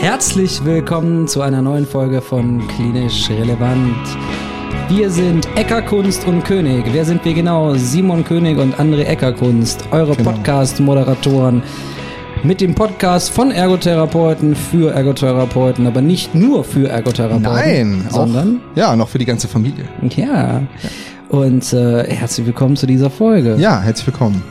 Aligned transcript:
Herzlich 0.00 0.64
willkommen 0.64 1.26
zu 1.28 1.42
einer 1.42 1.62
neuen 1.62 1.86
Folge 1.86 2.20
von 2.20 2.66
Klinisch 2.68 3.28
Relevant. 3.30 3.96
Wir 4.88 5.10
sind 5.10 5.46
Eckerkunst 5.56 6.26
und 6.26 6.44
König. 6.44 6.84
Wer 6.92 7.04
sind 7.04 7.24
wir 7.24 7.34
genau? 7.34 7.74
Simon 7.74 8.24
König 8.24 8.58
und 8.58 8.76
André 8.76 9.04
Eckerkunst, 9.04 9.84
eure 9.90 10.14
Genau. 10.16 10.30
Podcast-Moderatoren. 10.32 11.62
Mit 12.44 12.60
dem 12.60 12.74
Podcast 12.74 13.30
von 13.30 13.50
Ergotherapeuten 13.50 14.54
für 14.54 14.92
Ergotherapeuten, 14.94 15.86
aber 15.88 16.00
nicht 16.00 16.34
nur 16.34 16.62
für 16.62 16.88
Ergotherapeuten, 16.88 17.42
Nein, 17.42 18.04
auch, 18.08 18.14
sondern 18.14 18.60
ja, 18.76 18.94
noch 18.94 19.08
für 19.08 19.18
die 19.18 19.24
ganze 19.24 19.48
Familie. 19.48 19.84
ja. 20.16 20.62
Und 21.28 21.74
äh, 21.74 22.04
herzlich 22.10 22.46
willkommen 22.46 22.74
zu 22.76 22.86
dieser 22.86 23.10
Folge. 23.10 23.56
Ja, 23.58 23.80
herzlich 23.82 24.06
willkommen. 24.06 24.42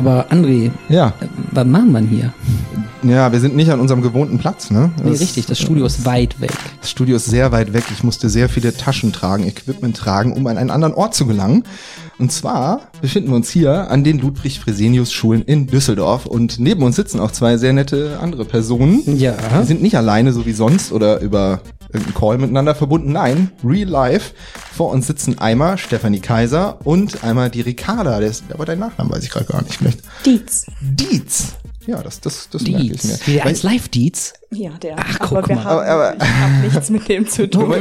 Aber 0.00 0.30
André, 0.30 0.70
Ja, 0.88 1.12
was 1.52 1.66
machen 1.66 1.92
wir 1.92 2.00
hier? 2.00 2.32
ja, 3.02 3.30
wir 3.30 3.38
sind 3.38 3.54
nicht 3.54 3.70
an 3.70 3.80
unserem 3.80 4.00
gewohnten 4.00 4.38
Platz, 4.38 4.70
ne? 4.70 4.90
Nee, 5.04 5.10
richtig, 5.10 5.44
das 5.44 5.58
Studio 5.58 5.84
ist 5.84 6.06
weit 6.06 6.40
weg. 6.40 6.54
Das 6.80 6.88
Studio 6.90 7.16
ist 7.16 7.26
sehr 7.26 7.52
weit 7.52 7.74
weg. 7.74 7.84
Ich 7.92 8.02
musste 8.02 8.30
sehr 8.30 8.48
viele 8.48 8.74
Taschen 8.74 9.12
tragen, 9.12 9.46
Equipment 9.46 9.94
tragen, 9.94 10.32
um 10.32 10.46
an 10.46 10.56
einen 10.56 10.70
anderen 10.70 10.94
Ort 10.94 11.14
zu 11.14 11.26
gelangen. 11.26 11.64
Und 12.18 12.32
zwar 12.32 12.80
befinden 13.02 13.28
wir 13.28 13.36
uns 13.36 13.50
hier 13.50 13.90
an 13.90 14.02
den 14.02 14.20
Ludwig-Fresenius-Schulen 14.20 15.42
in 15.42 15.66
Düsseldorf. 15.66 16.24
Und 16.24 16.58
neben 16.58 16.82
uns 16.82 16.96
sitzen 16.96 17.20
auch 17.20 17.30
zwei 17.30 17.58
sehr 17.58 17.74
nette 17.74 18.20
andere 18.22 18.46
Personen. 18.46 19.02
Ja. 19.18 19.34
Wir 19.52 19.66
sind 19.66 19.82
nicht 19.82 19.98
alleine, 19.98 20.32
so 20.32 20.46
wie 20.46 20.52
sonst, 20.54 20.92
oder 20.92 21.20
über 21.20 21.60
irgendeinen 21.92 22.14
Call 22.14 22.38
miteinander 22.38 22.74
verbunden. 22.74 23.12
Nein, 23.12 23.50
real 23.64 23.88
life. 23.88 24.32
Vor 24.76 24.90
uns 24.90 25.06
sitzen 25.06 25.38
einmal 25.38 25.78
Stefanie 25.78 26.20
Kaiser 26.20 26.78
und 26.84 27.22
einmal 27.24 27.50
die 27.50 27.60
Ricarda. 27.62 28.18
Der 28.20 28.28
ist, 28.28 28.44
aber 28.52 28.64
dein 28.64 28.78
Nachname 28.78 29.10
weiß 29.10 29.24
ich 29.24 29.30
gerade 29.30 29.46
gar 29.46 29.62
nicht. 29.62 29.74
Vielleicht. 29.76 30.00
Dietz. 30.24 30.66
Dietz. 30.80 31.54
Ja, 31.86 32.02
das, 32.02 32.20
das, 32.20 32.48
das 32.50 32.62
merke 32.62 32.84
ich 32.84 33.04
mir. 33.04 33.18
Wie 33.24 33.32
der 33.32 33.44
Weil- 33.44 33.48
1 33.50 33.62
Live 33.62 33.88
Dietz. 33.88 34.34
Ja, 34.52 34.70
der. 34.82 34.96
Ach, 34.98 35.20
aber 35.20 35.40
guck 35.40 35.48
wir 35.48 35.56
mal. 35.56 35.64
haben 35.64 35.78
Aber- 35.80 35.86
aber- 36.12 36.16
ich 36.16 36.22
hab 36.40 36.50
nichts 36.62 36.90
mit 36.90 37.08
dem 37.08 37.26
zu 37.26 37.48
tun. 37.48 37.72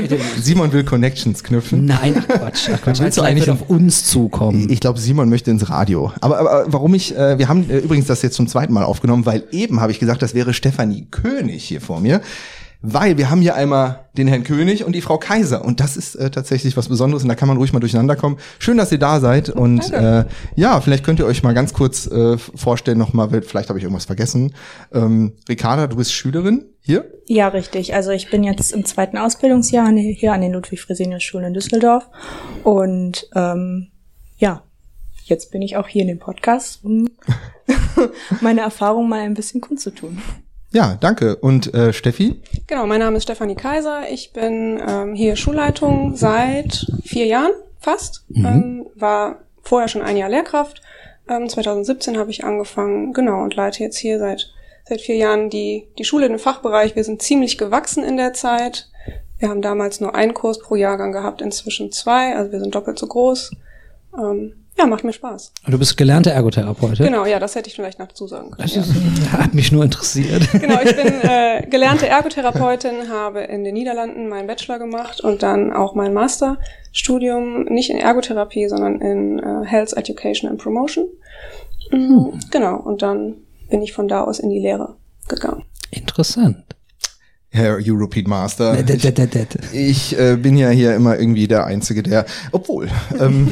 Simon 0.42 0.72
will 0.72 0.84
Connections 0.86 1.44
knüpfen. 1.44 1.86
Nein, 1.86 2.16
ach 2.18 2.28
Quatsch. 2.28 2.70
Ach 2.74 2.82
Quatsch. 2.82 3.00
Willst 3.02 3.18
du 3.18 3.22
eigentlich- 3.22 3.50
auf 3.50 3.70
uns 3.70 4.06
zukommen. 4.06 4.70
Ich 4.70 4.80
glaube, 4.80 5.00
Simon 5.00 5.30
möchte 5.30 5.52
ins 5.52 5.70
Radio. 5.70 6.14
Aber, 6.22 6.40
aber 6.40 6.64
warum 6.68 6.94
ich, 6.96 7.16
äh, 7.16 7.38
wir 7.38 7.50
haben 7.50 7.70
äh, 7.70 7.80
übrigens 7.80 8.08
das 8.08 8.22
jetzt 8.22 8.36
zum 8.36 8.48
zweiten 8.48 8.72
Mal 8.74 8.84
aufgenommen, 8.86 9.26
weil 9.26 9.44
eben 9.52 9.82
habe 9.82 9.92
ich 9.92 10.00
gesagt, 10.00 10.22
das 10.22 10.34
wäre 10.34 10.54
Stefanie 10.54 11.06
König 11.12 11.66
hier 11.66 11.82
vor 11.82 12.00
mir. 12.00 12.22
Weil 12.82 13.18
wir 13.18 13.30
haben 13.30 13.42
hier 13.42 13.56
einmal 13.56 14.06
den 14.18 14.28
Herrn 14.28 14.44
König 14.44 14.86
und 14.86 14.94
die 14.94 15.02
Frau 15.02 15.18
Kaiser. 15.18 15.66
Und 15.66 15.82
das 15.82 15.98
ist 15.98 16.16
äh, 16.16 16.32
tatsächlich 16.32 16.78
was 16.78 16.88
Besonderes 16.88 17.24
und 17.24 17.30
da 17.30 17.36
kann 17.36 17.50
man 17.50 17.58
ruhig 17.58 17.74
mal 17.74 17.82
durcheinander 17.82 18.16
kommen. 18.16 18.38
Schön, 18.58 18.78
dass 18.78 18.92
ihr 18.92 19.00
da 19.00 19.20
seid. 19.20 19.50
Und 19.50 19.92
äh, 19.92 20.24
ja, 20.56 20.80
vielleicht 20.80 21.04
könnt 21.04 21.20
ihr 21.20 21.26
euch 21.26 21.44
mal 21.44 21.54
ganz 21.54 21.74
kurz 21.74 22.08
äh, 22.08 22.38
vorstellen, 22.38 22.98
nochmal, 22.98 23.42
vielleicht 23.42 23.68
habe 23.68 23.80
ich 23.80 23.84
irgendwas 23.84 24.06
vergessen. 24.06 24.54
Ähm, 24.94 25.34
Ricarda, 25.50 25.88
du 25.88 25.98
bist 25.98 26.14
Schülerin 26.14 26.66
hier? 26.80 27.12
Ja, 27.28 27.50
richtig. 27.50 27.94
Also 27.94 28.12
ich 28.12 28.30
bin 28.30 28.46
jetzt 28.46 28.72
im 28.72 28.86
zweiten 28.86 29.18
Ausbildungsjahr 29.18 29.92
hier 29.92 30.32
an 30.32 30.42
den 30.42 30.54
Ludwig-Fresenius-Schulen 30.54 31.48
in 31.48 31.54
Düsseldorf. 31.54 32.10
Und 32.64 33.30
ähm, 33.36 33.90
ja, 34.38 34.64
jetzt 35.26 35.52
bin 35.52 35.62
ich 35.62 35.76
auch 35.76 35.88
hier 35.90 36.04
in 36.04 36.08
dem 36.08 36.20
Podcast, 36.20 36.84
um 36.84 37.10
meine 38.42 38.62
Erfahrung 38.62 39.10
mal 39.10 39.20
ein 39.20 39.34
bisschen 39.34 39.60
kundzutun. 39.60 40.22
Ja, 40.72 40.98
danke. 41.00 41.36
Und 41.36 41.74
äh, 41.74 41.94
Steffi? 41.94 42.42
Genau, 42.68 42.86
mein 42.86 43.00
Name 43.00 43.18
ist 43.18 43.24
Stefanie 43.24 43.56
Kaiser. 43.56 44.04
Ich 44.12 44.34
bin 44.34 44.80
ähm, 44.88 45.16
hier 45.16 45.36
Schulleitung 45.36 46.16
seit 46.16 46.86
vier 47.04 47.26
Jahren 47.26 47.54
fast. 47.80 48.26
Ähm, 48.36 48.86
war 48.96 49.38
vorher 49.64 49.88
schon 49.88 50.04
ein 50.04 50.18
Jahr 50.18 50.30
Lehrkraft. 50.30 50.82
Ähm, 51.28 51.50
2017 51.50 52.18
habe 52.18 52.30
ich 52.32 52.44
angefangen, 52.44 53.14
genau, 53.14 53.42
und 53.42 53.56
leite 53.56 53.84
jetzt 53.84 53.98
hier 53.98 54.20
seit 54.20 54.52
seit 54.88 55.02
vier 55.02 55.18
Jahren 55.18 55.50
die 55.50 55.88
die 55.98 56.04
Schule 56.04 56.26
in 56.26 56.34
den 56.34 56.40
Fachbereich. 56.40 56.96
Wir 56.96 57.04
sind 57.04 57.22
ziemlich 57.22 57.58
gewachsen 57.58 58.04
in 58.04 58.18
der 58.18 58.34
Zeit. 58.34 58.90
Wir 59.38 59.50
haben 59.50 59.62
damals 59.62 60.02
nur 60.02 60.16
einen 60.16 60.34
Kurs 60.34 60.60
pro 60.60 60.76
Jahrgang 60.76 61.12
gehabt, 61.12 61.42
inzwischen 61.42 61.92
zwei. 61.92 62.36
Also 62.36 62.52
wir 62.52 62.60
sind 62.60 62.76
doppelt 62.76 63.00
so 63.00 63.08
groß. 63.08 63.52
Ähm, 64.18 64.59
ja, 64.80 64.86
macht 64.88 65.04
mir 65.04 65.14
Spaß. 65.14 65.52
Du 65.68 65.78
bist 65.78 65.98
gelernte 65.98 66.32
Ergotherapeutin. 66.32 67.06
Genau, 67.06 67.26
ja, 67.26 67.38
das 67.40 67.56
hätte 67.56 67.68
ich 67.70 67.76
vielleicht 67.76 68.00
noch 68.00 68.12
zusagen 68.14 68.52
können. 68.52 68.62
Das 68.74 68.76
Ja. 68.76 69.32
hat 69.34 69.54
mich 69.54 69.72
nur 69.72 69.84
interessiert. 69.84 70.50
Genau, 70.54 70.80
ich 70.82 70.96
bin 70.96 71.08
äh, 71.22 71.68
gelernte 71.70 72.08
Ergotherapeutin, 72.08 73.10
habe 73.10 73.42
in 73.42 73.64
den 73.64 73.74
Niederlanden 73.74 74.30
meinen 74.30 74.48
Bachelor 74.48 74.80
gemacht 74.80 75.22
und 75.22 75.44
dann 75.44 75.74
auch 75.74 75.94
mein 75.96 76.14
Masterstudium, 76.14 77.66
nicht 77.66 77.90
in 77.90 77.98
Ergotherapie, 77.98 78.68
sondern 78.70 79.02
in 79.02 79.40
äh, 79.40 79.66
Health 79.66 79.94
Education 79.94 80.50
and 80.50 80.60
Promotion. 80.62 81.06
Mhm, 81.92 82.40
Genau, 82.52 82.78
und 82.78 83.02
dann 83.02 83.36
bin 83.70 83.82
ich 83.82 83.94
von 83.94 84.08
da 84.08 84.24
aus 84.24 84.40
in 84.40 84.50
die 84.50 84.60
Lehre 84.60 84.96
gegangen. 85.28 85.64
Interessant. 85.92 86.58
Herr 87.52 87.80
European 87.82 88.30
Master. 88.30 88.84
D- 88.84 88.98
Ich 89.74 90.18
äh, 90.20 90.36
bin 90.38 90.56
ja 90.58 90.70
hier 90.70 90.96
immer 90.96 91.18
irgendwie 91.20 91.48
der 91.48 91.66
Einzige, 91.66 92.04
der, 92.04 92.26
obwohl, 92.52 92.90
ähm, 93.20 93.50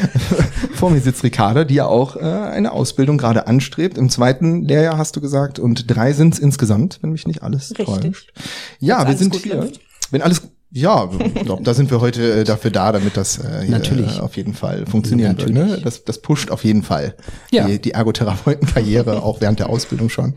vor 0.74 0.90
mir 0.90 1.00
sitzt 1.00 1.22
Ricarda, 1.24 1.64
die 1.64 1.74
ja 1.76 1.86
auch 1.86 2.16
äh, 2.16 2.20
eine 2.20 2.72
Ausbildung 2.72 3.18
gerade 3.18 3.46
anstrebt. 3.46 3.96
Im 3.98 4.10
zweiten 4.10 4.62
Lehrjahr 4.64 4.98
hast 4.98 5.16
du 5.16 5.20
gesagt 5.20 5.58
und 5.58 5.84
drei 5.94 6.12
sind 6.12 6.34
es 6.34 6.40
insgesamt, 6.40 6.98
wenn 7.02 7.10
mich 7.12 7.26
nicht 7.26 7.42
alles 7.42 7.70
Richtig. 7.70 7.86
täuscht. 7.86 8.32
Ja, 8.80 8.98
wir 9.00 9.06
alles 9.06 9.18
sind 9.20 9.32
gut 9.32 9.42
hier. 9.42 9.56
läuft. 9.56 9.80
Wenn 10.10 10.22
alles, 10.22 10.42
ja, 10.74 11.10
ich 11.34 11.44
glaub, 11.44 11.62
da 11.62 11.74
sind 11.74 11.90
wir 11.90 12.00
heute 12.00 12.40
äh, 12.40 12.44
dafür 12.44 12.70
da, 12.70 12.92
damit 12.92 13.16
das 13.16 13.38
äh, 13.38 13.60
hier 13.62 13.70
Natürlich. 13.70 14.18
Äh, 14.18 14.20
auf 14.20 14.36
jeden 14.36 14.54
Fall 14.54 14.86
funktionieren 14.86 15.36
wird. 15.36 15.50
Natürlich. 15.50 15.76
Ne? 15.76 15.80
Das, 15.82 16.04
das 16.04 16.18
pusht 16.22 16.50
auf 16.50 16.64
jeden 16.64 16.82
Fall 16.82 17.14
Ja. 17.50 17.66
die, 17.66 17.78
die 17.78 17.90
Ergotherapeutenkarriere, 17.90 19.22
auch 19.22 19.40
während 19.42 19.58
der 19.58 19.68
Ausbildung 19.68 20.08
schon. 20.08 20.34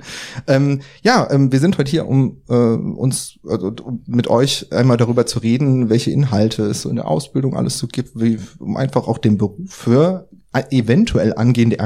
Ähm, 0.48 0.82
ja, 1.04 1.28
ähm, 1.32 1.52
wir 1.54 1.60
sind 1.60 1.78
heute 1.78 1.90
hier, 1.90 2.06
um 2.08 2.42
äh, 2.50 2.54
uns 2.54 3.40
also, 3.48 3.74
um 3.84 4.04
mit 4.08 4.28
euch 4.28 4.72
einmal 4.74 4.98
darüber 4.98 5.26
zu 5.26 5.40
reden, 5.40 5.90
welche 5.90 6.12
Inhalte 6.12 6.64
es 6.64 6.82
so 6.82 6.90
in 6.90 6.98
der 6.98 7.08
Ausbildung 7.08 7.56
alles 7.56 7.78
so 7.78 7.88
gibt, 7.88 8.20
wie, 8.20 8.38
um 8.60 8.76
einfach 8.76 9.08
auch 9.08 9.18
den 9.18 9.38
Beruf 9.38 9.70
für 9.70 10.28
äh, 10.52 10.64
eventuell 10.70 11.34
angehende 11.34 11.80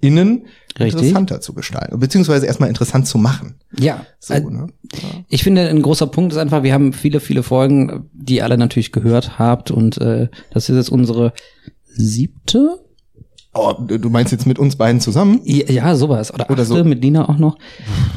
ErgotherapeutInnen 0.00 0.46
Richtig. 0.78 1.02
interessanter 1.02 1.40
zu 1.40 1.54
gestalten, 1.54 1.98
beziehungsweise 1.98 2.46
erstmal 2.46 2.68
interessant 2.68 3.06
zu 3.06 3.18
machen. 3.18 3.56
Ja, 3.78 4.06
So, 4.20 4.34
äh, 4.34 4.40
ne? 4.40 4.68
ich 5.28 5.42
finde, 5.42 5.68
ein 5.68 5.82
großer 5.82 6.06
Punkt 6.06 6.32
ist 6.32 6.38
einfach, 6.38 6.62
wir 6.62 6.72
haben 6.72 6.92
viele, 6.92 7.20
viele 7.20 7.42
Folgen, 7.42 8.08
die 8.12 8.36
ihr 8.36 8.44
alle 8.44 8.58
natürlich 8.58 8.92
gehört 8.92 9.38
habt 9.38 9.70
und 9.70 9.98
äh, 9.98 10.28
das 10.52 10.68
ist 10.68 10.76
jetzt 10.76 10.90
unsere 10.90 11.32
siebte? 11.84 12.78
Oh, 13.54 13.72
du 13.72 14.10
meinst 14.10 14.30
jetzt 14.30 14.46
mit 14.46 14.58
uns 14.58 14.76
beiden 14.76 15.00
zusammen? 15.00 15.40
Ja, 15.42 15.70
ja, 15.70 15.96
sowas. 15.96 16.32
Oder, 16.32 16.48
Oder 16.50 16.62
achte, 16.62 16.76
so. 16.76 16.84
mit 16.84 17.02
Lina 17.02 17.28
auch 17.28 17.38
noch. 17.38 17.58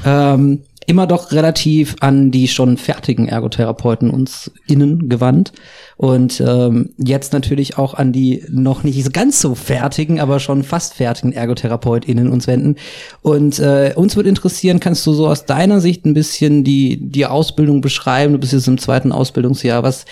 Ähm, 0.05 0.63
immer 0.87 1.05
doch 1.05 1.31
relativ 1.31 1.95
an 1.99 2.31
die 2.31 2.47
schon 2.47 2.77
fertigen 2.77 3.27
Ergotherapeuten 3.27 4.09
uns 4.09 4.51
innen 4.67 5.09
gewandt. 5.09 5.53
Und 5.95 6.41
ähm, 6.41 6.89
jetzt 6.97 7.33
natürlich 7.33 7.77
auch 7.77 7.93
an 7.93 8.11
die 8.11 8.43
noch 8.49 8.83
nicht 8.83 9.13
ganz 9.13 9.39
so 9.39 9.53
fertigen, 9.53 10.19
aber 10.19 10.39
schon 10.39 10.63
fast 10.63 10.95
fertigen 10.95 11.33
ErgotherapeutInnen 11.33 12.29
uns 12.29 12.47
wenden. 12.47 12.77
Und 13.21 13.59
äh, 13.59 13.93
uns 13.95 14.15
würde 14.15 14.29
interessieren, 14.29 14.79
kannst 14.79 15.05
du 15.05 15.13
so 15.13 15.27
aus 15.27 15.45
deiner 15.45 15.79
Sicht 15.79 16.05
ein 16.05 16.15
bisschen 16.15 16.63
die, 16.63 17.09
die 17.09 17.27
Ausbildung 17.27 17.81
beschreiben? 17.81 18.33
Du 18.33 18.39
bist 18.39 18.53
jetzt 18.53 18.67
im 18.67 18.79
zweiten 18.79 19.11
Ausbildungsjahr. 19.11 19.83
Was, 19.83 20.05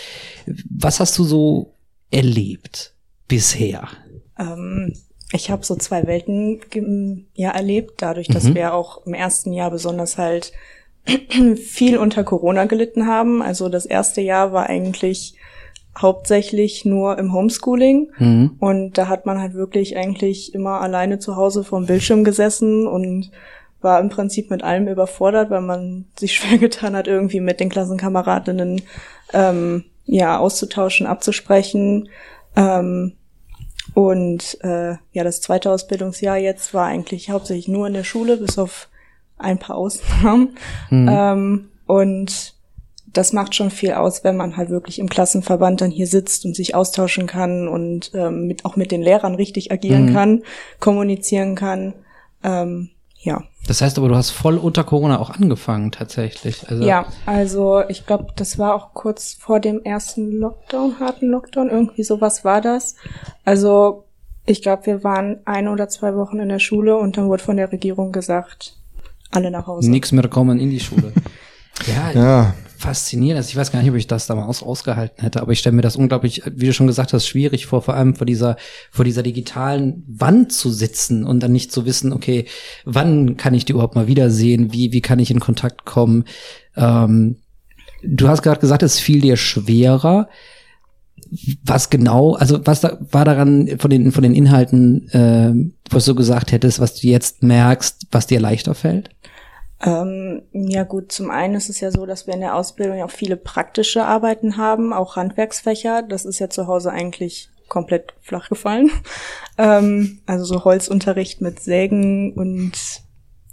was 0.69 0.99
hast 0.99 1.17
du 1.17 1.23
so 1.23 1.73
erlebt 2.11 2.93
bisher? 3.27 3.87
Ähm, 4.37 4.93
ich 5.31 5.51
habe 5.51 5.65
so 5.65 5.75
zwei 5.75 6.07
Welten 6.07 7.27
ja 7.33 7.51
erlebt, 7.51 8.01
dadurch, 8.01 8.27
dass 8.27 8.53
wir 8.55 8.73
auch 8.73 9.05
im 9.05 9.13
ersten 9.13 9.53
Jahr 9.53 9.69
besonders 9.71 10.17
halt 10.17 10.51
viel 11.55 11.97
unter 11.97 12.23
Corona 12.23 12.65
gelitten 12.65 13.07
haben. 13.07 13.41
Also 13.41 13.69
das 13.69 13.85
erste 13.85 14.21
Jahr 14.21 14.53
war 14.53 14.67
eigentlich 14.67 15.35
hauptsächlich 15.97 16.85
nur 16.85 17.17
im 17.17 17.33
Homeschooling 17.33 18.11
Mhm. 18.17 18.55
und 18.59 18.97
da 18.97 19.07
hat 19.07 19.25
man 19.25 19.39
halt 19.39 19.53
wirklich 19.53 19.97
eigentlich 19.97 20.53
immer 20.53 20.81
alleine 20.81 21.19
zu 21.19 21.35
Hause 21.35 21.63
vorm 21.63 21.87
Bildschirm 21.87 22.23
gesessen 22.23 22.87
und 22.87 23.31
war 23.81 23.99
im 23.99 24.09
Prinzip 24.09 24.49
mit 24.49 24.63
allem 24.63 24.87
überfordert, 24.87 25.49
weil 25.49 25.61
man 25.61 26.05
sich 26.17 26.33
schwer 26.35 26.57
getan 26.57 26.95
hat, 26.95 27.07
irgendwie 27.07 27.39
mit 27.39 27.59
den 27.59 27.69
Klassenkameradinnen 27.69 28.81
ähm, 29.33 29.83
ja 30.05 30.37
auszutauschen, 30.39 31.05
abzusprechen. 31.07 32.09
Ähm, 32.55 33.13
und 33.99 34.57
äh, 34.61 34.95
ja, 35.11 35.25
das 35.25 35.41
zweite 35.41 35.69
Ausbildungsjahr 35.69 36.37
jetzt 36.37 36.73
war 36.73 36.85
eigentlich 36.85 37.31
hauptsächlich 37.31 37.67
nur 37.67 37.85
in 37.85 37.91
der 37.91 38.05
Schule, 38.05 38.37
bis 38.37 38.57
auf 38.57 38.87
ein 39.37 39.59
paar 39.59 39.75
Ausnahmen. 39.75 40.55
Ähm, 41.09 41.69
und 41.85 42.53
das 43.11 43.33
macht 43.33 43.55
schon 43.55 43.71
viel 43.71 43.91
aus, 43.91 44.23
wenn 44.23 44.37
man 44.37 44.55
halt 44.55 44.69
wirklich 44.69 44.99
im 44.99 45.09
Klassenverband 45.09 45.81
dann 45.81 45.91
hier 45.91 46.07
sitzt 46.07 46.45
und 46.45 46.55
sich 46.55 46.75
austauschen 46.75 47.27
kann 47.27 47.67
und 47.67 48.11
ähm, 48.13 48.47
mit, 48.47 48.63
auch 48.63 48.77
mit 48.77 48.91
den 48.91 49.01
Lehrern 49.01 49.35
richtig 49.35 49.69
agieren 49.69 50.13
kann, 50.13 50.43
kommunizieren 50.79 51.55
kann. 51.55 51.93
Ähm, 52.41 52.91
ja. 53.21 53.43
Das 53.67 53.81
heißt 53.81 53.97
aber, 53.97 54.07
du 54.07 54.15
hast 54.15 54.31
voll 54.31 54.57
unter 54.57 54.83
Corona 54.83 55.19
auch 55.19 55.29
angefangen 55.29 55.91
tatsächlich. 55.91 56.67
Also, 56.69 56.83
Ja, 56.83 57.05
also 57.25 57.83
ich 57.87 58.05
glaube, 58.05 58.27
das 58.35 58.57
war 58.57 58.73
auch 58.73 58.93
kurz 58.93 59.33
vor 59.33 59.59
dem 59.59 59.83
ersten 59.83 60.31
Lockdown, 60.31 60.99
harten 60.99 61.27
Lockdown, 61.29 61.69
irgendwie 61.69 62.03
sowas 62.03 62.43
war 62.43 62.61
das. 62.61 62.95
Also 63.45 64.05
ich 64.45 64.61
glaube, 64.61 64.85
wir 64.87 65.03
waren 65.03 65.41
ein 65.45 65.67
oder 65.67 65.89
zwei 65.89 66.15
Wochen 66.15 66.39
in 66.39 66.49
der 66.49 66.59
Schule 66.59 66.97
und 66.97 67.17
dann 67.17 67.27
wurde 67.27 67.43
von 67.43 67.57
der 67.57 67.71
Regierung 67.71 68.11
gesagt, 68.11 68.77
alle 69.31 69.51
nach 69.51 69.67
Hause. 69.67 69.91
Nix 69.91 70.11
mehr 70.11 70.27
kommen 70.27 70.59
in 70.59 70.71
die 70.71 70.79
Schule. 70.79 71.13
ja, 71.87 72.11
Ja, 72.11 72.53
faszinierend. 72.79 73.37
Also 73.37 73.49
ich 73.49 73.57
weiß 73.57 73.71
gar 73.71 73.81
nicht, 73.81 73.91
ob 73.91 73.97
ich 73.97 74.07
das 74.07 74.25
damals 74.25 74.63
ausgehalten 74.63 75.21
hätte, 75.21 75.41
aber 75.41 75.51
ich 75.51 75.59
stelle 75.59 75.75
mir 75.75 75.81
das 75.81 75.97
unglaublich, 75.97 76.43
wie 76.45 76.67
du 76.67 76.73
schon 76.73 76.87
gesagt 76.87 77.11
hast, 77.11 77.27
schwierig 77.27 77.65
vor, 77.65 77.81
vor 77.81 77.93
allem 77.93 78.15
vor 78.15 78.25
dieser, 78.25 78.55
vor 78.89 79.03
dieser 79.03 79.21
digitalen 79.21 80.03
Wand 80.07 80.53
zu 80.53 80.69
sitzen 80.69 81.25
und 81.25 81.41
dann 81.41 81.51
nicht 81.51 81.73
zu 81.73 81.85
wissen, 81.85 82.13
okay, 82.13 82.45
wann 82.85 83.35
kann 83.35 83.53
ich 83.53 83.65
die 83.65 83.73
überhaupt 83.73 83.95
mal 83.95 84.07
wiedersehen? 84.07 84.71
Wie, 84.71 84.93
wie 84.93 85.01
kann 85.01 85.19
ich 85.19 85.29
in 85.29 85.41
Kontakt 85.41 85.83
kommen? 85.83 86.23
Ähm, 86.77 87.35
du 88.01 88.29
hast 88.29 88.43
gerade 88.43 88.61
gesagt, 88.61 88.81
es 88.81 88.97
fiel 88.97 89.19
dir 89.19 89.35
schwerer. 89.35 90.29
Was 91.65 91.89
genau, 91.89 92.35
also 92.35 92.65
was 92.65 92.79
da, 92.79 92.97
war 93.11 93.25
daran 93.25 93.77
von 93.77 93.91
den, 93.91 94.13
von 94.13 94.23
den 94.23 94.33
Inhalten, 94.33 95.09
äh, 95.09 95.53
was 95.89 96.05
du 96.05 96.15
gesagt 96.15 96.53
hättest, 96.53 96.79
was 96.79 96.95
du 96.95 97.07
jetzt 97.07 97.43
merkst, 97.43 98.07
was 98.09 98.25
dir 98.25 98.39
leichter 98.39 98.73
fällt? 98.73 99.09
Ähm, 99.81 100.43
ja 100.51 100.83
gut, 100.83 101.11
zum 101.11 101.31
einen 101.31 101.55
ist 101.55 101.69
es 101.69 101.79
ja 101.79 101.91
so, 101.91 102.05
dass 102.05 102.27
wir 102.27 102.33
in 102.33 102.41
der 102.41 102.55
Ausbildung 102.55 102.97
ja 102.97 103.05
auch 103.05 103.11
viele 103.11 103.37
praktische 103.37 104.05
Arbeiten 104.05 104.57
haben, 104.57 104.91
auch 104.93 105.15
Handwerksfächer. 105.15 106.01
Das 106.03 106.25
ist 106.25 106.39
ja 106.39 106.49
zu 106.49 106.67
Hause 106.67 106.91
eigentlich 106.91 107.49
komplett 107.67 108.13
flach 108.21 108.49
gefallen. 108.49 108.91
Ähm, 109.61 110.21
also 110.25 110.45
so 110.45 110.63
Holzunterricht 110.63 111.41
mit 111.41 111.59
Sägen 111.59 112.31
und 112.31 112.71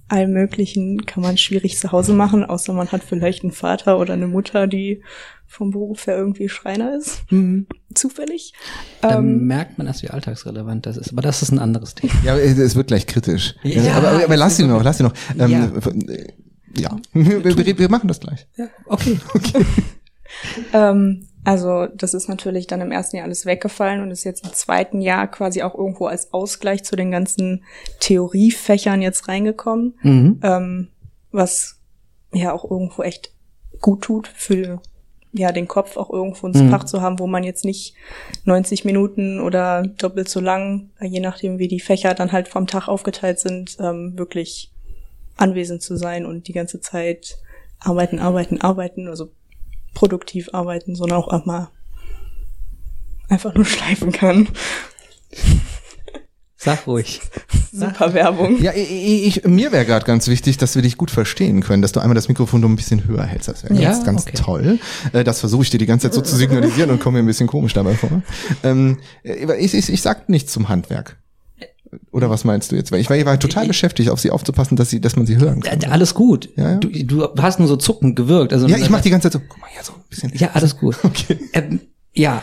allem 0.08 0.32
Möglichen 0.32 1.05
kann 1.06 1.23
man 1.23 1.37
schwierig 1.38 1.79
zu 1.79 1.93
Hause 1.93 2.12
machen, 2.14 2.44
außer 2.44 2.73
man 2.73 2.91
hat 2.93 3.03
vielleicht 3.03 3.43
einen 3.43 3.53
Vater 3.53 3.99
oder 3.99 4.12
eine 4.14 4.26
Mutter, 4.29 4.67
die 4.67 5.03
vom 5.49 5.70
Beruf 5.70 6.06
her 6.06 6.17
irgendwie 6.17 6.49
Schreiner 6.49 6.97
ist. 6.97 7.23
Zufällig. 7.94 8.53
Dann 9.00 9.25
Ähm, 9.25 9.47
merkt 9.47 9.79
man 9.79 9.87
erst, 9.87 10.03
wie 10.03 10.11
alltagsrelevant 10.11 10.87
das 10.87 10.97
ist. 10.97 11.12
Aber 11.12 11.23
das 11.23 11.43
ist 11.43 11.53
ein 11.53 11.58
anderes 11.58 11.94
Thema. 11.94 12.12
ja, 12.25 12.37
es 12.37 12.75
wird 12.75 12.88
gleich 12.88 13.06
kritisch. 13.06 13.55
Ja, 13.62 13.94
aber, 13.94 14.08
aber, 14.08 14.25
aber 14.25 14.35
es 14.35 14.41
lass 14.41 14.56
sie 14.56 14.67
noch, 14.67 14.82
lass 14.82 14.99
sie 14.99 15.05
noch. 15.05 15.12
Ähm, 15.38 15.50
Ja. 15.50 15.70
ja, 16.76 16.97
wir, 17.12 17.44
wir, 17.67 17.79
wir 17.79 17.88
machen 17.88 18.08
das 18.08 18.20
gleich. 18.20 18.47
Ja, 18.56 18.67
okay. 18.87 19.19
Ähm, 20.73 21.29
also 21.46 21.87
das 21.87 22.12
ist 22.12 22.28
natürlich 22.28 22.66
dann 22.66 22.81
im 22.81 22.93
ersten 22.93 23.16
Jahr 23.16 23.25
alles 23.26 23.46
weggefallen 23.46 24.02
und 24.02 24.10
ist 24.10 24.25
jetzt 24.25 24.44
im 24.44 24.52
zweiten 24.52 25.00
Jahr 25.00 25.26
quasi 25.28 25.62
auch 25.62 25.75
irgendwo 25.75 26.06
als 26.06 26.32
Ausgleich 26.32 26.84
zu 26.84 26.96
den 26.96 27.10
ganzen 27.10 27.62
Theoriefächern 28.00 29.02
jetzt 29.02 29.28
reingekommen, 29.28 29.94
Mhm. 30.02 30.40
ähm, 30.43 30.88
was 31.32 31.78
ja 32.32 32.52
auch 32.52 32.69
irgendwo 32.70 33.02
echt 33.02 33.32
gut 33.81 34.02
tut 34.02 34.28
für 34.28 34.81
ja 35.32 35.52
den 35.52 35.69
Kopf 35.69 35.96
auch 35.98 36.08
irgendwo 36.10 36.46
ins 36.46 36.58
Mhm. 36.60 36.70
Fach 36.70 36.84
zu 36.84 37.02
haben, 37.02 37.19
wo 37.19 37.26
man 37.26 37.44
jetzt 37.44 37.64
nicht 37.64 37.94
90 38.44 38.84
Minuten 38.87 39.38
oder 39.40 39.82
doppelt 39.87 40.28
so 40.31 40.40
lang, 40.40 40.90
je 41.00 41.20
nachdem 41.20 41.58
wie 41.58 41.69
die 41.69 41.81
Fächer 41.81 42.14
dann 42.14 42.32
halt 42.32 42.48
vom 42.48 42.66
Tag 42.66 42.88
aufgeteilt 42.88 43.38
sind, 43.38 43.76
ähm, 43.81 44.14
wirklich 44.16 44.72
anwesend 45.37 45.82
zu 45.82 45.96
sein 45.96 46.25
und 46.25 46.48
die 46.48 46.54
ganze 46.54 46.81
Zeit 46.81 47.37
arbeiten, 47.81 48.19
arbeiten, 48.19 48.62
arbeiten, 48.62 49.08
also 49.08 49.31
produktiv 49.96 50.50
arbeiten, 50.52 50.94
sondern 50.94 51.19
auch 51.19 51.44
mal 51.46 51.69
einfach 53.28 53.52
nur 53.54 53.64
schleifen 53.64 54.12
kann. 54.12 54.48
Sag 56.58 56.87
ruhig. 56.87 57.20
Super 57.72 58.14
Werbung. 58.14 58.62
Ja, 58.62 58.72
ich, 58.75 59.37
ich, 59.38 59.44
mir 59.44 59.72
wäre 59.72 59.84
gerade 59.84 60.06
ganz 60.06 60.26
wichtig, 60.28 60.56
dass 60.56 60.75
wir 60.75 60.82
dich 60.82 60.96
gut 60.96 61.10
verstehen 61.10 61.62
können, 61.62 61.82
dass 61.82 61.93
du 61.93 62.00
einmal 62.00 62.14
das 62.14 62.28
Mikrofon 62.28 62.60
noch 62.60 62.69
ein 62.69 62.76
bisschen 62.76 63.04
höher 63.06 63.25
hältst. 63.25 63.48
Das 63.48 63.62
wäre 63.64 63.75
Ja, 63.75 63.90
ganz, 63.90 64.04
ganz 64.04 64.22
okay. 64.26 64.37
toll. 64.37 64.78
Äh, 65.12 65.22
Das 65.25 65.40
versuche 65.40 65.64
ich 65.64 65.70
dir 65.70 65.78
die 65.78 65.87
ganze 65.87 66.06
Zeit 66.06 66.14
so 66.14 66.22
zu 66.22 66.34
signalisieren 66.37 66.90
und 66.90 67.00
komme 67.00 67.19
mir 67.19 67.25
ein 67.25 67.26
bisschen 67.26 67.46
komisch 67.46 67.75
dabei 67.75 67.94
vor. 67.94 68.22
Ähm, 68.62 68.98
ich, 69.22 69.75
ich, 69.75 69.88
ich 69.93 70.02
sag 70.02 70.28
nichts 70.28 70.52
zum 70.52 70.69
Handwerk. 70.69 71.19
Oder 72.11 72.31
was 72.31 72.44
meinst 72.44 72.73
du 72.73 72.77
jetzt? 72.77 72.93
Weil 72.93 73.00
ich 73.00 73.11
war, 73.11 73.17
ich 73.17 73.25
war 73.25 73.38
total 73.38 73.67
beschäftigt, 73.67 74.11
auf 74.11 74.21
sie 74.21 74.31
aufzupassen, 74.31 74.77
dass 74.77 74.91
sie, 74.91 75.00
dass 75.00 75.17
man 75.17 75.27
sie 75.27 75.37
hören 75.37 75.61
kann. 75.61 75.85
Alles 75.85 76.15
gut. 76.15 76.49
Ja, 76.56 76.73
ja. 76.73 76.77
Du, 76.79 76.88
du 76.88 77.29
hast 77.38 77.59
nur 77.59 77.69
so 77.69 77.77
zuckend 77.77 78.17
gewirkt. 78.17 78.53
Also 78.53 78.67
Ja, 78.67 78.77
ich 78.77 78.91
mache 78.91 79.03
die 79.03 79.11
ganze 79.11 79.31
Zeit 79.31 79.41
so, 79.41 79.47
guck 79.49 79.61
mal 79.61 79.69
hier 79.73 79.83
so 79.83 79.93
ein 79.93 80.03
bisschen. 80.09 80.33
Ja, 80.35 80.50
alles 80.55 80.77
gut. 80.77 80.97
Ähm, 81.53 81.81
ja, 82.15 82.43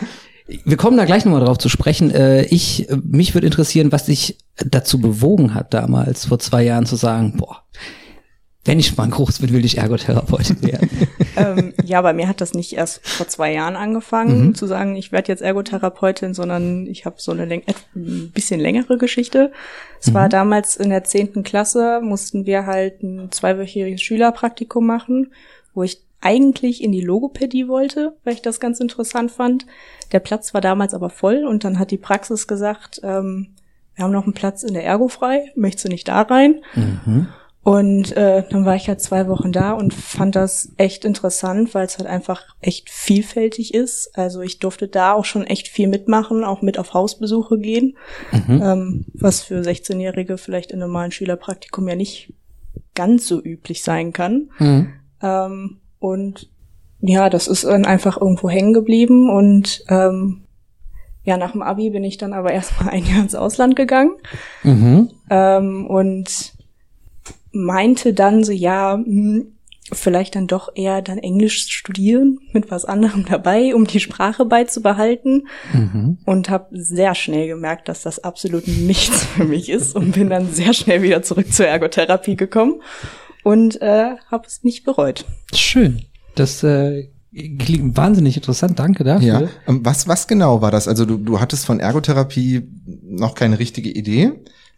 wir 0.66 0.78
kommen 0.78 0.98
da 0.98 1.06
gleich 1.06 1.25
nochmal 1.25 1.44
drauf 1.44 1.57
zu 1.57 1.69
sprechen. 1.69 2.12
Äh, 2.12 2.45
ich, 2.45 2.88
mich 3.04 3.34
würde 3.34 3.48
interessieren, 3.48 3.92
was 3.92 4.06
dich 4.06 4.38
dazu 4.57 5.00
bewogen 5.00 5.54
hat, 5.54 5.74
damals 5.74 6.25
vor 6.25 6.39
zwei 6.39 6.63
Jahren 6.63 6.86
zu 6.86 6.96
sagen, 6.96 7.36
boah, 7.38 7.63
wenn 8.65 8.80
ich 8.80 8.95
mal 8.95 9.10
groß 9.10 9.39
bin, 9.39 9.51
will 9.51 9.65
ich 9.65 9.77
Ergotherapeutin 9.77 10.62
werden. 10.63 10.89
ähm, 11.36 11.74
ja, 11.83 12.01
bei 12.01 12.13
mir 12.13 12.27
hat 12.30 12.39
das 12.39 12.54
nicht 12.54 12.74
erst 12.74 13.06
vor 13.06 13.27
zwei 13.27 13.51
Jahren 13.54 13.75
angefangen, 13.75 14.56
zu 14.56 14.68
sagen, 14.68 14.95
ich 14.95 15.12
werde 15.12 15.31
jetzt 15.31 15.42
Ergotherapeutin, 15.42 16.33
sondern 16.33 16.88
ich 16.88 17.06
habe 17.06 17.15
so 17.19 17.31
eine 17.33 17.44
läng 17.45 17.63
et- 17.68 17.75
ein 17.95 18.31
bisschen 18.33 18.60
längere 18.62 18.98
Geschichte. 18.98 19.51
Es 20.00 20.13
war 20.13 20.30
damals 20.30 20.75
in 20.77 20.89
der 20.89 21.04
zehnten 21.04 21.44
Klasse, 21.44 22.00
mussten 22.01 22.45
wir 22.45 22.65
halt 22.65 23.04
ein 23.04 23.31
zweiwöchiges 23.31 24.01
Schülerpraktikum 24.01 24.86
machen, 24.86 25.31
wo 25.74 25.83
ich 25.83 26.01
eigentlich 26.21 26.81
in 26.81 26.94
die 26.94 27.01
Logopädie 27.01 27.68
wollte, 27.68 28.15
weil 28.24 28.33
ich 28.36 28.42
das 28.42 28.62
ganz 28.62 28.80
interessant 28.80 29.30
fand. 29.31 29.65
Der 30.13 30.19
Platz 30.21 30.54
war 30.54 30.62
damals 30.62 30.94
aber 30.94 31.10
voll 31.10 31.44
und 31.45 31.65
dann 31.65 31.80
hat 31.80 31.92
die 31.92 31.98
Praxis 31.98 32.48
gesagt, 32.48 33.01
ähm, 33.04 33.48
wir 33.95 34.06
haben 34.06 34.12
noch 34.13 34.24
einen 34.24 34.33
Platz 34.33 34.63
in 34.63 34.74
der 34.74 34.86
Ergo 34.86 35.10
frei, 35.10 35.51
möchtest 35.56 35.83
du 35.86 35.89
nicht 35.89 36.07
da 36.07 36.21
rein? 36.21 36.62
Und 37.63 38.15
äh, 38.18 38.44
dann 38.50 38.65
war 38.65 38.75
ich 38.75 38.89
halt 38.89 39.00
zwei 39.00 39.27
Wochen 39.30 39.54
da 39.54 39.71
und 39.71 39.94
fand 39.94 40.36
das 40.36 40.74
echt 40.75 41.06
interessant, 41.06 41.74
weil 41.74 41.86
es 41.86 41.98
halt 41.98 42.10
einfach 42.10 42.44
echt 42.60 42.89
vielfältig 42.89 43.74
ist. 43.74 44.18
Also 44.18 44.42
ich 44.42 44.60
durfte 44.60 44.89
da 44.89 45.13
auch 45.13 45.24
schon 45.24 45.48
echt 45.48 45.69
viel 45.69 45.88
mitmachen, 45.88 46.44
auch 46.44 46.62
mit 46.62 46.77
auf 46.77 46.94
Hausbesuche 46.94 47.57
gehen, 47.57 47.95
ähm, 48.50 49.06
was 49.13 49.42
für 49.42 49.62
16-Jährige 49.62 50.38
vielleicht 50.38 50.71
in 50.71 50.80
normalen 50.80 51.12
Schülerpraktikum 51.12 51.88
ja 51.88 51.95
nicht 51.95 52.33
ganz 52.95 53.27
so 53.27 53.42
üblich 53.42 53.81
sein 53.81 54.12
kann. 54.12 54.50
Mhm. 54.60 54.94
Ähm, 55.21 55.77
und 56.00 56.50
ja, 57.00 57.30
das 57.30 57.48
ist 57.48 57.63
dann 57.63 57.86
einfach 57.86 58.19
irgendwo 58.19 58.50
hängen 58.50 58.74
geblieben 58.74 59.30
und 59.30 59.86
ähm, 59.88 60.42
ja, 61.24 61.38
nach 61.38 61.54
dem 61.54 61.62
Abi 61.62 61.89
bin 61.92 62.04
ich 62.04 62.18
dann 62.18 62.33
aber 62.33 62.51
erstmal 62.51 62.89
ein 62.94 63.06
Jahr 63.06 63.21
ins 63.21 63.36
Ausland 63.36 63.77
gegangen 63.77 64.12
Mhm. 64.63 65.12
ähm, 65.30 65.88
und 65.88 66.54
meinte 67.53 68.13
dann 68.13 68.44
so, 68.44 68.51
ja, 68.51 68.95
hm, 68.95 69.53
vielleicht 69.91 70.35
dann 70.35 70.47
doch 70.47 70.69
eher 70.75 71.01
dann 71.01 71.17
Englisch 71.17 71.67
studieren 71.69 72.39
mit 72.51 72.71
was 72.71 72.85
anderem 72.85 73.25
dabei, 73.29 73.75
um 73.75 73.85
die 73.85 74.00
Sprache 74.00 74.45
beizubehalten. 74.45 75.47
Mhm. 75.73 76.17
Und 76.25 76.50
habe 76.50 76.67
sehr 76.71 77.15
schnell 77.15 77.47
gemerkt, 77.47 77.88
dass 77.88 78.03
das 78.03 78.19
absolut 78.19 78.67
nichts 78.67 79.23
für 79.35 79.45
mich 79.45 79.69
ist 79.69 79.95
und 79.95 80.13
bin 80.13 80.29
dann 80.29 80.51
sehr 80.51 80.73
schnell 80.73 81.01
wieder 81.01 81.21
zurück 81.21 81.53
zur 81.53 81.67
Ergotherapie 81.67 82.35
gekommen 82.35 82.81
und 83.44 83.81
äh, 83.81 84.15
habe 84.29 84.48
es 84.48 84.63
nicht 84.63 84.83
bereut. 84.83 85.25
Schön. 85.53 86.03
Das 86.36 86.63
äh, 86.63 87.10
klingt 87.60 87.95
wahnsinnig 87.98 88.38
interessant. 88.38 88.79
Danke 88.79 89.03
dafür. 89.03 89.41
Ja. 89.41 89.50
Ähm, 89.67 89.81
Was, 89.83 90.07
was 90.07 90.27
genau 90.27 90.62
war 90.62 90.72
das? 90.72 90.88
Also 90.88 91.05
du, 91.05 91.17
du 91.17 91.39
hattest 91.39 91.65
von 91.65 91.79
Ergotherapie 91.79 92.63
noch 93.03 93.36
keine 93.36 93.60
richtige 93.60 93.89
Idee. 93.89 94.31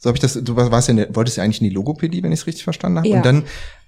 So 0.06 0.10
habe 0.10 0.18
ich 0.18 0.22
das, 0.22 0.34
du 0.34 0.56
warst 0.56 0.88
ja 0.88 0.92
in 0.92 0.98
der, 0.98 1.16
wolltest 1.16 1.38
ja 1.38 1.44
eigentlich 1.44 1.62
in 1.62 1.68
die 1.68 1.74
Logopädie, 1.74 2.22
wenn 2.22 2.32
ich 2.32 2.42
es 2.42 2.48
richtig 2.48 2.64
verstanden 2.64 3.00
habe. 3.00 3.08
Ja. 3.08 3.18
Und 3.18 3.26
dann, 3.26 3.44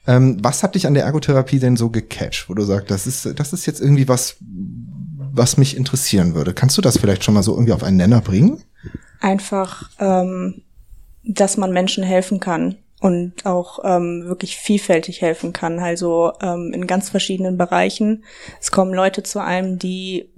ähm, 0.08 0.38
was 0.42 0.64
hat 0.64 0.76
dich 0.76 0.88
an 0.88 0.96
der 0.96 1.04
Ergotherapie 1.04 1.60
denn 1.60 1.78
so 1.78 1.90
gecatcht, 1.90 2.50
wo 2.50 2.54
du 2.56 2.64
sagst, 2.64 2.90
das 2.90 3.06
ist, 3.06 3.40
das 3.40 3.54
ist 3.54 3.66
jetzt 3.68 3.80
irgendwie 3.80 4.08
was, 4.08 4.38
was 4.40 5.58
mich 5.58 5.78
interessieren 5.78 6.34
würde. 6.34 6.54
Kannst 6.54 6.78
du 6.78 6.82
das 6.82 6.98
vielleicht 6.98 7.24
schon 7.24 7.34
mal 7.36 7.44
so 7.44 7.54
irgendwie 7.54 7.74
auf 7.74 7.84
einen 7.84 7.98
Nenner 7.98 8.22
bringen? 8.22 8.64
einfach, 9.20 9.90
ähm, 10.00 10.64
dass 11.24 11.58
man 11.58 11.72
Menschen 11.72 12.04
helfen 12.04 12.40
kann 12.40 12.78
und 13.00 13.46
auch 13.46 13.80
ähm, 13.84 14.24
wirklich 14.26 14.58
vielfältig 14.58 15.22
helfen 15.22 15.54
kann, 15.54 15.80
also 15.80 16.34
ähm, 16.42 16.72
in 16.74 16.88
ganz 16.88 17.10
verschiedenen 17.10 17.58
Bereichen. 17.58 18.24
Es 18.60 18.72
kommen 18.72 18.94
Leute 18.94 19.24
zu 19.24 19.40
einem, 19.40 19.78
die 19.78 20.30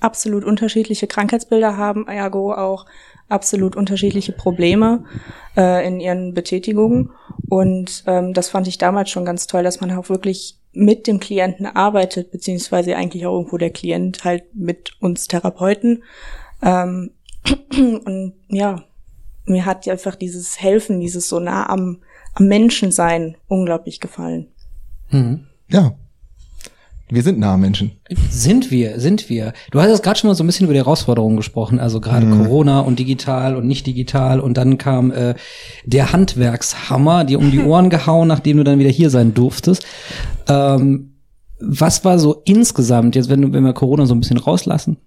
absolut 0.00 0.44
unterschiedliche 0.44 1.06
Krankheitsbilder 1.06 1.76
haben, 1.76 2.08
ergo 2.08 2.54
auch 2.54 2.86
absolut 3.30 3.76
unterschiedliche 3.76 4.32
Probleme 4.32 5.04
äh, 5.56 5.86
in 5.86 6.00
ihren 6.00 6.34
Betätigungen. 6.34 7.10
Und 7.48 8.04
ähm, 8.06 8.34
das 8.34 8.48
fand 8.48 8.68
ich 8.68 8.78
damals 8.78 9.10
schon 9.10 9.24
ganz 9.24 9.46
toll, 9.46 9.62
dass 9.62 9.80
man 9.80 9.90
auch 9.92 10.08
wirklich 10.08 10.58
mit 10.72 11.06
dem 11.06 11.20
Klienten 11.20 11.66
arbeitet, 11.66 12.30
beziehungsweise 12.30 12.96
eigentlich 12.96 13.26
auch 13.26 13.36
irgendwo 13.36 13.58
der 13.58 13.70
Klient 13.70 14.24
halt 14.24 14.44
mit 14.54 14.92
uns 15.00 15.26
Therapeuten. 15.26 16.04
Ähm, 16.62 17.12
und 17.72 18.34
ja, 18.48 18.84
mir 19.46 19.66
hat 19.66 19.88
einfach 19.88 20.14
dieses 20.14 20.60
Helfen, 20.60 21.00
dieses 21.00 21.28
so 21.28 21.40
nah 21.40 21.68
am, 21.68 21.98
am 22.34 22.46
Menschen 22.46 22.92
sein 22.92 23.36
unglaublich 23.48 24.00
gefallen. 24.00 24.48
Mhm. 25.10 25.46
Ja. 25.68 25.94
Wir 27.10 27.22
sind 27.22 27.38
nahe 27.38 27.58
Menschen. 27.58 27.92
Sind 28.30 28.70
wir, 28.70 29.00
sind 29.00 29.28
wir. 29.28 29.52
Du 29.72 29.80
hast 29.80 29.88
jetzt 29.88 30.02
gerade 30.02 30.18
schon 30.18 30.28
mal 30.28 30.34
so 30.34 30.44
ein 30.44 30.46
bisschen 30.46 30.64
über 30.64 30.74
die 30.74 30.80
Herausforderungen 30.80 31.36
gesprochen, 31.36 31.80
also 31.80 32.00
gerade 32.00 32.28
Corona 32.30 32.80
und 32.80 32.98
digital 32.98 33.56
und 33.56 33.66
nicht 33.66 33.86
digital 33.86 34.38
und 34.38 34.56
dann 34.56 34.78
kam 34.78 35.10
äh, 35.10 35.34
der 35.84 36.12
Handwerkshammer, 36.12 37.24
dir 37.24 37.38
um 37.40 37.50
die 37.50 37.60
Ohren 37.64 37.90
gehauen, 37.90 38.28
nachdem 38.28 38.58
du 38.58 38.64
dann 38.64 38.78
wieder 38.78 38.90
hier 38.90 39.10
sein 39.10 39.34
durftest. 39.34 39.84
Ähm, 40.48 41.14
was 41.60 42.04
war 42.04 42.18
so 42.18 42.42
insgesamt, 42.44 43.16
jetzt 43.16 43.28
wenn, 43.28 43.42
du, 43.42 43.52
wenn 43.52 43.64
wir 43.64 43.72
Corona 43.72 44.06
so 44.06 44.14
ein 44.14 44.20
bisschen 44.20 44.38
rauslassen, 44.38 44.98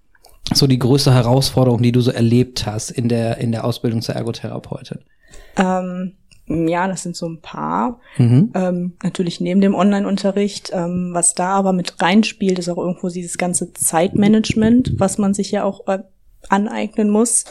so 0.53 0.67
die 0.67 0.79
größte 0.79 1.13
Herausforderung, 1.13 1.81
die 1.81 1.93
du 1.93 2.01
so 2.01 2.11
erlebt 2.11 2.65
hast 2.65 2.91
in 2.91 3.07
der, 3.07 3.37
in 3.37 3.51
der 3.51 3.63
Ausbildung 3.63 4.01
zur 4.01 4.15
Ergotherapeutin? 4.15 4.99
Ähm, 5.57 6.13
Ja, 6.47 6.87
das 6.87 7.03
sind 7.03 7.15
so 7.15 7.27
ein 7.27 7.41
paar. 7.41 7.99
Mhm. 8.17 8.51
Ähm, 8.53 8.93
natürlich 9.01 9.39
neben 9.39 9.61
dem 9.61 9.75
Online-Unterricht. 9.75 10.71
Ähm, 10.73 11.11
was 11.13 11.35
da 11.35 11.49
aber 11.51 11.71
mit 11.71 12.01
reinspielt, 12.01 12.59
ist 12.59 12.69
auch 12.69 12.77
irgendwo 12.77 13.07
dieses 13.09 13.37
ganze 13.37 13.73
Zeitmanagement, 13.73 14.99
was 14.99 15.17
man 15.17 15.33
sich 15.33 15.51
ja 15.51 15.63
auch 15.63 15.87
äh, 15.87 15.99
aneignen 16.49 17.09
muss. 17.09 17.45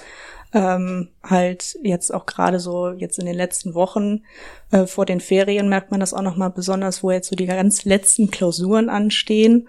Ähm, 0.54 1.08
halt 1.22 1.78
jetzt 1.82 2.12
auch 2.12 2.26
gerade 2.26 2.60
so 2.60 2.90
jetzt 2.90 3.18
in 3.18 3.24
den 3.24 3.34
letzten 3.34 3.74
Wochen 3.74 4.24
äh, 4.70 4.86
vor 4.86 5.06
den 5.06 5.20
Ferien 5.20 5.70
merkt 5.70 5.90
man 5.90 6.00
das 6.00 6.12
auch 6.12 6.20
noch 6.20 6.36
mal 6.36 6.50
besonders, 6.50 7.02
wo 7.02 7.10
jetzt 7.10 7.30
so 7.30 7.36
die 7.36 7.46
ganz 7.46 7.86
letzten 7.86 8.30
Klausuren 8.30 8.90
anstehen. 8.90 9.68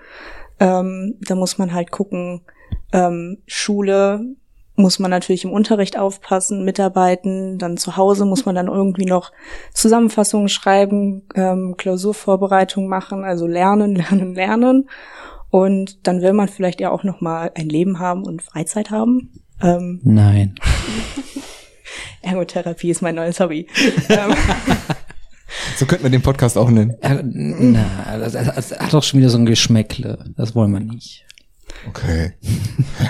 Ähm, 0.60 1.16
da 1.22 1.36
muss 1.36 1.58
man 1.58 1.74
halt 1.74 1.92
gucken, 1.92 2.42
ähm, 2.92 3.38
Schule 3.48 4.36
muss 4.76 5.00
man 5.00 5.12
natürlich 5.12 5.44
im 5.44 5.52
Unterricht 5.52 5.98
aufpassen, 5.98 6.66
mitarbeiten, 6.66 7.60
dann 7.60 7.78
zu 7.78 7.96
Hause 7.96 8.26
muss 8.26 8.46
man 8.46 8.56
dann 8.56 8.68
irgendwie 8.68 9.06
noch 9.06 9.32
Zusammenfassungen 9.74 10.50
schreiben, 10.50 11.24
ähm, 11.36 11.76
Klausurvorbereitung 11.78 12.88
machen, 12.88 13.24
also 13.24 13.46
lernen, 13.46 13.96
lernen, 13.96 14.34
lernen. 14.34 14.90
Und 15.50 16.08
dann 16.08 16.22
will 16.22 16.34
man 16.34 16.48
vielleicht 16.48 16.82
ja 16.82 16.90
auch 16.90 17.04
noch 17.04 17.22
mal 17.22 17.52
ein 17.54 17.70
Leben 17.70 18.00
haben 18.00 18.24
und 18.26 18.42
Freizeit 18.42 18.90
haben. 18.90 19.32
Ähm, 19.62 20.00
Nein. 20.04 20.56
Ergotherapie 22.24 22.90
ist 22.90 23.02
mein 23.02 23.16
neues 23.16 23.40
Hobby. 23.40 23.68
ähm, 24.10 24.34
So 25.76 25.86
könnten 25.86 26.04
wir 26.04 26.10
den 26.10 26.22
Podcast 26.22 26.58
auch 26.58 26.70
nennen. 26.70 26.96
Na, 27.02 28.18
das, 28.18 28.34
das 28.34 28.72
hat 28.72 28.94
doch 28.94 29.04
schon 29.04 29.20
wieder 29.20 29.30
so 29.30 29.38
ein 29.38 29.46
Geschmäckle. 29.46 30.26
Das 30.36 30.56
wollen 30.56 30.72
wir 30.72 30.80
nicht. 30.80 31.23
Okay. 31.90 32.34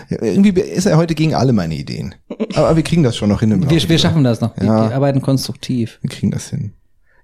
Ja, 0.10 0.22
irgendwie 0.22 0.60
ist 0.60 0.86
er 0.86 0.98
heute 0.98 1.16
gegen 1.16 1.36
alle 1.36 1.54
meine 1.54 1.76
Ideen. 1.76 2.16
Aber 2.56 2.76
wir 2.76 2.84
kriegen 2.84 3.04
das 3.04 3.16
schon 3.16 3.30
noch 3.30 3.40
hin. 3.42 3.52
im 3.52 3.70
Wir, 3.70 3.90
wir 3.90 4.00
schaffen 4.00 4.24
das 4.24 4.42
noch. 4.42 4.56
Wir, 4.58 4.66
Ja. 4.66 4.90
wir 4.90 4.96
arbeiten 4.96 5.22
konstruktiv. 5.22 6.00
Wir 6.02 6.10
kriegen 6.10 6.32
das 6.32 6.50
hin. 6.50 6.74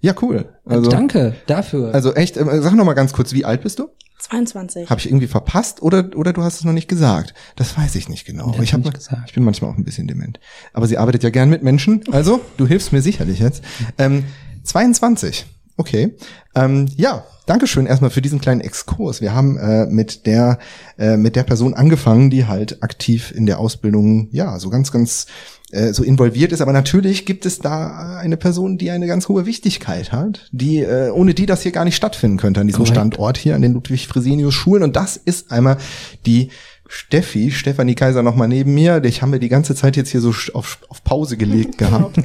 Ja, 0.01 0.13
cool. 0.22 0.53
Also, 0.65 0.89
Danke 0.89 1.36
dafür. 1.48 1.93
Also 1.93 2.13
echt, 2.13 2.38
äh, 2.38 2.62
sag 2.62 2.74
noch 2.75 2.86
mal 2.86 2.93
ganz 2.93 3.12
kurz, 3.12 3.34
wie 3.34 3.43
alt 3.46 3.62
bist 3.63 3.79
du? 3.79 3.89
22. 4.19 4.89
Habe 4.89 5.00
ich 5.00 5.08
irgendwie 5.08 5.27
verpasst 5.27 5.81
oder 5.81 6.10
oder 6.15 6.34
du 6.34 6.43
hast 6.43 6.58
es 6.58 6.63
noch 6.65 6.74
nicht 6.74 6.88
gesagt? 6.89 7.34
Das 7.55 7.77
weiß 7.77 7.96
ich 7.96 8.10
nicht 8.10 8.25
genau. 8.25 8.51
Das 8.51 8.62
ich 8.62 8.74
hab 8.74 8.81
hab 8.81 8.88
ich 8.88 8.93
gesagt. 8.93 9.22
ich 9.27 9.34
bin 9.34 9.43
manchmal 9.43 9.72
auch 9.72 9.77
ein 9.77 9.86
bisschen 9.86 10.08
dement. 10.08 10.39
Aber 10.74 10.88
sie 10.88 10.98
arbeitet 10.98 11.24
ja 11.24 11.29
gern 11.29 11.50
mit 11.50 11.63
Menschen, 11.63 12.03
also 12.12 12.41
du 12.58 12.67
hilfst 12.67 12.91
mir 12.91 13.01
sicherlich 13.01 13.39
jetzt. 13.39 13.63
Ähm, 13.98 14.25
22. 14.63 15.46
Okay. 15.79 16.13
Ähm, 16.55 16.88
ja, 16.98 17.24
Dankeschön 17.45 17.86
erstmal 17.86 18.12
für 18.12 18.21
diesen 18.21 18.41
kleinen 18.41 18.59
Exkurs. 18.59 19.21
Wir 19.21 19.33
haben 19.33 19.57
äh, 19.57 19.86
mit 19.86 20.25
der 20.25 20.59
äh, 20.98 21.15
mit 21.15 21.38
der 21.38 21.43
Person 21.43 21.74
angefangen, 21.74 22.29
die 22.29 22.45
halt 22.45 22.83
aktiv 22.83 23.31
in 23.31 23.45
der 23.45 23.59
Ausbildung 23.59 24.27
ja 24.31 24.59
so 24.59 24.69
ganz 24.69 24.91
ganz 24.91 25.27
äh, 25.71 25.93
so 25.93 26.03
involviert 26.03 26.51
ist. 26.51 26.59
Aber 26.59 26.74
natürlich 26.74 27.25
gibt 27.25 27.45
es 27.45 27.59
da 27.59 28.17
eine 28.17 28.36
Person, 28.36 28.77
die 28.77 28.91
eine 28.91 29.07
ganz 29.07 29.29
hohe 29.29 29.45
Wichtigkeit 29.45 30.12
hat, 30.12 30.50
die 30.51 30.79
äh, 30.79 31.12
ohne 31.12 31.33
die 31.33 31.45
das 31.45 31.62
hier 31.62 31.71
gar 31.71 31.86
nicht 31.86 31.95
stattfinnen 31.95 32.38
könnte 32.38 32.59
an 32.59 32.67
diesem 32.67 32.79
Korrekt. 32.79 32.98
Standort 32.98 33.38
hier 33.38 33.55
an 33.55 33.62
den 33.62 33.71
Ludwig 33.71 34.07
Fresenius 34.07 34.53
Schulen. 34.53 34.83
Und 34.83 34.98
das 34.98 35.15
ist 35.15 35.50
einmal 35.50 35.77
die 36.25 36.50
Steffi, 36.91 37.51
Stefanie 37.51 37.93
Kaiser 37.93 38.24
noch 38.24 38.36
mal 38.36 38.48
neben 38.48 38.74
mir. 38.74 39.03
Ich 39.03 39.22
haben 39.22 39.31
wir 39.31 39.38
die 39.38 39.48
ganze 39.48 39.75
Zeit 39.75 39.96
jetzt 39.96 40.10
hier 40.10 40.22
so 40.22 40.34
auf, 40.53 40.79
auf 40.89 41.03
Pause 41.03 41.38
gelegt 41.38 41.77
gehabt. 41.77 42.17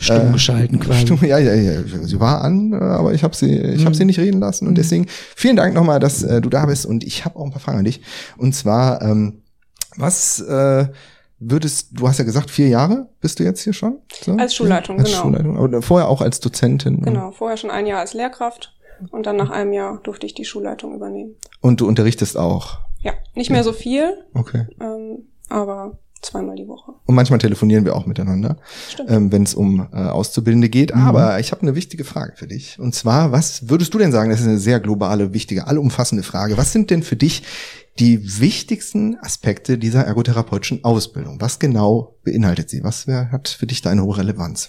Stumm 0.00 0.32
geschalten 0.32 0.80
quasi. 0.80 1.02
Stumm, 1.02 1.18
ja, 1.22 1.38
ja, 1.38 1.54
ja, 1.54 1.82
sie 1.82 2.18
war 2.18 2.40
an, 2.40 2.72
äh, 2.72 2.76
aber 2.76 3.12
ich 3.12 3.22
habe 3.22 3.36
sie, 3.36 3.54
ich 3.54 3.84
habe 3.84 3.94
sie 3.94 4.06
nicht 4.06 4.18
reden 4.18 4.40
lassen 4.40 4.66
und 4.66 4.78
deswegen 4.78 5.06
vielen 5.08 5.56
Dank 5.56 5.74
nochmal, 5.74 6.00
dass 6.00 6.22
äh, 6.22 6.40
du 6.40 6.48
da 6.48 6.64
bist 6.64 6.86
und 6.86 7.04
ich 7.04 7.26
habe 7.26 7.38
auch 7.38 7.44
ein 7.44 7.50
paar 7.50 7.60
Fragen 7.60 7.78
an 7.78 7.84
dich. 7.84 8.00
Und 8.38 8.54
zwar, 8.54 9.02
ähm, 9.02 9.42
was 9.96 10.40
äh, 10.40 10.86
würdest, 11.38 11.88
du 11.92 12.08
hast 12.08 12.18
ja 12.18 12.24
gesagt, 12.24 12.50
vier 12.50 12.68
Jahre 12.68 13.10
bist 13.20 13.38
du 13.38 13.44
jetzt 13.44 13.60
hier 13.60 13.74
schon? 13.74 13.98
So? 14.24 14.34
Als 14.36 14.54
Schulleitung, 14.54 14.98
als 14.98 15.10
genau. 15.10 15.22
Schulleitung, 15.24 15.58
aber 15.58 15.82
vorher 15.82 16.08
auch 16.08 16.22
als 16.22 16.40
Dozentin. 16.40 17.02
Genau, 17.02 17.32
vorher 17.32 17.58
schon 17.58 17.70
ein 17.70 17.84
Jahr 17.84 18.00
als 18.00 18.14
Lehrkraft 18.14 18.72
und 19.10 19.26
dann 19.26 19.36
nach 19.36 19.50
einem 19.50 19.74
Jahr 19.74 20.00
durfte 20.02 20.24
ich 20.24 20.32
die 20.32 20.46
Schulleitung 20.46 20.94
übernehmen. 20.94 21.34
Und 21.60 21.82
du 21.82 21.86
unterrichtest 21.86 22.38
auch. 22.38 22.85
Ja, 23.06 23.12
nicht 23.36 23.50
mehr 23.50 23.62
so 23.62 23.72
viel, 23.72 24.24
Okay. 24.34 24.66
ähm, 24.80 25.28
aber 25.48 25.98
zweimal 26.22 26.56
die 26.56 26.66
Woche. 26.66 26.92
Und 27.04 27.14
manchmal 27.14 27.38
telefonieren 27.38 27.84
wir 27.84 27.94
auch 27.94 28.04
miteinander, 28.04 28.56
ähm, 29.06 29.30
wenn 29.30 29.44
es 29.44 29.54
um 29.54 29.88
äh, 29.92 29.96
Auszubildende 29.96 30.68
geht. 30.68 30.92
Mhm. 30.92 31.02
Aber 31.02 31.38
ich 31.38 31.52
habe 31.52 31.62
eine 31.62 31.76
wichtige 31.76 32.02
Frage 32.02 32.32
für 32.34 32.48
dich. 32.48 32.80
Und 32.80 32.96
zwar, 32.96 33.30
was 33.30 33.68
würdest 33.68 33.94
du 33.94 33.98
denn 33.98 34.10
sagen, 34.10 34.30
das 34.30 34.40
ist 34.40 34.48
eine 34.48 34.58
sehr 34.58 34.80
globale, 34.80 35.32
wichtige, 35.32 35.68
allumfassende 35.68 36.24
Frage. 36.24 36.56
Was 36.56 36.72
sind 36.72 36.90
denn 36.90 37.04
für 37.04 37.14
dich 37.14 37.44
die 38.00 38.40
wichtigsten 38.40 39.16
Aspekte 39.20 39.78
dieser 39.78 40.02
ergotherapeutischen 40.02 40.82
Ausbildung? 40.82 41.40
Was 41.40 41.60
genau 41.60 42.16
beinhaltet 42.24 42.70
sie? 42.70 42.82
Was 42.82 43.06
hat 43.06 43.48
für 43.48 43.66
dich 43.66 43.82
da 43.82 43.90
eine 43.90 44.02
hohe 44.02 44.18
Relevanz? 44.18 44.68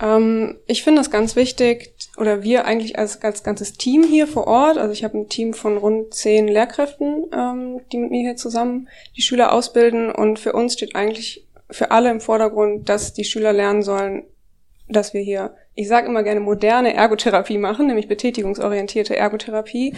Ähm, 0.00 0.56
ich 0.66 0.82
finde 0.82 1.00
es 1.00 1.10
ganz 1.10 1.36
wichtig, 1.36 1.94
oder 2.16 2.42
wir 2.42 2.64
eigentlich 2.64 2.98
als, 2.98 3.22
als 3.22 3.42
ganzes 3.42 3.74
Team 3.74 4.02
hier 4.02 4.26
vor 4.26 4.46
Ort, 4.46 4.78
also 4.78 4.92
ich 4.92 5.04
habe 5.04 5.18
ein 5.18 5.28
Team 5.28 5.54
von 5.54 5.76
rund 5.76 6.14
zehn 6.14 6.48
Lehrkräften, 6.48 7.26
ähm, 7.32 7.80
die 7.92 7.98
mit 7.98 8.10
mir 8.10 8.20
hier 8.22 8.36
zusammen 8.36 8.88
die 9.16 9.22
Schüler 9.22 9.52
ausbilden. 9.52 10.10
Und 10.10 10.38
für 10.38 10.52
uns 10.52 10.74
steht 10.74 10.94
eigentlich 10.94 11.46
für 11.70 11.90
alle 11.90 12.10
im 12.10 12.20
Vordergrund, 12.20 12.88
dass 12.88 13.12
die 13.12 13.24
Schüler 13.24 13.52
lernen 13.52 13.82
sollen, 13.82 14.24
dass 14.88 15.12
wir 15.12 15.20
hier, 15.20 15.54
ich 15.74 15.88
sage 15.88 16.06
immer 16.06 16.22
gerne 16.22 16.40
moderne 16.40 16.94
Ergotherapie 16.94 17.58
machen, 17.58 17.86
nämlich 17.86 18.08
betätigungsorientierte 18.08 19.16
Ergotherapie. 19.16 19.94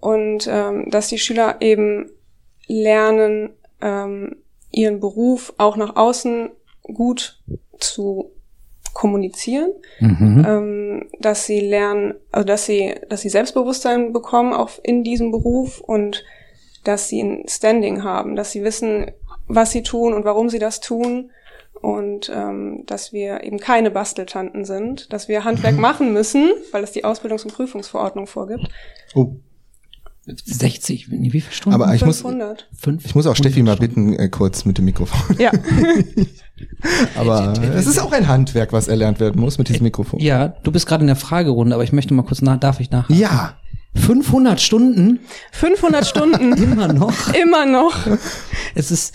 Und 0.00 0.48
ähm, 0.50 0.90
dass 0.90 1.08
die 1.08 1.18
Schüler 1.18 1.56
eben 1.60 2.10
lernen, 2.66 3.50
ähm, 3.80 4.36
ihren 4.70 5.00
Beruf 5.00 5.54
auch 5.58 5.76
nach 5.76 5.96
außen 5.96 6.50
gut 6.82 7.40
zu 7.78 8.33
kommunizieren, 8.94 9.70
Mhm. 10.00 10.44
ähm, 10.48 11.08
dass 11.20 11.44
sie 11.46 11.60
lernen, 11.60 12.14
also 12.32 12.46
dass 12.46 12.64
sie, 12.64 12.94
dass 13.10 13.20
sie 13.20 13.28
Selbstbewusstsein 13.28 14.12
bekommen 14.12 14.54
auch 14.54 14.70
in 14.82 15.04
diesem 15.04 15.30
Beruf 15.30 15.80
und 15.80 16.24
dass 16.84 17.08
sie 17.08 17.20
ein 17.22 17.44
Standing 17.48 18.04
haben, 18.04 18.36
dass 18.36 18.52
sie 18.52 18.62
wissen, 18.64 19.10
was 19.48 19.72
sie 19.72 19.82
tun 19.82 20.14
und 20.14 20.24
warum 20.24 20.48
sie 20.48 20.58
das 20.58 20.80
tun 20.80 21.30
und 21.82 22.30
ähm, 22.34 22.84
dass 22.86 23.12
wir 23.12 23.42
eben 23.44 23.58
keine 23.58 23.90
Basteltanten 23.90 24.64
sind, 24.64 25.12
dass 25.12 25.28
wir 25.28 25.44
Handwerk 25.44 25.76
machen 25.76 26.12
müssen, 26.12 26.52
weil 26.72 26.82
es 26.84 26.92
die 26.92 27.04
Ausbildungs- 27.04 27.44
und 27.44 27.52
Prüfungsverordnung 27.54 28.26
vorgibt. 28.26 28.68
Oh, 29.14 29.32
60, 30.26 31.10
wie 31.10 31.30
viele 31.30 31.52
Stunden? 31.52 31.74
aber 31.80 31.94
ich 31.94 32.04
muss, 32.04 32.22
500. 32.22 32.68
Fünf? 32.74 33.04
ich 33.04 33.14
muss 33.14 33.26
auch 33.26 33.36
Steffi 33.36 33.62
mal 33.62 33.76
bitten, 33.76 34.14
äh, 34.14 34.28
kurz 34.28 34.64
mit 34.64 34.78
dem 34.78 34.86
Mikrofon. 34.86 35.36
Ja. 35.38 35.50
Aber 37.16 37.52
es 37.74 37.86
ist 37.86 37.98
auch 37.98 38.12
ein 38.12 38.28
Handwerk, 38.28 38.72
was 38.72 38.88
erlernt 38.88 39.18
werden 39.18 39.40
muss 39.40 39.58
mit 39.58 39.68
diesem 39.68 39.82
Mikrofon. 39.82 40.20
Ja, 40.20 40.48
du 40.48 40.70
bist 40.70 40.86
gerade 40.86 41.02
in 41.02 41.08
der 41.08 41.16
Fragerunde, 41.16 41.74
aber 41.74 41.82
ich 41.82 41.92
möchte 41.92 42.14
mal 42.14 42.22
kurz 42.22 42.42
nach, 42.42 42.58
darf 42.58 42.78
ich 42.78 42.90
nach? 42.90 43.10
Ja. 43.10 43.56
500 43.96 44.60
Stunden? 44.60 45.20
500 45.52 46.06
Stunden. 46.06 46.52
Immer 46.62 46.92
noch? 46.92 47.32
Immer 47.34 47.66
noch. 47.66 47.94
Es 48.74 48.90
ist, 48.90 49.14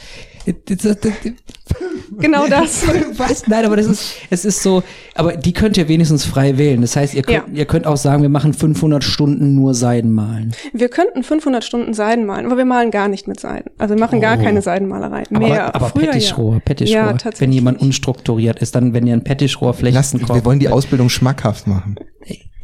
Genau 2.19 2.47
das. 2.49 2.83
Was? 3.17 3.47
Nein, 3.47 3.65
aber 3.65 3.77
das 3.77 3.85
ist, 3.85 4.13
es 4.29 4.45
ist 4.45 4.63
so, 4.63 4.83
aber 5.15 5.37
die 5.37 5.53
könnt 5.53 5.77
ihr 5.77 5.87
wenigstens 5.87 6.25
frei 6.25 6.57
wählen. 6.57 6.81
Das 6.81 6.95
heißt, 6.95 7.13
ihr 7.13 7.21
könnt, 7.23 7.47
Ja. 7.47 7.53
ihr 7.53 7.65
könnt 7.65 7.85
auch 7.85 7.97
sagen, 7.97 8.21
wir 8.21 8.29
machen 8.29 8.53
500 8.53 9.03
Stunden 9.03 9.55
nur 9.55 9.73
Seiden 9.73 10.11
malen. 10.11 10.53
Wir 10.73 10.89
könnten 10.89 11.23
500 11.23 11.63
Stunden 11.63 11.93
Seiden 11.93 12.25
malen, 12.25 12.45
aber 12.45 12.57
wir 12.57 12.65
malen 12.65 12.91
gar 12.91 13.07
nicht 13.07 13.27
mit 13.27 13.39
Seiden. 13.39 13.71
Also 13.77 13.95
wir 13.95 13.99
machen 13.99 14.19
gar 14.21 14.37
keine 14.37 14.61
Seidenmalerei. 14.61 15.23
Mehr. 15.29 15.39
Oh. 15.41 15.53
aber 15.53 15.75
aber 15.75 15.89
Früher 15.89 16.07
Pettichrohr, 16.07 16.53
ja. 16.55 16.59
Pettichrohr. 16.59 16.95
Ja, 16.95 17.17
wenn 17.37 17.51
jemand 17.51 17.81
unstrukturiert 17.81 18.59
ist, 18.59 18.75
dann, 18.75 18.93
wenn 18.93 19.07
ihr 19.07 19.13
ein 19.13 19.23
Pettichrohr 19.23 19.75
Lassen, 19.79 20.17
flechten 20.19 20.35
wir 20.35 20.45
wollen 20.45 20.59
die 20.59 20.69
Ausbildung 20.69 21.09
schmackhaft 21.09 21.67
machen. 21.67 21.95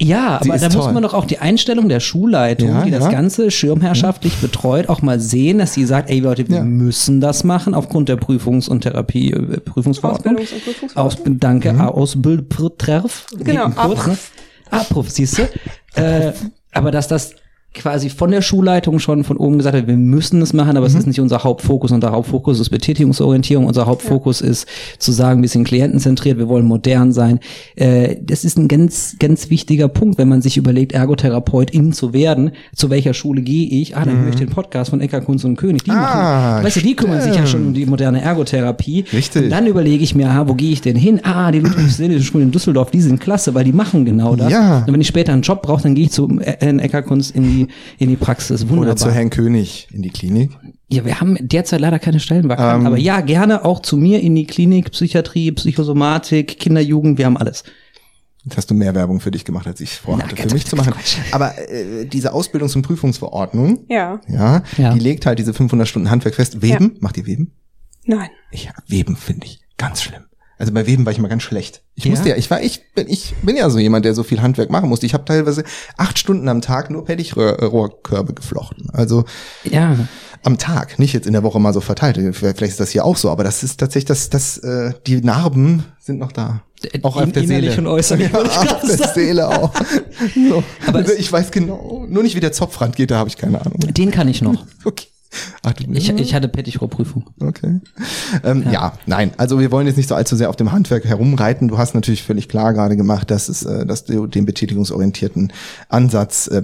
Ja, 0.01 0.39
Sie 0.43 0.49
aber 0.51 0.59
da 0.59 0.65
muss 0.65 0.73
toll. 0.85 0.93
man 0.93 1.03
doch 1.03 1.13
auch 1.13 1.23
die 1.25 1.39
Einstellung 1.39 1.87
der 1.87 2.01
Schulleitung, 2.01 2.67
Ja, 2.69 2.83
die 2.83 2.91
das 2.91 3.05
ja. 3.05 3.11
Ganze 3.11 3.49
schirmherrschaftlich 3.49 4.35
betreut, 4.41 4.89
auch 4.89 5.01
mal 5.01 5.21
sehen, 5.21 5.57
dass 5.59 5.73
sie 5.73 5.85
sagt, 5.85 6.09
ey 6.09 6.19
Leute, 6.19 6.49
wir 6.49 6.57
Ja. 6.57 6.63
müssen 6.63 7.21
das 7.21 7.45
machen 7.45 7.73
aufgrund 7.73 8.09
der 8.09 8.17
Prüfungs- 8.17 8.67
und 8.67 8.81
Therapie, 8.81 9.31
äh, 9.31 9.59
Prüfungsverordnung. 9.61 10.35
Ausbildungs- 10.35 10.53
und 10.53 10.63
Prüfungsverordnung. 10.65 11.33
Aus, 11.35 11.39
danke, 11.39 11.73
Mhm. 11.73 11.81
Ausbildtref. 11.81 13.25
Genau, 13.39 13.69
ne? 13.69 14.17
Abruf, 14.71 15.09
siehst 15.09 15.37
du? 15.37 15.43
äh, 16.01 16.33
aber 16.73 16.91
dass 16.91 17.07
das 17.07 17.35
quasi 17.75 18.09
von 18.09 18.31
der 18.31 18.41
Schulleitung 18.41 18.99
schon 18.99 19.23
von 19.23 19.37
oben 19.37 19.57
gesagt 19.57 19.75
wird, 19.75 19.87
wir 19.87 19.97
müssen 19.97 20.41
es 20.41 20.53
machen, 20.53 20.77
aber 20.77 20.85
es 20.87 20.93
Mhm. 20.93 20.99
ist 20.99 21.07
nicht 21.07 21.19
unser 21.19 21.43
Hauptfokus. 21.43 21.91
Unser 21.91 22.11
Hauptfokus 22.11 22.59
ist 22.59 22.69
Betätigungsorientierung, 22.69 23.65
unser 23.67 23.85
Hauptfokus 23.85 24.41
ist 24.41 24.67
zu 24.97 25.11
sagen, 25.11 25.41
wir 25.41 25.49
sind 25.49 25.65
klientenzentriert, 25.65 26.37
wir 26.37 26.47
wollen 26.47 26.65
modern 26.65 27.11
sein. 27.13 27.39
Äh, 27.75 28.15
das 28.21 28.43
ist 28.45 28.57
ein 28.57 28.67
ganz, 28.67 29.15
ganz 29.19 29.49
wichtiger 29.49 29.87
Punkt, 29.87 30.17
wenn 30.17 30.29
man 30.29 30.41
sich 30.41 30.57
überlegt, 30.57 30.93
Ergotherapeutin 30.93 31.93
zu 31.93 32.13
werden. 32.13 32.51
Zu 32.73 32.89
welcher 32.89 33.13
Schule 33.13 33.41
gehe 33.41 33.67
ich? 33.67 33.95
Ah, 33.97 34.05
dann 34.05 34.19
höre 34.21 34.29
ich 34.29 34.35
den 34.35 34.49
Podcast 34.49 34.89
von 34.91 35.01
Ecker 35.01 35.21
Kunz 35.21 35.43
und 35.43 35.55
König. 35.57 35.83
Die 35.83 35.91
Mhm. 35.91 35.97
Ah, 35.97 36.51
machen, 36.55 36.65
weißt 36.65 36.75
du, 36.77 36.81
die 36.81 36.95
kümmern 36.95 37.21
sich 37.21 37.35
ja 37.35 37.45
schon 37.45 37.67
um 37.67 37.73
die 37.73 37.85
moderne 37.85 38.21
Ergotherapie. 38.21 39.05
Richtig. 39.13 39.43
Und 39.45 39.49
dann 39.49 39.67
überlege 39.67 40.03
ich 40.03 40.15
mir, 40.15 40.29
ah, 40.29 40.47
wo 40.47 40.53
gehe 40.53 40.71
ich 40.71 40.81
denn 40.81 40.95
hin? 40.95 41.19
Ah, 41.23 41.51
die 41.51 41.59
Ludwig 41.59 42.23
Schulen 42.25 42.45
in 42.47 42.51
Düsseldorf, 42.51 42.91
die 42.91 43.01
sind 43.01 43.19
klasse, 43.19 43.53
weil 43.53 43.63
die 43.63 43.73
machen 43.73 44.05
genau 44.05 44.35
das. 44.35 44.51
Ja. 44.51 44.83
Und 44.87 44.93
wenn 44.93 45.01
ich 45.01 45.07
später 45.07 45.33
einen 45.33 45.41
Job 45.41 45.61
brauche, 45.61 45.83
dann 45.83 45.95
gehe 45.95 46.05
ich 46.05 46.11
zu 46.11 46.27
äh, 46.39 46.75
Eckerkunst 46.77 47.35
in 47.35 47.43
die, 47.43 47.64
in 47.97 48.09
die 48.09 48.15
Praxis. 48.15 48.61
Wunderbar. 48.63 48.81
Oder 48.91 48.95
zu 48.95 49.11
Herrn 49.11 49.29
König 49.29 49.87
in 49.91 50.01
die 50.01 50.09
Klinik. 50.09 50.51
ja, 50.89 51.05
wir 51.05 51.19
haben 51.19 51.37
derzeit 51.41 51.79
leider 51.81 51.99
keine 51.99 52.19
Stellen 52.19 52.47
vakant, 52.49 52.81
Ähm. 52.81 52.87
aber 52.87 52.97
ja, 52.97 53.21
gerne 53.21 53.65
auch 53.65 53.81
zu 53.81 53.97
mir 53.97 54.21
in 54.21 54.35
die 54.35 54.45
Klinik, 54.47 54.91
Psychiatrie, 54.91 55.51
Psychosomatik, 55.51 56.59
Kinderjugend, 56.59 57.17
wir 57.17 57.25
haben 57.25 57.37
alles. 57.37 57.63
Jetzt 58.43 58.57
hast 58.57 58.69
du 58.69 58.75
mehr 58.75 58.93
Werbung 58.93 59.19
für 59.19 59.31
dich 59.31 59.43
gemacht, 59.43 59.65
als 59.65 59.79
ich 59.81 59.89
vorhatte, 59.95 60.35
für 60.35 60.53
mich 60.53 60.65
zu 60.67 60.75
machen. 60.75 60.93
Aber 61.31 61.57
äh, 61.57 62.05
diese 62.05 62.31
Ausbildungs- 62.33 62.75
und 62.75 62.83
Prüfungsverordnung, 62.83 63.85
Ja. 63.89 64.21
ja, 64.27 64.61
Ja. 64.77 64.93
die 64.93 64.99
legt 64.99 65.25
halt 65.25 65.39
diese 65.39 65.53
500 65.53 65.87
Stunden 65.87 66.11
Handwerk 66.11 66.35
fest. 66.35 66.61
Weben, 66.61 66.95
macht 66.99 67.17
ihr 67.17 67.25
Weben? 67.25 67.53
Nein. 68.05 68.29
Ja, 68.51 68.69
Weben 68.87 69.15
finde 69.15 69.47
ich 69.47 69.61
ganz 69.77 70.03
schlimm. 70.03 70.21
Also 70.57 70.71
bei 70.73 70.87
Weben 70.87 71.05
war 71.05 71.11
ich 71.11 71.19
mal 71.19 71.27
ganz 71.27 71.43
schlecht. 71.43 71.81
Ich 71.95 72.05
Ja? 72.05 72.11
musste 72.11 72.29
ja, 72.29 72.35
ich 72.37 72.49
war, 72.49 72.61
ich 72.61 72.81
bin, 72.93 73.07
ich 73.09 73.33
bin 73.41 73.55
ja 73.57 73.69
so 73.69 73.77
jemand, 73.79 74.05
der 74.05 74.13
so 74.13 74.23
viel 74.23 74.41
Handwerk 74.41 74.69
machen 74.69 74.87
musste. 74.89 75.05
Ich 75.05 75.13
habe 75.13 75.25
teilweise 75.25 75.63
acht 75.97 76.17
Stunden 76.17 76.47
am 76.47 76.61
Tag 76.61 76.89
nur 76.89 77.03
Pettichrohrkörbe 77.05 78.33
geflochten. 78.33 78.89
Also 78.93 79.25
Ja, 79.63 79.97
am 80.43 80.57
Tag, 80.57 80.99
nicht 80.99 81.13
jetzt 81.13 81.25
in 81.27 81.33
der 81.33 81.43
Woche 81.43 81.59
mal 81.59 81.73
so 81.73 81.81
verteilt. 81.81 82.17
Vielleicht 82.35 82.61
ist 82.63 82.79
das 82.79 82.91
hier 82.91 83.03
auch 83.03 83.17
so, 83.17 83.29
aber 83.31 83.43
das 83.43 83.63
ist 83.63 83.79
tatsächlich, 83.79 84.05
das, 84.05 84.29
das, 84.29 84.57
äh, 84.59 84.93
die 85.07 85.21
Narben 85.21 85.83
sind 85.99 86.19
noch 86.19 86.31
da. 86.31 86.61
Auch 87.01 87.15
auf 87.17 87.31
der 87.31 87.47
Seele. 87.47 87.75
und 87.77 87.87
äußerlich, 87.87 88.31
Ja, 88.31 88.39
auf 88.41 88.81
der 88.81 88.97
sagen. 88.97 89.11
Seele 89.15 89.47
auch. 89.47 89.71
So. 90.49 90.63
Aber 90.87 90.99
Also 90.99 91.13
ich 91.13 91.31
weiß 91.31 91.51
genau. 91.51 92.05
Nur 92.07 92.21
nicht 92.23 92.35
wie 92.35 92.39
der 92.39 92.51
Zopfrand 92.51 92.95
geht, 92.95 93.11
da 93.11 93.17
habe 93.17 93.27
ich 93.29 93.37
keine 93.37 93.59
Ahnung. 93.59 93.79
den 93.79 94.11
kann 94.11 94.27
ich 94.27 94.41
noch. 94.41 94.65
Okay. 94.85 95.07
Ach, 95.63 95.73
du, 95.73 95.91
Ich, 95.93 96.09
ich 96.09 96.33
hatte 96.33 96.47
Pettichrohr-Prüfung. 96.47 97.29
Okay. 97.39 97.79
Ähm, 98.43 98.65
ja. 98.71 98.93
nein. 99.05 99.31
Also 99.37 99.59
wir 99.59 99.71
wollen 99.71 99.87
jetzt 99.87 99.97
nicht 99.97 100.09
so 100.09 100.15
allzu 100.15 100.35
sehr 100.35 100.49
auf 100.49 100.55
dem 100.55 100.71
Handwerk 100.71 101.05
herumreiten. 101.05 101.67
Du 101.67 101.77
hast 101.77 101.95
natürlich 101.95 102.23
völlig 102.23 102.49
klar 102.49 102.73
gerade 102.73 102.95
gemacht, 102.97 103.31
dass 103.31 103.49
es, 103.49 103.63
äh, 103.63 103.85
dass 103.85 104.05
du 104.05 104.27
den 104.27 104.45
betätigungsorientierten 104.45 105.51
Ansatz 105.89 106.47
äh, 106.47 106.63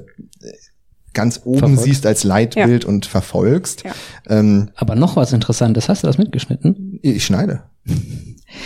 ganz 1.14 1.42
oben 1.44 1.60
Verfolgst. 1.60 1.84
siehst 1.84 2.06
als 2.06 2.24
Leitbild 2.24 2.86
und 2.86 3.06
verfolgst. 3.06 3.84
Ja. 3.84 3.92
Ähm, 4.30 4.70
Aber 4.76 4.96
noch 4.96 5.16
was 5.18 5.34
Interessantes, 5.34 5.90
hast 5.90 6.04
du 6.04 6.08
das 6.08 6.18
mitgeschnitten? 6.18 7.00
ich 7.02 7.26
schneide. 7.26 7.64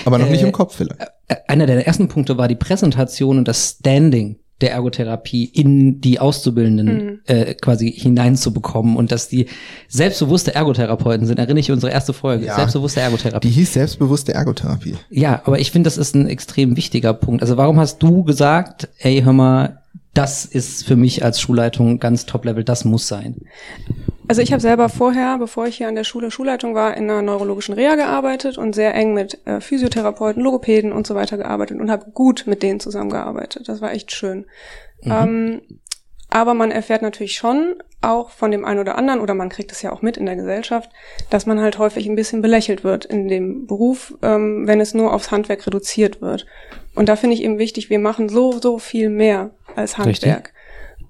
Aber 0.05 0.17
noch 0.19 0.29
nicht 0.29 0.41
Äh, 0.43 0.45
im 0.47 0.51
Kopf 0.51 0.75
vielleicht. 0.75 0.99
Äh, 1.27 1.35
Einer 1.47 1.65
der 1.65 1.85
ersten 1.87 2.07
Punkte 2.07 2.37
war 2.37 2.47
die 2.47 2.55
Präsentation 2.55 3.37
und 3.39 3.47
das 3.47 3.77
Standing 3.79 4.37
der 4.61 4.71
Ergotherapie 4.71 5.45
in 5.45 5.99
die 5.99 6.19
Auszubildenden 6.19 7.21
äh, 7.25 7.55
quasi 7.55 7.91
hineinzubekommen 7.91 8.95
und 8.95 9.11
dass 9.11 9.27
die 9.27 9.47
selbstbewusste 9.89 10.55
Ergotherapeuten 10.55 11.27
sind. 11.27 11.39
Erinnere 11.39 11.59
ich 11.59 11.71
unsere 11.71 11.91
erste 11.91 12.13
Folge. 12.13 12.45
Ja. 12.45 12.55
Selbstbewusste 12.55 13.01
Ergotherapie. 13.01 13.47
Die 13.47 13.53
hieß 13.53 13.73
selbstbewusste 13.73 14.33
Ergotherapie. 14.33 14.95
Ja, 15.09 15.41
aber 15.43 15.59
ich 15.59 15.71
finde, 15.71 15.87
das 15.87 15.97
ist 15.97 16.15
ein 16.15 16.27
extrem 16.27 16.77
wichtiger 16.77 17.13
Punkt. 17.13 17.41
Also 17.41 17.57
warum 17.57 17.79
hast 17.79 18.01
du 18.01 18.23
gesagt, 18.23 18.87
ey, 18.99 19.21
hör 19.23 19.33
mal, 19.33 19.81
das 20.13 20.45
ist 20.45 20.85
für 20.85 20.95
mich 20.95 21.25
als 21.25 21.41
Schulleitung 21.41 21.99
ganz 21.99 22.25
Top-Level, 22.25 22.63
das 22.63 22.85
muss 22.85 23.07
sein. 23.07 23.35
Also 24.27 24.41
ich 24.41 24.51
habe 24.51 24.61
selber 24.61 24.89
vorher, 24.89 25.37
bevor 25.37 25.67
ich 25.67 25.77
hier 25.77 25.87
an 25.87 25.95
der 25.95 26.03
Schule 26.03 26.31
Schulleitung 26.31 26.73
war, 26.73 26.97
in 26.97 27.09
einer 27.09 27.21
neurologischen 27.21 27.75
Reha 27.75 27.95
gearbeitet 27.95 28.57
und 28.57 28.73
sehr 28.73 28.95
eng 28.95 29.13
mit 29.13 29.45
äh, 29.45 29.61
Physiotherapeuten, 29.61 30.41
Logopäden 30.41 30.91
und 30.91 31.05
so 31.05 31.15
weiter 31.15 31.37
gearbeitet 31.37 31.79
und 31.79 31.91
habe 31.91 32.11
gut 32.11 32.43
mit 32.47 32.63
denen 32.63 32.79
zusammengearbeitet. 32.79 33.69
Das 33.69 33.81
war 33.81 33.91
echt 33.91 34.11
schön. 34.11 34.45
Ähm, 35.03 35.61
aber 36.29 36.53
man 36.53 36.71
erfährt 36.71 37.01
natürlich 37.01 37.35
schon 37.35 37.75
auch 38.01 38.29
von 38.29 38.51
dem 38.51 38.65
einen 38.65 38.79
oder 38.79 38.97
anderen, 38.97 39.19
oder 39.19 39.33
man 39.33 39.49
kriegt 39.49 39.71
es 39.71 39.81
ja 39.81 39.91
auch 39.91 40.01
mit 40.01 40.17
in 40.17 40.25
der 40.25 40.35
Gesellschaft, 40.35 40.89
dass 41.29 41.45
man 41.45 41.59
halt 41.59 41.77
häufig 41.77 42.07
ein 42.07 42.15
bisschen 42.15 42.41
belächelt 42.41 42.83
wird 42.83 43.05
in 43.05 43.27
dem 43.27 43.67
Beruf, 43.67 44.15
ähm, 44.21 44.67
wenn 44.67 44.81
es 44.81 44.93
nur 44.93 45.13
aufs 45.13 45.31
Handwerk 45.31 45.65
reduziert 45.65 46.21
wird. 46.21 46.45
Und 46.93 47.09
da 47.09 47.15
finde 47.15 47.35
ich 47.35 47.43
eben 47.43 47.57
wichtig, 47.57 47.89
wir 47.89 47.99
machen 47.99 48.29
so, 48.29 48.59
so 48.59 48.79
viel 48.79 49.09
mehr 49.09 49.51
als 49.75 49.97
Richtig. 49.99 50.29
Handwerk. 50.29 50.53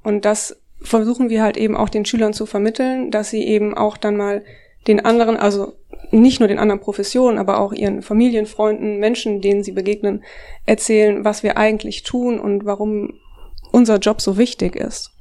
Und 0.03 0.25
das 0.25 0.57
versuchen 0.85 1.29
wir 1.29 1.41
halt 1.43 1.57
eben 1.57 1.75
auch 1.75 1.89
den 1.89 2.05
Schülern 2.05 2.33
zu 2.33 2.45
vermitteln, 2.45 3.11
dass 3.11 3.29
sie 3.29 3.43
eben 3.43 3.75
auch 3.75 3.97
dann 3.97 4.17
mal 4.17 4.43
den 4.87 5.03
anderen, 5.03 5.37
also 5.37 5.73
nicht 6.11 6.39
nur 6.39 6.47
den 6.47 6.59
anderen 6.59 6.79
Professionen, 6.79 7.39
aber 7.39 7.59
auch 7.59 7.73
ihren 7.73 8.01
Familien, 8.01 8.45
Freunden, 8.45 8.99
Menschen, 8.99 9.41
denen 9.41 9.63
sie 9.63 9.71
begegnen, 9.71 10.23
erzählen, 10.65 11.25
was 11.25 11.43
wir 11.43 11.57
eigentlich 11.57 12.03
tun 12.03 12.39
und 12.39 12.65
warum 12.65 13.13
unser 13.71 13.97
Job 13.97 14.21
so 14.21 14.37
wichtig 14.37 14.75
ist. 14.75 15.11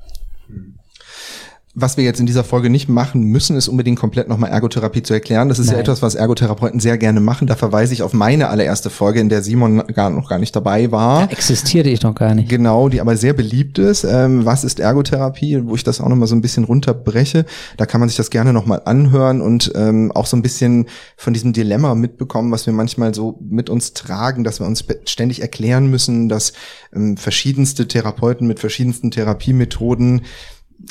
Was 1.76 1.96
wir 1.96 2.04
jetzt 2.04 2.20
in 2.20 2.26
dieser 2.26 2.44
Folge 2.44 2.70
nicht 2.70 2.88
machen 2.88 3.24
müssen, 3.24 3.56
ist 3.56 3.66
unbedingt 3.66 3.98
komplett 3.98 4.28
nochmal 4.28 4.50
Ergotherapie 4.50 5.02
zu 5.02 5.12
erklären. 5.12 5.48
Das 5.48 5.58
ist 5.58 5.66
ja 5.66 5.72
Nein. 5.72 5.80
etwas, 5.80 6.02
was 6.02 6.14
Ergotherapeuten 6.14 6.78
sehr 6.78 6.98
gerne 6.98 7.18
machen. 7.18 7.48
Da 7.48 7.56
verweise 7.56 7.92
ich 7.92 8.02
auf 8.02 8.12
meine 8.12 8.48
allererste 8.48 8.90
Folge, 8.90 9.18
in 9.18 9.28
der 9.28 9.42
Simon 9.42 9.84
gar, 9.88 10.10
noch 10.10 10.28
gar 10.28 10.38
nicht 10.38 10.54
dabei 10.54 10.92
war. 10.92 11.26
Da 11.26 11.32
existierte 11.32 11.90
ich 11.90 12.00
noch 12.02 12.14
gar 12.14 12.32
nicht. 12.36 12.48
Genau, 12.48 12.88
die 12.88 13.00
aber 13.00 13.16
sehr 13.16 13.32
beliebt 13.32 13.78
ist. 13.80 14.04
Ähm, 14.04 14.44
was 14.44 14.62
ist 14.62 14.78
Ergotherapie? 14.78 15.62
Wo 15.64 15.74
ich 15.74 15.82
das 15.82 16.00
auch 16.00 16.08
nochmal 16.08 16.28
so 16.28 16.36
ein 16.36 16.42
bisschen 16.42 16.62
runterbreche. 16.62 17.44
Da 17.76 17.86
kann 17.86 17.98
man 17.98 18.08
sich 18.08 18.16
das 18.16 18.30
gerne 18.30 18.52
nochmal 18.52 18.82
anhören 18.84 19.40
und 19.40 19.72
ähm, 19.74 20.12
auch 20.12 20.26
so 20.26 20.36
ein 20.36 20.42
bisschen 20.42 20.86
von 21.16 21.32
diesem 21.32 21.52
Dilemma 21.52 21.96
mitbekommen, 21.96 22.52
was 22.52 22.66
wir 22.66 22.72
manchmal 22.72 23.14
so 23.14 23.40
mit 23.40 23.68
uns 23.68 23.94
tragen, 23.94 24.44
dass 24.44 24.60
wir 24.60 24.66
uns 24.68 24.84
ständig 25.06 25.42
erklären 25.42 25.90
müssen, 25.90 26.28
dass 26.28 26.52
ähm, 26.94 27.16
verschiedenste 27.16 27.88
Therapeuten 27.88 28.46
mit 28.46 28.60
verschiedensten 28.60 29.10
Therapiemethoden 29.10 30.22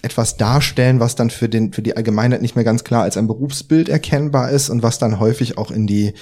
etwas 0.02 0.38
darstellen, 0.38 1.00
was 1.00 1.16
dann 1.16 1.30
für 1.30 1.48
den 1.50 1.74
für 1.74 1.82
die 1.82 1.96
Allgemeinheit 1.96 2.42
nicht 2.42 2.56
mehr 2.56 2.66
ganz 2.66 2.84
klar 2.84 3.04
als 3.04 3.18
ein 3.18 3.28
Berufsbild 3.28 3.90
erkennbar 3.90 4.50
ist 4.52 4.70
und 4.70 4.84
was 4.84 5.00
dann 5.00 5.20
häufig 5.20 5.58
auch 5.58 5.72
in 5.72 5.88
die 5.88 6.14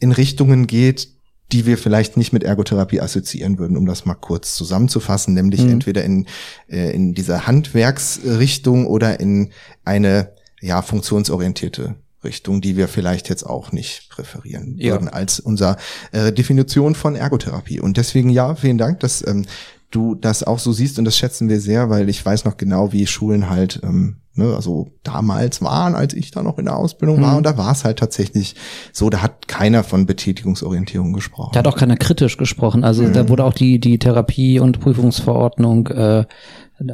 in 0.00 0.12
Richtungen 0.12 0.66
geht, 0.66 1.08
die 1.52 1.66
wir 1.66 1.76
vielleicht 1.78 2.16
nicht 2.16 2.32
mit 2.32 2.42
Ergotherapie 2.44 3.00
assoziieren 3.00 3.58
würden, 3.58 3.76
um 3.76 3.86
das 3.86 4.04
mal 4.06 4.14
kurz 4.14 4.54
zusammenzufassen, 4.54 5.34
nämlich 5.34 5.62
Mhm. 5.62 5.70
entweder 5.70 6.02
in 6.04 6.26
äh, 6.68 6.90
in 6.94 7.14
dieser 7.14 7.46
Handwerksrichtung 7.46 8.86
oder 8.86 9.20
in 9.20 9.50
eine 9.84 10.32
ja 10.60 10.82
funktionsorientierte 10.82 11.96
Richtung, 12.24 12.60
die 12.60 12.76
wir 12.76 12.86
vielleicht 12.88 13.28
jetzt 13.28 13.44
auch 13.44 13.72
nicht 13.72 14.08
präferieren 14.08 14.76
Ja. 14.78 14.92
würden 14.92 15.08
als 15.08 15.40
unser 15.40 15.76
äh, 16.12 16.32
Definition 16.32 16.94
von 16.94 17.16
Ergotherapie. 17.16 17.80
Und 17.80 17.96
deswegen 17.96 18.30
ja, 18.30 18.54
vielen 18.54 18.78
Dank, 18.78 19.00
dass 19.00 19.26
ähm, 19.26 19.44
du 19.92 20.14
das 20.16 20.42
auch 20.42 20.58
so 20.58 20.72
siehst 20.72 20.98
und 20.98 21.04
das 21.04 21.16
schätzen 21.16 21.48
wir 21.48 21.60
sehr, 21.60 21.88
weil 21.90 22.08
ich 22.08 22.24
weiß 22.26 22.44
noch 22.44 22.56
genau, 22.56 22.92
wie 22.92 23.06
Schulen 23.06 23.48
halt, 23.48 23.80
ähm, 23.84 24.16
ne, 24.34 24.52
also 24.56 24.88
damals 25.04 25.62
waren, 25.62 25.94
als 25.94 26.14
ich 26.14 26.30
da 26.32 26.42
noch 26.42 26.58
in 26.58 26.64
der 26.64 26.76
Ausbildung 26.76 27.20
war 27.20 27.32
Mhm. 27.32 27.36
und 27.38 27.42
da 27.46 27.56
war 27.58 27.70
es 27.72 27.84
halt 27.84 27.98
tatsächlich 28.00 28.56
so, 28.92 29.10
da 29.10 29.22
hat 29.22 29.46
keiner 29.46 29.84
von 29.84 30.06
Betätigungsorientierung 30.06 31.12
gesprochen. 31.12 31.50
Da 31.52 31.60
hat 31.60 31.68
auch 31.68 31.76
keiner 31.76 31.96
kritisch 31.96 32.36
gesprochen. 32.38 32.82
Also 32.84 33.02
Mhm. 33.04 33.12
da 33.12 33.28
wurde 33.28 33.44
auch 33.44 33.52
die, 33.54 33.78
die 33.78 33.98
Therapie- 33.98 34.58
und 34.58 34.80
Prüfungsverordnung, 34.80 35.86
äh, 35.88 36.24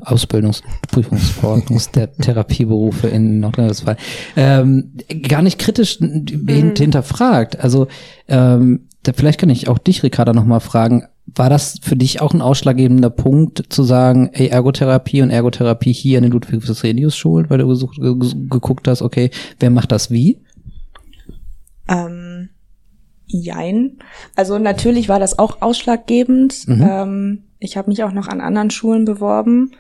Ausbildungsprüfungsverordnung 0.02 1.80
der 1.94 2.12
Therapieberufe 2.12 3.08
in 3.08 3.40
Nordrhein-Westfalen 3.40 3.98
ähm, 4.36 4.92
gar 5.28 5.42
nicht 5.42 5.58
kritisch 5.58 5.98
hin- 5.98 6.74
hinterfragt. 6.76 7.58
Also 7.60 7.88
ähm, 8.28 8.88
da, 9.02 9.12
vielleicht 9.14 9.40
kann 9.40 9.50
ich 9.50 9.68
auch 9.68 9.78
dich, 9.78 10.02
Ricarda, 10.02 10.32
nochmal 10.32 10.60
fragen, 10.60 11.04
war 11.38 11.50
das 11.50 11.78
für 11.82 11.96
dich 11.96 12.20
auch 12.20 12.34
ein 12.34 12.42
ausschlaggebender 12.42 13.10
Punkt 13.10 13.64
zu 13.68 13.82
sagen, 13.82 14.30
ey, 14.32 14.48
Ergotherapie 14.48 15.22
und 15.22 15.30
Ergotherapie 15.30 15.92
hier 15.92 16.18
in 16.18 16.24
den 16.24 16.32
Ludwig-Vesalius-Schulen, 16.32 17.48
weil 17.48 17.58
du 17.58 17.68
gesucht, 17.68 17.96
ge 18.00 18.14
geguckt 18.48 18.88
hast, 18.88 19.02
okay, 19.02 19.30
wer 19.60 19.70
macht 19.70 19.92
das 19.92 20.10
wie? 20.10 20.40
Ähm, 21.88 22.50
jein. 23.26 23.98
Also 24.36 24.58
natürlich 24.58 25.08
war 25.08 25.20
das 25.20 25.38
auch 25.38 25.62
ausschlaggebend. 25.62 26.66
Mhm. 26.68 26.88
Ähm, 26.88 27.42
ich 27.58 27.76
habe 27.76 27.90
mich 27.90 28.02
auch 28.04 28.12
noch 28.12 28.28
an 28.28 28.40
anderen 28.40 28.70
Schulen 28.70 29.04
beworben, 29.04 29.72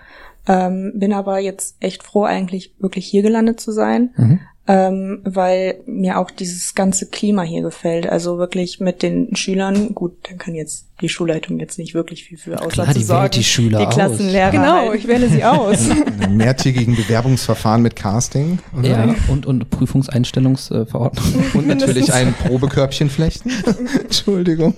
ähm, 0.46 0.92
bin 0.96 1.12
aber 1.12 1.38
jetzt 1.38 1.76
echt 1.80 2.02
froh, 2.02 2.24
eigentlich 2.24 2.74
wirklich 2.78 3.06
hier 3.06 3.22
gelandet 3.22 3.60
zu 3.60 3.72
sein, 3.72 4.10
Mhm. 4.16 4.40
ähm, 4.66 5.20
weil 5.24 5.80
mir 5.86 6.18
auch 6.18 6.30
dieses 6.30 6.74
ganze 6.74 7.06
Klima 7.06 7.42
hier 7.42 7.62
gefällt. 7.62 8.08
Also 8.08 8.38
wirklich 8.38 8.80
mit 8.80 9.02
den 9.02 9.36
Schülern, 9.36 9.94
gut, 9.94 10.12
dann 10.28 10.38
kann 10.38 10.54
jetzt 10.54 10.87
die 11.00 11.08
Schulleitung 11.08 11.60
jetzt 11.60 11.78
nicht 11.78 11.94
wirklich 11.94 12.24
viel 12.24 12.38
für 12.38 12.58
außer 12.60 12.68
Klar, 12.68 12.86
zu 12.88 12.92
die 12.94 12.98
wählt 13.00 13.06
sorgen. 13.06 13.30
die 13.34 13.44
Schüler 13.44 13.78
die 13.80 13.86
aus. 13.86 13.94
Klassenlehrer. 13.94 14.50
Genau, 14.50 14.72
halt. 14.88 14.94
ich 14.96 15.06
wähle 15.06 15.28
sie 15.28 15.44
aus. 15.44 15.86
In 15.88 16.22
einem 16.24 16.36
mehrtägigen 16.36 16.96
Bewerbungsverfahren 16.96 17.82
mit 17.82 17.94
Casting 17.96 18.58
oder? 18.76 18.88
Ja, 18.88 19.14
und, 19.28 19.46
und 19.46 19.70
Prüfungseinstellungsverordnung. 19.70 21.24
und 21.54 21.66
natürlich 21.66 22.12
ein 22.12 22.34
Probekörbchen 22.34 23.10
flechten. 23.10 23.50
Entschuldigung. 24.04 24.74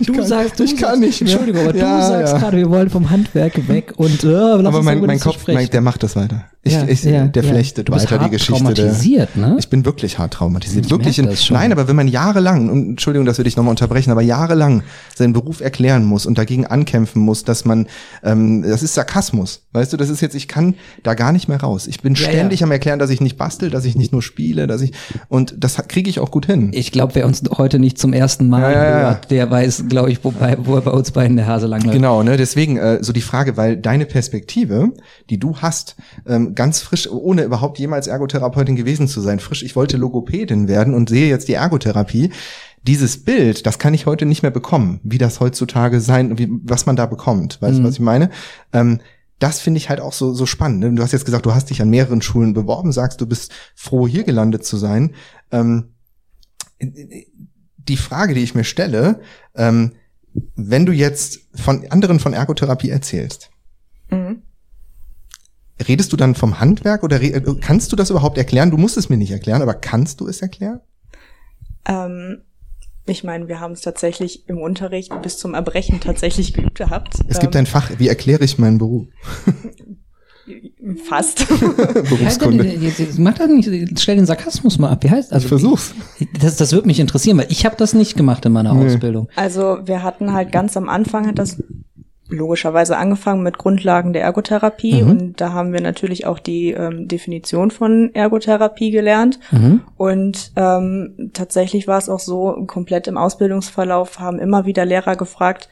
Ich 0.00 0.06
Du 0.06 0.14
kann, 0.14 0.26
sagst, 0.26 0.58
du 0.60 0.64
ich 0.64 0.76
kann 0.76 1.00
sagst, 1.00 1.00
nicht 1.00 1.20
mehr. 1.22 1.30
Entschuldigung, 1.32 1.68
aber 1.68 1.76
Ja, 1.76 1.96
du 2.00 2.06
sagst 2.06 2.32
ja. 2.34 2.38
gerade, 2.38 2.56
wir 2.56 2.70
wollen 2.70 2.90
vom 2.90 3.10
Handwerk 3.10 3.68
weg 3.68 3.92
und 3.96 4.24
äh, 4.24 4.28
lass 4.28 4.66
Aber 4.66 4.78
uns 4.78 4.84
mein, 4.84 5.00
mein 5.00 5.10
das 5.18 5.20
Kopf, 5.22 5.46
mein, 5.46 5.68
der 5.70 5.80
macht 5.80 6.02
das 6.02 6.16
weiter. 6.16 6.44
Ich, 6.64 6.72
Ja, 6.74 6.84
ich, 6.86 7.02
ja, 7.02 7.24
der 7.26 7.42
ja. 7.42 7.50
flechtet 7.50 7.88
Du 7.88 7.92
bist 7.92 8.10
weiter 8.10 8.22
die 8.24 8.30
Geschichte. 8.30 8.52
traumatisiert, 8.62 9.36
ne? 9.36 9.56
Ich 9.58 9.68
bin 9.68 9.84
wirklich 9.84 10.18
hart 10.18 10.34
traumatisiert. 10.34 10.84
Ich 10.86 10.90
wirklich 10.92 11.18
in, 11.18 11.26
das 11.26 11.44
schon. 11.44 11.56
nein, 11.56 11.72
aber 11.72 11.88
wenn 11.88 11.96
man 11.96 12.06
jahrelang, 12.06 12.70
und 12.70 12.90
Entschuldigung, 12.90 13.26
dass 13.26 13.38
wir 13.38 13.44
dich 13.44 13.56
nochmal 13.56 13.70
unterbrechen, 13.72 14.12
aber 14.12 14.22
jahrelang 14.22 14.84
seinen 15.14 15.32
Beruf 15.32 15.51
erklären 15.60 16.04
muss 16.04 16.26
und 16.26 16.38
dagegen 16.38 16.66
ankämpfen 16.66 17.22
muss, 17.22 17.44
dass 17.44 17.64
man, 17.64 17.86
ähm, 18.22 18.62
das 18.62 18.82
ist 18.82 18.94
Sarkasmus. 18.94 19.62
Weißt 19.72 19.92
du, 19.92 19.96
das 19.96 20.08
ist 20.08 20.20
jetzt, 20.20 20.34
ich 20.34 20.48
kann 20.48 20.74
da 21.02 21.14
gar 21.14 21.32
nicht 21.32 21.48
mehr 21.48 21.60
raus. 21.60 21.86
Ich 21.86 22.00
bin 22.00 22.14
Ja, 22.14 22.28
ständig 22.28 22.60
ja. 22.60 22.66
am 22.66 22.72
Erklären, 22.72 22.98
dass 22.98 23.10
ich 23.10 23.20
nicht 23.20 23.36
bastel, 23.36 23.70
dass 23.70 23.84
ich 23.84 23.96
nicht 23.96 24.12
nur 24.12 24.22
spiele, 24.22 24.66
dass 24.66 24.80
ich, 24.82 24.92
und 25.28 25.54
das 25.58 25.76
kriege 25.88 26.08
ich 26.10 26.20
auch 26.20 26.30
gut 26.30 26.46
hin. 26.46 26.70
Ich 26.72 26.92
glaube, 26.92 27.14
wer 27.14 27.26
uns 27.26 27.42
heute 27.56 27.78
nicht 27.78 27.98
zum 27.98 28.12
ersten 28.12 28.48
Mal 28.48 28.72
Ja, 28.72 29.00
hört, 29.00 29.30
der 29.30 29.50
weiß, 29.50 29.84
glaube 29.88 30.10
ich, 30.10 30.24
wo, 30.24 30.30
bei, 30.30 30.56
wo 30.62 30.74
er 30.76 30.82
bei 30.82 30.90
uns 30.90 31.10
beiden 31.10 31.36
der 31.36 31.46
Hase 31.46 31.66
langläuft. 31.66 31.94
Genau, 31.94 32.22
ne? 32.22 32.36
Deswegen 32.36 32.76
äh, 32.76 32.98
so 33.02 33.12
die 33.12 33.20
Frage, 33.20 33.56
weil 33.56 33.76
deine 33.76 34.06
Perspektive, 34.06 34.92
die 35.30 35.38
du 35.38 35.56
hast, 35.56 35.96
ähm, 36.26 36.54
ganz 36.54 36.80
frisch, 36.80 37.10
ohne 37.10 37.42
überhaupt 37.42 37.78
jemals 37.78 38.06
Ergotherapeutin 38.06 38.76
gewesen 38.76 39.08
zu 39.08 39.20
sein, 39.20 39.40
frisch, 39.40 39.62
ich 39.62 39.76
wollte 39.76 39.96
Logopädin 39.96 40.68
werden 40.68 40.94
und 40.94 41.08
sehe 41.08 41.28
jetzt 41.28 41.48
die 41.48 41.54
Ergotherapie. 41.54 42.30
Dieses 42.84 43.22
Bild, 43.24 43.64
das 43.66 43.78
kann 43.78 43.94
ich 43.94 44.06
heute 44.06 44.26
nicht 44.26 44.42
mehr 44.42 44.50
bekommen, 44.50 45.00
wie 45.04 45.18
das 45.18 45.38
heutzutage 45.40 46.00
sein, 46.00 46.38
wie, 46.38 46.48
was 46.64 46.84
man 46.86 46.96
da 46.96 47.06
bekommt. 47.06 47.60
Weißt 47.62 47.76
du, 47.78 47.80
Mhm. 47.82 47.86
was 47.86 47.94
ich 47.94 48.00
meine? 48.00 48.30
Ähm, 48.72 49.00
das 49.38 49.60
finde 49.60 49.78
ich 49.78 49.88
halt 49.88 50.00
auch 50.00 50.12
so, 50.12 50.32
so 50.34 50.46
spannend. 50.46 50.80
ne? 50.80 50.92
Du 50.92 51.02
hast 51.02 51.12
jetzt 51.12 51.24
gesagt, 51.24 51.46
du 51.46 51.54
hast 51.54 51.70
dich 51.70 51.80
an 51.82 51.90
mehreren 51.90 52.22
Schulen 52.22 52.54
beworben, 52.54 52.92
sagst, 52.92 53.20
du 53.20 53.26
bist 53.26 53.52
froh, 53.74 54.06
hier 54.08 54.24
gelandet 54.24 54.64
zu 54.64 54.76
sein. 54.76 55.14
Ähm, 55.50 55.94
die 56.80 57.96
Frage, 57.96 58.34
die 58.34 58.42
ich 58.42 58.54
mir 58.54 58.64
stelle, 58.64 59.20
ähm, 59.54 59.92
wenn 60.56 60.86
du 60.86 60.92
jetzt 60.92 61.40
von 61.54 61.84
anderen 61.90 62.18
von 62.20 62.32
Ergotherapie 62.32 62.90
erzählst, 62.90 63.50
Mhm. 64.10 64.42
redest 65.86 66.12
du 66.12 66.16
dann 66.16 66.34
vom 66.34 66.60
Handwerk 66.60 67.02
oder 67.02 67.18
kannst 67.60 67.92
du 67.92 67.96
das 67.96 68.10
überhaupt 68.10 68.38
erklären? 68.38 68.70
Du 68.70 68.76
musst 68.76 68.96
es 68.96 69.08
mir 69.08 69.16
nicht 69.16 69.30
erklären, 69.32 69.62
aber 69.62 69.74
kannst 69.74 70.20
du 70.20 70.26
es 70.28 70.40
erklären? 70.42 70.80
Ähm, 71.86 72.42
ich 73.06 73.24
meine, 73.24 73.48
wir 73.48 73.58
haben 73.60 73.72
es 73.72 73.80
tatsächlich 73.80 74.48
im 74.48 74.58
Unterricht 74.58 75.12
bis 75.22 75.38
zum 75.38 75.54
Erbrechen 75.54 76.00
tatsächlich 76.00 76.52
geübt 76.52 76.76
gehabt. 76.78 77.14
Es 77.28 77.40
gibt 77.40 77.54
ähm, 77.54 77.60
ein 77.60 77.66
Fach, 77.66 77.90
wie 77.98 78.08
erkläre 78.08 78.44
ich 78.44 78.58
meinen 78.58 78.78
Beruf? 78.78 79.06
fast. 81.04 81.48
Heißt 81.50 81.60
der 81.60 82.02
Berufskunde. 82.02 82.64
denn? 82.64 82.82
Jetzt- 82.82 82.98
jetzt 82.98 83.18
Mach 83.18 83.34
das 83.34 83.48
nicht, 83.48 84.00
stell 84.00 84.16
den 84.16 84.26
Sarkasmus 84.26 84.78
mal 84.78 84.90
ab. 84.90 85.04
Wie 85.04 85.10
heißt 85.10 85.32
also 85.32 85.44
Ich 85.44 85.48
versuch's. 85.48 85.94
Das, 86.40 86.56
das 86.56 86.72
würde 86.72 86.86
mich 86.88 86.98
interessieren, 87.00 87.38
weil 87.38 87.46
ich 87.48 87.64
habe 87.64 87.76
das 87.76 87.94
nicht 87.94 88.16
gemacht 88.16 88.44
in 88.44 88.52
meiner 88.52 88.74
Nee. 88.74 88.86
Ausbildung. 88.86 89.28
Also 89.36 89.78
wir 89.84 90.02
hatten 90.02 90.32
halt 90.32 90.50
ganz 90.50 90.76
am 90.76 90.88
Anfang 90.88 91.26
hat 91.28 91.38
das 91.38 91.62
logischerweise 92.32 92.96
angefangen 92.96 93.42
mit 93.42 93.58
Grundlagen 93.58 94.12
der 94.12 94.22
Ergotherapie 94.22 95.02
Mhm. 95.02 95.10
und 95.10 95.40
da 95.40 95.52
haben 95.52 95.72
wir 95.72 95.80
natürlich 95.80 96.26
auch 96.26 96.38
die 96.38 96.72
ähm, 96.72 97.06
Definition 97.08 97.70
von 97.70 98.10
Ergotherapie 98.14 98.90
gelernt 98.90 99.38
Mhm. 99.50 99.82
und 99.96 100.52
ähm, 100.56 101.30
tatsächlich 101.34 101.86
war 101.86 101.98
es 101.98 102.08
auch 102.08 102.20
so 102.20 102.64
komplett 102.66 103.06
im 103.06 103.16
Ausbildungsverlauf 103.18 104.18
haben 104.18 104.38
immer 104.38 104.66
wieder 104.66 104.84
Lehrer 104.84 105.16
gefragt 105.16 105.68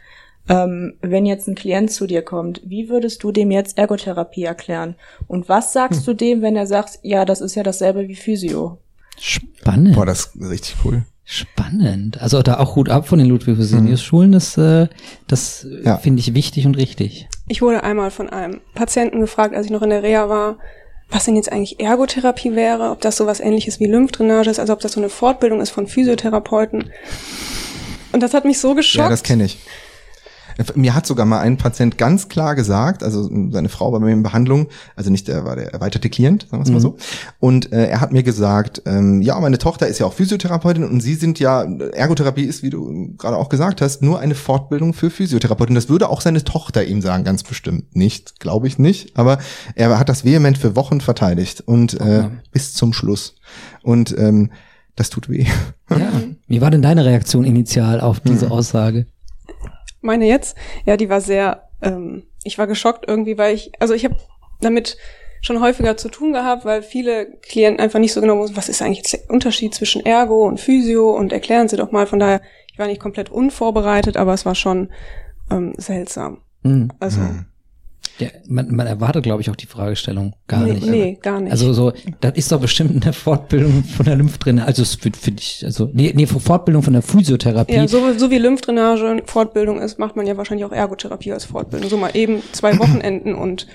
ähm, 0.49 0.95
wenn 1.01 1.27
jetzt 1.27 1.47
ein 1.49 1.55
Klient 1.55 1.93
zu 1.93 2.07
dir 2.07 2.23
kommt, 2.23 2.63
wie 2.65 2.89
würdest 2.89 3.23
du 3.23 3.31
dem 3.31 3.51
jetzt 3.53 3.79
Ergotherapie 3.79 4.43
erklären? 4.45 4.97
Und 5.29 5.49
was 5.49 5.73
sagst 5.73 6.05
du 6.09 6.15
dem, 6.15 6.41
wenn 6.43 6.57
er 6.57 6.67
sagt, 6.67 6.99
ja, 7.03 7.25
das 7.25 7.41
ist 7.41 7.55
ja 7.55 7.63
dasselbe 7.63 8.09
wie 8.09 8.17
Physio? 8.17 8.79
Spannend. 9.19 9.95
Boah, 9.95 10.07
das 10.07 10.33
ist 10.35 10.51
richtig 10.51 10.77
cool. 10.85 11.03
Spannend. 11.33 12.21
Also 12.21 12.43
da 12.43 12.59
auch 12.59 12.75
Hut 12.75 12.89
ab 12.89 13.07
von 13.07 13.21
den 13.21 13.29
Ludwig-Vesenius-Schulen. 13.29 14.33
Das, 14.33 14.59
äh, 14.59 14.89
das 15.29 15.65
Ja. 15.85 15.97
finde 15.97 16.19
ich 16.19 16.35
wichtig 16.35 16.67
und 16.67 16.77
richtig. 16.77 17.29
Ich 17.47 17.63
wurde 17.63 17.85
einmal 17.85 18.11
von 18.11 18.29
einem 18.29 18.61
Patienten 18.75 19.21
gefragt, 19.21 19.55
als 19.55 19.67
ich 19.67 19.71
noch 19.71 19.83
in 19.83 19.91
der 19.91 20.03
Reha 20.03 20.29
war, 20.29 20.59
was 21.09 21.27
denn 21.27 21.37
jetzt 21.37 21.53
eigentlich 21.53 21.79
Ergotherapie 21.79 22.57
wäre, 22.57 22.91
ob 22.91 23.01
das 23.01 23.17
sowas 23.17 23.39
ähnliches 23.39 23.79
wie 23.79 23.87
Lymphdrainage 23.87 24.51
ist, 24.51 24.59
also 24.59 24.73
ob 24.73 24.81
das 24.81 24.91
so 24.91 25.01
eine 25.01 25.09
Fortbildung 25.09 25.61
ist 25.61 25.71
von 25.71 25.87
Physiotherapeuten. 25.87 26.91
Und 28.11 28.23
das 28.25 28.35
hat 28.35 28.45
mich 28.45 28.59
so 28.59 28.75
geschockt. 28.75 29.05
Ja, 29.05 29.09
das 29.09 29.23
kenne 29.23 29.45
ich. 29.45 29.59
Mir 30.75 30.95
hat 30.95 31.07
sogar 31.07 31.27
mal 31.27 31.41
ein 31.41 31.57
Patient 31.57 31.97
ganz 31.99 32.29
klar 32.29 32.55
gesagt, 32.55 33.03
also 33.03 33.31
seine 33.51 33.69
Frau 33.69 33.93
war 33.93 34.01
bei 34.01 34.07
mir 34.07 34.13
in 34.13 34.23
Behandlung, 34.23 34.69
also 34.97 35.11
nicht 35.11 35.29
der 35.29 35.45
war 35.45 35.57
der 35.57 35.73
erweiterte 35.73 36.11
Klient, 36.11 36.47
sagen 36.51 36.63
wir 36.63 36.65
es 36.65 36.71
mal 36.71 36.77
Mhm. 36.79 36.81
so. 36.81 36.97
Und 37.39 37.73
äh, 37.73 37.87
er 37.87 38.01
hat 38.01 38.13
mir 38.13 38.23
gesagt, 38.23 38.83
ähm, 38.87 39.23
ja, 39.23 39.39
meine 39.41 39.59
Tochter 39.59 39.87
ist 39.89 39.99
ja 39.99 40.07
auch 40.07 40.13
Physiotherapeutin 40.13 40.85
und 40.85 41.01
sie 41.01 41.15
sind 41.15 41.39
ja, 41.39 41.63
Ergotherapie 41.93 42.45
ist, 42.45 42.63
wie 42.63 42.71
du 42.71 43.15
gerade 43.17 43.37
auch 43.37 43.49
gesagt 43.49 43.81
hast, 43.81 44.03
nur 44.03 44.19
eine 44.21 44.35
Fortbildung 44.35 44.93
für 44.95 45.11
Physiotherapeutin. 45.11 45.75
Das 45.75 45.89
würde 45.89 46.09
auch 46.09 46.21
seine 46.21 46.45
Tochter 46.45 46.85
ihm 46.85 47.01
sagen, 47.03 47.25
ganz 47.25 47.43
bestimmt 47.43 47.95
nicht, 47.97 48.41
glaube 48.41 48.67
ich 48.67 48.79
nicht. 48.79 49.17
Aber 49.17 49.39
er 49.75 49.99
hat 49.99 50.09
das 50.09 50.25
vehement 50.25 50.59
für 50.59 50.77
Wochen 50.77 51.01
verteidigt 51.01 51.63
und 51.67 52.01
äh, 52.01 52.19
Ja. 52.19 52.31
bis 52.53 52.75
zum 52.75 52.93
Schluss. 52.93 53.35
Und 53.83 54.17
ähm, 54.19 54.51
das 54.97 55.09
tut 55.11 55.29
weh. 55.29 55.47
Ja. 55.91 55.97
Wie 56.47 56.61
war 56.61 56.71
denn 56.71 56.83
deine 56.83 57.05
Reaktion 57.05 57.45
initial 57.45 58.01
auf 58.01 58.21
diese 58.21 58.47
Mhm. 58.47 58.53
Aussage? 58.53 59.07
Meine 60.01 60.27
jetzt? 60.27 60.57
Ja, 60.85 60.97
die 60.97 61.09
war 61.09 61.21
sehr, 61.21 61.69
ähm, 61.83 62.25
ich 62.45 62.59
war 62.59 62.67
geschockt 62.67 63.05
irgendwie, 63.09 63.39
weil 63.39 63.55
ich, 63.55 63.73
also 63.81 63.95
ich 63.95 64.05
habe 64.05 64.17
damit 64.61 64.97
schon 65.43 65.61
häufiger 65.61 65.97
zu 65.97 66.09
tun 66.09 66.33
gehabt, 66.33 66.65
weil 66.65 66.83
viele 66.83 67.27
Klienten 67.41 67.81
einfach 67.81 67.99
nicht 67.99 68.13
so 68.13 68.21
genau 68.21 68.39
wussten, 68.39 68.57
was 68.57 68.69
ist 68.69 68.83
eigentlich 68.83 68.99
jetzt 68.99 69.13
der 69.13 69.31
Unterschied 69.31 69.75
zwischen 69.75 70.05
Ergo 70.05 70.47
und 70.47 70.61
Physio 70.61 71.11
und 71.11 71.33
erklären 71.33 71.69
Sie 71.69 71.77
doch 71.77 71.93
mal. 71.93 72.07
Von 72.07 72.19
daher, 72.19 72.43
ich 72.73 72.79
war 72.79 72.87
nicht 72.87 73.01
komplett 73.01 73.31
unvorbereitet, 73.31 74.17
aber 74.17 74.35
es 74.35 74.45
war 74.45 74.55
schon 74.55 74.91
ähm, 75.51 75.75
seltsam. 75.79 76.43
Hm. 76.63 76.91
Also, 77.01 77.21
Ja, 78.19 78.29
man, 78.47 78.75
man 78.75 78.87
erwartet, 78.87 79.23
glaube 79.23 79.41
ich, 79.41 79.51
auch 79.51 79.57
die 79.57 79.67
Fragestellung 79.67 80.35
gar 80.47 80.65
nee, 80.65 80.73
nicht. 80.75 80.87
nee, 80.87 81.19
gar 81.23 81.41
nicht. 81.41 81.53
Also 81.53 81.73
so, 81.73 81.93
das 82.21 82.35
ist 82.35 82.53
doch 82.53 82.61
bestimmt 82.61 83.03
eine 83.03 83.13
Fortbildung 83.15 83.83
von 83.85 84.05
der 84.05 84.17
Lymphdrainage. 84.17 84.67
Also 84.67 84.85
finde 84.85 85.19
find 85.19 85.41
ich, 85.41 85.63
also 85.65 85.89
nee, 85.93 86.13
nee, 86.15 86.27
Fortbildung 86.27 86.83
von 86.83 86.93
der 86.93 87.03
Physiotherapie. 87.03 87.73
ja, 87.73 87.89
so, 87.89 88.13
so 88.19 88.31
wie 88.31 88.39
Lymphdrainage 88.39 89.23
Fortbildung 89.25 89.81
ist, 89.81 89.99
macht 89.99 90.17
man 90.17 90.27
ja 90.27 90.37
wahrscheinlich 90.37 90.67
auch 90.67 90.73
Ergotherapie 90.73 91.33
als 91.33 91.47
Fortbildung. 91.47 91.89
So 91.89 91.97
mal 91.97 92.11
eben 92.15 92.43
zwei 92.53 92.79
Wochenenden 92.79 93.35
und 93.35 93.67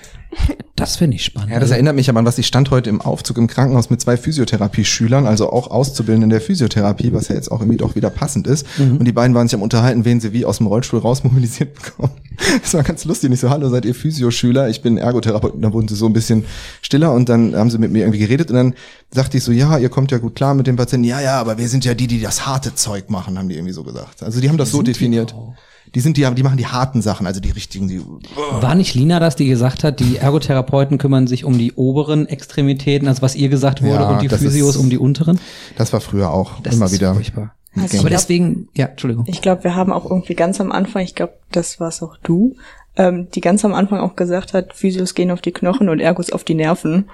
Das 0.76 0.96
finde 0.96 1.16
ich 1.16 1.24
spannend. 1.24 1.52
Ja, 1.52 1.58
das 1.58 1.70
erinnert 1.70 1.96
mich 1.96 2.10
aber 2.10 2.18
an 2.18 2.26
was. 2.26 2.36
Ich 2.36 2.46
stand 2.46 2.70
heute 2.70 2.90
im 2.90 3.00
Aufzug 3.00 3.38
im 3.38 3.46
Krankenhaus 3.46 3.88
mit 3.88 3.98
zwei 4.00 4.18
Physiotherapie-Schülern, 4.18 5.26
also 5.26 5.50
auch 5.50 5.70
Auszubildenden 5.70 6.28
der 6.28 6.42
Physiotherapie, 6.42 7.14
was 7.14 7.28
ja 7.28 7.34
jetzt 7.34 7.50
auch 7.50 7.60
irgendwie 7.60 7.78
doch 7.78 7.94
wieder 7.96 8.10
passend 8.10 8.46
ist. 8.46 8.66
Und 8.78 9.04
die 9.06 9.12
beiden 9.12 9.34
waren 9.34 9.48
sich 9.48 9.54
am 9.54 9.62
Unterhalten, 9.62 10.04
wen 10.04 10.20
sie 10.20 10.34
wie 10.34 10.44
aus 10.44 10.58
dem 10.58 10.66
Rollstuhl 10.66 11.00
rausmobilisiert 11.00 11.74
bekommen. 11.82 12.12
Das 12.60 12.74
war 12.74 12.82
ganz 12.82 13.06
lustig. 13.06 13.30
Nicht 13.30 13.40
so, 13.40 13.48
hallo, 13.48 13.70
seid 13.70 13.86
ihr 13.86 13.94
Physioschüler? 13.94 14.68
Ich 14.68 14.82
bin 14.82 14.98
Ergotherapeut. 14.98 15.54
Und 15.54 15.62
dann 15.62 15.72
wurden 15.72 15.88
sie 15.88 15.96
so 15.96 16.04
ein 16.06 16.12
bisschen 16.12 16.44
stiller 16.82 17.12
und 17.12 17.30
dann 17.30 17.56
haben 17.56 17.70
sie 17.70 17.78
mit 17.78 17.90
mir 17.90 18.00
irgendwie 18.00 18.18
geredet 18.18 18.50
und 18.50 18.56
dann 18.56 18.74
sagte 19.10 19.38
ich 19.38 19.44
so, 19.44 19.52
ja, 19.52 19.78
ihr 19.78 19.88
kommt 19.88 20.12
ja 20.12 20.18
gut 20.18 20.34
klar 20.34 20.54
mit 20.54 20.66
dem 20.66 20.76
Patienten. 20.76 21.04
Ja, 21.08 21.20
ja, 21.22 21.40
aber 21.40 21.56
wir 21.56 21.70
sind 21.70 21.86
ja 21.86 21.94
die, 21.94 22.06
die 22.06 22.20
das 22.20 22.44
harte 22.46 22.74
Zeug 22.74 23.08
machen, 23.08 23.38
haben 23.38 23.48
die 23.48 23.54
irgendwie 23.54 23.72
so 23.72 23.82
gesagt. 23.82 24.22
Also 24.22 24.40
die 24.42 24.50
haben 24.50 24.58
das 24.58 24.70
so 24.72 24.78
sind 24.78 24.88
die 24.88 24.92
definiert. 24.92 25.32
auch. 25.32 25.54
Die 25.94 26.00
sind 26.00 26.16
die, 26.16 26.26
die 26.34 26.42
machen 26.42 26.56
die 26.58 26.66
harten 26.66 27.00
Sachen, 27.02 27.26
also 27.26 27.40
die 27.40 27.50
richtigen, 27.50 27.88
die, 27.88 28.00
War 28.60 28.74
nicht 28.74 28.94
Lina 28.94 29.18
das, 29.20 29.36
die 29.36 29.46
gesagt 29.46 29.84
hat, 29.84 30.00
die 30.00 30.16
Ergotherapeuten 30.18 30.98
kümmern 30.98 31.26
sich 31.26 31.44
um 31.44 31.56
die 31.56 31.72
oberen 31.72 32.26
Extremitäten, 32.28 33.08
also 33.08 33.22
was 33.22 33.34
ihr 33.34 33.48
gesagt 33.48 33.82
wurde, 33.82 34.02
Ja, 34.02 34.08
und 34.10 34.22
die 34.22 34.28
Physios 34.28 34.74
ist- 34.74 34.80
um 34.80 34.90
die 34.90 34.98
unteren? 34.98 35.38
das 35.78 35.92
war 35.92 36.00
früher 36.00 36.30
auch 36.32 36.60
Das 36.62 36.74
immer 36.74 36.86
ist 36.86 36.92
wieder. 36.92 37.14
furchtbar. 37.14 37.54
Also 37.74 37.86
ich 37.94 38.00
Aber 38.00 38.08
glaub- 38.08 38.20
deswegen, 38.20 38.68
ja, 38.74 38.86
Entschuldigung. 38.86 39.24
Ich 39.28 39.42
glaube, 39.42 39.64
wir 39.64 39.74
haben 39.74 39.92
auch 39.92 40.04
irgendwie 40.10 40.34
ganz 40.34 40.60
am 40.60 40.72
Anfang, 40.72 41.02
ich 41.02 41.14
glaube, 41.14 41.34
das 41.52 41.78
war's 41.80 42.02
auch 42.02 42.16
du, 42.22 42.56
ähm, 42.96 43.28
die 43.34 43.40
ganz 43.42 43.64
am 43.66 43.74
Anfang 43.74 44.00
auch 44.00 44.16
gesagt 44.16 44.54
hat, 44.54 44.72
Physios 44.74 45.14
gehen 45.14 45.30
auf 45.30 45.42
die 45.42 45.52
Knochen 45.52 45.88
und 45.90 46.00
Ergos 46.00 46.30
auf 46.30 46.42
die 46.44 46.54
Nerven. 46.54 47.04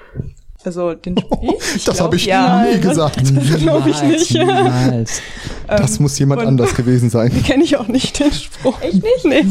Also 0.65 0.95
den 0.95 1.17
ich 1.77 1.85
Das 1.85 2.01
habe 2.01 2.17
ich 2.17 2.27
ja, 2.27 2.65
nie 2.65 2.79
gesagt. 2.81 3.21
glaub 3.59 3.87
ich 3.87 4.03
nicht. 4.03 4.33
Niemals. 4.33 5.21
Das 5.67 5.99
muss 6.01 6.19
jemand 6.19 6.43
und- 6.43 6.49
anders 6.49 6.75
gewesen 6.75 7.11
sein. 7.11 7.31
kenne 7.47 7.65
ich 7.65 7.77
auch 7.77 7.89
nicht 7.89 8.19
den 8.21 8.33
Spruch. 8.33 8.81
Echt 8.81 9.03
nicht? 9.03 9.25
Nee. 9.25 9.45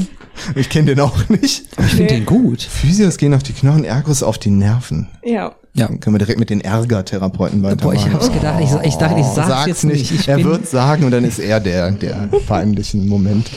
Ich 0.55 0.69
kenne 0.69 0.87
den 0.95 0.99
auch 1.01 1.27
nicht. 1.29 1.65
Aber 1.75 1.85
ich 1.85 1.93
finde 1.93 2.13
den 2.15 2.25
gut. 2.25 2.61
Physios 2.61 3.17
gehen 3.17 3.33
auf 3.33 3.43
die 3.43 3.51
Knochen, 3.53 3.83
Ergos 3.83 4.23
auf 4.23 4.37
die 4.37 4.49
Nerven. 4.49 5.07
Ja. 5.23 5.53
Ja. 5.73 5.87
Dann 5.87 5.99
können 5.99 6.15
wir 6.15 6.19
direkt 6.19 6.39
mit 6.39 6.49
den 6.49 6.61
Ärgertherapeuten 6.61 7.61
Boah, 7.61 7.71
ich 7.73 7.77
weitermachen. 7.81 8.13
hab's 8.13 8.31
gedacht, 8.31 8.59
ich, 8.61 8.87
ich 8.87 8.95
dachte, 8.95 9.19
ich 9.19 9.25
sag's, 9.25 9.47
Sag's 9.49 9.67
jetzt 9.67 9.83
nicht. 9.85 10.11
Ich 10.11 10.27
er 10.27 10.43
wird 10.43 10.67
sagen 10.67 11.03
und 11.05 11.11
dann 11.11 11.23
ist 11.23 11.39
er 11.39 11.59
der, 11.61 11.91
der 11.91 12.29
peinlichen 12.47 13.07
Moment. 13.07 13.49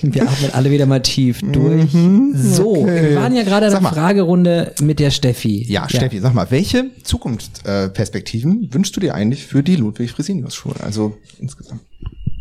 Wir 0.00 0.22
atmen 0.22 0.50
alle 0.52 0.70
wieder 0.70 0.86
mal 0.86 1.00
tief 1.02 1.40
durch. 1.42 1.90
So, 1.92 2.74
Mhm. 2.76 2.82
okay. 2.82 3.10
wir 3.10 3.16
waren 3.16 3.34
ja 3.34 3.42
gerade 3.42 3.66
in 3.66 3.72
der. 3.72 3.80
Fragerunde 3.82 4.72
mit 4.80 4.98
der 5.00 5.10
Steffi. 5.10 5.64
Ja, 5.68 5.88
Steffi, 5.88 6.20
sag 6.20 6.34
mal, 6.34 6.50
welche 6.50 6.86
Zukunftsperspektiven 7.02 8.68
wünschst 8.72 8.94
du 8.96 9.00
dir 9.00 9.14
eigentlich 9.14 9.46
für 9.46 9.62
die 9.62 9.76
Ludwig-Fresenius-Schule? 9.76 10.76
Also 10.82 11.16
insgesamt. 11.38 11.80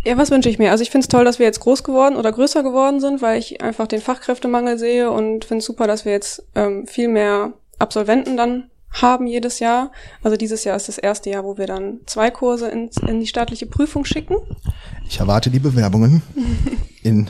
Ja, 0.05 0.17
was 0.17 0.31
wünsche 0.31 0.49
ich 0.49 0.57
mir? 0.59 0.71
Also 0.71 0.83
ich 0.83 0.89
finde 0.89 1.03
es 1.05 1.09
toll, 1.09 1.25
dass 1.25 1.39
wir 1.39 1.45
jetzt 1.45 1.59
groß 1.59 1.83
geworden 1.83 2.15
oder 2.15 2.31
größer 2.31 2.63
geworden 2.63 2.99
sind, 3.01 3.21
weil 3.21 3.39
ich 3.39 3.61
einfach 3.61 3.87
den 3.87 4.01
Fachkräftemangel 4.01 4.77
sehe 4.77 5.11
und 5.11 5.43
finde 5.45 5.59
es 5.59 5.65
super, 5.65 5.87
dass 5.87 6.05
wir 6.05 6.13
jetzt 6.13 6.43
ähm, 6.55 6.85
viel 6.87 7.07
mehr 7.09 7.53
Absolventen 7.79 8.37
dann 8.37 8.65
haben 8.91 9.27
jedes 9.27 9.59
Jahr. 9.59 9.91
Also 10.23 10.37
dieses 10.37 10.63
Jahr 10.63 10.77
ist 10.77 10.87
das 10.87 10.97
erste 10.97 11.29
Jahr, 11.29 11.43
wo 11.43 11.57
wir 11.57 11.67
dann 11.67 11.99
zwei 12.05 12.31
Kurse 12.31 12.69
in, 12.69 12.89
in 13.05 13.19
die 13.19 13.27
staatliche 13.27 13.65
Prüfung 13.65 14.05
schicken. 14.05 14.35
Ich 15.09 15.19
erwarte 15.19 15.49
die 15.49 15.59
Bewerbungen 15.59 16.21
in 17.03 17.29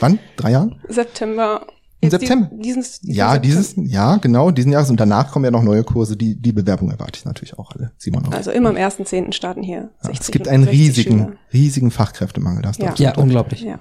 wann? 0.00 0.18
Drei 0.36 0.52
Jahren? 0.52 0.80
September. 0.88 1.66
Im 2.00 2.10
September? 2.10 2.48
Diesen, 2.52 2.80
diesen, 2.80 2.82
diesen 3.02 3.10
Ja, 3.12 3.32
September. 3.32 3.40
dieses, 3.60 3.74
ja, 3.92 4.16
genau, 4.18 4.52
diesen 4.52 4.70
Jahres 4.70 4.88
und 4.88 5.00
danach 5.00 5.32
kommen 5.32 5.44
ja 5.44 5.50
noch 5.50 5.64
neue 5.64 5.82
Kurse. 5.82 6.16
Die, 6.16 6.36
die 6.40 6.52
Bewerbung 6.52 6.92
erwarte 6.92 7.18
ich 7.18 7.24
natürlich 7.24 7.58
auch 7.58 7.72
alle. 7.72 7.90
Simon 7.98 8.24
auch. 8.26 8.30
Also 8.32 8.52
immer 8.52 8.68
am 8.68 8.76
1.10. 8.76 9.32
starten 9.32 9.64
hier 9.64 9.76
Ja, 9.76 9.88
60 10.02 10.20
es 10.20 10.30
gibt 10.30 10.46
einen 10.46 10.62
60 10.62 10.78
riesigen, 10.80 11.18
Schüler. 11.18 11.32
riesigen 11.52 11.90
Fachkräftemangel. 11.90 12.62
Da 12.62 12.68
hast 12.68 12.78
du 12.78 12.84
Ja. 12.84 12.90
absolut 12.90 13.16
Ja, 13.16 13.20
unglaublich. 13.22 13.62
Ja, 13.62 13.80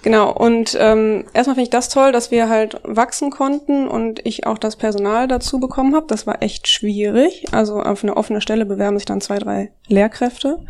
genau. 0.00 0.32
Und 0.32 0.74
ähm, 0.80 1.24
erstmal 1.34 1.54
finde 1.56 1.64
ich 1.64 1.70
das 1.70 1.90
toll, 1.90 2.12
dass 2.12 2.30
wir 2.30 2.48
halt 2.48 2.80
wachsen 2.84 3.28
konnten 3.30 3.88
und 3.88 4.24
ich 4.26 4.46
auch 4.46 4.56
das 4.56 4.76
Personal 4.76 5.28
dazu 5.28 5.60
bekommen 5.60 5.94
habe. 5.94 6.06
Das 6.08 6.26
war 6.26 6.42
echt 6.42 6.66
schwierig. 6.66 7.44
Also 7.52 7.82
auf 7.82 8.02
eine 8.02 8.16
offene 8.16 8.40
Stelle 8.40 8.64
bewerben 8.64 8.96
sich 8.96 9.04
dann 9.04 9.20
zwei, 9.20 9.38
drei 9.38 9.70
Lehrkräfte. 9.86 10.60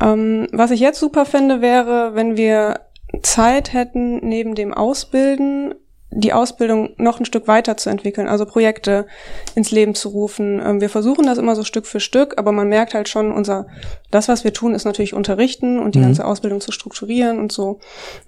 Ähm, 0.00 0.46
was 0.50 0.70
ich 0.70 0.80
jetzt 0.80 0.98
super 0.98 1.26
fände, 1.26 1.60
wäre, 1.60 2.14
wenn 2.14 2.38
wir 2.38 2.80
Zeit 3.22 3.72
hätten, 3.72 4.26
neben 4.26 4.54
dem 4.54 4.72
Ausbilden 4.72 5.74
die 6.10 6.32
Ausbildung 6.32 6.90
noch 6.98 7.18
ein 7.18 7.24
Stück 7.24 7.48
weiter 7.48 7.76
zu 7.76 7.90
entwickeln, 7.90 8.28
also 8.28 8.46
Projekte 8.46 9.06
ins 9.54 9.70
Leben 9.70 9.94
zu 9.94 10.08
rufen. 10.08 10.60
Ähm, 10.64 10.80
wir 10.80 10.88
versuchen 10.88 11.26
das 11.26 11.38
immer 11.38 11.56
so 11.56 11.64
Stück 11.64 11.86
für 11.86 12.00
Stück, 12.00 12.34
aber 12.38 12.52
man 12.52 12.68
merkt 12.68 12.94
halt 12.94 13.08
schon, 13.08 13.32
unser, 13.32 13.66
das, 14.10 14.28
was 14.28 14.44
wir 14.44 14.52
tun, 14.52 14.74
ist 14.74 14.84
natürlich 14.84 15.14
unterrichten 15.14 15.78
und 15.78 15.94
die 15.94 15.98
mhm. 15.98 16.04
ganze 16.04 16.24
Ausbildung 16.24 16.60
zu 16.60 16.72
strukturieren 16.72 17.38
und 17.38 17.52
so. 17.52 17.80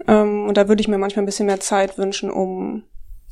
Ähm, 0.06 0.46
und 0.48 0.56
da 0.56 0.68
würde 0.68 0.80
ich 0.80 0.88
mir 0.88 0.98
manchmal 0.98 1.22
ein 1.22 1.26
bisschen 1.26 1.46
mehr 1.46 1.60
Zeit 1.60 1.98
wünschen, 1.98 2.30
um 2.30 2.82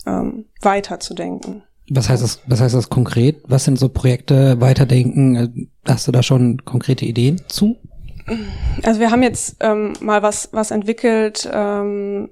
ähm, 0.06 0.46
weiterzudenken. 0.62 1.64
Was 1.90 2.08
heißt 2.08 2.22
das, 2.22 2.40
was 2.46 2.60
heißt 2.60 2.74
das 2.74 2.88
konkret? 2.88 3.42
Was 3.46 3.64
sind 3.64 3.78
so 3.78 3.88
Projekte, 3.88 4.60
Weiterdenken? 4.60 5.36
Äh, 5.36 5.66
hast 5.90 6.06
du 6.06 6.12
da 6.12 6.22
schon 6.22 6.64
konkrete 6.64 7.04
Ideen 7.04 7.42
zu? 7.48 7.76
Also 8.82 9.00
wir 9.00 9.10
haben 9.10 9.22
jetzt 9.22 9.56
ähm, 9.60 9.92
mal 10.00 10.22
was, 10.22 10.48
was 10.52 10.70
entwickelt, 10.70 11.48
ähm, 11.52 12.28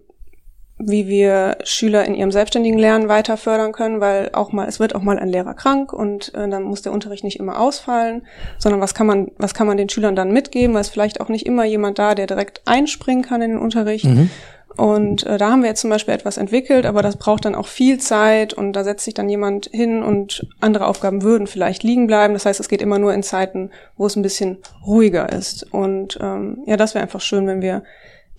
wie 0.78 1.06
wir 1.06 1.58
Schüler 1.62 2.04
in 2.04 2.14
ihrem 2.14 2.32
selbstständigen 2.32 2.78
Lernen 2.78 3.08
weiter 3.08 3.36
fördern 3.36 3.72
können, 3.72 4.00
weil 4.00 4.30
auch 4.32 4.52
mal, 4.52 4.66
es 4.66 4.80
wird 4.80 4.94
auch 4.94 5.02
mal 5.02 5.18
ein 5.18 5.28
Lehrer 5.28 5.54
krank 5.54 5.92
und 5.92 6.34
äh, 6.34 6.48
dann 6.48 6.64
muss 6.64 6.82
der 6.82 6.92
Unterricht 6.92 7.22
nicht 7.22 7.38
immer 7.38 7.60
ausfallen, 7.60 8.26
sondern 8.58 8.80
was 8.80 8.92
kann 8.92 9.06
man, 9.06 9.30
was 9.38 9.54
kann 9.54 9.68
man 9.68 9.76
den 9.76 9.88
Schülern 9.88 10.16
dann 10.16 10.32
mitgeben, 10.32 10.74
weil 10.74 10.80
es 10.80 10.88
vielleicht 10.88 11.20
auch 11.20 11.28
nicht 11.28 11.46
immer 11.46 11.64
jemand 11.64 11.98
da, 11.98 12.14
der 12.16 12.26
direkt 12.26 12.62
einspringen 12.66 13.22
kann 13.22 13.40
in 13.40 13.52
den 13.52 13.60
Unterricht. 13.60 14.06
Mhm. 14.06 14.30
Und 14.76 15.24
äh, 15.24 15.38
da 15.38 15.50
haben 15.50 15.62
wir 15.62 15.68
jetzt 15.68 15.80
zum 15.80 15.90
Beispiel 15.90 16.14
etwas 16.14 16.36
entwickelt, 16.36 16.86
aber 16.86 17.02
das 17.02 17.16
braucht 17.16 17.44
dann 17.44 17.54
auch 17.54 17.68
viel 17.68 17.98
Zeit 17.98 18.54
und 18.54 18.72
da 18.72 18.84
setzt 18.84 19.04
sich 19.04 19.14
dann 19.14 19.28
jemand 19.28 19.70
hin 19.72 20.02
und 20.02 20.46
andere 20.60 20.86
Aufgaben 20.86 21.22
würden 21.22 21.46
vielleicht 21.46 21.82
liegen 21.82 22.06
bleiben. 22.06 22.34
Das 22.34 22.46
heißt, 22.46 22.60
es 22.60 22.68
geht 22.68 22.82
immer 22.82 22.98
nur 22.98 23.14
in 23.14 23.22
Zeiten, 23.22 23.70
wo 23.96 24.06
es 24.06 24.16
ein 24.16 24.22
bisschen 24.22 24.58
ruhiger 24.86 25.30
ist. 25.32 25.72
Und 25.72 26.18
ähm, 26.20 26.62
ja, 26.66 26.76
das 26.76 26.94
wäre 26.94 27.02
einfach 27.02 27.20
schön, 27.20 27.46
wenn 27.46 27.62
wir 27.62 27.82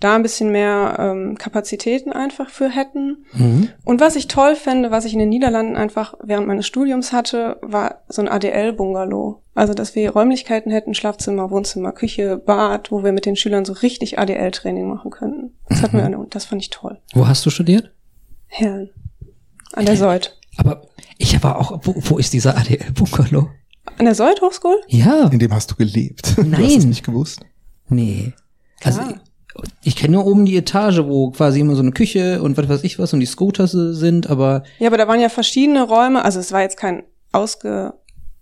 da 0.00 0.14
ein 0.14 0.22
bisschen 0.22 0.50
mehr 0.52 0.96
ähm, 0.98 1.38
Kapazitäten 1.38 2.12
einfach 2.12 2.50
für 2.50 2.68
hätten. 2.68 3.24
Mhm. 3.32 3.70
Und 3.84 4.00
was 4.00 4.16
ich 4.16 4.28
toll 4.28 4.54
fände, 4.54 4.90
was 4.90 5.06
ich 5.06 5.14
in 5.14 5.18
den 5.18 5.30
Niederlanden 5.30 5.76
einfach 5.76 6.14
während 6.22 6.46
meines 6.46 6.66
Studiums 6.66 7.12
hatte, 7.12 7.56
war 7.62 8.02
so 8.08 8.20
ein 8.20 8.28
ADL-Bungalow. 8.28 9.40
Also, 9.56 9.72
dass 9.72 9.94
wir 9.94 10.10
Räumlichkeiten 10.10 10.70
hätten, 10.70 10.94
Schlafzimmer, 10.94 11.50
Wohnzimmer, 11.50 11.92
Küche, 11.92 12.36
Bad, 12.36 12.92
wo 12.92 13.02
wir 13.02 13.12
mit 13.12 13.24
den 13.24 13.36
Schülern 13.36 13.64
so 13.64 13.72
richtig 13.72 14.18
ADL-Training 14.18 14.86
machen 14.86 15.10
könnten. 15.10 15.54
Das 15.68 15.82
hat 15.82 15.94
mhm. 15.94 16.10
mir, 16.10 16.26
das 16.30 16.44
fand 16.44 16.62
ich 16.62 16.70
toll. 16.70 16.98
Wo 17.14 17.26
hast 17.26 17.44
du 17.46 17.50
studiert? 17.50 17.90
Herren. 18.46 18.90
An 19.72 19.86
der 19.86 19.96
Seud. 19.96 20.36
Aber 20.58 20.82
ich 21.18 21.42
war 21.42 21.58
auch, 21.58 21.80
wo, 21.82 21.94
wo 21.96 22.18
ist 22.18 22.34
dieser 22.34 22.56
ADL-Bungalow? 22.56 23.48
An 23.98 24.04
der 24.04 24.14
Seud 24.14 24.40
Hochschule? 24.42 24.80
Ja. 24.88 25.28
In 25.28 25.38
dem 25.38 25.52
hast 25.52 25.70
du 25.70 25.74
gelebt. 25.74 26.34
Nein. 26.36 26.50
Du 26.50 26.64
hast 26.64 26.76
es 26.76 26.84
nicht 26.84 27.04
gewusst. 27.04 27.40
Nee. 27.88 28.34
Also, 28.84 29.00
Klar. 29.00 29.08
Also 29.08 29.20
ich 29.82 29.96
kenne 29.96 30.16
nur 30.16 30.26
oben 30.26 30.44
die 30.44 30.56
Etage, 30.56 30.98
wo 31.04 31.30
quasi 31.30 31.60
immer 31.60 31.76
so 31.76 31.80
eine 31.80 31.92
Küche 31.92 32.42
und 32.42 32.58
was 32.58 32.68
weiß 32.68 32.84
ich 32.84 32.98
was 32.98 33.14
und 33.14 33.20
die 33.20 33.26
Scooters 33.26 33.72
sind, 33.72 34.28
aber. 34.28 34.64
Ja, 34.78 34.88
aber 34.88 34.98
da 34.98 35.08
waren 35.08 35.18
ja 35.18 35.30
verschiedene 35.30 35.82
Räume, 35.82 36.22
also 36.22 36.40
es 36.40 36.52
war 36.52 36.60
jetzt 36.60 36.76
kein 36.76 37.04
ausge, 37.32 37.94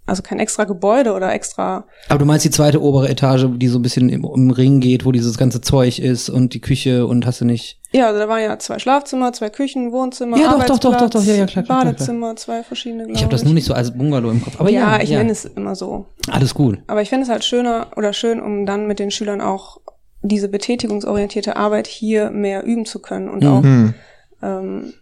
also 0.07 0.23
kein 0.23 0.39
extra 0.39 0.65
Gebäude 0.65 1.13
oder 1.13 1.33
extra. 1.33 1.87
Aber 2.09 2.19
du 2.19 2.25
meinst 2.25 2.45
die 2.45 2.51
zweite 2.51 2.83
obere 2.83 3.09
Etage, 3.09 3.47
die 3.57 3.69
so 3.69 3.79
ein 3.79 3.83
bisschen 3.83 4.09
im, 4.09 4.25
im 4.25 4.51
Ring 4.51 4.81
geht, 4.81 5.05
wo 5.05 5.13
dieses 5.13 5.39
ganze 5.39 5.61
Zeug 5.61 5.99
ist 5.99 6.29
und 6.29 6.53
die 6.55 6.61
Küche 6.61 7.07
und 7.07 7.27
hast 7.27 7.41
du 7.41 7.45
nicht. 7.45 7.81
Ja, 7.93 8.09
also 8.09 8.19
da 8.19 8.29
waren 8.29 8.43
ja 8.43 8.59
zwei 8.59 8.79
Schlafzimmer, 8.79 9.33
zwei 9.33 9.51
Küchen, 9.51 9.93
Wohnzimmer, 9.93 10.37
ja, 10.37 10.51
doch, 10.51 10.67
doch, 10.67 10.79
doch, 10.79 10.97
doch, 10.97 11.11
doch, 11.11 11.25
ja, 11.25 11.35
ja, 11.35 11.47
klar, 11.47 11.65
klar 11.65 11.85
Badezimmer, 11.85 12.19
klar, 12.19 12.35
klar. 12.35 12.37
zwei 12.37 12.63
verschiedene. 12.65 13.11
Ich 13.13 13.23
habe 13.23 13.31
das 13.31 13.45
nur 13.45 13.55
nicht 13.55 13.67
so 13.67 13.73
als 13.73 13.97
Bungalow 13.97 14.31
im 14.31 14.43
Kopf. 14.43 14.61
Aber 14.61 14.69
ja, 14.69 14.97
ja 14.97 15.03
ich 15.03 15.11
ja. 15.11 15.19
nenne 15.19 15.33
es 15.33 15.45
immer 15.45 15.75
so. 15.75 16.07
Alles 16.29 16.55
gut. 16.55 16.79
Aber 16.87 17.03
ich 17.03 17.09
finde 17.09 17.25
es 17.25 17.31
halt 17.31 17.45
schöner 17.45 17.89
oder 17.97 18.13
schön, 18.13 18.43
um 18.43 18.67
dann 18.67 18.87
mit 18.87 18.99
den 18.99 19.11
Schülern 19.11 19.41
auch 19.41 19.81
diese 20.23 20.49
betätigungsorientierte 20.49 21.57
Arbeit 21.57 21.87
hier 21.87 22.31
mehr 22.31 22.65
üben 22.65 22.85
zu 22.85 22.99
können 22.99 23.29
und 23.29 23.43
mhm. 23.43 23.49
auch 23.49 24.47
ähm, 24.47 24.95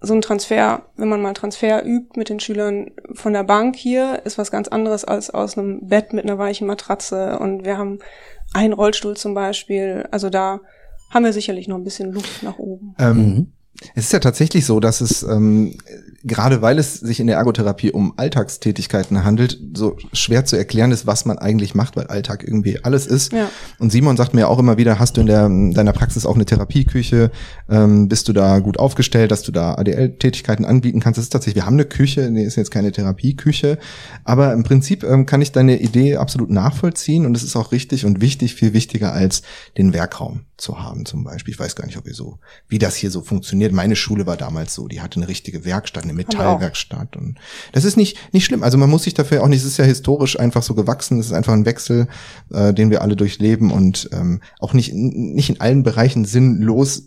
so 0.00 0.14
ein 0.14 0.22
Transfer, 0.22 0.82
wenn 0.96 1.08
man 1.08 1.20
mal 1.20 1.34
Transfer 1.34 1.84
übt 1.84 2.18
mit 2.18 2.30
den 2.30 2.40
Schülern 2.40 2.90
von 3.12 3.32
der 3.32 3.44
Bank 3.44 3.76
hier, 3.76 4.22
ist 4.24 4.38
was 4.38 4.50
ganz 4.50 4.68
anderes 4.68 5.04
als 5.04 5.30
aus 5.30 5.58
einem 5.58 5.86
Bett 5.86 6.12
mit 6.12 6.24
einer 6.24 6.38
weichen 6.38 6.66
Matratze. 6.66 7.38
Und 7.38 7.64
wir 7.64 7.76
haben 7.76 7.98
einen 8.54 8.72
Rollstuhl 8.72 9.16
zum 9.16 9.34
Beispiel. 9.34 10.08
Also 10.10 10.30
da 10.30 10.60
haben 11.10 11.24
wir 11.24 11.32
sicherlich 11.32 11.68
noch 11.68 11.76
ein 11.76 11.84
bisschen 11.84 12.12
Luft 12.12 12.42
nach 12.42 12.58
oben. 12.58 12.94
Ähm, 12.98 13.16
mhm. 13.16 13.52
Es 13.94 14.04
ist 14.04 14.12
ja 14.12 14.18
tatsächlich 14.18 14.66
so, 14.66 14.78
dass 14.80 15.00
es 15.00 15.22
ähm, 15.22 15.74
gerade 16.22 16.60
weil 16.60 16.78
es 16.78 16.94
sich 16.94 17.20
in 17.20 17.26
der 17.26 17.36
Ergotherapie 17.36 17.92
um 17.92 18.12
Alltagstätigkeiten 18.16 19.24
handelt, 19.24 19.58
so 19.74 19.96
schwer 20.12 20.44
zu 20.44 20.56
erklären 20.56 20.92
ist, 20.92 21.06
was 21.06 21.24
man 21.24 21.38
eigentlich 21.38 21.74
macht, 21.74 21.96
weil 21.96 22.08
Alltag 22.08 22.44
irgendwie 22.46 22.82
alles 22.84 23.06
ist. 23.06 23.32
Ja. 23.32 23.48
Und 23.78 23.90
Simon 23.90 24.16
sagt 24.16 24.34
mir 24.34 24.48
auch 24.48 24.58
immer 24.58 24.76
wieder, 24.76 24.98
hast 24.98 25.16
du 25.16 25.22
in 25.22 25.26
der, 25.26 25.48
deiner 25.48 25.92
Praxis 25.92 26.26
auch 26.26 26.34
eine 26.34 26.44
Therapieküche? 26.44 27.30
Ähm, 27.70 28.08
bist 28.08 28.28
du 28.28 28.32
da 28.32 28.58
gut 28.58 28.78
aufgestellt, 28.78 29.30
dass 29.30 29.42
du 29.42 29.52
da 29.52 29.74
ADL-Tätigkeiten 29.74 30.66
anbieten 30.66 31.00
kannst? 31.00 31.16
Das 31.16 31.24
ist 31.24 31.30
tatsächlich, 31.30 31.62
wir 31.62 31.66
haben 31.66 31.74
eine 31.74 31.86
Küche, 31.86 32.30
nee, 32.30 32.44
ist 32.44 32.56
jetzt 32.56 32.70
keine 32.70 32.92
Therapieküche, 32.92 33.78
aber 34.24 34.52
im 34.52 34.62
Prinzip 34.62 35.04
ähm, 35.04 35.24
kann 35.24 35.40
ich 35.40 35.52
deine 35.52 35.80
Idee 35.80 36.16
absolut 36.16 36.50
nachvollziehen 36.50 37.24
und 37.24 37.34
es 37.34 37.42
ist 37.42 37.56
auch 37.56 37.72
richtig 37.72 38.04
und 38.04 38.20
wichtig, 38.20 38.54
viel 38.54 38.74
wichtiger 38.74 39.12
als 39.12 39.42
den 39.78 39.94
Werkraum 39.94 40.40
zu 40.60 40.82
haben 40.82 41.06
zum 41.06 41.24
Beispiel. 41.24 41.54
Ich 41.54 41.60
weiß 41.60 41.74
gar 41.74 41.86
nicht, 41.86 41.96
ob 41.96 42.06
ihr 42.06 42.14
so, 42.14 42.38
wie 42.68 42.78
das 42.78 42.94
hier 42.94 43.10
so 43.10 43.22
funktioniert. 43.22 43.69
Meine 43.72 43.96
Schule 43.96 44.26
war 44.26 44.36
damals 44.36 44.74
so, 44.74 44.88
die 44.88 45.00
hatte 45.00 45.18
eine 45.18 45.28
richtige 45.28 45.64
Werkstatt, 45.64 46.04
eine 46.04 46.12
Metallwerkstatt 46.12 47.16
und 47.16 47.38
das 47.72 47.84
ist 47.84 47.96
nicht 47.96 48.18
nicht 48.32 48.44
schlimm. 48.44 48.62
Also 48.62 48.78
man 48.78 48.90
muss 48.90 49.04
sich 49.04 49.14
dafür 49.14 49.42
auch 49.42 49.48
nicht, 49.48 49.60
es 49.60 49.66
ist 49.66 49.76
ja 49.78 49.84
historisch 49.84 50.38
einfach 50.38 50.62
so 50.62 50.74
gewachsen. 50.74 51.18
Es 51.18 51.26
ist 51.26 51.32
einfach 51.32 51.52
ein 51.52 51.66
Wechsel, 51.66 52.08
äh, 52.52 52.72
den 52.72 52.90
wir 52.90 53.02
alle 53.02 53.16
durchleben 53.16 53.70
und 53.70 54.08
ähm, 54.12 54.40
auch 54.58 54.72
nicht 54.72 54.92
nicht 54.94 55.50
in 55.50 55.60
allen 55.60 55.82
Bereichen 55.82 56.24
sinnlos 56.24 57.04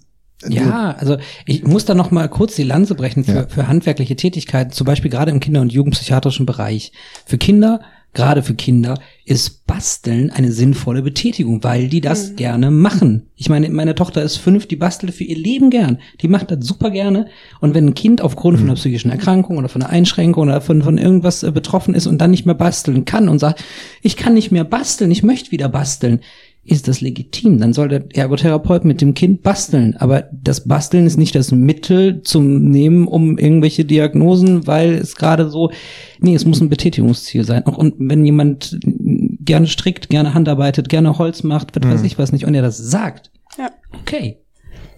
ja, 0.50 0.92
also 0.92 1.18
ich 1.46 1.64
muss 1.64 1.86
da 1.86 1.96
noch 1.96 2.12
mal 2.12 2.28
kurz 2.28 2.56
die 2.56 2.64
Lanze 2.64 2.96
brechen 2.96 3.24
für, 3.24 3.34
ja. 3.34 3.48
für 3.48 3.68
handwerkliche 3.68 4.16
Tätigkeiten, 4.16 4.72
zum 4.72 4.86
Beispiel 4.86 5.12
gerade 5.12 5.32
im 5.32 5.40
Kinder- 5.40 5.62
und 5.62 5.72
Jugendpsychiatrischen 5.72 6.46
Bereich. 6.46 6.92
Für 7.26 7.38
Kinder 7.38 7.82
gerade 8.14 8.44
für 8.44 8.54
Kinder, 8.54 9.00
ist 9.26 9.66
Basteln 9.66 10.30
eine 10.32 10.52
sinnvolle 10.52 11.02
Betätigung, 11.02 11.64
weil 11.64 11.88
die 11.88 12.02
das 12.02 12.32
mhm. 12.32 12.36
gerne 12.36 12.72
machen. 12.72 13.30
Ich 13.36 13.50
meine, 13.50 13.70
meine 13.70 13.96
Tochter 13.96 14.22
ist 14.22 14.38
fünf, 14.38 14.68
die 14.68 14.76
bastelt 14.76 15.14
für 15.14 15.24
ihr 15.24 15.38
Leben 15.38 15.70
gern. 15.70 16.00
Die 16.22 16.28
macht 16.28 16.52
das 16.52 16.66
super 16.66 16.92
gerne. 16.92 17.28
Und 17.60 17.74
wenn 17.74 17.88
ein 17.88 17.94
Kind 17.96 18.22
aufgrund 18.22 18.58
von 18.58 18.68
einer 18.68 18.74
mhm. 18.74 18.80
psychischen 18.80 19.12
Erkrankung 19.12 19.58
oder 19.58 19.70
von 19.70 19.82
einer 19.82 19.92
Einschränkung 19.92 20.44
oder 20.44 20.62
von, 20.62 20.82
von 20.84 20.98
irgendwas 20.98 21.44
äh, 21.44 21.52
betroffen 21.52 21.96
ist 21.96 22.08
und 22.08 22.20
dann 22.20 22.32
nicht 22.32 22.46
mehr 22.46 22.56
basteln 22.56 23.06
kann 23.06 23.30
und 23.30 23.40
sagt, 23.40 23.64
ich 24.02 24.18
kann 24.18 24.34
nicht 24.34 24.52
mehr 24.52 24.66
basteln, 24.66 25.12
ich 25.12 25.24
möchte 25.24 25.52
wieder 25.52 25.70
basteln, 25.70 26.20
ist 26.66 26.88
das 26.88 27.02
legitim. 27.02 27.60
Dann 27.60 27.74
soll 27.74 27.90
der 27.90 28.06
Ergotherapeut 28.16 28.86
mit 28.86 29.02
dem 29.02 29.14
Kind 29.14 29.44
basteln. 29.44 29.96
Aber 29.98 30.30
das 30.32 30.66
Basteln 30.66 31.06
ist 31.06 31.18
nicht 31.18 31.36
das 31.36 31.52
Mittel 31.52 32.22
zum 32.22 32.70
Nehmen, 32.70 33.08
um 33.08 33.38
irgendwelche 33.38 33.84
Diagnosen, 33.84 34.66
weil 34.66 34.94
es 34.94 35.16
gerade 35.16 35.50
so, 35.50 35.72
nee, 36.20 36.36
es 36.36 36.46
muss 36.46 36.62
ein 36.62 36.70
Betätigungsziel 36.70 37.44
sein. 37.44 37.64
Und 37.64 37.96
wenn 37.98 38.26
jemand 38.26 38.80
gerne 38.82 39.68
strickt, 39.68 40.10
gerne 40.10 40.34
handarbeitet, 40.34 40.88
gerne 40.88 41.18
Holz 41.18 41.44
macht, 41.44 41.76
was 41.76 41.86
mhm. 41.86 41.94
weiß 41.94 42.04
ich 42.04 42.18
was 42.18 42.32
nicht, 42.32 42.46
und 42.46 42.56
er 42.56 42.62
das 42.62 42.78
sagt, 42.78 43.32
ja. 43.58 43.70
okay. 44.02 44.38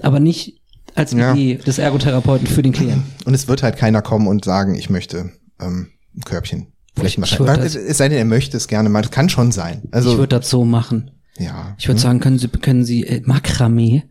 Aber 0.02 0.20
nicht 0.20 0.62
als 0.94 1.14
ja. 1.14 1.34
Idee 1.34 1.56
des 1.56 1.80
Ergotherapeuten 1.80 2.48
für 2.48 2.62
den 2.62 2.74
Klienten. 2.74 3.04
Und 3.26 3.34
es 3.34 3.48
wird 3.48 3.64
halt 3.64 3.78
keiner 3.78 4.02
kommen 4.02 4.28
und 4.28 4.46
sagen, 4.46 4.76
ich 4.76 4.90
möchte 4.90 5.32
ähm, 5.60 5.88
ein 6.16 6.22
Körbchen. 6.22 6.68
Vielleicht 6.96 7.18
mal. 7.18 7.60
Es 7.60 7.98
sei 7.98 8.08
denn, 8.08 8.18
er 8.18 8.26
möchte 8.26 8.56
es 8.56 8.68
gerne 8.68 8.88
mal. 8.88 9.02
Das 9.02 9.12
kann 9.12 9.28
schon 9.28 9.52
sein. 9.52 9.84
Also, 9.92 10.12
ich 10.14 10.18
würde 10.18 10.38
das 10.40 10.50
so 10.50 10.64
machen. 10.64 11.12
Ja. 11.38 11.76
Ich 11.78 11.88
würde 11.88 12.00
hm. 12.00 12.04
sagen, 12.04 12.20
können 12.20 12.40
Sie, 12.40 12.48
können 12.48 12.86
Sie 12.86 13.04
äh, 13.06 13.22
Makramee. 13.26 14.04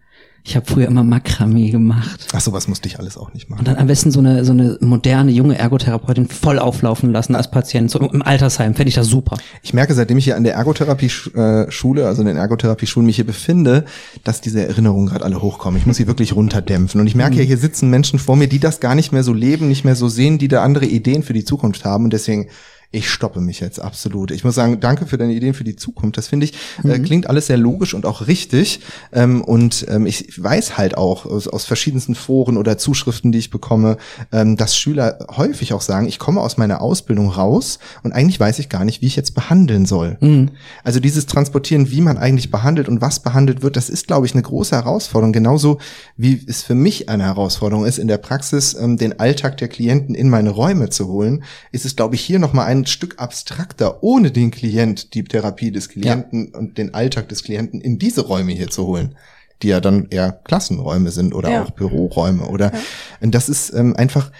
Ich 0.47 0.57
habe 0.57 0.67
früher 0.67 0.87
immer 0.87 1.05
Makramee 1.05 1.71
gemacht. 1.71 2.29
Ach 2.35 2.41
so, 2.41 2.53
was 2.53 2.69
musste 2.69 2.87
ich 2.87 2.99
alles 2.99 3.17
auch 3.17 3.33
nicht 3.33 3.49
machen. 3.49 3.61
Und 3.61 3.69
dann 3.69 3.77
am 3.77 3.87
besten 3.87 4.11
so 4.11 4.21
eine 4.21 4.45
so 4.45 4.53
eine 4.53 4.77
moderne 4.83 5.31
junge 5.31 5.57
Ergotherapeutin 5.57 6.29
voll 6.29 6.59
auflaufen 6.59 7.13
lassen 7.13 7.35
als 7.35 7.51
Patient 7.51 7.91
so 7.91 7.99
im 7.99 8.21
Altersheim. 8.21 8.75
Fände 8.75 8.91
ich 8.91 8.95
das 8.95 9.07
super. 9.07 9.39
Ich 9.63 9.73
merke, 9.73 9.95
seitdem 9.95 10.19
ich 10.19 10.25
hier 10.25 10.37
an 10.37 10.45
der 10.45 10.53
Ergotherapie-Schule, 10.55 12.03
äh, 12.03 12.05
also 12.05 12.21
in 12.21 12.29
den 12.29 12.37
Ergotherapie-Schulen 12.37 13.07
mich 13.07 13.17
hier 13.17 13.25
befinde, 13.25 13.87
dass 14.23 14.43
diese 14.43 14.67
Erinnerungen 14.67 15.07
gerade 15.07 15.25
alle 15.25 15.41
hochkommen. 15.41 15.81
Ich 15.81 15.87
muss 15.87 15.97
sie 15.97 16.07
wirklich 16.07 16.37
runterdämpfen. 16.37 17.01
Und 17.01 17.07
ich 17.07 17.15
merke 17.15 17.37
ja, 17.37 17.43
mhm. 17.43 17.47
hier 17.47 17.59
sitzen 17.59 17.89
Menschen 17.89 18.19
vor 18.19 18.37
mir, 18.37 18.47
die 18.47 18.59
das 18.59 18.81
gar 18.81 18.95
nicht 18.95 19.13
mehr 19.13 19.25
so 19.25 19.33
leben, 19.33 19.69
nicht 19.69 19.87
mehr 19.87 19.97
so 19.97 20.11
sehen, 20.11 20.37
die 20.37 20.49
da 20.49 20.63
andere 20.63 20.85
Ideen 20.85 21.23
für 21.23 21.33
die 21.33 21.47
Zukunft 21.47 21.87
haben. 21.87 22.05
Und 22.05 22.13
deswegen 22.13 22.49
ich 22.95 23.11
stoppe 23.11 23.41
mich 23.41 23.61
jetzt 23.61 23.81
absolut. 23.81 24.31
Ich 24.31 24.45
muss 24.45 24.55
sagen, 24.55 24.79
danke 24.79 25.07
für 25.07 25.19
deine 25.19 25.33
Ideen 25.33 25.53
für 25.53 25.65
die 25.65 25.75
Zukunft. 25.75 26.17
Das 26.17 26.29
finde 26.29 26.45
ich, 26.45 26.53
äh, 26.85 26.87
mhm. 26.87 26.91
äh, 26.93 26.99
klingt 27.01 27.29
alles 27.29 27.49
sehr 27.49 27.57
logisch 27.57 27.93
und 27.93 28.07
auch 28.07 28.27
richtig. 28.29 28.81
Ähm, 29.13 29.43
und 29.43 29.85
ähm, 29.89 30.07
ich 30.07 30.43
weiß 30.43 30.79
halt 30.79 30.97
auch 30.97 31.27
aus, 31.27 31.49
aus, 31.49 31.65
verschiedensten 31.65 32.15
Foren 32.15 32.57
oder 32.57 32.79
Zuschriften, 32.79 33.33
die 33.33 33.39
ich 33.39 33.51
bekomme, 33.51 33.97
ähm, 34.33 34.57
dass 34.57 34.77
Schüler 34.77 35.19
häufig 35.37 35.73
auch 35.73 35.81
sagen, 35.81 36.07
ich 36.07 36.19
komme 36.19 36.41
aus 36.41 36.57
meiner 36.57 36.81
Ausbildung 36.81 37.31
raus 37.31 37.81
und 38.05 38.13
eigentlich 38.13 38.39
weiß 38.39 38.61
ich 38.61 38.69
gar 38.69 38.85
nicht, 38.85 39.03
wie 39.03 39.07
ich 39.07 39.17
jetzt 39.17 39.35
behandeln 39.35 39.87
soll. 39.87 40.17
Mhm. 40.21 40.51
Also 40.85 41.01
dieses 41.01 41.27
Transportieren, 41.27 41.91
wie 41.91 42.01
man 42.01 42.17
eigentlich 42.17 42.51
behandelt 42.51 42.89
und 42.89 43.01
was 43.01 43.21
behandelt 43.21 43.63
wird, 43.63 43.77
das 43.77 43.91
ist, 43.91 44.07
glaube 44.07 44.27
ich, 44.27 44.35
eine 44.35 44.43
große 44.43 44.77
Herausforderung. 44.77 45.33
Genauso 45.33 45.79
wie 46.17 46.41
es 46.47 46.63
für 46.63 46.75
mich 46.77 47.09
eine 47.09 47.25
Herausforderung 47.25 47.87
ist, 47.87 47.99
in 47.99 48.07
der 48.07 48.19
Praxis 48.19 48.75
ähm, 48.75 48.99
den 48.99 49.19
Alltag 49.19 49.57
der 49.57 49.69
Klienten 49.69 50.15
in 50.15 50.31
meine 50.31 50.51
Räume 50.51 50.91
zu 50.91 51.09
holen, 51.09 51.43
ist 51.73 51.85
es, 51.85 51.97
glaube 51.97 52.15
ich, 52.15 52.21
hier 52.21 52.39
nochmal 52.39 52.67
ein 52.67 52.84
Stück 52.87 53.19
abstrakter, 53.19 54.03
ohne 54.03 54.31
den 54.31 54.51
Klient, 54.51 55.15
die 55.15 55.25
Therapie 55.25 55.71
des 55.71 55.89
Klienten 55.89 56.51
ja. 56.53 56.59
und 56.59 56.79
den 56.79 56.95
Alltag 56.95 57.29
des 57.29 57.43
Klienten 57.43 57.81
in 57.81 57.99
diese 57.99 58.23
Räume 58.23 58.53
hier 58.53 58.69
zu 58.71 58.87
holen. 58.87 59.17
die 59.63 59.69
ja 59.69 59.81
dann 59.81 60.09
eher 60.11 60.33
Klassenräume 60.33 61.11
sind 61.13 61.33
oder 61.33 61.49
Ja. 61.51 61.63
auch 61.65 61.71
Büroräume 61.71 62.47
oder 62.49 62.73
Ja. 62.75 62.81
und 63.21 63.35
das 63.35 63.49
ist 63.49 63.71
ähm, 63.73 63.95
einfach 63.97 64.31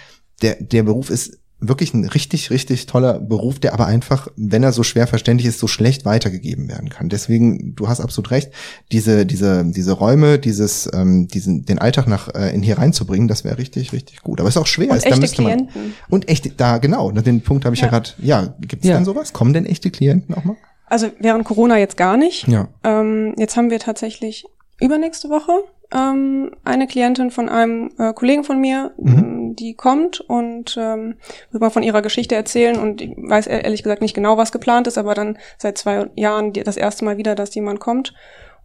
der 0.41 0.61
der 0.61 0.83
Beruf 0.83 1.09
ist 1.09 1.39
wirklich 1.59 1.93
ein 1.93 2.05
richtig 2.05 2.49
richtig 2.51 2.85
toller 2.85 3.19
Beruf, 3.19 3.59
der 3.59 3.73
aber 3.73 3.85
einfach, 3.87 4.27
wenn 4.35 4.61
er 4.61 4.71
so 4.73 4.83
schwer 4.83 5.07
verständlich 5.07 5.47
ist, 5.47 5.59
so 5.59 5.67
schlecht 5.67 6.03
weitergegeben 6.05 6.67
werden 6.67 6.89
kann. 6.89 7.09
Deswegen, 7.09 7.75
du 7.75 7.87
hast 7.87 8.01
absolut 8.01 8.31
recht, 8.31 8.51
diese 8.91 9.25
diese 9.25 9.63
diese 9.65 9.93
Räume, 9.93 10.37
dieses 10.37 10.89
ähm, 10.93 11.27
diesen 11.27 11.65
den 11.65 11.79
Alltag 11.79 12.07
nach 12.07 12.27
äh, 12.35 12.53
in 12.53 12.61
hier 12.61 12.77
reinzubringen, 12.77 13.27
das 13.27 13.43
wäre 13.43 13.57
richtig 13.57 13.93
richtig 13.93 14.21
gut. 14.21 14.39
Aber 14.39 14.49
es 14.49 14.55
ist 14.55 14.61
auch 14.61 14.67
schwer. 14.67 14.91
Und 14.91 14.97
es, 14.97 15.03
da 15.03 15.09
echte 15.09 15.21
müsste 15.21 15.41
man- 15.41 15.51
Klienten. 15.69 15.93
und 16.09 16.27
echte, 16.29 16.49
da 16.49 16.77
genau, 16.77 17.11
ne, 17.11 17.23
den 17.23 17.41
Punkt 17.41 17.65
habe 17.65 17.73
ich 17.73 17.81
ja, 17.81 17.87
Ja. 17.87 17.91
gerade. 17.91 18.09
Ja, 18.19 18.55
gibt 18.61 18.83
es 18.83 18.89
Ja. 18.89 18.95
denn 18.95 19.05
sowas? 19.05 19.31
Kommen 19.33 19.53
denn 19.53 19.65
echte 19.65 19.89
Klienten 19.91 20.35
auch 20.35 20.43
mal? 20.43 20.57
Also 20.87 21.07
während 21.19 21.45
Corona 21.45 21.79
jetzt 21.79 21.97
gar 21.97 22.15
nicht. 22.17 22.47
Ja. 22.47 22.67
Ähm, 22.83 23.33
jetzt 23.37 23.57
haben 23.57 23.71
wir 23.71 23.79
tatsächlich 23.79 24.45
übernächste 24.79 25.29
Woche 25.29 25.51
ähm, 25.93 26.51
eine 26.63 26.87
Klientin 26.87 27.29
von 27.31 27.47
einem 27.47 27.91
äh, 27.99 28.11
Kollegen 28.13 28.43
von 28.43 28.59
mir, 28.59 28.91
Mhm. 28.97 29.17
ähm, 29.17 29.55
die 29.55 29.75
kommt 29.75 30.19
und 30.19 30.75
ähm, 30.79 31.15
wird 31.51 31.61
mal 31.61 31.69
von 31.69 31.83
ihrer 31.83 32.01
Geschichte 32.01 32.35
erzählen 32.35 32.77
und 32.77 33.01
ich 33.01 33.11
weiß 33.15 33.47
ehr- 33.47 33.63
ehrlich 33.63 33.83
gesagt 33.83 34.01
nicht 34.01 34.15
genau, 34.15 34.35
was 34.37 34.51
geplant 34.51 34.87
ist, 34.87 34.97
aber 34.97 35.13
dann 35.13 35.37
seit 35.57 35.77
zwei 35.77 36.07
Jahren 36.15 36.51
das 36.53 36.75
erste 36.77 37.05
Mal 37.05 37.17
wieder, 37.17 37.35
dass 37.35 37.53
jemand 37.55 37.79
kommt. 37.79 38.13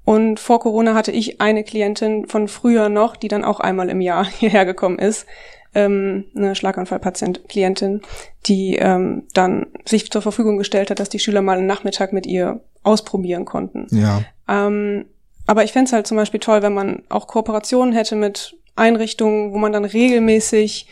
Und 0.04 0.40
vor 0.40 0.60
Corona 0.60 0.94
hatte 0.94 1.12
ich 1.12 1.40
eine 1.42 1.62
Klientin 1.62 2.26
von 2.26 2.48
früher 2.48 2.88
noch, 2.88 3.16
die 3.16 3.28
dann 3.28 3.44
auch 3.44 3.60
einmal 3.60 3.90
im 3.90 4.00
Jahr 4.00 4.24
hierher 4.38 4.64
gekommen 4.64 4.98
ist, 4.98 5.26
ähm, 5.74 6.24
eine 6.34 6.54
Schlaganfallpatient, 6.56 7.48
Klientin, 7.48 8.00
die 8.46 8.76
ähm, 8.76 9.24
dann 9.34 9.66
sich 9.84 10.10
zur 10.10 10.22
Verfügung 10.22 10.56
gestellt 10.56 10.90
hat, 10.90 10.98
dass 10.98 11.10
die 11.10 11.20
Schüler 11.20 11.42
mal 11.42 11.58
einen 11.58 11.66
Nachmittag 11.66 12.12
mit 12.14 12.26
ihr 12.26 12.60
ausprobieren 12.82 13.44
konnten. 13.44 13.86
Ja. 13.90 14.22
Ähm, 14.48 15.04
aber 15.50 15.64
ich 15.64 15.72
fänd's 15.72 15.90
es 15.90 15.94
halt 15.94 16.06
zum 16.06 16.16
Beispiel 16.16 16.38
toll, 16.38 16.62
wenn 16.62 16.72
man 16.74 17.02
auch 17.08 17.26
Kooperationen 17.26 17.92
hätte 17.92 18.14
mit 18.14 18.54
Einrichtungen, 18.76 19.52
wo 19.52 19.58
man 19.58 19.72
dann 19.72 19.84
regelmäßig 19.84 20.86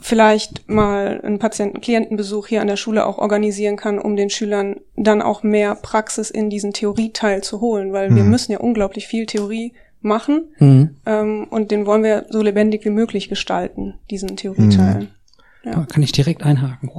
vielleicht 0.00 0.68
mal 0.68 1.20
einen 1.24 1.40
Patienten-Klientenbesuch 1.40 2.46
hier 2.46 2.60
an 2.60 2.68
der 2.68 2.76
Schule 2.76 3.04
auch 3.04 3.18
organisieren 3.18 3.76
kann, 3.76 3.98
um 3.98 4.14
den 4.14 4.30
Schülern 4.30 4.76
dann 4.94 5.22
auch 5.22 5.42
mehr 5.42 5.74
Praxis 5.74 6.30
in 6.30 6.50
diesen 6.50 6.72
Theorieteil 6.72 7.42
zu 7.42 7.60
holen, 7.60 7.92
weil 7.92 8.14
wir 8.14 8.22
Mhm. 8.22 8.30
müssen 8.30 8.52
ja 8.52 8.58
unglaublich 8.60 9.08
viel 9.08 9.26
Theorie 9.26 9.72
machen 10.02 10.44
Mhm. 10.60 10.96
ähm, 11.04 11.46
und 11.50 11.72
den 11.72 11.84
wollen 11.84 12.04
wir 12.04 12.26
so 12.30 12.40
lebendig 12.42 12.84
wie 12.84 12.90
möglich 12.90 13.28
gestalten, 13.28 13.94
diesen 14.08 14.36
Theorieteil. 14.36 15.08
Da 15.64 15.84
kann 15.92 16.04
ich 16.04 16.12
direkt 16.12 16.44
einhaken. 16.44 16.90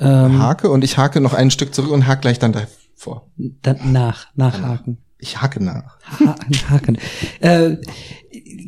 Ähm, 0.00 0.38
Hake 0.38 0.70
und 0.70 0.82
ich 0.84 0.96
hake 0.96 1.20
noch 1.20 1.34
ein 1.34 1.50
Stück 1.50 1.74
zurück 1.74 1.90
und 1.92 2.06
hake 2.06 2.22
gleich 2.22 2.38
dann 2.38 2.52
davor. 2.52 3.26
dann 3.36 3.92
nach, 3.92 4.28
nachhaken. 4.34 4.96
Ich 5.26 5.40
hake 5.42 5.62
nach. 5.62 5.96
Ha- 6.20 6.36
Haken. 6.70 6.98
Äh, 7.40 7.78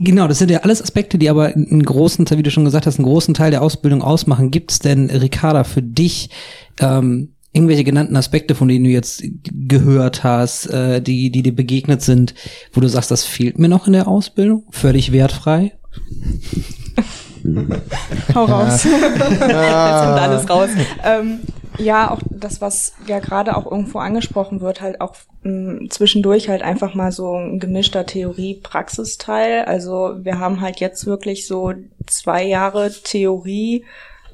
genau, 0.00 0.26
das 0.26 0.38
sind 0.38 0.50
ja 0.50 0.58
alles 0.60 0.82
Aspekte, 0.82 1.18
die 1.18 1.30
aber 1.30 1.46
einen 1.54 1.84
großen 1.84 2.26
Teil, 2.26 2.38
wie 2.38 2.42
du 2.42 2.50
schon 2.50 2.64
gesagt 2.64 2.86
hast, 2.86 2.98
einen 2.98 3.06
großen 3.06 3.32
Teil 3.32 3.52
der 3.52 3.62
Ausbildung 3.62 4.02
ausmachen. 4.02 4.50
Gibt 4.50 4.72
es 4.72 4.80
denn, 4.80 5.08
Ricarda, 5.08 5.62
für 5.62 5.82
dich 5.82 6.30
ähm, 6.80 7.34
irgendwelche 7.52 7.84
genannten 7.84 8.16
Aspekte, 8.16 8.56
von 8.56 8.66
denen 8.66 8.84
du 8.84 8.90
jetzt 8.90 9.22
gehört 9.44 10.24
hast, 10.24 10.66
äh, 10.66 11.00
die, 11.00 11.30
die 11.30 11.42
dir 11.44 11.54
begegnet 11.54 12.02
sind, 12.02 12.34
wo 12.72 12.80
du 12.80 12.88
sagst, 12.88 13.12
das 13.12 13.24
fehlt 13.24 13.58
mir 13.60 13.68
noch 13.68 13.86
in 13.86 13.92
der 13.92 14.08
Ausbildung? 14.08 14.64
Völlig 14.70 15.12
wertfrei? 15.12 15.72
Hau 18.34 18.44
raus. 18.44 18.84
Jetzt 18.84 19.40
kommt 19.40 19.48
alles 19.48 20.50
raus. 20.50 20.70
Ähm, 21.04 21.38
ja, 21.78 22.10
auch 22.10 22.20
das, 22.30 22.60
was 22.60 22.94
ja 23.06 23.20
gerade 23.20 23.56
auch 23.56 23.70
irgendwo 23.70 23.98
angesprochen 23.98 24.60
wird, 24.60 24.80
halt 24.80 25.00
auch 25.00 25.14
mh, 25.42 25.88
zwischendurch 25.90 26.48
halt 26.48 26.62
einfach 26.62 26.94
mal 26.94 27.12
so 27.12 27.34
ein 27.34 27.60
gemischter 27.60 28.04
Theorie-Praxisteil. 28.04 29.64
Also 29.64 30.16
wir 30.22 30.38
haben 30.38 30.60
halt 30.60 30.80
jetzt 30.80 31.06
wirklich 31.06 31.46
so 31.46 31.72
zwei 32.06 32.44
Jahre 32.44 32.90
Theorie 32.90 33.84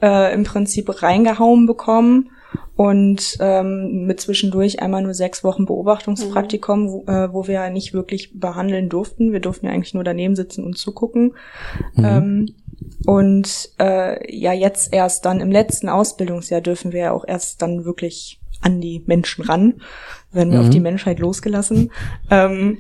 äh, 0.03 0.33
im 0.33 0.45
Prinzip 0.45 1.03
reingehauen 1.03 1.67
bekommen 1.67 2.31
und 2.77 3.37
ähm, 3.41 4.07
mit 4.07 4.21
zwischendurch 4.21 4.81
einmal 4.81 5.03
nur 5.03 5.15
sechs 5.15 5.45
Wochen 5.45 5.65
Beobachtungspraktikum, 5.65 6.91
wo, 6.91 7.05
äh, 7.07 7.33
wo 7.33 7.47
wir 7.47 7.55
ja 7.55 7.71
nicht 7.71 7.95
wirklich 7.95 8.39
behandeln 8.39 8.89
durften. 8.89 9.33
Wir 9.33 9.41
durften 9.41 9.67
ja 9.67 9.73
eigentlich 9.73 9.95
nur 9.95 10.05
daneben 10.05 10.35
sitzen 10.35 10.65
und 10.65 10.77
zugucken. 10.77 11.35
Ähm, 11.97 12.55
und 13.07 13.71
äh, 13.79 14.35
ja, 14.35 14.53
jetzt 14.53 14.93
erst 14.93 15.25
dann 15.25 15.41
im 15.41 15.51
letzten 15.51 15.89
Ausbildungsjahr 15.89 16.61
dürfen 16.61 16.93
wir 16.93 17.01
ja 17.01 17.13
auch 17.13 17.25
erst 17.27 17.63
dann 17.63 17.85
wirklich 17.85 18.41
an 18.61 18.81
die 18.81 19.03
Menschen 19.07 19.45
ran, 19.45 19.75
werden 20.33 20.53
wir 20.53 20.59
Mhm. 20.61 20.65
auf 20.65 20.71
die 20.71 20.81
Menschheit 20.81 21.19
losgelassen 21.19 21.93
ähm, 22.31 22.79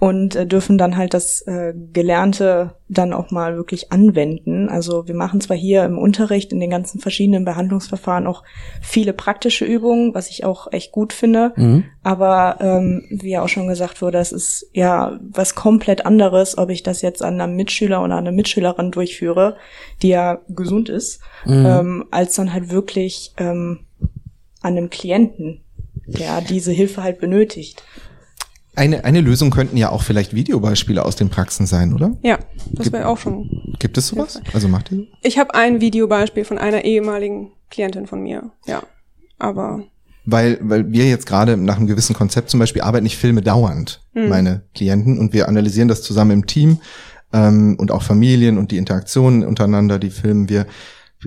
und 0.00 0.34
äh, 0.34 0.46
dürfen 0.46 0.78
dann 0.78 0.96
halt 0.96 1.12
das 1.14 1.42
äh, 1.42 1.74
Gelernte 1.92 2.74
dann 2.88 3.12
auch 3.12 3.30
mal 3.30 3.56
wirklich 3.56 3.92
anwenden. 3.92 4.68
Also 4.68 5.06
wir 5.06 5.14
machen 5.14 5.40
zwar 5.42 5.56
hier 5.58 5.84
im 5.84 5.98
Unterricht 5.98 6.52
in 6.52 6.58
den 6.58 6.70
ganzen 6.70 7.00
verschiedenen 7.00 7.44
Behandlungsverfahren 7.44 8.26
auch 8.26 8.42
viele 8.80 9.12
praktische 9.12 9.64
Übungen, 9.66 10.14
was 10.14 10.28
ich 10.30 10.44
auch 10.44 10.72
echt 10.72 10.90
gut 10.90 11.12
finde, 11.12 11.52
Mhm. 11.56 11.84
aber 12.02 12.56
ähm, 12.60 13.04
wie 13.10 13.30
ja 13.30 13.42
auch 13.42 13.48
schon 13.48 13.68
gesagt 13.68 14.00
wurde, 14.02 14.18
es 14.18 14.32
ist 14.32 14.68
ja 14.72 15.20
was 15.22 15.54
komplett 15.54 16.06
anderes, 16.06 16.56
ob 16.58 16.70
ich 16.70 16.82
das 16.82 17.02
jetzt 17.02 17.22
an 17.22 17.38
einem 17.40 17.54
Mitschüler 17.54 18.02
oder 18.02 18.14
an 18.14 18.26
einer 18.26 18.32
Mitschülerin 18.32 18.90
durchführe, 18.90 19.56
die 20.02 20.08
ja 20.08 20.40
gesund 20.48 20.88
ist, 20.88 21.20
Mhm. 21.44 21.66
ähm, 21.66 22.04
als 22.10 22.34
dann 22.36 22.52
halt 22.52 22.70
wirklich 22.70 23.34
ähm, 23.36 23.80
an 24.62 24.76
einem 24.76 24.88
Klienten, 24.90 25.60
der 26.06 26.40
diese 26.40 26.72
Hilfe 26.72 27.02
halt 27.02 27.20
benötigt. 27.20 27.84
Eine, 28.76 29.04
eine 29.04 29.20
Lösung 29.20 29.50
könnten 29.50 29.76
ja 29.76 29.90
auch 29.90 30.02
vielleicht 30.02 30.34
Videobeispiele 30.34 31.04
aus 31.04 31.16
den 31.16 31.28
Praxen 31.28 31.66
sein, 31.66 31.92
oder? 31.92 32.16
Ja, 32.22 32.38
das 32.72 32.92
wäre 32.92 33.08
auch 33.08 33.18
schon. 33.18 33.74
Gibt 33.78 33.98
es 33.98 34.08
sowas? 34.08 34.40
Also 34.52 34.68
macht 34.68 34.92
ihr? 34.92 35.06
Ich 35.22 35.38
habe 35.38 35.54
ein 35.54 35.80
Videobeispiel 35.80 36.44
von 36.44 36.56
einer 36.56 36.84
ehemaligen 36.84 37.50
Klientin 37.68 38.06
von 38.06 38.22
mir. 38.22 38.50
Ja, 38.66 38.82
aber 39.38 39.82
Weil, 40.24 40.58
weil 40.62 40.92
wir 40.92 41.08
jetzt 41.08 41.26
gerade 41.26 41.56
nach 41.56 41.78
einem 41.78 41.88
gewissen 41.88 42.14
Konzept 42.14 42.50
zum 42.50 42.60
Beispiel 42.60 42.82
arbeiten 42.82 43.04
nicht 43.04 43.16
Filme 43.18 43.42
dauernd, 43.42 44.02
meine 44.12 44.62
Klienten, 44.74 45.18
und 45.18 45.32
wir 45.32 45.48
analysieren 45.48 45.88
das 45.88 46.02
zusammen 46.02 46.30
im 46.30 46.46
Team 46.46 46.80
ähm, 47.32 47.76
und 47.78 47.90
auch 47.90 48.02
Familien 48.02 48.58
und 48.58 48.70
die 48.70 48.76
Interaktionen 48.76 49.44
untereinander, 49.44 49.98
die 49.98 50.10
filmen 50.10 50.48
wir. 50.48 50.66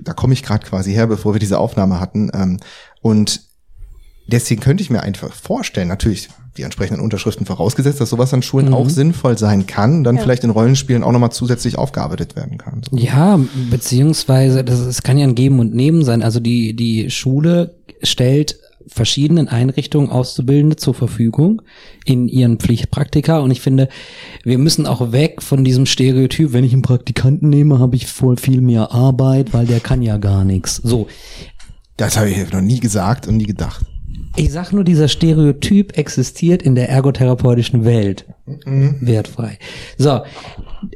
Da 0.02 0.12
komme 0.12 0.32
ich 0.32 0.42
gerade 0.42 0.66
quasi 0.66 0.92
her, 0.92 1.06
bevor 1.06 1.34
wir 1.34 1.40
diese 1.40 1.58
Aufnahme 1.58 2.00
hatten. 2.00 2.30
Ähm, 2.34 2.58
und 3.00 3.42
deswegen 4.26 4.60
könnte 4.60 4.82
ich 4.82 4.90
mir 4.90 5.02
einfach 5.02 5.32
vorstellen, 5.34 5.88
natürlich 5.88 6.30
die 6.56 6.62
entsprechenden 6.62 7.02
Unterschriften 7.02 7.46
vorausgesetzt, 7.46 8.00
dass 8.00 8.10
sowas 8.10 8.32
an 8.32 8.42
Schulen 8.42 8.72
auch 8.72 8.88
sinnvoll 8.88 9.36
sein 9.38 9.66
kann, 9.66 10.04
dann 10.04 10.16
Ja. 10.16 10.22
vielleicht 10.22 10.44
in 10.44 10.50
Rollenspielen 10.50 11.02
auch 11.02 11.12
nochmal 11.12 11.32
zusätzlich 11.32 11.76
aufgearbeitet 11.78 12.36
werden 12.36 12.58
kann. 12.58 12.82
So. 12.88 12.96
Ja, 12.96 13.40
beziehungsweise 13.70 14.64
das 14.64 14.80
es 14.80 15.02
kann 15.02 15.18
ja 15.18 15.26
ein 15.26 15.34
Geben 15.34 15.58
und 15.60 15.74
Nehmen 15.74 16.04
sein. 16.04 16.22
Also 16.22 16.40
die 16.40 16.74
die 16.74 17.10
Schule 17.10 17.74
stellt 18.02 18.58
verschiedenen 18.86 19.48
Einrichtungen 19.48 20.10
Auszubildende 20.10 20.76
zur 20.76 20.92
Verfügung 20.94 21.62
in 22.04 22.28
ihren 22.28 22.58
Pflichtpraktika 22.58 23.38
und 23.38 23.50
ich 23.50 23.60
finde, 23.62 23.88
wir 24.44 24.58
müssen 24.58 24.86
auch 24.86 25.10
weg 25.10 25.42
von 25.42 25.64
diesem 25.64 25.86
Stereotyp, 25.86 26.52
wenn 26.52 26.64
ich 26.64 26.74
einen 26.74 26.82
Praktikanten 26.82 27.48
nehme, 27.48 27.78
habe 27.78 27.96
ich 27.96 28.06
voll 28.06 28.36
viel 28.36 28.60
mehr 28.60 28.92
Arbeit, 28.92 29.54
weil 29.54 29.66
der 29.66 29.80
kann 29.80 30.02
ja 30.02 30.18
gar 30.18 30.44
nichts. 30.44 30.76
So, 30.76 31.08
Das 31.96 32.16
habe 32.18 32.28
ich 32.28 32.52
noch 32.52 32.60
nie 32.60 32.78
gesagt 32.80 33.26
und 33.26 33.38
nie 33.38 33.46
gedacht. 33.46 33.86
Ich 34.36 34.52
sag 34.52 34.72
nur, 34.72 34.84
dieser 34.84 35.08
Stereotyp 35.08 35.96
existiert 35.96 36.62
in 36.62 36.74
der 36.74 36.88
ergotherapeutischen 36.88 37.84
Welt. 37.84 38.26
Wertfrei. 39.00 39.58
So. 39.96 40.22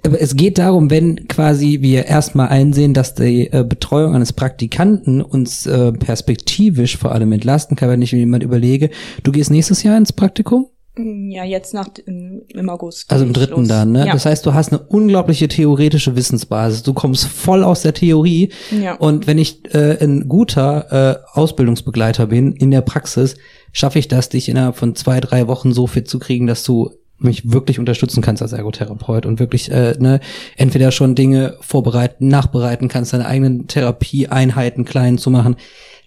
Aber 0.05 0.20
es 0.20 0.37
geht 0.37 0.59
darum, 0.59 0.90
wenn 0.90 1.29
quasi 1.29 1.79
wir 1.81 2.07
erstmal 2.07 2.48
einsehen, 2.48 2.92
dass 2.94 3.14
die 3.14 3.51
äh, 3.51 3.64
Betreuung 3.66 4.14
eines 4.14 4.33
Praktikanten 4.33 5.22
uns 5.22 5.66
äh, 5.66 5.92
perspektivisch 5.92 6.98
vor 6.98 7.12
allem 7.12 7.33
entlasten 7.33 7.77
kann, 7.77 7.88
wenn 7.88 8.03
ich 8.03 8.12
mir 8.12 8.18
jemand 8.18 8.42
überlege, 8.42 8.90
du 9.22 9.33
gehst 9.33 9.51
nächstes 9.51 9.83
Jahr 9.83 9.96
ins 9.96 10.12
Praktikum? 10.12 10.66
Ja, 10.98 11.44
jetzt 11.44 11.74
nach 11.74 11.88
im, 12.06 12.68
August. 12.68 13.11
Also 13.11 13.24
im 13.24 13.32
dritten 13.32 13.61
los. 13.61 13.68
dann, 13.68 13.92
ne? 13.92 14.06
Ja. 14.06 14.12
Das 14.12 14.26
heißt, 14.26 14.44
du 14.44 14.54
hast 14.54 14.72
eine 14.72 14.80
unglaubliche 14.80 15.48
theoretische 15.48 16.16
Wissensbasis. 16.16 16.82
Du 16.82 16.92
kommst 16.92 17.26
voll 17.26 17.62
aus 17.62 17.82
der 17.82 17.94
Theorie. 17.94 18.50
Ja. 18.70 18.94
Und 18.94 19.26
wenn 19.26 19.38
ich 19.38 19.62
äh, 19.74 20.02
ein 20.02 20.28
guter 20.28 21.22
äh, 21.34 21.38
Ausbildungsbegleiter 21.38 22.26
bin 22.26 22.52
in 22.52 22.70
der 22.70 22.82
Praxis, 22.82 23.37
schaffe 23.72 23.98
ich 23.98 24.08
das, 24.08 24.28
dich 24.28 24.48
innerhalb 24.48 24.77
von 24.77 24.94
zwei, 24.94 25.20
drei 25.20 25.46
Wochen 25.46 25.73
so 25.73 25.87
fit 25.87 26.08
zu 26.08 26.18
kriegen, 26.18 26.46
dass 26.46 26.64
du 26.64 26.90
mich 27.18 27.50
wirklich 27.50 27.79
unterstützen 27.79 28.23
kannst 28.23 28.42
als 28.42 28.52
Ergotherapeut 28.52 29.27
und 29.27 29.40
wirklich 29.40 29.70
äh, 29.70 29.94
ne, 29.98 30.20
entweder 30.56 30.92
schon 30.92 31.14
Dinge 31.14 31.56
vorbereiten, 31.60 32.29
nachbereiten 32.29 32.88
kannst, 32.88 33.12
deine 33.12 33.27
eigenen 33.27 33.66
Therapieeinheiten 33.66 34.85
klein 34.85 35.18
zu 35.18 35.31
machen. 35.31 35.56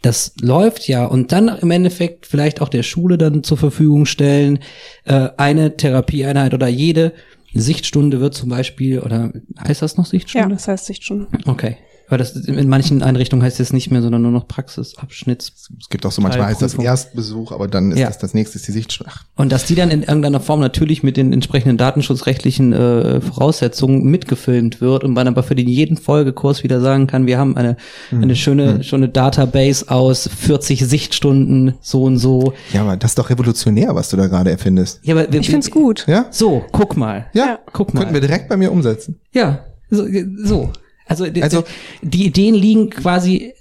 Das 0.01 0.33
läuft 0.41 0.87
ja 0.87 1.05
und 1.05 1.31
dann 1.31 1.47
im 1.47 1.69
Endeffekt 1.69 2.25
vielleicht 2.25 2.61
auch 2.61 2.69
der 2.69 2.83
Schule 2.83 3.17
dann 3.17 3.43
zur 3.43 3.57
Verfügung 3.57 4.05
stellen, 4.05 4.59
äh, 5.05 5.29
eine 5.37 5.77
Therapieeinheit 5.77 6.53
oder 6.53 6.67
jede 6.67 7.13
Sichtstunde 7.53 8.19
wird 8.19 8.33
zum 8.33 8.49
Beispiel, 8.49 8.99
oder 8.99 9.31
heißt 9.59 9.81
das 9.81 9.97
noch 9.97 10.05
ja, 10.05 10.11
Sichtstunde? 10.11 10.55
das 10.55 10.67
heißt 10.67 10.85
sich 10.85 11.03
schon. 11.03 11.27
Okay. 11.45 11.77
Weil 12.11 12.17
das 12.17 12.33
in 12.35 12.67
manchen 12.67 13.01
Einrichtungen 13.03 13.41
heißt 13.41 13.59
es 13.61 13.71
nicht 13.71 13.89
mehr, 13.89 14.01
sondern 14.01 14.21
nur 14.21 14.31
noch 14.31 14.45
Praxisabschnitts. 14.47 15.69
Es 15.79 15.89
gibt 15.89 16.05
auch 16.05 16.11
so 16.11 16.21
manchmal 16.21 16.47
heißt 16.47 16.61
das. 16.61 16.73
Erstbesuch, 16.75 17.53
aber 17.53 17.67
dann 17.69 17.91
ist 17.91 17.99
Ja. 17.99 18.07
das 18.07 18.17
das 18.17 18.33
nächste 18.33 18.57
ist 18.57 18.67
die 18.67 18.73
Sicht. 18.73 19.01
Ach, 19.07 19.23
Und 19.37 19.51
dass 19.51 19.65
die 19.65 19.75
dann 19.75 19.89
in 19.91 20.03
irgendeiner 20.03 20.41
Form 20.41 20.59
natürlich 20.59 21.03
mit 21.03 21.15
den 21.15 21.31
entsprechenden 21.31 21.77
datenschutzrechtlichen 21.77 22.73
äh, 22.73 23.21
Voraussetzungen 23.21 24.03
mitgefilmt 24.03 24.81
wird 24.81 25.03
und 25.05 25.13
man 25.13 25.27
aber 25.29 25.41
für 25.41 25.55
den 25.55 25.69
jeden 25.69 25.95
Folgekurs 25.95 26.63
wieder 26.63 26.81
sagen 26.81 27.07
kann, 27.07 27.25
wir 27.27 27.37
haben 27.39 27.55
eine, 27.55 27.77
Hm. 28.09 28.23
eine 28.23 28.35
schöne, 28.35 28.83
schöne 28.83 29.07
Database 29.07 29.89
aus 29.89 30.27
40 30.29 30.85
Sichtstunden, 30.85 31.75
so 31.81 32.03
und 32.03 32.17
so. 32.17 32.51
Ja, 32.73 32.81
aber 32.81 32.97
das 32.97 33.11
ist 33.11 33.19
doch 33.19 33.29
revolutionär, 33.29 33.95
was 33.95 34.09
du 34.09 34.17
da 34.17 34.27
gerade 34.27 34.51
erfindest. 34.51 34.99
Ja, 35.03 35.15
aber 35.15 35.31
wir, 35.31 35.39
Ich 35.39 35.49
find's 35.49 35.71
gut. 35.71 36.05
Ja? 36.07 36.25
So, 36.31 36.65
guck 36.73 36.97
mal. 36.97 37.27
Ja, 37.33 37.45
Ja. 37.45 37.59
Guck 37.71 37.93
mal. 37.93 38.01
könnten 38.01 38.13
wir 38.15 38.21
direkt 38.21 38.49
bei 38.49 38.57
mir 38.57 38.69
umsetzen. 38.71 39.19
Ja, 39.31 39.59
so. 39.89 40.05
so. 40.43 40.71
Also, 41.05 41.25
die- 41.27 41.43
Also- 41.43 41.63
die 42.01 42.25
Ideen 42.25 42.55
liegen 42.55 42.89
quasi 42.89 43.53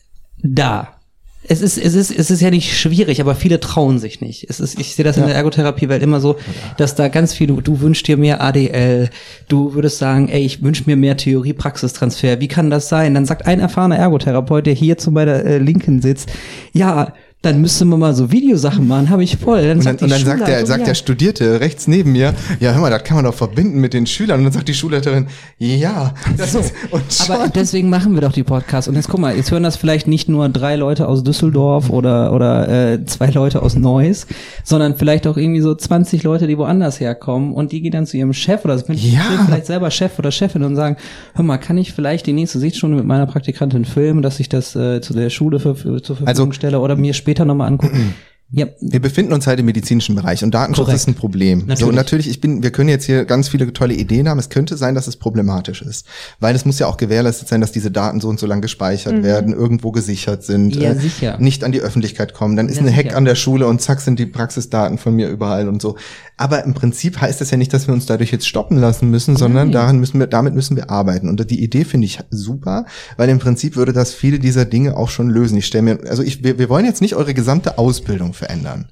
da. 0.43 0.97
Es 1.43 1.63
ist, 1.63 1.79
es 1.79 1.95
ist, 1.95 2.11
es 2.17 2.31
ist 2.31 2.43
ja 2.43 2.51
nicht 2.51 2.77
schwierig, 2.79 3.21
aber 3.21 3.35
viele 3.35 3.61
trauen 3.61 3.99
sich 3.99 4.21
nicht. 4.21 4.47
Es 4.51 4.61
ist, 4.61 4.79
ich 4.79 4.95
sehe 4.95 5.07
das 5.07 5.17
in 5.17 5.25
der 5.27 5.35
Ergotherapie-Welt 5.35 6.03
immer 6.03 6.21
so, 6.21 6.37
dass 6.77 6.95
da 6.95 7.09
ganz 7.09 7.33
viel, 7.33 7.47
du, 7.47 7.63
du 7.63 7.81
wünschst 7.81 8.07
dir 8.07 8.19
mehr 8.19 8.43
ADL, 8.43 9.09
du 9.49 9.73
würdest 9.73 9.97
sagen, 9.99 10.29
ey, 10.29 10.43
ich 10.45 10.63
wünsche 10.63 10.85
mir 10.87 10.97
mehr 10.97 11.17
Theorie-Praxistransfer. 11.17 12.41
Wie 12.41 12.49
kann 12.49 12.69
das 12.69 12.89
sein? 12.91 13.15
Dann 13.15 13.25
sagt 13.25 13.47
ein 13.47 13.59
erfahrener 13.59 13.97
Ergotherapeut, 13.97 14.67
der 14.67 14.75
hier 14.75 14.99
zu 14.99 15.11
meiner 15.11 15.45
äh, 15.45 15.59
Linken 15.59 16.03
sitzt, 16.03 16.29
ja, 16.73 17.15
dann 17.43 17.63
müsste 17.63 17.87
man 17.87 17.99
mal 17.99 18.15
so 18.15 18.31
Videosachen 18.31 18.87
machen, 18.87 19.09
habe 19.09 19.25
ich 19.25 19.39
voll. 19.39 19.63
Dann 19.67 19.79
Und 19.79 19.87
dann, 19.87 19.97
und 19.97 20.11
dann 20.11 20.23
sagt 20.25 20.47
der, 20.47 20.67
sagt 20.67 20.87
der 20.87 20.95
Studierte 20.95 21.59
rechts 21.61 21.87
neben 21.89 22.13
mir, 22.13 22.35
ja, 22.61 22.73
hör 22.73 22.83
mal, 22.83 22.91
das 22.91 23.03
kann 23.03 23.17
man 23.17 23.25
doch 23.25 23.33
verbinden 23.33 23.81
mit 23.81 23.95
den 23.95 24.07
Schülern. 24.07 24.41
Und 24.41 24.45
dann 24.45 24.53
sagt 24.53 24.69
die 24.69 24.75
Schulleiterin, 24.75 25.27
ja, 25.59 26.13
das 26.37 26.55
und 26.91 27.03
Aber 27.31 27.49
deswegen 27.49 27.89
machen 27.89 28.13
wir 28.15 28.21
doch 28.21 28.33
die 28.33 28.43
Podcasts. 28.43 28.89
Und 28.89 28.95
jetzt 28.97 29.09
guck 29.09 29.21
mal, 29.21 29.35
jetzt 29.35 29.51
hören 29.51 29.63
das 29.63 29.77
vielleicht 29.77 30.07
nicht 30.07 30.29
nur 30.29 30.51
drei 30.51 30.77
Leute 30.77 31.09
aus 31.09 31.25
Düsseldorf 31.25 31.89
oder, 31.89 32.35
oder 32.35 32.69
äh, 32.93 33.05
zwei 33.07 33.31
Leute 33.31 33.63
aus 33.63 33.75
Neuss, 33.75 34.27
sondern 34.63 34.97
vielleicht 34.99 35.27
auch 35.27 35.39
irgendwie 35.39 35.63
so 35.63 35.75
20 35.75 36.23
Leute, 36.23 36.47
die 36.47 36.59
woanders 36.59 37.01
herkommen 37.01 37.55
und 37.55 37.73
die 37.73 37.81
gehen 37.81 37.93
dann 37.93 38.05
zu 38.07 38.19
ihrem 38.19 38.35
Chef 38.35 38.67
oder 38.67 38.77
Ja. 38.93 39.23
vielleicht 39.47 39.65
selber 39.65 39.91
Chef 39.91 40.19
oder 40.19 40.31
Chefin 40.31 40.63
und 40.63 40.77
sagen, 40.77 40.97
hör 41.35 41.45
mal, 41.45 41.57
kann 41.57 41.79
ich 41.79 41.95
vielleicht 41.95 42.27
die 42.27 42.35
nächste 42.35 42.59
Sichtstunde 42.59 42.99
mit 42.99 43.07
meiner 43.07 43.25
Praktikantin 43.25 43.87
filmen, 43.87 44.21
dass 44.21 44.41
ich 44.41 44.51
das 44.51 44.77
äh, 44.77 45.01
zu 45.01 45.15
der 45.15 45.31
Schule 45.31 45.59
für, 45.59 45.75
für, 45.75 46.03
zur 46.03 46.17
Verfügung 46.17 46.29
Also- 46.29 46.53
stelle 46.53 46.81
oder 46.81 46.97
mir 46.97 47.15
später 47.15 47.30
nochmal 47.45 47.69
angucken. 47.69 48.15
Ja, 48.53 48.67
Wir 48.81 49.01
befinden 49.01 49.33
uns 49.33 49.47
halt 49.47 49.61
im 49.61 49.67
medizinischen 49.67 50.15
Bereich 50.17 50.43
und 50.43 50.53
Datenschutz 50.53 50.87
Korrekt. 50.87 51.01
ist 51.03 51.09
ein 51.09 51.15
Problem. 51.15 51.59
Natürlich. 51.61 51.79
So, 51.79 51.87
und 51.89 51.95
natürlich, 51.95 52.29
ich 52.29 52.41
bin, 52.41 52.63
wir 52.63 52.71
können 52.73 52.89
jetzt 52.89 53.05
hier 53.05 53.25
ganz 53.25 53.49
viele 53.49 53.73
tolle 53.73 53.95
Ideen 53.95 54.29
haben. 54.29 54.39
Es 54.41 54.49
könnte 54.49 54.77
sein, 54.77 54.95
dass 54.97 55.07
es 55.07 55.17
problematisch 55.17 55.83
ist. 55.83 56.05
Weil 56.41 56.57
es 56.57 56.65
muss 56.65 56.79
ja 56.81 56.87
auch 56.89 56.97
gewährleistet 56.97 57.47
sein, 57.49 57.61
dass 57.61 57.71
diese 57.71 57.91
Daten 57.93 58.21
so 58.21 58.29
und 58.29 58.41
so 58.41 58.47
lang 58.47 58.61
gespeichert 58.61 59.23
werden, 59.23 59.53
irgendwo 59.55 59.93
gesichert 59.93 60.43
sind, 60.43 60.75
Ja, 60.75 60.95
sicher. 60.97 61.37
nicht 61.39 61.63
an 61.63 61.71
die 61.73 61.81
Öffentlichkeit 61.81 62.35
kommen. 62.35 62.57
Dann 62.57 62.69
ist 62.69 62.77
Ja, 62.77 62.83
eine 62.83 62.93
Hack 62.93 63.05
sicher. 63.07 63.17
an 63.17 63.25
der 63.25 63.35
Schule 63.37 63.67
und 63.69 63.81
zack 63.81 64.01
sind 64.01 64.19
die 64.19 64.27
Praxisdaten 64.27 64.99
von 64.99 65.15
mir 65.15 65.29
überall 65.29 65.69
und 65.69 65.81
so. 65.81 65.97
Aber 66.37 66.65
im 66.65 66.75
Prinzip 66.75 67.21
heißt 67.21 67.41
das 67.41 67.51
ja 67.51 67.57
nicht, 67.59 67.73
dass 67.73 67.87
wir 67.87 67.95
uns 67.95 68.07
dadurch 68.07 68.33
jetzt 68.33 68.49
stoppen 68.49 68.79
lassen 68.79 69.11
müssen, 69.11 69.37
sondern 69.37 69.69
Nein. 69.69 69.73
daran 69.73 69.99
müssen 70.01 70.19
wir, 70.19 70.27
damit 70.27 70.55
müssen 70.55 70.75
wir 70.77 70.91
arbeiten. 70.91 71.29
Und 71.29 71.51
die 71.51 71.63
Idee 71.63 71.85
finde 71.85 72.07
ich 72.07 72.19
super, 72.31 72.87
weil 73.17 73.29
im 73.29 73.39
Prinzip 73.39 73.77
würde 73.77 73.93
das 73.93 74.13
viele 74.15 74.39
dieser 74.39 74.65
Dinge 74.65 74.97
auch 74.97 75.11
schon 75.11 75.29
lösen. 75.29 75.59
Ich 75.59 75.67
stelle 75.67 75.83
mir, 75.83 75.99
also 76.09 76.23
ich, 76.23 76.43
wir, 76.43 76.59
wir 76.59 76.69
wollen 76.69 76.87
jetzt 76.87 77.01
nicht 77.03 77.15
eure 77.15 77.35
gesamte 77.35 77.77
Ausbildung 77.79 78.33
verändern. 78.41 78.89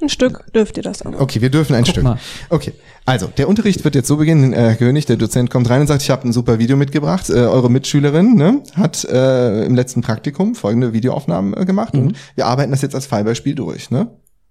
Ein 0.00 0.08
Stück 0.08 0.44
dürft 0.52 0.76
ihr 0.76 0.84
das 0.84 1.02
aber. 1.02 1.20
Okay, 1.20 1.40
wir 1.40 1.50
dürfen 1.50 1.74
ein 1.74 1.82
Guck 1.82 1.90
Stück. 1.90 2.04
mal. 2.04 2.18
Okay, 2.50 2.72
also 3.04 3.26
der 3.36 3.48
Unterricht 3.48 3.82
wird 3.82 3.96
jetzt 3.96 4.06
so 4.06 4.16
beginnen. 4.16 4.52
Äh, 4.52 4.56
Herr 4.56 4.74
König, 4.76 5.06
der 5.06 5.16
Dozent 5.16 5.50
kommt 5.50 5.68
rein 5.70 5.80
und 5.80 5.86
sagt, 5.88 6.02
ich 6.02 6.10
habe 6.10 6.28
ein 6.28 6.32
super 6.32 6.60
Video 6.60 6.76
mitgebracht. 6.76 7.28
Äh, 7.30 7.32
eure 7.32 7.68
Mitschülerin 7.68 8.34
ne, 8.36 8.62
hat 8.76 9.02
äh, 9.06 9.64
im 9.64 9.74
letzten 9.74 10.02
Praktikum 10.02 10.54
folgende 10.54 10.92
Videoaufnahmen 10.92 11.52
äh, 11.56 11.64
gemacht 11.64 11.94
Mhm. 11.94 12.00
und 12.08 12.16
wir 12.36 12.46
arbeiten 12.46 12.70
das 12.70 12.82
jetzt 12.82 12.94
als 12.94 13.06
Fallbeispiel 13.06 13.54
durch. 13.56 13.90
Ne? 13.90 14.08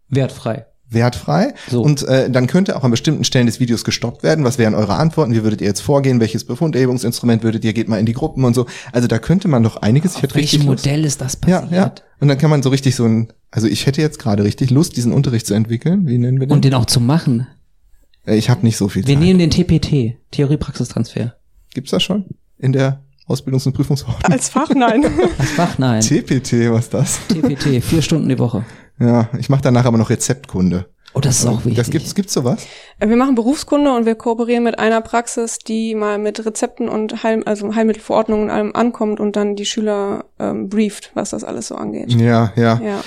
wertfrei. 0.10 0.66
Wertfrei. 0.90 1.54
So. 1.70 1.82
Und 1.82 2.04
äh, 2.04 2.30
dann 2.30 2.48
könnte 2.48 2.76
auch 2.78 2.84
an 2.84 2.92
bestimmten 2.92 3.24
Stellen 3.24 3.46
des 3.46 3.60
Videos 3.60 3.84
gestoppt 3.84 4.24
werden. 4.24 4.46
Was 4.46 4.58
wären 4.58 4.74
eure 4.76 4.94
Antworten? 4.96 5.34
Wie 5.34 5.44
würdet 5.44 5.62
ihr 5.62 5.68
jetzt 5.68 5.82
vorgehen? 5.82 6.20
Welches 6.20 6.46
Befunderhebungsinstrument 6.46 7.44
würdet 7.44 7.66
ihr? 7.66 7.74
Geht 7.74 7.90
mal 7.90 8.00
in 8.00 8.06
die 8.06 8.14
Gruppen 8.14 8.44
und 8.46 8.54
so. 8.54 8.66
Also 8.94 9.08
da 9.08 9.20
könnte 9.20 9.48
man 9.48 9.64
doch 9.64 9.78
einiges. 9.78 10.12
Ich 10.12 10.18
Auf 10.18 10.24
hätte 10.24 10.36
welchem. 10.36 10.64
Modell 10.66 11.04
ist 11.06 11.20
das 11.22 11.38
Ja, 11.48 11.62
passiert? 11.62 11.72
ja. 11.72 11.92
Und 12.20 12.30
dann 12.30 12.38
kann 12.38 12.50
man 12.50 12.64
so 12.64 12.70
richtig 12.70 12.96
so 12.96 13.06
ein, 13.06 13.34
also 13.52 13.68
ich 13.68 13.86
hätte 13.86 14.02
jetzt 14.02 14.20
gerade 14.20 14.44
richtig 14.44 14.70
Lust, 14.72 14.96
diesen 14.98 15.12
Unterricht 15.12 15.46
zu 15.46 15.54
entwickeln. 15.54 16.08
Wie 16.08 16.18
nennen 16.18 16.40
wir 16.40 16.48
den? 16.48 16.54
Und 16.54 16.64
den 16.66 16.74
auch 16.74 16.86
zu 16.86 17.00
machen. 17.00 17.48
Äh, 18.26 18.38
ich 18.38 18.50
habe 18.50 18.66
nicht 18.66 18.78
so 18.78 18.88
viel 18.90 19.06
Wir 19.08 19.16
Zeit. 19.16 19.24
nehmen 19.24 19.40
den 19.40 19.50
TPT, 19.52 20.16
Theorie-Praxistransfer. 20.32 21.36
Gibt's 21.74 21.92
das 21.92 22.02
schon? 22.04 22.26
In 22.58 22.72
der 22.72 23.02
Ausbildungs- 23.28 23.68
und 23.68 23.74
Prüfungsverordnung? 23.74 24.32
Als 24.32 24.50
Fach 24.50 24.70
nein. 24.74 25.04
Als 25.38 25.52
Fach, 25.52 25.78
nein. 25.78 26.02
TPT, 26.02 26.72
was 26.72 26.86
ist 26.86 26.94
das? 26.94 27.20
TPT, 27.28 27.84
vier 27.84 28.02
Stunden 28.02 28.30
die 28.30 28.40
Woche. 28.40 28.64
Ja, 29.00 29.30
ich 29.38 29.50
mache 29.50 29.62
danach 29.62 29.86
aber 29.86 29.98
noch 29.98 30.10
Rezeptkunde. 30.10 30.86
Oh, 31.14 31.20
das 31.20 31.40
ist 31.40 31.46
auch 31.48 31.60
wichtig. 31.66 31.76
Das 31.78 31.90
gibt's, 31.90 32.14
gibt's 32.16 32.34
sowas? 32.34 32.66
wir 33.00 33.16
machen 33.16 33.34
Berufskunde 33.36 33.92
und 33.96 34.06
wir 34.06 34.16
kooperieren 34.16 34.64
mit 34.64 34.78
einer 34.78 35.02
Praxis, 35.02 35.58
die 35.58 35.96
mal 35.96 36.20
mit 36.20 36.46
Rezepten 36.46 36.90
und 36.90 37.24
Heil, 37.24 37.42
also 37.46 37.74
Heilmittelverordnungen 37.74 38.46
und 38.46 38.52
allem 38.52 38.76
ankommt 38.76 39.20
und 39.20 39.36
dann 39.36 39.56
die 39.56 39.66
Schüler 39.66 40.26
ähm, 40.38 40.70
brieft, 40.70 41.12
was 41.16 41.32
das 41.32 41.44
alles 41.44 41.68
so 41.68 41.76
angeht. 41.76 42.12
Ja, 42.12 42.52
ja. 42.56 42.80
Ja, 42.84 43.04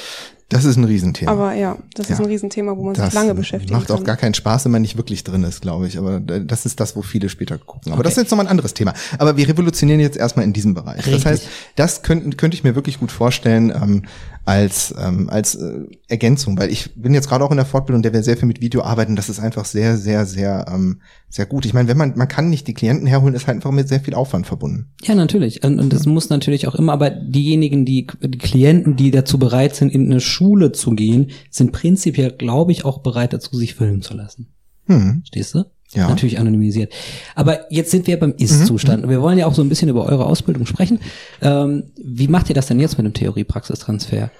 Das 0.49 0.65
ist 0.65 0.77
ein 0.77 0.83
Riesenthema. 0.85 1.31
aber 1.31 1.53
ja, 1.55 1.77
das 1.95 2.11
ist 2.11 2.19
Ja. 2.19 2.25
ein 2.25 2.29
Riesenthema, 2.31 2.77
wo 2.77 2.83
man 2.83 2.95
das 2.95 3.05
sich 3.07 3.15
lange 3.15 3.35
beschäftigen 3.35 3.75
macht 3.75 3.93
auch 3.93 3.97
kann. 3.97 4.05
gar 4.05 4.17
keinen 4.17 4.35
Spaß, 4.35 4.65
wenn 4.65 4.73
man 4.73 4.83
nicht 4.83 4.97
wirklich 4.97 5.23
drin 5.23 5.45
ist, 5.45 5.61
glaube 5.63 5.87
ich. 5.87 5.97
Aber 5.97 6.17
äh, 6.17 6.45
das 6.45 6.67
ist 6.67 6.81
das, 6.81 6.97
wo 6.97 7.03
viele 7.03 7.29
später 7.29 7.59
gucken. 7.59 7.93
Aber 7.93 8.03
das 8.03 8.15
ist 8.15 8.19
Okay. 8.19 8.25
jetzt 8.25 8.31
nochmal 8.33 8.47
ein 8.47 8.51
anderes 8.51 8.75
Thema. 8.75 8.93
Aber 9.19 9.37
wir 9.37 9.47
revolutionieren 9.47 10.01
jetzt 10.01 10.17
erstmal 10.17 10.45
in 10.45 10.53
diesem 10.53 10.75
Bereich. 10.75 10.99
Richtig. 11.07 11.15
Das 11.15 11.27
heißt, 11.27 11.49
das 11.77 12.03
könnte 12.03 12.37
könnte 12.37 12.57
ich 12.57 12.65
mir 12.65 12.75
wirklich 12.75 12.99
gut 12.99 13.13
vorstellen 13.13 13.71
ähm, 13.71 14.03
als 14.45 14.95
ähm, 14.99 15.29
als 15.29 15.55
äh, 15.55 15.81
Ergänzung, 16.09 16.59
weil 16.59 16.71
ich 16.71 16.95
bin 16.95 17.15
jetzt 17.15 17.29
gerade 17.29 17.45
auch 17.45 17.51
in 17.51 17.57
der 17.57 17.67
Fortbildung, 17.67 18.03
der 18.03 18.13
wir 18.13 18.23
sehr 18.23 18.37
viel 18.37 18.49
mit 18.49 18.61
Video 18.61 18.83
arbeiten. 18.83 19.17
Das 19.17 19.29
ist 19.29 19.41
einfach 19.41 19.65
sehr, 19.65 19.97
sehr, 19.97 20.27
sehr, 20.27 20.67
ähm, 20.73 21.01
sehr 21.29 21.47
gut. 21.47 21.65
Ich 21.67 21.75
meine, 21.75 21.89
wenn 21.89 21.97
man 21.97 22.15
man 22.17 22.29
kann 22.29 22.51
nicht 22.51 22.67
die 22.67 22.75
Klienten 22.75 23.07
herholen, 23.07 23.35
ist 23.35 23.47
halt 23.47 23.57
einfach 23.57 23.71
mit 23.71 23.89
sehr 23.89 24.01
viel 24.01 24.15
Aufwand 24.15 24.47
verbunden. 24.47 24.93
Ja, 25.03 25.15
natürlich. 25.15 25.63
Und, 25.63 25.79
und 25.79 25.93
das 25.93 26.07
muss 26.07 26.31
natürlich 26.31 26.67
auch 26.67 26.75
immer, 26.75 26.93
aber 26.93 27.11
diejenigen, 27.11 27.85
die, 27.85 28.07
die 28.21 28.39
Klienten, 28.39 28.97
die 28.97 29.11
dazu 29.11 29.39
bereit 29.39 29.77
sind, 29.77 29.93
in 29.93 30.07
eine 30.07 30.21
Schule 30.21 30.73
zu 30.73 30.93
gehen, 30.93 31.31
sind 31.51 31.73
prinzipiell, 31.73 32.33
glaube 32.33 32.73
ich, 32.73 32.85
auch 32.85 32.99
bereit 32.99 33.33
dazu, 33.33 33.57
sich 33.57 33.75
filmen 33.75 34.03
zu 34.03 34.15
lassen. 34.15 34.49
Hm. 34.87 35.23
Stehst 35.27 35.55
du? 35.55 35.65
Ja. 35.93 36.05
Mhm, 36.05 36.11
Natürlich 36.11 36.39
anonymisiert. 36.39 36.93
Aber 37.35 37.71
jetzt 37.73 37.91
sind 37.91 38.07
wir 38.07 38.19
beim 38.19 38.35
Ist-Zustand. 38.37 39.03
Und 39.05 39.11
wir 39.11 39.21
wollen 39.23 39.39
ja 39.39 39.47
auch 39.47 39.55
so 39.55 39.63
ein 39.63 39.69
bisschen 39.69 39.89
über 39.89 40.07
eure 40.07 40.27
Ausbildung 40.27 40.67
sprechen. 40.67 41.01
Ähm, 41.43 41.85
wie 41.97 42.29
macht 42.29 42.49
ihr 42.49 42.55
das 42.55 42.67
denn 42.67 42.79
jetzt 42.79 42.97
mit 42.97 43.07
dem 43.07 43.15
Theorie-Praxistransfer? 43.15 44.31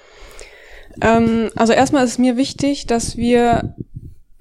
Ähm, 1.01 1.49
also 1.55 1.73
erstmal 1.73 2.05
ist 2.05 2.19
mir 2.19 2.37
wichtig, 2.37 2.85
dass 2.87 3.17
wir 3.17 3.75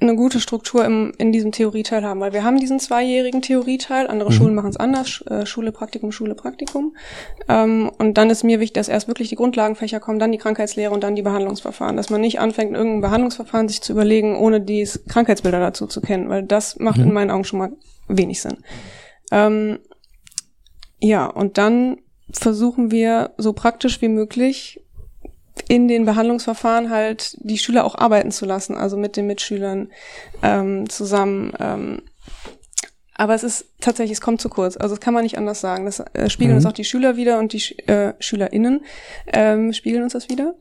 eine 0.01 0.17
gute 0.17 0.41
Struktur 0.41 0.85
im, 0.85 1.13
in 1.19 1.31
diesem 1.31 1.53
Theorieteil 1.53 2.05
haben, 2.05 2.21
weil 2.21 2.33
wir 2.33 2.43
haben 2.43 2.59
diesen 2.59 2.79
zweijährigen 2.79 3.43
Theorieteil, 3.43 4.07
andere 4.07 4.33
Schulen 4.33 4.55
machen 4.55 4.71
es 4.71 4.77
anders, 4.77 5.23
äh, 5.27 5.45
Schule, 5.45 5.73
Praktikum, 5.73 6.11
Schule, 6.11 6.35
Praktikum. 6.35 6.97
Ähm, 7.49 7.91
und 7.99 8.17
dann 8.17 8.31
ist 8.31 8.43
mir 8.43 8.61
wichtig, 8.61 8.75
dass 8.75 8.89
erst 8.89 9.09
wirklich 9.09 9.29
die 9.29 9.37
Grundlagenfächer 9.37 10.01
kommen, 10.01 10.19
dann 10.19 10.33
die 10.33 10.39
Krankheitslehre 10.39 10.93
und 10.93 11.05
dann 11.05 11.17
die 11.17 11.23
Behandlungsverfahren. 11.23 11.97
Dass 11.97 12.09
man 12.09 12.23
nicht 12.23 12.41
anfängt, 12.41 12.75
irgendein 12.75 13.03
Behandlungsverfahren 13.03 13.69
sich 13.69 13.83
zu 13.83 13.93
überlegen, 13.93 14.37
ohne 14.37 14.61
die 14.61 14.89
Krankheitsbilder 15.09 15.61
dazu 15.61 15.87
zu 15.87 16.01
kennen, 16.01 16.29
weil 16.29 16.45
das 16.45 16.79
macht 16.79 16.99
in 16.99 17.13
meinen 17.13 17.31
Augen 17.31 17.45
schon 17.45 17.59
mal 17.59 17.73
wenig 18.09 18.41
Sinn. 18.41 18.59
Ähm, 19.31 19.79
ja, 20.99 21.27
und 21.27 21.59
dann 21.59 21.99
versuchen 22.33 22.91
wir 22.91 23.35
so 23.37 23.53
praktisch 23.53 24.01
wie 24.03 24.09
möglich 24.09 24.81
in 25.69 25.89
den 25.89 26.05
Behandlungsverfahren 26.05 26.91
halt 26.91 27.37
die 27.41 27.59
Schüler 27.59 27.85
auch 27.85 27.97
arbeiten 27.97 28.31
zu 28.31 28.47
lassen, 28.47 28.77
also 28.77 28.97
mit 28.97 29.17
den 29.17 29.27
Mitschülern 29.27 29.91
ähm, 30.43 30.89
zusammen. 30.89 31.53
Ähm, 31.59 32.03
aber 33.21 33.35
es 33.35 33.45
ist 33.45 33.67
tatsächlich, 33.81 34.17
es 34.17 34.21
kommt 34.23 34.41
zu 34.41 34.49
kurz. 34.49 34.79
Also 34.79 34.95
das 34.95 35.01
kann 35.01 35.13
man 35.13 35.25
nicht 35.25 35.37
anders 35.37 35.61
sagen. 35.61 35.85
Das 35.85 36.01
äh, 36.15 36.31
spiegeln 36.31 36.57
uns 36.57 36.65
auch 36.65 36.73
die 36.73 36.85
Schüler 36.85 37.19
wieder 37.19 37.39
und 37.39 37.53
die 37.53 37.79
äh, 37.87 38.15
SchülerInnen 38.19 38.81
ähm, 39.27 39.75
spiegeln 39.75 40.03
uns 40.03 40.15
das 40.15 40.31
wieder. 40.31 40.55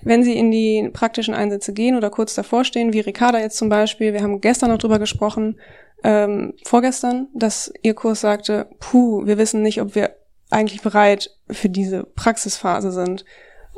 Wenn 0.00 0.24
sie 0.24 0.32
in 0.32 0.50
die 0.50 0.88
praktischen 0.94 1.34
Einsätze 1.34 1.74
gehen 1.74 1.94
oder 1.94 2.08
kurz 2.08 2.34
davor 2.34 2.64
stehen, 2.64 2.94
wie 2.94 3.00
Ricarda 3.00 3.38
jetzt 3.38 3.58
zum 3.58 3.68
Beispiel, 3.68 4.14
wir 4.14 4.22
haben 4.22 4.40
gestern 4.40 4.70
noch 4.70 4.78
drüber 4.78 4.98
gesprochen, 4.98 5.60
ähm, 6.04 6.54
vorgestern, 6.64 7.28
dass 7.34 7.70
ihr 7.82 7.92
Kurs 7.92 8.22
sagte, 8.22 8.70
puh, 8.80 9.26
wir 9.26 9.36
wissen 9.36 9.60
nicht, 9.60 9.82
ob 9.82 9.94
wir 9.94 10.16
eigentlich 10.48 10.80
bereit 10.80 11.36
für 11.50 11.68
diese 11.68 12.04
Praxisphase 12.04 12.92
sind. 12.92 13.26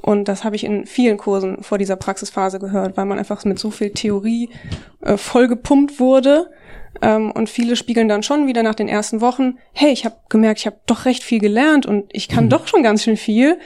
Und 0.00 0.28
das 0.28 0.44
habe 0.44 0.56
ich 0.56 0.64
in 0.64 0.86
vielen 0.86 1.18
Kursen 1.18 1.62
vor 1.62 1.76
dieser 1.76 1.96
Praxisphase 1.96 2.58
gehört, 2.58 2.96
weil 2.96 3.04
man 3.04 3.18
einfach 3.18 3.44
mit 3.44 3.58
so 3.58 3.70
viel 3.70 3.90
Theorie 3.90 4.50
äh, 5.00 5.16
vollgepumpt 5.16 5.98
wurde. 5.98 6.50
Ähm, 7.02 7.30
und 7.32 7.48
viele 7.50 7.76
spiegeln 7.76 8.08
dann 8.08 8.22
schon 8.22 8.46
wieder 8.46 8.62
nach 8.62 8.74
den 8.74 8.88
ersten 8.88 9.20
Wochen, 9.20 9.58
hey, 9.72 9.90
ich 9.92 10.04
habe 10.04 10.16
gemerkt, 10.28 10.60
ich 10.60 10.66
habe 10.66 10.78
doch 10.86 11.04
recht 11.04 11.22
viel 11.22 11.40
gelernt 11.40 11.84
und 11.84 12.06
ich 12.12 12.28
kann 12.28 12.48
doch 12.48 12.66
schon 12.66 12.82
ganz 12.82 13.02
schön 13.04 13.16
viel, 13.16 13.58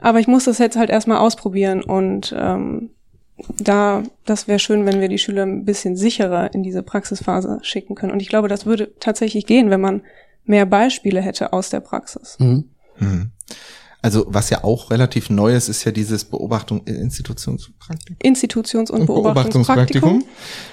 aber 0.00 0.20
ich 0.20 0.28
muss 0.28 0.44
das 0.44 0.58
jetzt 0.58 0.76
halt 0.76 0.90
erstmal 0.90 1.18
ausprobieren. 1.18 1.82
Und 1.82 2.34
ähm, 2.38 2.90
da, 3.58 4.02
das 4.24 4.48
wäre 4.48 4.58
schön, 4.58 4.86
wenn 4.86 5.00
wir 5.00 5.08
die 5.08 5.18
Schüler 5.18 5.42
ein 5.44 5.64
bisschen 5.64 5.96
sicherer 5.96 6.52
in 6.54 6.62
diese 6.62 6.82
Praxisphase 6.82 7.58
schicken 7.62 7.94
können. 7.94 8.12
Und 8.12 8.22
ich 8.22 8.28
glaube, 8.28 8.48
das 8.48 8.66
würde 8.66 8.92
tatsächlich 9.00 9.46
gehen, 9.46 9.70
wenn 9.70 9.80
man 9.80 10.02
mehr 10.44 10.66
Beispiele 10.66 11.20
hätte 11.20 11.52
aus 11.52 11.70
der 11.70 11.80
Praxis. 11.80 12.36
Mhm. 12.98 13.30
Also 14.02 14.24
was 14.28 14.50
ja 14.50 14.64
auch 14.64 14.90
relativ 14.90 15.30
neu 15.30 15.54
ist, 15.54 15.68
ist 15.68 15.84
ja 15.84 15.92
dieses 15.92 16.24
Beobachtung 16.24 16.82
äh, 16.86 16.92
Institutionspraktikum. 16.92 18.16
Institutions- 18.22 18.90
und, 18.90 19.00
und 19.00 19.06
Beobachtungspraktikum. 19.06 20.24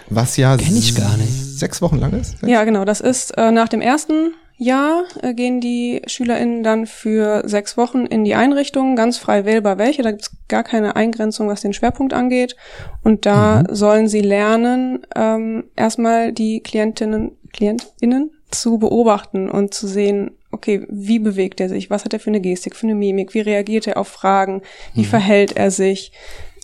Was 0.09 0.38
ja 0.38 0.55
Kenn 0.55 0.78
ich 0.78 0.95
gar 0.95 1.17
nicht. 1.17 1.32
sechs 1.32 1.82
Wochen 1.82 1.97
lang 1.97 2.13
ist. 2.13 2.38
Ja, 2.45 2.63
genau. 2.63 2.86
Das 2.86 3.01
ist 3.01 3.38
äh, 3.38 3.51
nach 3.51 3.67
dem 3.67 3.82
ersten 3.82 4.34
Jahr 4.57 5.03
äh, 5.21 5.34
gehen 5.34 5.61
die 5.61 6.01
SchülerInnen 6.07 6.63
dann 6.63 6.88
für 6.88 7.43
sechs 7.45 7.78
Wochen 7.78 8.05
in 8.05 8.23
die 8.23 8.34
Einrichtung, 8.34 8.95
ganz 8.95 9.17
frei 9.17 9.45
wählbar 9.45 9.78
welche. 9.78 10.01
Da 10.01 10.11
gibt's 10.11 10.32
gar 10.47 10.63
keine 10.63 10.95
Eingrenzung, 10.95 11.47
was 11.47 11.61
den 11.61 11.73
Schwerpunkt 11.73 12.13
angeht. 12.13 12.55
Und 13.03 13.25
da 13.25 13.63
mhm. 13.63 13.75
sollen 13.75 14.07
sie 14.07 14.21
lernen, 14.21 15.05
ähm, 15.15 15.65
erstmal 15.75 16.32
die 16.32 16.61
Klientinnen, 16.61 17.32
KlientInnen 17.53 18.32
zu 18.49 18.80
beobachten 18.80 19.49
und 19.49 19.73
zu 19.73 19.88
sehen, 19.88 20.32
okay, 20.52 20.86
wie 20.89 21.20
bewegt 21.20 21.60
er 21.60 21.70
sich? 21.70 21.89
Was 21.89 22.06
hat 22.06 22.14
er 22.14 22.20
für 22.20 22.30
eine 22.30 22.41
Gestik, 22.41 22.76
für 22.76 22.88
eine 22.88 22.95
Mimik? 22.95 23.34
Wie 23.34 23.41
reagiert 23.41 23.88
er 23.88 23.98
auf 23.98 24.08
Fragen? 24.08 24.62
Wie 24.93 25.02
mhm. 25.02 25.06
verhält 25.06 25.56
er 25.58 25.72
sich? 25.72 26.12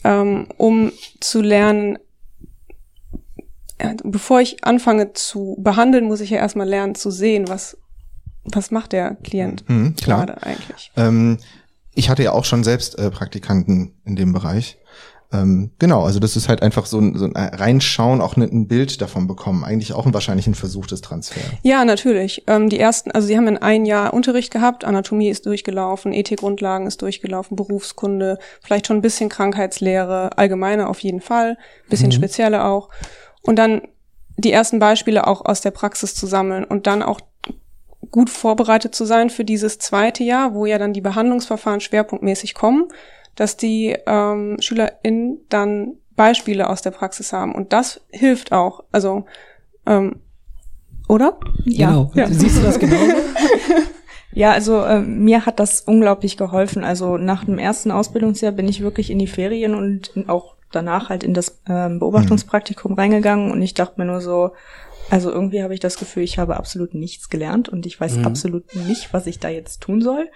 Ähm, 0.04 0.48
um 0.58 0.92
zu 1.20 1.42
lernen, 1.42 1.98
bevor 4.04 4.42
ich 4.42 4.64
anfange 4.64 5.14
zu 5.14 5.58
behandeln, 5.60 6.06
muss 6.06 6.22
ich 6.22 6.30
ja 6.30 6.38
erstmal 6.38 6.68
lernen 6.68 6.96
zu 6.96 7.12
sehen, 7.12 7.48
was, 7.48 7.78
was 8.44 8.72
macht 8.72 8.92
der 8.92 9.16
Klient 9.16 9.68
mhm, 9.70 9.96
gerade 9.96 10.42
eigentlich. 10.44 10.92
Ähm, 10.96 11.38
ich 11.96 12.10
hatte 12.10 12.24
ja 12.24 12.32
auch 12.32 12.46
schon 12.46 12.64
selbst 12.64 12.98
äh, 12.98 13.12
Praktikanten 13.12 14.02
in 14.06 14.16
dem 14.16 14.34
Bereich. 14.34 14.78
Ähm, 15.34 15.72
genau, 15.80 16.04
also 16.04 16.20
das 16.20 16.36
ist 16.36 16.48
halt 16.48 16.62
einfach 16.62 16.86
so 16.86 17.00
ein, 17.00 17.18
so 17.18 17.26
ein 17.26 17.36
Reinschauen, 17.36 18.22
auch 18.22 18.38
ein 18.38 18.68
Bild 18.68 19.02
davon 19.02 19.28
bekommen. 19.28 19.64
Eigentlich 19.64 19.94
auch 19.94 20.06
ein 20.06 20.14
wahrscheinlich 20.14 20.46
ein 20.48 20.54
Versuch 20.54 20.86
des 20.86 21.02
Transfers. 21.02 21.44
Ja, 21.64 21.84
natürlich. 21.86 22.44
Ähm, 22.48 22.70
die 22.70 22.80
ersten, 22.80 23.12
also 23.12 23.28
sie 23.28 23.36
haben 23.36 23.48
in 23.48 23.58
ein 23.58 23.86
Jahr 23.86 24.14
Unterricht 24.14 24.52
gehabt, 24.52 24.86
Anatomie 24.86 25.30
ist 25.30 25.46
durchgelaufen, 25.46 26.14
Ethikgrundlagen 26.14 26.86
ist 26.86 27.02
durchgelaufen, 27.02 27.58
Berufskunde, 27.58 28.38
vielleicht 28.62 28.88
schon 28.88 28.98
ein 28.98 29.02
bisschen 29.02 29.30
Krankheitslehre, 29.30 30.38
allgemeine 30.38 30.88
auf 30.88 31.00
jeden 31.00 31.22
Fall, 31.22 31.58
bisschen 31.90 32.10
mhm. 32.10 32.14
spezielle 32.14 32.66
auch. 32.66 32.90
Und 33.42 33.58
dann 33.58 33.82
die 34.38 34.52
ersten 34.52 34.80
Beispiele 34.80 35.26
auch 35.26 35.46
aus 35.46 35.62
der 35.62 35.72
Praxis 35.72 36.16
zu 36.16 36.28
sammeln 36.28 36.64
und 36.64 36.86
dann 36.86 37.02
auch 37.02 37.20
gut 38.12 38.30
vorbereitet 38.30 38.94
zu 38.94 39.06
sein 39.06 39.30
für 39.30 39.46
dieses 39.46 39.80
zweite 39.80 40.24
Jahr, 40.24 40.54
wo 40.54 40.66
ja 40.66 40.78
dann 40.78 40.94
die 40.94 41.02
Behandlungsverfahren 41.02 41.80
schwerpunktmäßig 41.80 42.54
kommen 42.54 42.90
dass 43.36 43.58
die 43.58 43.96
ähm, 44.06 44.58
SchülerInnen 44.60 45.40
dann 45.50 45.96
Beispiele 46.16 46.70
aus 46.70 46.82
der 46.82 46.92
Praxis 46.92 47.34
haben. 47.34 47.54
Und 47.56 47.74
das 47.74 48.02
hilft 48.12 48.52
auch. 48.52 48.84
Also, 48.92 49.26
ähm, 49.86 50.18
oder? 51.08 51.40
Ja. 51.66 51.88
Genau. 51.88 52.12
Ja. 52.16 52.28
Siehst 52.28 52.58
du 52.58 52.62
das 52.62 52.80
genau? 52.80 52.98
ja, 54.34 54.52
also 54.52 54.82
äh, 54.84 55.02
mir 55.02 55.46
hat 55.46 55.60
das 55.60 55.82
unglaublich 55.82 56.38
geholfen. 56.38 56.84
Also 56.84 57.18
nach 57.18 57.46
dem 57.46 57.58
ersten 57.58 57.92
Ausbildungsjahr 57.92 58.52
bin 58.52 58.68
ich 58.68 58.82
wirklich 58.82 59.10
in 59.10 59.20
die 59.20 59.28
Ferien 59.28 59.74
und 59.74 60.12
auch 60.28 60.56
danach 60.72 61.10
halt 61.10 61.24
in 61.24 61.34
das 61.34 61.62
ähm, 61.68 62.00
Beobachtungspraktikum 62.00 62.94
mhm. 62.94 62.98
reingegangen 62.98 63.52
und 63.52 63.62
ich 63.62 63.74
dachte 63.74 64.00
mir 64.00 64.06
nur 64.06 64.22
so, 64.22 64.52
also 65.10 65.32
irgendwie 65.32 65.62
habe 65.62 65.74
ich 65.74 65.80
das 65.80 65.98
Gefühl, 65.98 66.24
ich 66.24 66.40
habe 66.40 66.58
absolut 66.58 66.94
nichts 66.94 67.30
gelernt 67.30 67.70
und 67.70 67.86
ich 67.86 68.00
weiß 68.00 68.18
mhm. 68.18 68.26
absolut 68.26 68.76
nicht, 68.76 69.14
was 69.14 69.28
ich 69.28 69.40
da 69.40 69.50
jetzt 69.50 69.82
tun 69.82 70.02
soll. 70.02 70.30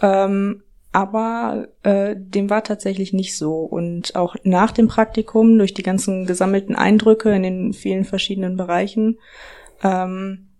Ähm, 0.00 0.62
aber 0.94 1.66
äh, 1.82 2.14
dem 2.16 2.50
war 2.50 2.62
tatsächlich 2.62 3.12
nicht 3.12 3.36
so. 3.36 3.64
Und 3.64 4.14
auch 4.14 4.36
nach 4.44 4.70
dem 4.70 4.86
Praktikum, 4.86 5.58
durch 5.58 5.74
die 5.74 5.82
ganzen 5.82 6.24
gesammelten 6.24 6.76
Eindrücke 6.76 7.34
in 7.34 7.42
den 7.42 7.72
vielen 7.72 8.04
verschiedenen 8.04 8.56
Bereichen 8.56 9.18
ähm, 9.82 10.50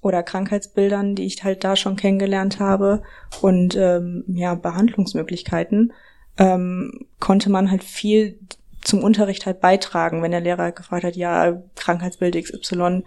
oder 0.00 0.22
Krankheitsbildern, 0.22 1.14
die 1.14 1.26
ich 1.26 1.44
halt 1.44 1.62
da 1.62 1.76
schon 1.76 1.96
kennengelernt 1.96 2.58
habe 2.58 3.02
und 3.42 3.76
ähm, 3.76 4.24
ja, 4.28 4.54
Behandlungsmöglichkeiten, 4.54 5.92
ähm, 6.38 7.06
konnte 7.18 7.50
man 7.50 7.70
halt 7.70 7.84
viel 7.84 8.38
zum 8.80 9.04
Unterricht 9.04 9.44
halt 9.44 9.60
beitragen, 9.60 10.22
wenn 10.22 10.30
der 10.30 10.40
Lehrer 10.40 10.72
gefragt 10.72 11.04
hat, 11.04 11.16
ja, 11.16 11.62
Krankheitsbild 11.74 12.34
XY, 12.34 13.02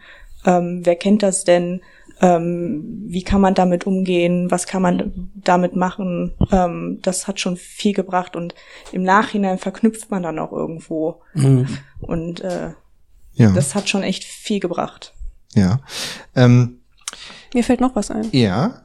ähm, 0.45 0.81
wer 0.83 0.95
kennt 0.97 1.23
das 1.23 1.45
denn? 1.45 1.81
Ähm, 2.23 3.03
wie 3.05 3.23
kann 3.23 3.41
man 3.41 3.53
damit 3.53 3.85
umgehen, 3.85 4.49
was 4.49 4.65
kann 4.65 4.81
man 4.81 5.29
damit 5.35 5.75
machen, 5.75 6.31
ähm, 6.53 6.99
das 7.01 7.27
hat 7.27 7.41
schon 7.41 7.57
viel 7.57 7.93
gebracht 7.93 8.37
und 8.37 8.55
im 8.93 9.03
Nachhinein 9.03 9.57
verknüpft 9.57 10.09
man 10.09 10.23
dann 10.23 10.39
auch 10.39 10.53
irgendwo. 10.53 11.21
Mhm. 11.33 11.67
Und 11.99 12.39
äh, 12.39 12.71
ja. 13.33 13.51
das 13.51 13.75
hat 13.75 13.89
schon 13.89 14.03
echt 14.03 14.23
viel 14.23 14.61
gebracht. 14.61 15.13
Ja. 15.53 15.81
Ähm, 16.33 16.79
Mir 17.53 17.65
fällt 17.65 17.81
noch 17.81 17.93
was 17.97 18.09
ein. 18.09 18.29
Ja. 18.31 18.82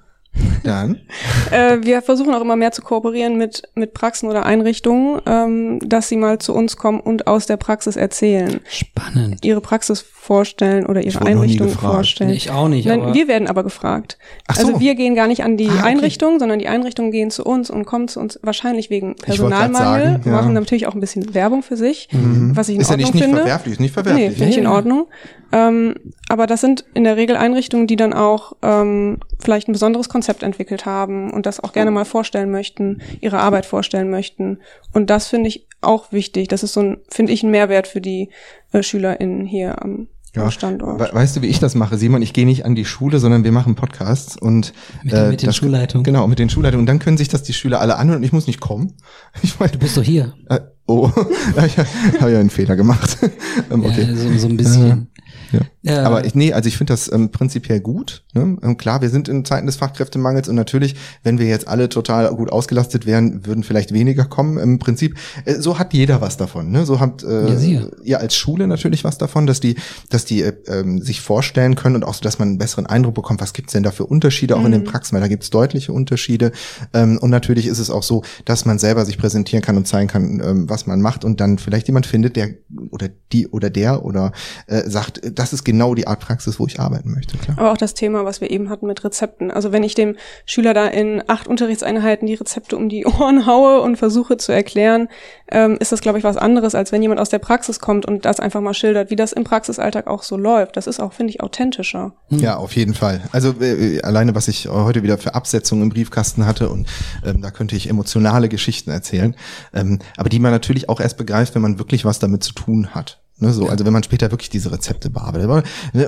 Dann? 0.64 1.00
äh, 1.50 1.78
wir 1.82 2.02
versuchen 2.02 2.34
auch 2.34 2.40
immer 2.40 2.56
mehr 2.56 2.72
zu 2.72 2.82
kooperieren 2.82 3.36
mit, 3.36 3.62
mit 3.74 3.94
Praxen 3.94 4.28
oder 4.28 4.44
Einrichtungen, 4.44 5.20
ähm, 5.26 5.78
dass 5.80 6.08
sie 6.08 6.16
mal 6.16 6.38
zu 6.38 6.54
uns 6.54 6.76
kommen 6.76 7.00
und 7.00 7.26
aus 7.26 7.46
der 7.46 7.56
Praxis 7.56 7.96
erzählen. 7.96 8.60
Spannend. 8.68 9.44
Ihre 9.44 9.60
Praxis 9.60 10.04
vorstellen 10.28 10.84
oder 10.84 11.02
ihre 11.02 11.24
Einrichtung 11.24 11.70
vorstellen. 11.70 12.28
Ich 12.30 12.50
auch 12.50 12.68
nicht. 12.68 12.86
Nein, 12.86 13.14
wir 13.14 13.28
werden 13.28 13.48
aber 13.48 13.64
gefragt. 13.64 14.18
Ach 14.46 14.56
so. 14.56 14.66
Also 14.66 14.80
wir 14.80 14.94
gehen 14.94 15.14
gar 15.14 15.26
nicht 15.26 15.42
an 15.42 15.56
die 15.56 15.68
ah, 15.68 15.74
okay. 15.78 15.84
Einrichtung, 15.84 16.38
sondern 16.38 16.58
die 16.58 16.68
Einrichtungen 16.68 17.10
gehen 17.10 17.30
zu 17.30 17.44
uns 17.44 17.70
und 17.70 17.86
kommen 17.86 18.08
zu 18.08 18.20
uns 18.20 18.38
wahrscheinlich 18.42 18.90
wegen 18.90 19.16
Personalmangel, 19.16 20.04
sagen, 20.04 20.22
ja. 20.26 20.32
machen 20.32 20.52
natürlich 20.52 20.86
auch 20.86 20.92
ein 20.92 21.00
bisschen 21.00 21.32
Werbung 21.34 21.62
für 21.62 21.78
sich, 21.78 22.08
mhm. 22.12 22.54
was 22.54 22.68
ich 22.68 22.74
in 22.74 22.82
ist 22.82 22.90
Ordnung 22.90 23.06
ja 23.06 23.12
nicht, 23.12 23.22
finde. 23.22 23.36
Nicht 23.36 23.42
verwerflich, 23.44 23.72
ist 23.72 23.80
nicht 23.80 23.94
verwerflich. 23.94 24.28
Nee, 24.28 24.34
finde 24.34 24.50
ich 24.50 24.58
in 24.58 24.66
Ordnung. 24.66 25.06
Ähm, 25.50 25.94
aber 26.28 26.46
das 26.46 26.60
sind 26.60 26.84
in 26.92 27.04
der 27.04 27.16
Regel 27.16 27.34
Einrichtungen, 27.36 27.86
die 27.86 27.96
dann 27.96 28.12
auch 28.12 28.52
ähm, 28.60 29.20
vielleicht 29.38 29.68
ein 29.68 29.72
besonderes 29.72 30.10
Konzept 30.10 30.27
entwickelt 30.42 30.86
haben 30.86 31.32
und 31.32 31.46
das 31.46 31.60
auch 31.60 31.72
gerne 31.72 31.90
mal 31.90 32.04
vorstellen 32.04 32.50
möchten, 32.50 33.00
ihre 33.20 33.38
Arbeit 33.38 33.66
vorstellen 33.66 34.10
möchten. 34.10 34.58
Und 34.92 35.10
das 35.10 35.28
finde 35.28 35.48
ich 35.48 35.66
auch 35.80 36.12
wichtig. 36.12 36.48
Das 36.48 36.62
ist 36.62 36.72
so 36.72 36.80
ein, 36.80 36.98
finde 37.08 37.32
ich, 37.32 37.42
ein 37.42 37.50
Mehrwert 37.50 37.86
für 37.86 38.00
die 38.00 38.30
äh, 38.72 38.82
SchülerInnen 38.82 39.46
hier 39.46 39.82
am 39.82 40.08
ja. 40.34 40.50
Standort. 40.50 41.14
Weißt 41.14 41.36
du, 41.36 41.42
wie 41.42 41.46
ich 41.46 41.58
das 41.58 41.74
mache, 41.74 41.96
Simon? 41.96 42.22
Ich 42.22 42.32
gehe 42.32 42.46
nicht 42.46 42.64
an 42.64 42.74
die 42.74 42.84
Schule, 42.84 43.18
sondern 43.18 43.44
wir 43.44 43.52
machen 43.52 43.74
Podcasts 43.74 44.36
und 44.36 44.72
mit, 45.02 45.12
äh, 45.12 45.30
mit 45.30 45.42
den 45.42 45.52
Schulleitungen. 45.52 46.04
Genau, 46.04 46.26
mit 46.26 46.38
den 46.38 46.50
Schulleitungen. 46.50 46.82
Und 46.82 46.86
dann 46.86 46.98
können 46.98 47.16
sich 47.16 47.28
das 47.28 47.42
die 47.42 47.52
Schüler 47.52 47.80
alle 47.80 47.96
anhören 47.96 48.18
und 48.18 48.24
ich 48.24 48.32
muss 48.32 48.46
nicht 48.46 48.60
kommen. 48.60 48.94
Ich 49.42 49.58
mein, 49.60 49.70
du 49.70 49.78
bist 49.78 49.96
doch 49.96 50.02
hier. 50.02 50.34
Äh, 50.48 50.60
oh, 50.86 51.10
ich 51.66 51.78
habe 52.20 52.32
ja 52.32 52.40
einen 52.40 52.50
Fehler 52.50 52.76
gemacht. 52.76 53.18
ähm, 53.70 53.84
okay. 53.84 54.02
Ja, 54.02 54.14
so, 54.14 54.38
so 54.38 54.48
ein 54.48 54.56
bisschen. 54.56 55.08
Ja. 55.52 55.60
Ja. 55.82 56.02
Aber 56.04 56.24
ich, 56.24 56.34
nee, 56.34 56.52
also 56.52 56.68
ich 56.68 56.76
finde 56.76 56.92
das 56.92 57.10
ähm, 57.10 57.30
prinzipiell 57.30 57.80
gut. 57.80 58.22
Ne? 58.34 58.58
Ähm, 58.62 58.76
klar, 58.76 59.00
wir 59.00 59.08
sind 59.08 59.28
in 59.28 59.44
Zeiten 59.44 59.66
des 59.66 59.76
Fachkräftemangels 59.76 60.48
und 60.48 60.54
natürlich, 60.54 60.96
wenn 61.22 61.38
wir 61.38 61.46
jetzt 61.46 61.66
alle 61.68 61.88
total 61.88 62.28
gut 62.34 62.50
ausgelastet 62.50 63.06
wären, 63.06 63.46
würden 63.46 63.62
vielleicht 63.62 63.92
weniger 63.92 64.24
kommen. 64.24 64.58
Im 64.58 64.78
Prinzip, 64.78 65.16
äh, 65.44 65.54
so 65.54 65.78
hat 65.78 65.94
jeder 65.94 66.20
was 66.20 66.36
davon. 66.36 66.70
Ne? 66.70 66.84
So 66.84 67.00
habt 67.00 67.22
äh, 67.22 67.54
ja, 67.54 67.82
ihr 68.02 68.20
als 68.20 68.36
Schule 68.36 68.66
natürlich 68.66 69.04
was 69.04 69.18
davon, 69.18 69.46
dass 69.46 69.60
die, 69.60 69.76
dass 70.10 70.24
die 70.24 70.42
äh, 70.42 70.52
ähm, 70.66 71.00
sich 71.00 71.20
vorstellen 71.20 71.74
können 71.74 71.96
und 71.96 72.04
auch 72.04 72.14
so, 72.14 72.20
dass 72.20 72.38
man 72.38 72.48
einen 72.48 72.58
besseren 72.58 72.86
Eindruck 72.86 73.14
bekommt, 73.14 73.40
was 73.40 73.52
gibt's 73.52 73.72
denn 73.72 73.82
da 73.82 73.90
für 73.90 74.04
Unterschiede 74.04 74.56
auch 74.56 74.60
mhm. 74.60 74.66
in 74.66 74.72
den 74.72 74.80
mhm. 74.82 74.86
Praxen, 74.86 75.14
weil 75.14 75.22
da 75.22 75.28
gibt's 75.28 75.50
deutliche 75.50 75.92
Unterschiede. 75.92 76.52
Ähm, 76.92 77.18
und 77.18 77.30
natürlich 77.30 77.66
ist 77.66 77.78
es 77.78 77.90
auch 77.90 78.02
so, 78.02 78.22
dass 78.44 78.64
man 78.64 78.78
selber 78.78 79.06
sich 79.06 79.16
präsentieren 79.16 79.62
kann 79.62 79.76
und 79.76 79.86
zeigen 79.86 80.08
kann, 80.08 80.42
ähm, 80.44 80.68
was 80.68 80.86
man 80.86 81.00
macht 81.00 81.24
und 81.24 81.40
dann 81.40 81.58
vielleicht 81.58 81.86
jemand 81.86 82.06
findet, 82.06 82.36
der 82.36 82.50
oder 82.90 83.08
die 83.32 83.48
oder 83.48 83.70
der 83.70 84.04
oder 84.04 84.32
äh, 84.66 84.82
sagt, 84.88 85.37
das 85.38 85.52
ist 85.52 85.64
genau 85.64 85.94
die 85.94 86.06
Art 86.06 86.20
Praxis, 86.20 86.58
wo 86.58 86.66
ich 86.66 86.80
arbeiten 86.80 87.12
möchte. 87.12 87.38
Klar. 87.38 87.58
Aber 87.58 87.72
auch 87.72 87.76
das 87.76 87.94
Thema, 87.94 88.24
was 88.24 88.40
wir 88.40 88.50
eben 88.50 88.70
hatten 88.70 88.86
mit 88.86 89.04
Rezepten. 89.04 89.50
Also 89.50 89.70
wenn 89.70 89.84
ich 89.84 89.94
dem 89.94 90.16
Schüler 90.44 90.74
da 90.74 90.86
in 90.86 91.22
acht 91.28 91.46
Unterrichtseinheiten 91.46 92.26
die 92.26 92.34
Rezepte 92.34 92.76
um 92.76 92.88
die 92.88 93.06
Ohren 93.06 93.46
haue 93.46 93.80
und 93.80 93.96
versuche 93.96 94.36
zu 94.36 94.52
erklären, 94.52 95.08
ähm, 95.50 95.76
ist 95.78 95.92
das, 95.92 96.00
glaube 96.00 96.18
ich, 96.18 96.24
was 96.24 96.36
anderes, 96.36 96.74
als 96.74 96.90
wenn 96.90 97.02
jemand 97.02 97.20
aus 97.20 97.28
der 97.28 97.38
Praxis 97.38 97.78
kommt 97.78 98.04
und 98.04 98.24
das 98.24 98.40
einfach 98.40 98.60
mal 98.60 98.74
schildert, 98.74 99.10
wie 99.10 99.16
das 99.16 99.32
im 99.32 99.44
Praxisalltag 99.44 100.08
auch 100.08 100.24
so 100.24 100.36
läuft. 100.36 100.76
Das 100.76 100.86
ist 100.86 100.98
auch, 100.98 101.12
finde 101.12 101.32
ich, 101.32 101.40
authentischer. 101.40 102.12
Hm. 102.28 102.40
Ja, 102.40 102.56
auf 102.56 102.74
jeden 102.74 102.94
Fall. 102.94 103.22
Also 103.30 103.54
äh, 103.60 104.02
alleine, 104.02 104.34
was 104.34 104.48
ich 104.48 104.68
heute 104.68 105.02
wieder 105.04 105.18
für 105.18 105.34
Absetzungen 105.34 105.84
im 105.84 105.88
Briefkasten 105.90 106.46
hatte 106.46 106.68
und 106.68 106.88
ähm, 107.24 107.42
da 107.42 107.50
könnte 107.50 107.76
ich 107.76 107.88
emotionale 107.88 108.48
Geschichten 108.48 108.90
erzählen, 108.90 109.36
ähm, 109.72 110.00
aber 110.16 110.28
die 110.28 110.40
man 110.40 110.50
natürlich 110.50 110.88
auch 110.88 111.00
erst 111.00 111.16
begreift, 111.16 111.54
wenn 111.54 111.62
man 111.62 111.78
wirklich 111.78 112.04
was 112.04 112.18
damit 112.18 112.42
zu 112.42 112.52
tun 112.52 112.88
hat. 112.94 113.20
Ne, 113.40 113.52
so. 113.52 113.68
Also 113.68 113.84
wenn 113.84 113.92
man 113.92 114.02
später 114.02 114.30
wirklich 114.30 114.50
diese 114.50 114.72
Rezepte 114.72 115.10
bearbeitet, 115.10 115.48
wollen, 115.48 115.64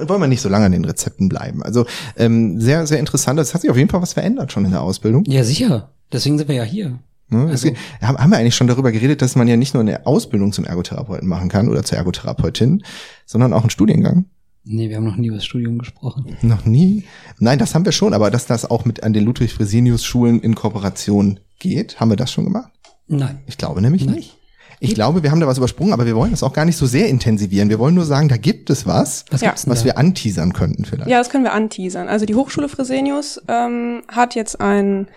wollen 0.09 0.21
wir 0.21 0.27
nicht 0.27 0.41
so 0.41 0.49
lange 0.49 0.67
an 0.67 0.73
den 0.73 0.85
Rezepten 0.85 1.29
bleiben. 1.29 1.63
Also 1.63 1.87
ähm, 2.17 2.61
sehr, 2.61 2.87
sehr 2.87 2.99
interessant. 2.99 3.39
Es 3.39 3.55
hat 3.55 3.61
sich 3.61 3.71
auf 3.71 3.77
jeden 3.77 3.89
Fall 3.89 4.03
was 4.03 4.15
verändert 4.15 4.53
schon 4.53 4.65
in 4.65 4.73
der 4.73 4.83
Ausbildung. 4.83 5.25
Ja, 5.27 5.45
sicher. 5.45 5.91
Deswegen 6.13 6.39
sind 6.39 6.49
wir 6.49 6.57
ja 6.57 6.65
hier. 6.65 6.99
Ne? 7.29 7.47
Also, 7.49 7.71
haben 8.03 8.31
wir 8.31 8.39
eigentlich 8.39 8.57
schon 8.57 8.67
darüber 8.67 8.91
geredet, 8.91 9.23
dass 9.23 9.37
man 9.37 9.47
ja 9.47 9.57
nicht 9.57 9.75
nur 9.75 9.83
eine 9.83 10.05
Ausbildung 10.05 10.53
zum 10.53 10.65
Ergotherapeuten 10.65 11.29
machen 11.29 11.49
kann 11.49 11.69
oder 11.69 11.85
zur 11.85 11.97
Ergotherapeutin, 11.97 12.83
sondern 13.25 13.53
auch 13.53 13.61
einen 13.61 13.71
Studiengang? 13.71 14.25
Nee, 14.65 14.89
wir 14.89 14.97
haben 14.97 15.05
noch 15.05 15.17
nie 15.17 15.29
über 15.29 15.37
das 15.37 15.45
Studium 15.45 15.79
gesprochen. 15.79 16.37
Noch 16.43 16.67
nie? 16.67 17.05
Nein, 17.39 17.59
das 17.59 17.75
haben 17.75 17.87
wir 17.87 17.93
schon, 17.93 18.13
aber 18.13 18.31
dass 18.31 18.47
das 18.47 18.71
auch 18.71 18.85
mit 18.85 19.03
an 19.03 19.15
den 19.15 19.25
Ludwig-Fresenius-Schulen 19.25 20.41
in 20.41 20.55
Kooperation 20.55 21.41
geht, 21.59 21.99
haben 21.99 22.11
wir 22.11 22.17
das 22.17 22.31
schon 22.31 22.45
gemacht? 22.45 22.71
Nein. 23.09 23.39
Ich 23.47 23.57
glaube 23.57 23.81
nämlich 23.81 24.05
Nein. 24.05 24.17
nicht. 24.17 24.37
Ich 24.83 24.95
glaube, 24.95 25.23
wir 25.23 25.31
haben 25.31 25.41
da 25.41 25.47
was 25.47 25.59
übersprungen, 25.59 25.93
aber 25.93 26.07
wir 26.07 26.17
wollen 26.17 26.31
das 26.31 26.43
auch 26.43 26.55
gar 26.55 26.65
nicht 26.65 26.77
so 26.79 26.87
sehr 26.87 27.09
intensivieren. 27.09 27.69
Wir 27.69 27.79
wollen 27.79 27.95
nur 27.95 28.07
sagen, 28.07 28.29
da 28.29 28.39
gibt 28.39 28.71
es 28.71 28.87
was, 28.87 29.27
Was 29.31 29.43
Ja. 29.43 29.55
was 29.67 29.85
wir 29.85 29.99
anteasern 29.99 30.55
könnten 30.55 30.85
vielleicht. 30.87 31.11
Ja, 31.11 31.19
das 31.19 31.29
können 31.29 31.45
wir 31.45 31.53
anteasern. 31.53 32.09
Also 32.09 32.25
die 32.27 32.35
Hochschule 32.35 32.69
Fresenius 32.69 33.41
ähm, 33.47 34.03
hat 34.09 34.35
jetzt 34.35 34.59
einen 34.61 35.09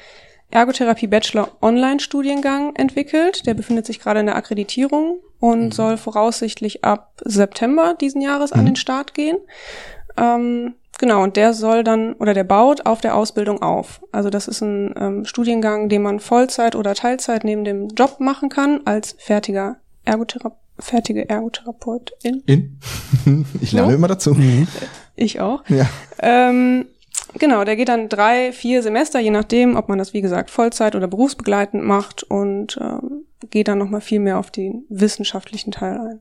Ergotherapie-Bachelor-Online-Studiengang 0.52 2.76
entwickelt. 2.76 3.46
Der 3.46 3.54
befindet 3.54 3.86
sich 3.86 4.00
gerade 4.00 4.20
in 4.20 4.26
der 4.26 4.36
Akkreditierung 4.36 5.20
und 5.40 5.74
soll 5.74 5.98
voraussichtlich 5.98 6.84
ab 6.84 7.22
September 7.24 7.96
diesen 8.00 8.22
Jahres 8.22 8.52
an 8.52 8.66
den 8.66 8.76
Start 8.76 9.14
gehen. 9.14 9.38
Ähm, 10.18 10.76
genau, 11.00 11.24
und 11.24 11.36
der 11.36 11.54
soll 11.54 11.84
dann, 11.84 12.14
oder 12.14 12.34
der 12.34 12.44
baut 12.44 12.86
auf 12.86 13.02
der 13.02 13.16
Ausbildung 13.16 13.62
auf. 13.62 14.02
Also 14.12 14.30
das 14.30 14.48
ist 14.48 14.62
ein 14.62 14.94
ähm, 14.98 15.26
Studiengang, 15.26 15.90
den 15.90 16.02
man 16.02 16.20
Vollzeit 16.20 16.76
oder 16.76 16.96
Teilzeit 16.96 17.44
neben 17.44 17.64
dem 17.64 17.90
Job 17.90 18.20
machen 18.20 18.50
kann, 18.50 18.82
als 18.86 19.16
fertiger 19.20 19.78
Ergothera 20.06 20.56
fertige 20.80 21.30
Ergotherapeutin. 21.30 22.44
In? 22.46 22.80
Ich 23.62 23.72
lerne 23.72 23.92
So? 23.92 23.96
immer 23.96 24.08
dazu. 24.08 24.36
Ich 25.16 25.40
auch. 25.40 25.64
Ja. 25.70 25.88
Ähm, 26.20 26.88
genau, 27.38 27.64
der 27.64 27.76
geht 27.76 27.90
dann 27.90 28.10
drei, 28.10 28.52
vier 28.52 28.82
Semester, 28.82 29.20
je 29.20 29.30
nachdem, 29.30 29.76
ob 29.76 29.88
man 29.88 30.00
das, 30.00 30.14
wie 30.14 30.22
gesagt, 30.22 30.50
Vollzeit 30.50 30.96
oder 30.96 31.08
berufsbegleitend 31.08 31.84
macht 31.84 32.24
und 32.24 32.78
ähm, 32.82 33.26
geht 33.50 33.68
dann 33.68 33.78
nochmal 33.78 34.02
viel 34.02 34.20
mehr 34.20 34.40
auf 34.40 34.52
den 34.52 34.86
wissenschaftlichen 34.90 35.72
Teil 35.72 35.98
ein. 35.98 36.20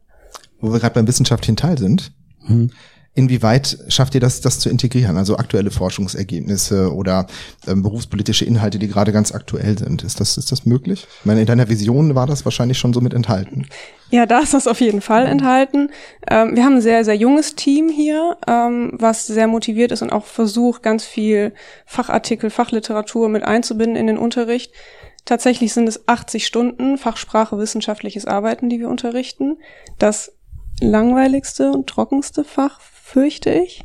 Wo 0.61 0.73
wir 0.73 0.81
gerade 0.81 0.95
beim 0.95 1.09
wissenschaftlichen 1.09 1.57
Teil 1.57 1.79
sind. 1.79 2.12
Hm. 2.47 2.70
Inwieweit 3.15 3.77
schafft 3.89 4.15
ihr 4.15 4.23
das, 4.23 4.41
das 4.41 4.59
zu 4.59 4.71
integrieren? 4.71 5.19
Also 5.19 5.37
aktuelle 5.37 5.71
Forschungsergebnisse 5.71 6.95
oder 6.95 7.27
ähm, 7.67 7.83
berufspolitische 7.83 8.47
Inhalte, 8.47 8.79
die 8.79 8.89
gerade 8.89 9.13
ganz 9.13 9.33
aktuell 9.33 9.77
sind. 9.77 10.03
Ist 10.03 10.19
das, 10.19 10.39
ist 10.39 10.51
das 10.51 10.65
möglich? 10.65 11.07
Ich 11.21 11.27
meine, 11.27 11.41
in 11.41 11.47
deiner 11.47 11.69
Vision 11.69 12.15
war 12.15 12.27
das 12.27 12.47
wahrscheinlich 12.47 12.79
schon 12.79 12.95
so 12.95 13.03
mit 13.03 13.13
enthalten. 13.13 13.67
Ja, 14.11 14.25
da 14.25 14.39
ist 14.39 14.55
das 14.55 14.67
auf 14.67 14.81
jeden 14.81 15.03
Fall 15.03 15.27
enthalten. 15.27 15.91
Ähm, 16.27 16.57
wir 16.57 16.65
haben 16.65 16.77
ein 16.77 16.81
sehr, 16.81 17.05
sehr 17.05 17.17
junges 17.17 17.55
Team 17.55 17.91
hier, 17.91 18.39
ähm, 18.47 18.93
was 18.95 19.27
sehr 19.27 19.47
motiviert 19.47 19.93
ist 19.93 20.01
und 20.01 20.11
auch 20.11 20.25
versucht, 20.25 20.83
ganz 20.83 21.05
viel 21.05 21.53
Fachartikel, 21.85 22.49
Fachliteratur 22.49 23.29
mit 23.29 23.43
einzubinden 23.43 23.97
in 23.97 24.07
den 24.07 24.17
Unterricht. 24.17 24.73
Tatsächlich 25.27 25.75
sind 25.75 25.87
es 25.87 26.09
80 26.09 26.47
Stunden 26.47 26.97
Fachsprache 26.97 27.59
wissenschaftliches 27.59 28.25
Arbeiten, 28.25 28.71
die 28.71 28.81
wir 28.81 28.89
unterrichten. 28.89 29.59
Das 29.99 30.33
langweiligste 30.81 31.71
und 31.71 31.87
trockenste 31.87 32.45
Fach, 32.45 32.81
fürchte 33.13 33.51
ich. 33.51 33.85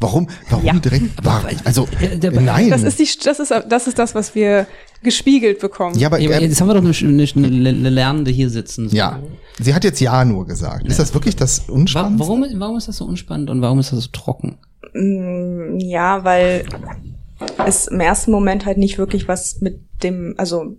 Warum? 0.00 0.28
Warum 0.48 0.64
Ja. 0.64 0.72
direkt? 0.74 1.04
Warum? 1.22 1.46
Also, 1.64 1.86
Äh, 2.00 2.16
der- 2.18 2.32
nein. 2.32 2.70
Das 2.70 2.82
ist, 2.82 2.98
die, 2.98 3.08
das, 3.24 3.38
ist, 3.38 3.52
das 3.68 3.86
ist 3.86 3.98
das, 3.98 4.14
was 4.14 4.34
wir 4.34 4.66
gespiegelt 5.02 5.60
bekommen. 5.60 5.96
ja, 5.98 6.08
aber, 6.08 6.18
äh, 6.20 6.42
jetzt 6.42 6.60
haben 6.60 6.68
wir 6.68 6.74
doch 6.74 6.82
eine, 6.84 6.92
eine, 6.92 7.68
eine 7.68 7.90
Lernende 7.90 8.30
hier 8.30 8.50
sitzen. 8.50 8.88
So. 8.88 8.96
ja. 8.96 9.18
Sie 9.60 9.74
hat 9.74 9.84
jetzt 9.84 10.00
ja 10.00 10.24
nur 10.24 10.46
gesagt. 10.46 10.86
Ist 10.86 10.98
das 10.98 11.12
wirklich 11.14 11.36
das 11.36 11.68
Wa 11.68 11.72
Unspannendste? 11.74 12.20
warum, 12.28 12.44
warum 12.58 12.76
ist 12.78 12.88
das 12.88 12.96
so 12.96 13.04
unspannend 13.04 13.50
und 13.50 13.60
warum 13.62 13.78
ist 13.78 13.92
das 13.92 14.00
so 14.04 14.08
trocken? 14.12 14.58
Mm, 14.94 15.78
Ja, 15.80 16.24
weil 16.24 16.64
es 17.66 17.86
im 17.86 18.00
ersten 18.00 18.30
Moment 18.32 18.66
halt 18.66 18.78
nicht 18.78 18.98
wirklich 18.98 19.28
was 19.28 19.60
mit 19.60 19.80
dem, 20.02 20.34
also 20.38 20.76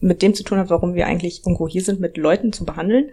mit 0.00 0.22
dem 0.22 0.34
zu 0.34 0.42
tun 0.42 0.58
hat, 0.58 0.70
warum 0.70 0.94
wir 0.94 1.06
eigentlich 1.06 1.42
irgendwo 1.44 1.68
hier 1.68 1.82
sind, 1.82 2.00
mit 2.00 2.16
Leuten 2.16 2.52
zu 2.52 2.64
behandeln. 2.64 3.10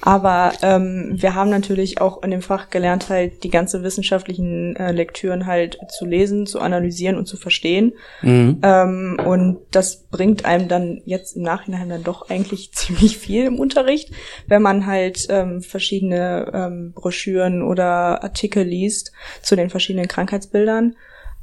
Aber 0.00 0.52
ähm, 0.62 1.12
wir 1.12 1.34
haben 1.34 1.50
natürlich 1.50 2.00
auch 2.00 2.22
in 2.22 2.30
dem 2.30 2.42
Fach 2.42 2.70
gelernt, 2.70 3.08
halt 3.08 3.44
die 3.44 3.50
ganze 3.50 3.82
wissenschaftlichen 3.82 4.74
äh, 4.76 4.92
Lektüren 4.92 5.46
halt 5.46 5.78
zu 5.90 6.06
lesen, 6.06 6.46
zu 6.46 6.60
analysieren 6.60 7.16
und 7.16 7.26
zu 7.26 7.36
verstehen. 7.36 7.92
Mhm. 8.22 8.58
Ähm, 8.62 9.20
und 9.24 9.58
das 9.70 10.04
bringt 10.04 10.44
einem 10.44 10.68
dann 10.68 11.02
jetzt 11.04 11.36
im 11.36 11.42
Nachhinein 11.42 11.90
dann 11.90 12.04
doch 12.04 12.30
eigentlich 12.30 12.72
ziemlich 12.72 13.18
viel 13.18 13.44
im 13.44 13.58
Unterricht, 13.58 14.10
wenn 14.46 14.62
man 14.62 14.86
halt 14.86 15.26
ähm, 15.28 15.62
verschiedene 15.62 16.50
ähm, 16.54 16.92
Broschüren 16.94 17.62
oder 17.62 18.22
Artikel 18.22 18.64
liest 18.64 19.12
zu 19.42 19.56
den 19.56 19.68
verschiedenen 19.68 20.08
Krankheitsbildern. 20.08 20.96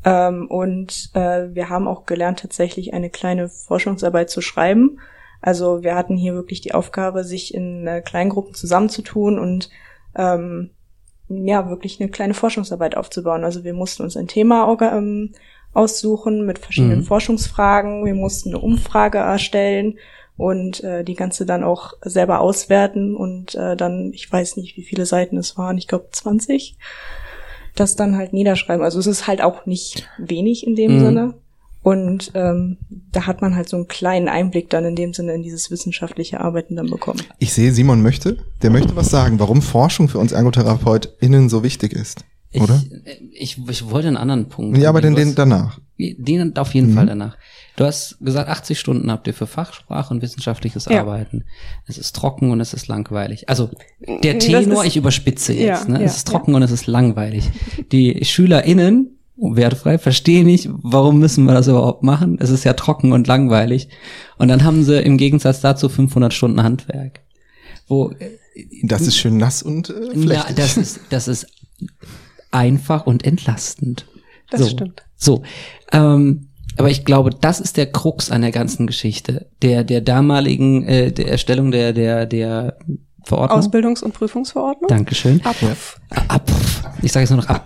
Ähm, 0.07 0.47
und 0.47 1.09
äh, 1.15 1.53
wir 1.53 1.69
haben 1.69 1.87
auch 1.87 2.05
gelernt, 2.05 2.39
tatsächlich 2.39 2.93
eine 2.93 3.09
kleine 3.09 3.49
Forschungsarbeit 3.49 4.29
zu 4.29 4.39
schreiben. 4.39 4.99
Also 5.41 5.83
wir 5.83 5.95
hatten 5.95 6.15
hier 6.15 6.33
wirklich 6.33 6.61
die 6.61 6.73
Aufgabe, 6.73 7.25
sich 7.25 7.53
in 7.53 7.85
äh, 7.87 8.01
Kleingruppen 8.01 8.53
zusammenzutun 8.53 9.37
und 9.37 9.69
ähm, 10.15 10.71
ja, 11.27 11.69
wirklich 11.69 11.99
eine 11.99 12.09
kleine 12.09 12.33
Forschungsarbeit 12.33 12.95
aufzubauen. 12.95 13.43
Also 13.43 13.65
wir 13.65 13.73
mussten 13.73 14.03
uns 14.03 14.15
ein 14.15 14.29
Thema 14.29 14.77
ähm, 14.81 15.33
aussuchen 15.73 16.45
mit 16.45 16.57
verschiedenen 16.57 16.99
Mhm. 16.99 17.03
Forschungsfragen. 17.03 18.05
Wir 18.05 18.15
mussten 18.15 18.49
eine 18.49 18.59
Umfrage 18.59 19.17
erstellen 19.17 19.99
und 20.37 20.83
äh, 20.85 21.03
die 21.03 21.15
ganze 21.15 21.45
dann 21.45 21.65
auch 21.65 21.93
selber 22.01 22.39
auswerten 22.39 23.13
und 23.13 23.55
äh, 23.55 23.75
dann, 23.75 24.13
ich 24.13 24.31
weiß 24.31 24.55
nicht, 24.55 24.77
wie 24.77 24.83
viele 24.83 25.05
Seiten 25.05 25.35
es 25.35 25.57
waren, 25.57 25.77
ich 25.77 25.87
glaube 25.87 26.07
20, 26.11 26.77
das 27.79 27.95
dann 27.95 28.15
halt 28.17 28.33
niederschreiben. 28.33 28.83
Also 28.83 28.99
es 28.99 29.07
ist 29.07 29.27
halt 29.27 29.41
auch 29.41 29.65
nicht 29.65 30.07
wenig 30.17 30.65
in 30.65 30.75
dem 30.75 30.95
Mhm. 30.97 30.99
Sinne. 30.99 31.33
Und 31.83 32.31
ähm, 32.33 32.77
da 33.13 33.27
hat 33.27 33.41
man 33.41 33.55
halt 33.55 33.69
so 33.69 33.77
einen 33.77 33.87
kleinen 33.87 34.27
Einblick 34.27 34.69
dann 34.69 34.83
in 34.83 34.95
dem 34.97 35.13
Sinne 35.13 35.33
in 35.35 35.41
dieses 35.43 35.71
wissenschaftliche 35.71 36.41
Arbeiten 36.41 36.75
dann 36.75 36.89
bekommen. 36.89 37.21
Ich 37.39 37.53
sehe, 37.53 37.71
Simon 37.71 38.01
möchte, 38.01 38.39
der 38.61 38.71
möchte 38.71 38.95
was 38.97 39.09
sagen, 39.09 39.39
warum 39.39 39.61
Forschung 39.61 40.09
für 40.09 40.17
uns 40.19 40.33
ErgotherapeutInnen 40.33 41.47
so 41.47 41.63
wichtig 41.63 41.93
ist. 41.93 42.25
Ich, 42.57 42.63
Oder? 42.63 42.83
Ich, 43.31 43.57
ich 43.69 43.89
wollte 43.89 44.07
einen 44.07 44.17
anderen 44.17 44.49
Punkt. 44.49 44.77
Ja, 44.77 44.89
aber 44.89 45.01
den, 45.01 45.15
den 45.15 45.35
danach. 45.35 45.79
Den 45.99 46.55
auf 46.57 46.73
jeden 46.73 46.91
Mhm. 46.91 46.95
Fall 46.95 47.05
danach. 47.07 47.37
Du 47.75 47.85
hast 47.85 48.17
gesagt, 48.19 48.49
80 48.49 48.79
Stunden 48.79 49.11
habt 49.11 49.27
ihr 49.27 49.33
für 49.33 49.45
Fachsprache 49.47 50.13
und 50.13 50.21
wissenschaftliches 50.21 50.85
Ja. 50.85 51.01
Arbeiten. 51.01 51.43
Es 51.85 51.97
ist 51.97 52.15
trocken 52.15 52.51
und 52.51 52.59
es 52.59 52.73
ist 52.73 52.87
langweilig. 52.87 53.47
Also 53.49 53.69
der 54.23 54.39
Tenor, 54.39 54.83
ist- 54.83 54.87
ich 54.89 54.97
überspitze 54.97 55.53
jetzt. 55.53 55.87
Ja, 55.87 55.93
ne? 55.93 55.99
ja, 55.99 56.05
es 56.05 56.17
ist 56.17 56.27
trocken 56.27 56.55
und 56.55 56.63
es 56.63 56.71
ist 56.71 56.87
langweilig. 56.87 57.49
Die 57.91 58.23
SchülerInnen, 58.25 59.11
wertfrei, 59.39 59.99
verstehen 59.99 60.47
nicht, 60.47 60.67
warum 60.71 61.19
müssen 61.19 61.45
wir 61.45 61.53
das 61.53 61.67
überhaupt 61.67 62.01
machen? 62.01 62.37
Es 62.41 62.49
ist 62.49 62.63
ja 62.63 62.73
trocken 62.73 63.11
und 63.11 63.27
langweilig. 63.27 63.89
Und 64.39 64.47
dann 64.47 64.63
haben 64.63 64.83
sie 64.83 64.99
im 64.99 65.17
Gegensatz 65.17 65.61
dazu 65.61 65.87
500 65.89 66.33
Stunden 66.33 66.63
Handwerk. 66.63 67.19
Wo 67.87 68.11
Das 68.83 69.03
ist 69.03 69.15
schön 69.17 69.37
nass 69.37 69.61
und 69.61 69.89
äh, 69.91 69.93
ja, 70.15 70.21
flechtig. 70.21 70.55
das 70.55 70.77
ist, 70.77 70.99
das 71.11 71.27
ist 71.27 71.45
einfach 72.51 73.05
und 73.05 73.25
entlastend. 73.25 74.05
Das 74.49 74.61
so. 74.61 74.67
stimmt. 74.69 75.03
So. 75.15 75.43
Ähm, 75.91 76.49
aber 76.77 76.89
ich 76.89 77.05
glaube, 77.05 77.31
das 77.31 77.59
ist 77.59 77.77
der 77.77 77.91
Krux 77.91 78.31
an 78.31 78.41
der 78.41 78.51
ganzen 78.51 78.87
Geschichte. 78.87 79.47
Der, 79.61 79.83
der 79.83 80.01
damaligen, 80.01 80.83
äh, 80.83 81.11
der 81.11 81.29
Erstellung 81.29 81.71
der, 81.71 81.91
der, 81.91 82.25
der 82.25 82.77
Verordnung. 83.23 83.59
Ausbildungs- 83.59 84.03
und 84.03 84.13
Prüfungsverordnung. 84.13 84.87
Dankeschön. 84.87 85.41
Ab. 85.43 85.55
Ab. 86.27 86.51
Ich 87.01 87.11
sage 87.11 87.23
jetzt 87.23 87.31
nur 87.31 87.41
noch 87.41 87.49
ab. 87.49 87.65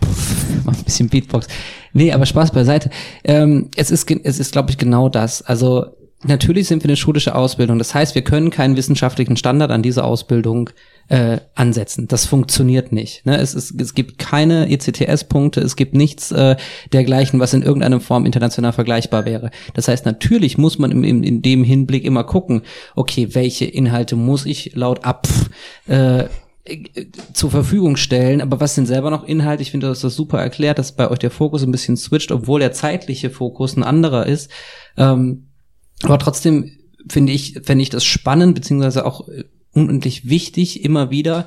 Mach 0.66 0.76
ein 0.76 0.84
bisschen 0.84 1.10
Beatbox. 1.10 1.48
Nee, 1.94 2.12
aber 2.14 2.26
Spaß 2.26 2.52
beiseite. 2.52 2.90
Ähm, 3.24 3.70
es 3.76 3.92
ist, 3.92 4.10
es 4.10 4.40
ist, 4.40 4.54
glaube 4.54 4.72
ich, 4.72 4.78
genau 4.78 5.10
das. 5.10 5.42
Also 5.42 5.86
natürlich 6.24 6.68
sind 6.68 6.84
wir 6.84 6.90
eine 6.90 6.98
schulische 6.98 7.36
Ausbildung. 7.36 7.78
Das 7.78 7.94
heißt, 7.94 8.16
wir 8.16 8.24
können 8.24 8.50
keinen 8.50 8.76
wissenschaftlichen 8.76 9.38
Standard 9.38 9.72
an 9.72 9.84
diese 9.84 10.04
Ausbildung 10.04 10.70
äh, 11.10 11.40
ansetzen. 11.56 12.08
Das 12.08 12.26
funktioniert 12.26 12.92
nicht. 12.92 13.26
Ne? 13.26 13.38
Es, 13.38 13.54
ist, 13.54 13.80
es 13.80 13.94
gibt 13.94 14.18
keine 14.18 14.70
ECTS-Punkte, 14.70 15.62
es 15.62 15.76
gibt 15.76 15.94
nichts 15.94 16.32
äh, 16.32 16.56
dergleichen, 16.94 17.40
was 17.40 17.54
in 17.54 17.64
irgendeiner 17.64 18.00
Form 18.00 18.26
international 18.26 18.74
vergleichbar 18.74 19.26
wäre. 19.26 19.52
Das 19.74 19.88
heißt, 19.88 20.06
natürlich 20.06 20.58
muss 20.58 20.80
man 20.80 20.92
im, 20.92 21.04
im, 21.04 21.24
in 21.24 21.42
dem 21.42 21.64
Hinblick 21.64 22.06
immer 22.06 22.24
gucken, 22.24 22.62
okay, 22.96 23.30
welche 23.34 23.66
Inhalte 23.66 24.16
muss 24.16 24.46
ich 24.46 24.76
laut 24.76 25.04
APF 25.04 25.50
äh, 25.88 26.26
äh, 26.64 27.08
zur 27.34 27.50
Verfügung 27.50 27.98
stellen, 27.98 28.40
aber 28.40 28.60
was 28.60 28.76
sind 28.76 28.86
selber 28.86 29.10
noch 29.10 29.24
Inhalte? 29.24 29.64
Ich 29.64 29.72
finde, 29.72 29.88
das 29.88 30.02
super 30.02 30.40
erklärt, 30.40 30.78
dass 30.78 30.96
bei 30.96 31.10
euch 31.10 31.20
der 31.20 31.32
Fokus 31.32 31.64
ein 31.64 31.72
bisschen 31.72 31.98
switcht, 31.98 32.32
obwohl 32.32 32.60
der 32.60 32.72
zeitliche 32.72 33.32
Fokus 33.32 33.76
ein 33.76 33.84
anderer 33.84 34.28
ist. 34.28 34.52
Ähm, 34.96 35.48
aber 36.04 36.20
trotzdem 36.20 36.72
finde 37.10 37.34
ich, 37.34 37.60
fände 37.64 37.82
ich 37.82 37.90
das 37.90 38.04
spannend, 38.04 38.56
beziehungsweise 38.56 39.06
auch 39.06 39.28
äh, 39.28 39.46
unendlich 39.74 40.30
wichtig, 40.30 40.84
immer 40.84 41.10
wieder 41.12 41.46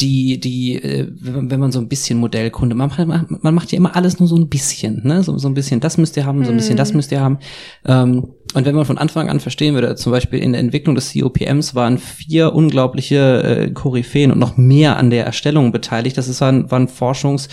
die, 0.00 0.40
die, 0.40 0.76
äh, 0.82 1.08
wenn 1.20 1.60
man- 1.60 1.72
so 1.72 1.78
ein 1.78 1.88
bisschen 1.88 2.18
Modellkunde, 2.18 2.74
man 2.74 2.88
macht, 2.88 3.42
man 3.42 3.54
macht 3.54 3.70
ja 3.70 3.76
immer 3.76 3.96
alles 3.96 4.18
nur 4.18 4.28
so 4.28 4.36
ein 4.36 4.48
bisschen, 4.48 5.02
ne? 5.04 5.22
So, 5.22 5.36
so 5.36 5.46
ein 5.46 5.52
bisschen, 5.52 5.80
das 5.80 5.98
müsst 5.98 6.16
ihr 6.16 6.24
haben, 6.24 6.42
so 6.44 6.50
ein 6.50 6.56
bisschen, 6.56 6.78
das 6.78 6.94
müsst 6.94 7.12
ihr 7.12 7.20
haben. 7.20 7.38
Ähm, 7.84 8.28
und 8.54 8.64
wenn 8.64 8.74
man 8.74 8.86
von 8.86 8.96
Anfang 8.96 9.28
an 9.28 9.40
verstehen 9.40 9.74
würde, 9.74 9.94
zum 9.96 10.10
Beispiel 10.12 10.38
in 10.38 10.52
der 10.52 10.60
Entwicklung 10.60 10.94
des 10.94 11.12
COPMs 11.12 11.74
waren 11.74 11.98
vier 11.98 12.54
unglaubliche 12.54 13.42
äh, 13.42 13.70
Koryphäen 13.72 14.32
und 14.32 14.38
noch 14.38 14.56
mehr 14.56 14.96
an 14.96 15.10
der 15.10 15.26
Erstellung 15.26 15.70
beteiligt. 15.70 16.16
Das 16.16 16.28
ist 16.28 16.40
ein, 16.40 16.70
war 16.70 16.80
ein 16.80 16.88
Forschungsaufwand 16.88 17.50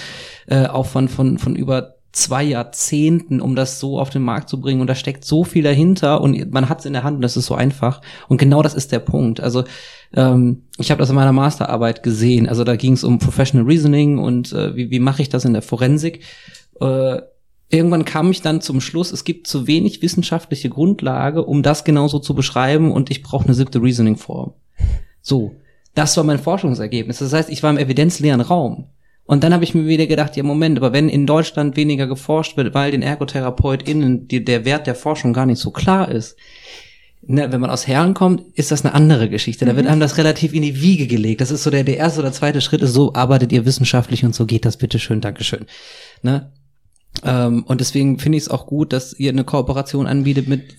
äh, 0.47 0.67
Aufwand 0.67 1.11
von, 1.11 1.37
von 1.39 1.55
über 1.57 1.95
zwei 2.13 2.43
Jahrzehnten, 2.43 3.41
um 3.41 3.55
das 3.55 3.79
so 3.79 3.99
auf 3.99 4.09
den 4.09 4.23
Markt 4.23 4.49
zu 4.49 4.59
bringen. 4.59 4.81
Und 4.81 4.87
da 4.87 4.95
steckt 4.95 5.23
so 5.25 5.43
viel 5.43 5.63
dahinter 5.63 6.21
und 6.21 6.51
man 6.51 6.69
hat 6.69 6.79
es 6.79 6.85
in 6.85 6.93
der 6.93 7.03
Hand 7.03 7.17
und 7.17 7.21
das 7.21 7.37
ist 7.37 7.45
so 7.45 7.53
einfach. 7.55 8.01
Und 8.27 8.37
genau 8.37 8.63
das 8.63 8.73
ist 8.73 8.91
der 8.91 8.99
Punkt. 8.99 9.39
Also 9.39 9.65
ähm, 10.13 10.63
ich 10.77 10.91
habe 10.91 10.99
das 10.99 11.09
in 11.09 11.15
meiner 11.15 11.33
Masterarbeit 11.33 12.03
gesehen. 12.03 12.47
Also 12.47 12.63
da 12.63 12.75
ging 12.75 12.93
es 12.93 13.03
um 13.03 13.19
Professional 13.19 13.65
Reasoning 13.65 14.17
und 14.17 14.53
äh, 14.53 14.75
wie, 14.75 14.91
wie 14.91 14.99
mache 14.99 15.21
ich 15.21 15.29
das 15.29 15.45
in 15.45 15.53
der 15.53 15.61
Forensik. 15.61 16.23
Äh, 16.79 17.21
irgendwann 17.69 18.05
kam 18.05 18.31
ich 18.31 18.41
dann 18.41 18.61
zum 18.61 18.81
Schluss, 18.81 19.11
es 19.11 19.23
gibt 19.23 19.47
zu 19.47 19.67
wenig 19.67 20.01
wissenschaftliche 20.01 20.69
Grundlage, 20.69 21.43
um 21.43 21.63
das 21.63 21.83
genauso 21.83 22.19
zu 22.19 22.33
beschreiben 22.33 22.91
und 22.91 23.11
ich 23.11 23.23
brauche 23.23 23.45
eine 23.45 23.53
siebte 23.53 23.81
Reasoning-Form. 23.81 24.53
So, 25.21 25.55
das 25.93 26.15
war 26.15 26.23
mein 26.23 26.39
Forschungsergebnis. 26.39 27.19
Das 27.19 27.33
heißt, 27.33 27.49
ich 27.49 27.63
war 27.63 27.71
im 27.71 27.77
evidenzleeren 27.77 28.41
Raum. 28.41 28.89
Und 29.25 29.43
dann 29.43 29.53
habe 29.53 29.65
ich 29.65 29.75
mir 29.75 29.85
wieder 29.85 30.07
gedacht, 30.07 30.37
ja 30.37 30.43
Moment, 30.43 30.77
aber 30.77 30.93
wenn 30.93 31.09
in 31.09 31.25
Deutschland 31.25 31.75
weniger 31.75 32.07
geforscht 32.07 32.55
wird, 32.55 32.73
weil 32.73 32.91
den 32.91 33.01
ErgotherapeutInnen 33.01 34.29
die, 34.29 34.45
der 34.45 34.63
Wert 34.63 34.87
der 34.87 34.95
Forschung 34.95 35.33
gar 35.33 35.45
nicht 35.45 35.59
so 35.59 35.71
klar 35.71 36.09
ist, 36.09 36.37
ne, 37.21 37.51
wenn 37.51 37.61
man 37.61 37.69
aus 37.69 37.87
Herren 37.87 38.13
kommt, 38.13 38.43
ist 38.55 38.71
das 38.71 38.85
eine 38.85 38.93
andere 38.93 39.29
Geschichte. 39.29 39.65
Da 39.65 39.75
wird 39.75 39.85
Mhm. 39.85 39.91
einem 39.91 40.01
das 40.01 40.17
relativ 40.17 40.53
in 40.53 40.61
die 40.61 40.81
Wiege 40.81 41.07
gelegt. 41.07 41.41
Das 41.41 41.51
ist 41.51 41.63
so 41.63 41.69
der, 41.69 41.83
der 41.83 41.97
erste 41.97 42.19
oder 42.19 42.31
zweite 42.31 42.61
Schritt 42.61 42.81
ist, 42.81 42.93
so 42.93 43.13
arbeitet 43.13 43.51
ihr 43.51 43.65
wissenschaftlich 43.65 44.23
und 44.25 44.35
so 44.35 44.45
geht 44.45 44.65
das, 44.65 44.77
bitteschön, 44.77 45.21
Dankeschön. 45.21 45.65
Ne? 46.21 46.51
Ähm, 47.23 47.63
und 47.63 47.81
deswegen 47.81 48.19
finde 48.19 48.37
ich 48.37 48.43
es 48.43 48.49
auch 48.49 48.67
gut, 48.67 48.93
dass 48.93 49.13
ihr 49.13 49.31
eine 49.31 49.43
Kooperation 49.43 50.05
anbietet 50.05 50.47
mit, 50.47 50.75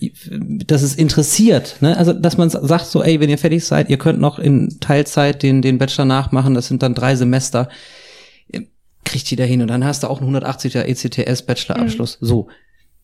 dass 0.69 0.83
es 0.83 0.95
interessiert. 0.95 1.77
Ne? 1.81 1.97
Also, 1.97 2.13
dass 2.13 2.37
man 2.37 2.49
sagt 2.49 2.85
so, 2.85 3.03
ey, 3.03 3.19
wenn 3.19 3.29
ihr 3.29 3.37
fertig 3.37 3.65
seid, 3.65 3.89
ihr 3.89 3.97
könnt 3.97 4.19
noch 4.19 4.39
in 4.39 4.79
Teilzeit 4.79 5.43
den, 5.43 5.61
den 5.61 5.77
Bachelor 5.77 6.05
nachmachen, 6.05 6.53
das 6.53 6.67
sind 6.67 6.81
dann 6.81 6.93
drei 6.95 7.15
Semester, 7.15 7.67
kriegt 9.03 9.29
jeder 9.29 9.45
hin 9.45 9.61
und 9.61 9.67
dann 9.69 9.83
hast 9.83 10.03
du 10.03 10.07
auch 10.07 10.21
einen 10.21 10.35
180er 10.35 10.83
ECTS 10.83 11.41
Bachelorabschluss. 11.41 12.17
So. 12.21 12.47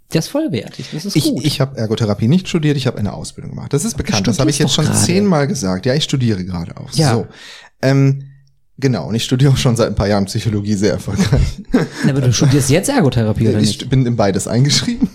Das 0.09 0.25
ist 0.25 0.31
vollwertig, 0.31 0.87
das 0.93 1.05
ist 1.05 1.15
Ich, 1.15 1.25
gut. 1.25 1.43
ich 1.43 1.59
habe 1.59 1.77
Ergotherapie 1.77 2.27
nicht 2.27 2.47
studiert, 2.47 2.77
ich 2.77 2.85
habe 2.87 2.97
eine 2.99 3.13
Ausbildung 3.13 3.51
gemacht. 3.55 3.73
Das 3.73 3.83
ist 3.85 3.97
bekannt. 3.97 4.27
Das 4.27 4.39
habe 4.39 4.49
ich 4.49 4.59
jetzt 4.59 4.73
schon 4.73 4.85
doch 4.85 4.91
gerade. 4.93 5.05
zehnmal 5.05 5.47
gesagt. 5.47 5.85
Ja, 5.85 5.93
ich 5.95 6.03
studiere 6.03 6.45
gerade 6.45 6.77
auch. 6.77 6.91
Ja. 6.93 7.13
So. 7.15 7.27
Ähm, 7.81 8.23
genau, 8.77 9.07
und 9.07 9.15
ich 9.15 9.23
studiere 9.23 9.51
auch 9.51 9.57
schon 9.57 9.75
seit 9.75 9.87
ein 9.87 9.95
paar 9.95 10.07
Jahren 10.07 10.25
Psychologie 10.25 10.75
sehr 10.75 10.91
erfolgreich. 10.93 11.63
Aber 12.07 12.21
du 12.21 12.31
studierst 12.31 12.69
jetzt 12.69 12.89
Ergotherapie 12.89 13.47
oder 13.49 13.59
nicht? 13.59 13.81
Ich 13.81 13.89
bin 13.89 14.05
in 14.05 14.15
beides 14.15 14.47
eingeschrieben. 14.47 15.09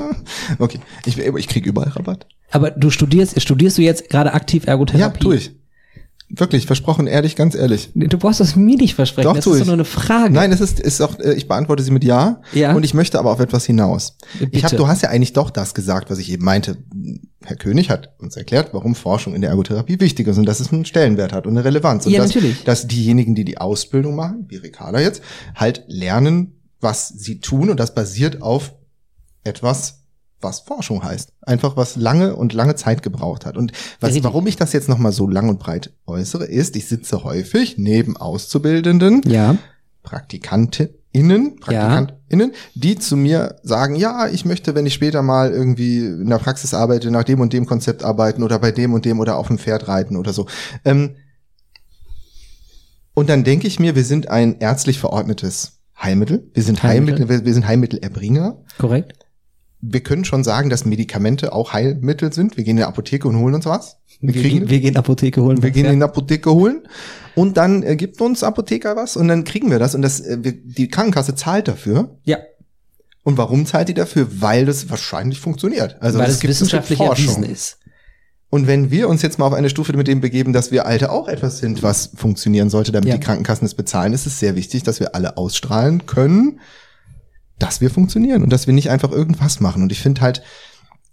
okay, 0.58 0.78
ich, 1.04 1.18
ich 1.18 1.48
kriege 1.48 1.68
überall 1.68 1.88
Rabatt. 1.90 2.26
Aber 2.52 2.70
du 2.70 2.90
studierst, 2.90 3.40
studierst 3.42 3.78
du 3.78 3.82
jetzt 3.82 4.08
gerade 4.08 4.32
aktiv 4.32 4.64
Ja, 4.64 4.70
Ergotherapie? 4.72 5.18
tue 5.18 5.36
ich. 5.36 5.50
Wirklich, 6.28 6.66
versprochen, 6.66 7.06
ehrlich, 7.06 7.36
ganz 7.36 7.54
ehrlich. 7.54 7.90
Du 7.94 8.18
brauchst 8.18 8.40
das 8.40 8.56
mir 8.56 8.76
nicht 8.76 8.94
versprechen, 8.96 9.28
Doch, 9.28 9.36
das 9.36 9.46
ist 9.46 9.52
ich. 9.52 9.58
doch 9.60 9.66
nur 9.66 9.74
eine 9.74 9.84
Frage. 9.84 10.32
Nein, 10.34 10.50
es 10.50 10.60
ist, 10.60 10.80
ist 10.80 11.00
auch, 11.00 11.18
äh, 11.20 11.34
ich 11.34 11.46
beantworte 11.46 11.84
sie 11.84 11.92
mit 11.92 12.02
Ja. 12.02 12.40
Ja. 12.52 12.74
Und 12.74 12.84
ich 12.84 12.94
möchte 12.94 13.18
aber 13.20 13.30
auf 13.30 13.38
etwas 13.38 13.64
hinaus. 13.64 14.16
Ich 14.40 14.50
Bitte. 14.50 14.64
hab, 14.64 14.76
du 14.76 14.88
hast 14.88 15.02
ja 15.02 15.10
eigentlich 15.10 15.34
doch 15.34 15.50
das 15.50 15.72
gesagt, 15.72 16.10
was 16.10 16.18
ich 16.18 16.30
eben 16.32 16.44
meinte. 16.44 16.78
Herr 17.44 17.54
König 17.56 17.90
hat 17.90 18.10
uns 18.18 18.36
erklärt, 18.36 18.70
warum 18.72 18.96
Forschung 18.96 19.34
in 19.36 19.40
der 19.40 19.50
Ergotherapie 19.50 20.00
wichtig 20.00 20.26
ist 20.26 20.36
und 20.36 20.46
dass 20.46 20.58
es 20.58 20.72
einen 20.72 20.84
Stellenwert 20.84 21.32
hat 21.32 21.46
und 21.46 21.52
eine 21.52 21.64
Relevanz. 21.64 22.06
Und 22.06 22.12
Ja, 22.12 22.22
dass, 22.22 22.34
natürlich. 22.34 22.64
dass 22.64 22.88
diejenigen, 22.88 23.36
die 23.36 23.44
die 23.44 23.58
Ausbildung 23.58 24.16
machen, 24.16 24.46
wie 24.48 24.56
Ricarda 24.56 24.98
jetzt, 24.98 25.22
halt 25.54 25.84
lernen, 25.86 26.54
was 26.80 27.08
sie 27.08 27.38
tun 27.40 27.70
und 27.70 27.78
das 27.78 27.94
basiert 27.94 28.42
auf 28.42 28.74
etwas, 29.44 30.02
was 30.40 30.60
Forschung 30.60 31.02
heißt. 31.02 31.32
Einfach 31.42 31.76
was 31.76 31.96
lange 31.96 32.36
und 32.36 32.52
lange 32.52 32.74
Zeit 32.74 33.02
gebraucht 33.02 33.46
hat. 33.46 33.56
Und 33.56 33.72
was, 34.00 34.22
warum 34.22 34.46
ich 34.46 34.56
das 34.56 34.72
jetzt 34.72 34.88
nochmal 34.88 35.12
so 35.12 35.28
lang 35.28 35.48
und 35.48 35.58
breit 35.58 35.92
äußere, 36.06 36.44
ist, 36.44 36.76
ich 36.76 36.86
sitze 36.86 37.24
häufig 37.24 37.78
neben 37.78 38.16
Auszubildenden, 38.16 39.22
Ja. 39.26 39.56
PraktikantInnen, 40.02 41.56
PraktikantInnen, 41.56 42.52
die 42.74 42.96
zu 42.98 43.16
mir 43.16 43.56
sagen, 43.62 43.96
ja, 43.96 44.28
ich 44.28 44.44
möchte, 44.44 44.74
wenn 44.74 44.86
ich 44.86 44.94
später 44.94 45.22
mal 45.22 45.50
irgendwie 45.50 45.98
in 45.98 46.28
der 46.28 46.38
Praxis 46.38 46.74
arbeite, 46.74 47.10
nach 47.10 47.24
dem 47.24 47.40
und 47.40 47.52
dem 47.52 47.66
Konzept 47.66 48.04
arbeiten 48.04 48.42
oder 48.42 48.58
bei 48.58 48.70
dem 48.70 48.92
und 48.92 49.04
dem 49.04 49.18
oder 49.18 49.36
auf 49.36 49.48
dem 49.48 49.58
Pferd 49.58 49.88
reiten 49.88 50.16
oder 50.16 50.32
so. 50.32 50.46
Ähm, 50.84 51.16
und 53.14 53.28
dann 53.30 53.44
denke 53.44 53.66
ich 53.66 53.80
mir, 53.80 53.96
wir 53.96 54.04
sind 54.04 54.28
ein 54.28 54.58
ärztlich 54.60 54.98
verordnetes 54.98 55.80
Heilmittel. 56.00 56.50
Wir 56.52 56.62
sind 56.62 56.82
Heilmittel. 56.82 57.20
Heilmittel, 57.20 57.40
wir, 57.40 57.46
wir 57.46 57.54
sind 57.54 57.66
Heilmittelerbringer. 57.66 58.58
Korrekt. 58.78 59.15
Wir 59.88 60.00
können 60.00 60.24
schon 60.24 60.44
sagen, 60.44 60.70
dass 60.70 60.84
Medikamente 60.84 61.52
auch 61.52 61.72
Heilmittel 61.72 62.32
sind. 62.32 62.56
Wir 62.56 62.64
gehen 62.64 62.72
in 62.72 62.76
die 62.78 62.84
Apotheke 62.84 63.28
und 63.28 63.36
holen 63.38 63.54
uns 63.54 63.66
was. 63.66 63.98
Wir, 64.20 64.34
Wir, 64.34 64.42
gehen, 64.42 64.70
wir 64.70 64.80
gehen 64.80 64.96
Apotheke 64.96 65.42
holen. 65.42 65.62
wir 65.62 65.70
gehen 65.70 65.84
ja. 65.84 65.92
in 65.92 65.98
die 65.98 66.04
Apotheke 66.04 66.50
holen 66.52 66.88
und 67.34 67.56
dann 67.56 67.82
äh, 67.82 67.96
gibt 67.96 68.20
uns 68.20 68.42
Apotheker 68.42 68.96
was 68.96 69.16
und 69.16 69.28
dann 69.28 69.44
kriegen 69.44 69.70
wir 69.70 69.78
das 69.78 69.94
und 69.94 70.02
das 70.02 70.20
äh, 70.20 70.38
wir, 70.40 70.52
die 70.52 70.88
Krankenkasse 70.88 71.34
zahlt 71.34 71.68
dafür. 71.68 72.16
Ja, 72.24 72.38
Und 73.24 73.36
warum 73.36 73.66
zahlt 73.66 73.88
die 73.88 73.94
dafür? 73.94 74.28
Weil 74.40 74.64
das 74.64 74.88
wahrscheinlich 74.88 75.38
funktioniert. 75.40 75.96
Also 76.00 76.18
weil 76.18 76.26
das 76.28 76.36
es 76.36 76.42
wissenschaftlich 76.44 76.98
erwiesen 77.00 77.42
ist. 77.44 77.78
Und 78.48 78.68
wenn 78.68 78.90
wir 78.92 79.08
uns 79.08 79.20
jetzt 79.22 79.38
mal 79.38 79.46
auf 79.46 79.52
eine 79.52 79.68
Stufe 79.68 79.92
mit 79.94 80.06
dem 80.06 80.20
begeben, 80.20 80.52
dass 80.52 80.70
wir 80.70 80.86
Alte 80.86 81.10
auch 81.10 81.26
etwas 81.28 81.58
sind, 81.58 81.82
was 81.82 82.10
funktionieren 82.14 82.70
sollte, 82.70 82.92
damit 82.92 83.08
Ja. 83.10 83.16
die 83.16 83.20
Krankenkassen 83.24 83.66
es 83.66 83.74
bezahlen, 83.74 84.12
ist 84.12 84.24
es 84.26 84.38
sehr 84.38 84.54
wichtig, 84.54 84.84
dass 84.84 85.00
wir 85.00 85.14
alle 85.16 85.36
ausstrahlen 85.36 86.06
können, 86.06 86.60
dass 87.58 87.80
wir 87.80 87.90
funktionieren 87.90 88.42
und 88.42 88.52
dass 88.52 88.66
wir 88.66 88.74
nicht 88.74 88.90
einfach 88.90 89.12
irgendwas 89.12 89.60
machen. 89.60 89.82
Und 89.82 89.92
ich 89.92 90.00
finde 90.00 90.20
halt, 90.20 90.42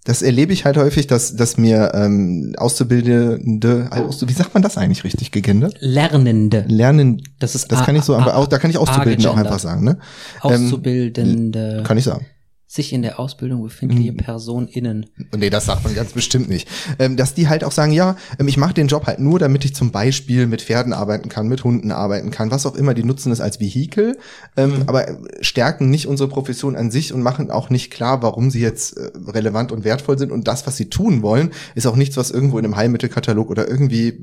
das 0.06 0.22
erlebe 0.22 0.52
ich 0.52 0.66
halt 0.66 0.76
häufig, 0.76 1.08
dass, 1.08 1.36
dass 1.36 1.58
mir 1.58 1.92
ähm, 1.94 2.54
Auszubildende, 2.58 3.88
also, 3.90 4.28
wie 4.28 4.34
sagt 4.34 4.54
man 4.54 4.62
das 4.62 4.78
eigentlich 4.78 5.06
richtig 5.06 5.32
gegendert? 5.32 5.78
Lernende. 5.80 6.66
Lernen, 6.68 7.22
Das 7.40 7.56
ist 7.56 7.72
das 7.72 7.86
kann 7.86 7.96
ich 7.96 8.04
so, 8.04 8.16
aber 8.16 8.36
auch, 8.36 8.48
da 8.48 8.60
kann 8.60 8.70
ich 8.70 8.78
Auszubildende 8.78 9.32
auch 9.32 9.38
einfach 9.38 9.60
sagen, 9.60 9.86
ne? 9.86 10.00
Ähm, 10.44 10.66
Auszubildende. 10.66 11.84
Kann 11.86 11.98
ich 11.98 12.04
sagen. 12.04 12.26
Sich 12.74 12.92
in 12.92 13.04
der 13.04 13.20
Ausbildung 13.20 13.62
befindliche 13.62 14.10
Hm. 14.10 14.18
PersonInnen. 14.18 15.06
Nee, 15.36 15.52
das 15.52 15.66
sagt 15.66 15.84
man 15.84 15.94
ganz 15.94 16.14
bestimmt 16.14 16.50
nicht. 16.50 16.68
Ähm, 16.98 17.18
dass 17.18 17.36
die 17.36 17.48
halt 17.48 17.64
auch 17.64 17.72
sagen, 17.72 17.92
ja, 17.92 18.16
ähm, 18.40 18.48
ich 18.48 18.58
mache 18.58 18.74
den 18.74 18.88
Job 18.88 19.06
halt 19.06 19.20
nur, 19.20 19.38
damit 19.38 19.64
ich 19.64 19.76
zum 19.76 19.92
Beispiel 19.92 20.48
mit 20.48 20.64
Pferden 20.64 20.92
arbeiten 20.92 21.30
kann, 21.30 21.48
mit 21.48 21.64
Hunden 21.64 21.92
arbeiten 21.92 22.32
kann, 22.32 22.50
was 22.50 22.66
auch 22.66 22.76
immer. 22.76 22.96
Die 22.96 23.04
nutzen 23.04 23.32
es 23.32 23.42
als 23.42 23.60
Vehikel, 23.60 24.18
ähm, 24.58 24.84
aber 24.88 25.08
äh, 25.08 25.16
stärken 25.42 25.90
nicht 25.92 26.08
unsere 26.08 26.30
Profession 26.30 26.76
an 26.76 26.90
sich 26.90 27.14
und 27.14 27.22
machen 27.22 27.52
auch 27.52 27.70
nicht 27.70 27.92
klar, 27.92 28.24
warum 28.24 28.50
sie 28.50 28.62
jetzt 28.62 28.98
äh, 28.98 29.12
relevant 29.28 29.72
und 29.72 29.84
wertvoll 29.84 30.18
sind. 30.18 30.32
Und 30.32 30.48
das, 30.48 30.66
was 30.66 30.76
sie 30.76 30.90
tun 30.90 31.22
wollen, 31.22 31.52
ist 31.76 31.86
auch 31.86 31.96
nichts, 31.96 32.18
was 32.18 32.32
irgendwo 32.32 32.58
in 32.58 32.66
einem 32.66 32.76
Heilmittelkatalog 32.76 33.52
oder 33.52 33.68
irgendwie 33.68 34.20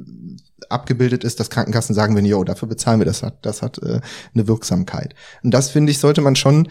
abgebildet 0.69 1.25
ist, 1.25 1.41
dass 1.41 1.51
Krankenkassen 1.51 1.95
sagen, 1.95 2.17
wenn, 2.17 2.25
jo, 2.25 2.43
dafür 2.45 2.69
bezahlen 2.69 3.01
wir 3.01 3.07
das, 3.07 3.23
hat, 3.23 3.39
das 3.43 3.63
hat 3.63 3.79
äh, 3.79 4.01
eine 4.35 4.49
Wirksamkeit. 4.49 5.15
Und 5.43 5.53
das, 5.53 5.71
finde 5.71 5.93
ich, 5.93 5.99
sollte 5.99 6.21
man 6.21 6.37
schon 6.37 6.69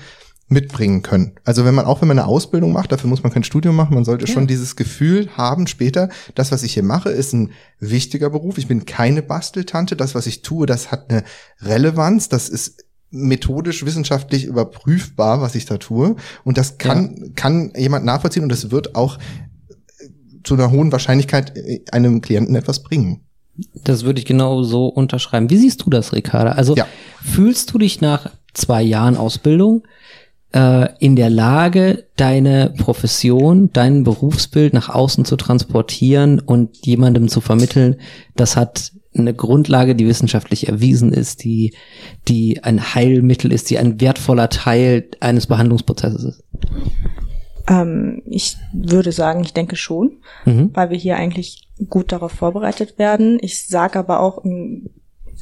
mitbringen 0.49 1.03
können. 1.03 1.33
Also 1.45 1.63
wenn 1.63 1.75
man 1.75 1.85
auch 1.85 2.01
wenn 2.01 2.07
man 2.07 2.17
eine 2.19 2.27
Ausbildung 2.27 2.73
macht, 2.73 2.91
dafür 2.91 3.09
muss 3.09 3.21
man 3.23 3.31
kein 3.31 3.43
Studium 3.43 3.75
machen, 3.75 3.93
man 3.93 4.03
sollte 4.03 4.25
schon 4.27 4.47
dieses 4.47 4.75
Gefühl 4.75 5.29
haben 5.37 5.67
später, 5.67 6.09
das 6.33 6.51
was 6.51 6.63
ich 6.63 6.73
hier 6.73 6.83
mache, 6.83 7.09
ist 7.09 7.33
ein 7.33 7.51
wichtiger 7.79 8.31
Beruf. 8.31 8.57
Ich 8.57 8.67
bin 8.67 8.85
keine 8.85 9.21
Basteltante, 9.21 9.95
das 9.95 10.15
was 10.15 10.25
ich 10.25 10.41
tue, 10.41 10.65
das 10.65 10.91
hat 10.91 11.09
eine 11.11 11.23
Relevanz, 11.61 12.29
das 12.29 12.49
ist 12.49 12.83
methodisch 13.11 13.85
wissenschaftlich 13.85 14.45
überprüfbar, 14.45 15.39
was 15.41 15.55
ich 15.55 15.65
da 15.65 15.77
tue 15.77 16.15
und 16.43 16.57
das 16.57 16.77
kann 16.79 17.33
kann 17.35 17.71
jemand 17.75 18.05
nachvollziehen 18.05 18.43
und 18.43 18.49
das 18.49 18.71
wird 18.71 18.95
auch 18.95 19.17
äh, 19.17 20.09
zu 20.43 20.55
einer 20.55 20.71
hohen 20.71 20.91
Wahrscheinlichkeit 20.91 21.55
äh, 21.55 21.81
einem 21.91 22.21
Klienten 22.21 22.55
etwas 22.55 22.81
bringen. 22.81 23.21
Das 23.83 24.03
würde 24.03 24.19
ich 24.19 24.25
genau 24.25 24.63
so 24.63 24.87
unterschreiben. 24.87 25.49
Wie 25.49 25.57
siehst 25.57 25.85
du 25.85 25.89
das, 25.89 26.13
Ricarda? 26.13 26.53
Also 26.53 26.75
Ja. 26.75 26.87
fühlst 27.21 27.73
du 27.73 27.77
dich 27.77 28.01
nach 28.01 28.31
zwei 28.53 28.81
Jahren 28.81 29.17
Ausbildung 29.17 29.83
äh, 30.53 30.87
in 30.99 31.15
der 31.15 31.29
Lage, 31.29 32.05
deine 32.15 32.73
Profession, 32.77 33.69
dein 33.73 34.03
Berufsbild 34.03 34.73
nach 34.73 34.89
außen 34.89 35.25
zu 35.25 35.35
transportieren 35.35 36.39
und 36.39 36.85
jemandem 36.85 37.27
zu 37.27 37.41
vermitteln, 37.41 37.97
das 38.35 38.55
hat 38.57 38.91
eine 39.15 39.33
Grundlage, 39.33 39.95
die 39.95 40.07
wissenschaftlich 40.07 40.67
erwiesen 40.67 41.11
ist, 41.13 41.43
die, 41.43 41.73
die 42.27 42.63
ein 42.63 42.93
Heilmittel 42.93 43.51
ist, 43.51 43.69
die 43.69 43.77
ein 43.79 43.99
wertvoller 43.99 44.49
Teil 44.49 45.07
eines 45.19 45.47
Behandlungsprozesses 45.47 46.23
ist. 46.23 46.43
Ähm, 47.67 48.21
ich 48.25 48.57
würde 48.73 49.11
sagen, 49.11 49.41
ich 49.41 49.53
denke 49.53 49.75
schon, 49.75 50.17
Mhm. 50.45 50.71
weil 50.73 50.89
wir 50.89 50.97
hier 50.97 51.17
eigentlich 51.17 51.67
gut 51.89 52.11
darauf 52.11 52.31
vorbereitet 52.31 52.97
werden. 52.97 53.39
Ich 53.41 53.67
sage 53.67 53.99
aber 53.99 54.19
auch 54.19 54.43
im 54.43 54.89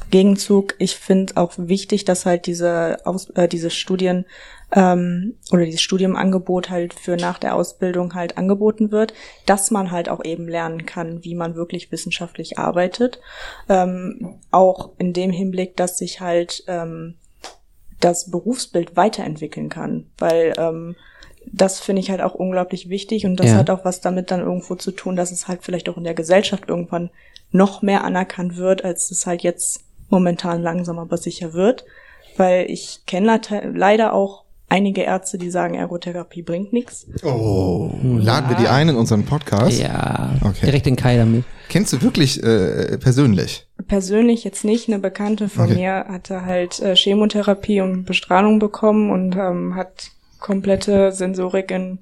Gegenzug, 0.10 0.76
ich 0.80 0.96
finde 0.96 1.36
auch 1.38 1.54
wichtig, 1.58 2.06
dass 2.06 2.26
halt 2.26 2.46
diese 2.46 2.98
Aus 3.06 3.30
äh, 3.32 3.48
diese 3.48 3.70
Studien 3.70 4.26
ähm, 4.72 5.36
oder 5.52 5.66
dieses 5.66 5.82
Studiumangebot 5.82 6.70
halt 6.70 6.94
für 6.94 7.18
nach 7.18 7.40
der 7.40 7.56
Ausbildung 7.56 8.14
halt 8.16 8.38
angeboten 8.38 8.92
wird, 8.92 9.14
dass 9.46 9.72
man 9.72 9.92
halt 9.92 10.10
auch 10.10 10.24
eben 10.24 10.48
lernen 10.48 10.86
kann, 10.86 11.24
wie 11.24 11.36
man 11.36 11.56
wirklich 11.56 11.92
wissenschaftlich 11.92 12.58
arbeitet. 12.58 13.20
Ähm, 13.70 14.36
auch 14.52 14.92
in 14.98 15.14
dem 15.14 15.32
Hinblick, 15.32 15.76
dass 15.78 15.98
sich 15.98 16.20
halt 16.22 16.64
ähm, 16.68 17.16
das 18.00 18.30
Berufsbild 18.30 18.96
weiterentwickeln 18.96 19.70
kann, 19.70 20.06
weil 20.18 20.54
ähm, 20.58 20.96
das 21.52 21.80
finde 21.80 22.02
ich 22.02 22.12
halt 22.12 22.22
auch 22.22 22.36
unglaublich 22.36 22.90
wichtig 22.90 23.26
und 23.26 23.38
das 23.38 23.48
Ja. 23.48 23.56
hat 23.56 23.70
auch 23.70 23.86
was 23.86 24.02
damit 24.02 24.32
dann 24.32 24.42
irgendwo 24.42 24.76
zu 24.76 24.92
tun, 24.92 25.16
dass 25.16 25.32
es 25.32 25.48
halt 25.48 25.64
vielleicht 25.64 25.88
auch 25.90 25.98
in 25.98 26.04
der 26.04 26.14
Gesellschaft 26.14 26.66
irgendwann 26.68 27.10
noch 27.52 27.82
mehr 27.82 28.04
anerkannt 28.04 28.58
wird, 28.58 28.84
als 28.84 29.10
es 29.12 29.26
halt 29.26 29.44
jetzt 29.44 29.86
momentan 30.10 30.62
langsam 30.62 31.00
aber 31.00 31.18
sicher 31.18 31.54
wird, 31.54 31.86
weil 32.38 32.70
ich 32.70 33.02
kenne 33.06 33.40
leider 33.74 34.14
auch 34.14 34.44
einige 34.70 35.02
Ärzte, 35.02 35.38
die 35.38 35.50
sagen, 35.50 35.76
Ergotherapie 35.76 36.42
bringt 36.42 36.74
nichts. 36.74 37.08
Oh, 37.24 37.90
laden 38.04 38.50
wir 38.50 38.58
die 38.58 38.68
ein 38.68 38.90
in 38.90 38.96
unseren 38.98 39.24
Podcast? 39.26 39.80
Ja, 39.80 40.36
Okay. 40.42 40.66
direkt 40.66 40.86
den 40.86 40.98
Kai 40.98 41.16
damit. 41.18 41.46
Kennst 41.70 41.94
du 41.94 42.02
wirklich 42.02 42.44
äh, 42.44 42.98
persönlich? 42.98 43.66
Persönlich 43.88 44.44
jetzt 44.44 44.66
nicht. 44.66 44.90
Eine 44.90 45.00
Bekannte 45.00 45.48
von 45.48 45.66
Okay. 45.66 45.76
mir 45.76 46.06
hatte 46.10 46.46
halt 46.46 46.82
äh, 46.82 46.96
Chemotherapie 46.96 47.80
und 47.82 48.04
Bestrahlung 48.06 48.60
bekommen 48.60 49.10
und 49.10 49.36
ähm, 49.38 49.76
hat 49.76 50.12
komplette 50.40 51.12
Sensorik 51.14 51.72
in 51.72 52.00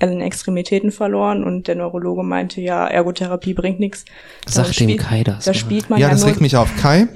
alle 0.00 0.22
Extremitäten 0.22 0.92
verloren 0.92 1.42
und 1.42 1.66
der 1.66 1.74
Neurologe 1.74 2.22
meinte, 2.22 2.60
ja, 2.60 2.86
Ergotherapie 2.86 3.54
bringt 3.54 3.80
nichts. 3.80 4.04
Sag 4.46 4.70
dem 4.72 4.96
Kai 4.96 5.24
das. 5.24 5.44
Da 5.44 5.54
spielt 5.54 5.90
man 5.90 5.98
Ja, 6.00 6.06
ja, 6.06 6.12
das 6.12 6.20
nur, 6.20 6.30
regt 6.30 6.40
mich 6.40 6.56
auf. 6.56 6.70
Kai, 6.80 7.06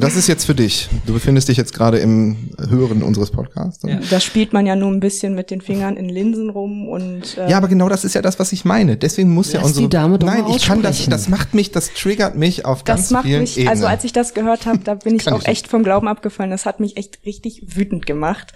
das 0.00 0.16
ist 0.16 0.26
jetzt 0.26 0.44
für 0.44 0.54
dich. 0.54 0.88
Du 1.06 1.12
befindest 1.12 1.48
dich 1.48 1.56
jetzt 1.56 1.72
gerade 1.72 1.98
im 1.98 2.50
Hören 2.68 3.02
unseres 3.02 3.30
Podcasts. 3.30 3.82
Ja. 3.82 4.00
da 4.10 4.20
spielt 4.20 4.52
man 4.52 4.66
ja 4.66 4.76
nur 4.76 4.90
ein 4.90 5.00
bisschen 5.00 5.34
mit 5.34 5.50
den 5.50 5.60
Fingern 5.60 5.96
in 5.96 6.08
Linsen 6.08 6.50
rum 6.50 6.88
und 6.88 7.38
äh, 7.38 7.48
Ja, 7.48 7.56
aber 7.56 7.68
genau 7.68 7.88
das 7.88 8.04
ist 8.04 8.14
ja 8.14 8.22
das, 8.22 8.38
was 8.38 8.52
ich 8.52 8.64
meine. 8.64 8.96
Deswegen 8.96 9.32
muss 9.32 9.52
ja 9.52 9.62
unsere. 9.62 9.86
die 9.86 9.90
Dame 9.90 10.18
doch 10.18 10.26
Nein, 10.26 10.42
mal 10.42 10.56
ich 10.56 10.66
kann 10.66 10.82
das. 10.82 11.06
Das 11.06 11.28
macht 11.28 11.54
mich, 11.54 11.70
das 11.70 11.92
triggert 11.94 12.36
mich 12.36 12.64
auf 12.64 12.84
ganz 12.84 13.02
das 13.02 13.10
macht 13.10 13.24
vielen 13.24 13.42
mich, 13.42 13.56
Ebenen. 13.56 13.68
also 13.68 13.86
als 13.86 14.04
ich 14.04 14.12
das 14.12 14.34
gehört 14.34 14.66
habe, 14.66 14.78
da 14.84 14.94
bin 14.94 15.16
ich 15.16 15.30
auch 15.30 15.40
ich 15.40 15.48
echt 15.48 15.68
vom 15.68 15.82
Glauben 15.82 16.08
abgefallen. 16.08 16.50
Das 16.50 16.66
hat 16.66 16.80
mich 16.80 16.96
echt 16.96 17.20
richtig 17.24 17.76
wütend 17.76 18.06
gemacht. 18.06 18.52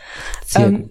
Sehr 0.46 0.66
Ähm, 0.66 0.90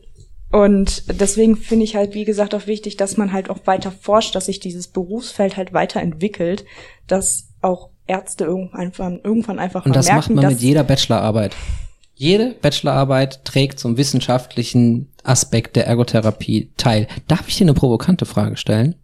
und 0.53 1.19
deswegen 1.19 1.57
finde 1.57 1.83
ich 1.83 1.95
halt, 1.95 2.13
wie 2.13 2.25
gesagt, 2.25 2.53
auch 2.53 2.67
wichtig, 2.67 2.95
dass 2.95 3.17
man 3.17 3.33
halt 3.33 3.49
auch 3.49 3.65
weiter 3.65 3.91
forscht, 3.91 4.35
dass 4.35 4.45
sich 4.45 4.59
dieses 4.59 4.87
Berufsfeld 4.87 5.57
halt 5.57 5.73
weiterentwickelt, 5.73 6.63
dass 7.07 7.47
auch 7.61 7.89
Ärzte 8.07 8.45
irgendwann, 8.45 9.19
irgendwann 9.23 9.59
einfach 9.59 9.85
Und 9.85 9.95
das 9.95 10.07
merken, 10.07 10.35
macht 10.35 10.43
man 10.43 10.53
mit 10.53 10.61
jeder 10.61 10.83
Bachelorarbeit. 10.83 11.55
Jede 12.15 12.55
Bachelorarbeit 12.61 13.43
trägt 13.43 13.79
zum 13.79 13.97
wissenschaftlichen 13.97 15.09
Aspekt 15.23 15.75
der 15.75 15.87
Ergotherapie 15.87 16.71
teil. 16.77 17.07
Darf 17.27 17.47
ich 17.47 17.57
dir 17.57 17.63
eine 17.63 17.73
provokante 17.73 18.25
Frage 18.25 18.57
stellen? 18.57 18.95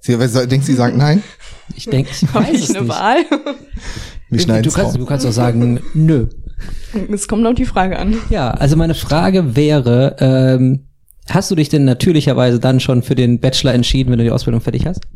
Sie, 0.00 0.16
denkst 0.16 0.48
du, 0.48 0.60
sie 0.60 0.74
sagt 0.74 0.96
nein? 0.96 1.22
Ich 1.74 1.86
denke, 1.86 2.10
ich 2.22 2.34
weiß 2.34 2.54
ich 2.54 2.62
es 2.62 2.70
eine 2.70 2.82
nicht. 2.82 2.90
Wahl? 2.90 3.16
Wir 4.30 4.62
Du 4.62 4.70
kannst, 4.70 4.96
du 4.96 5.06
kannst 5.06 5.26
auch 5.26 5.32
sagen, 5.32 5.80
nö. 5.94 6.28
Es 7.12 7.28
kommt 7.28 7.46
auf 7.46 7.54
die 7.54 7.64
Frage 7.64 7.98
an. 7.98 8.16
Ja, 8.30 8.50
also 8.50 8.76
meine 8.76 8.94
Frage 8.94 9.56
wäre, 9.56 10.16
ähm, 10.20 10.86
hast 11.28 11.50
du 11.50 11.54
dich 11.54 11.68
denn 11.68 11.84
natürlicherweise 11.84 12.60
dann 12.60 12.80
schon 12.80 13.02
für 13.02 13.14
den 13.14 13.40
Bachelor 13.40 13.74
entschieden, 13.74 14.10
wenn 14.10 14.18
du 14.18 14.24
die 14.24 14.30
Ausbildung 14.30 14.60
fertig 14.60 14.86
hast? 14.86 15.06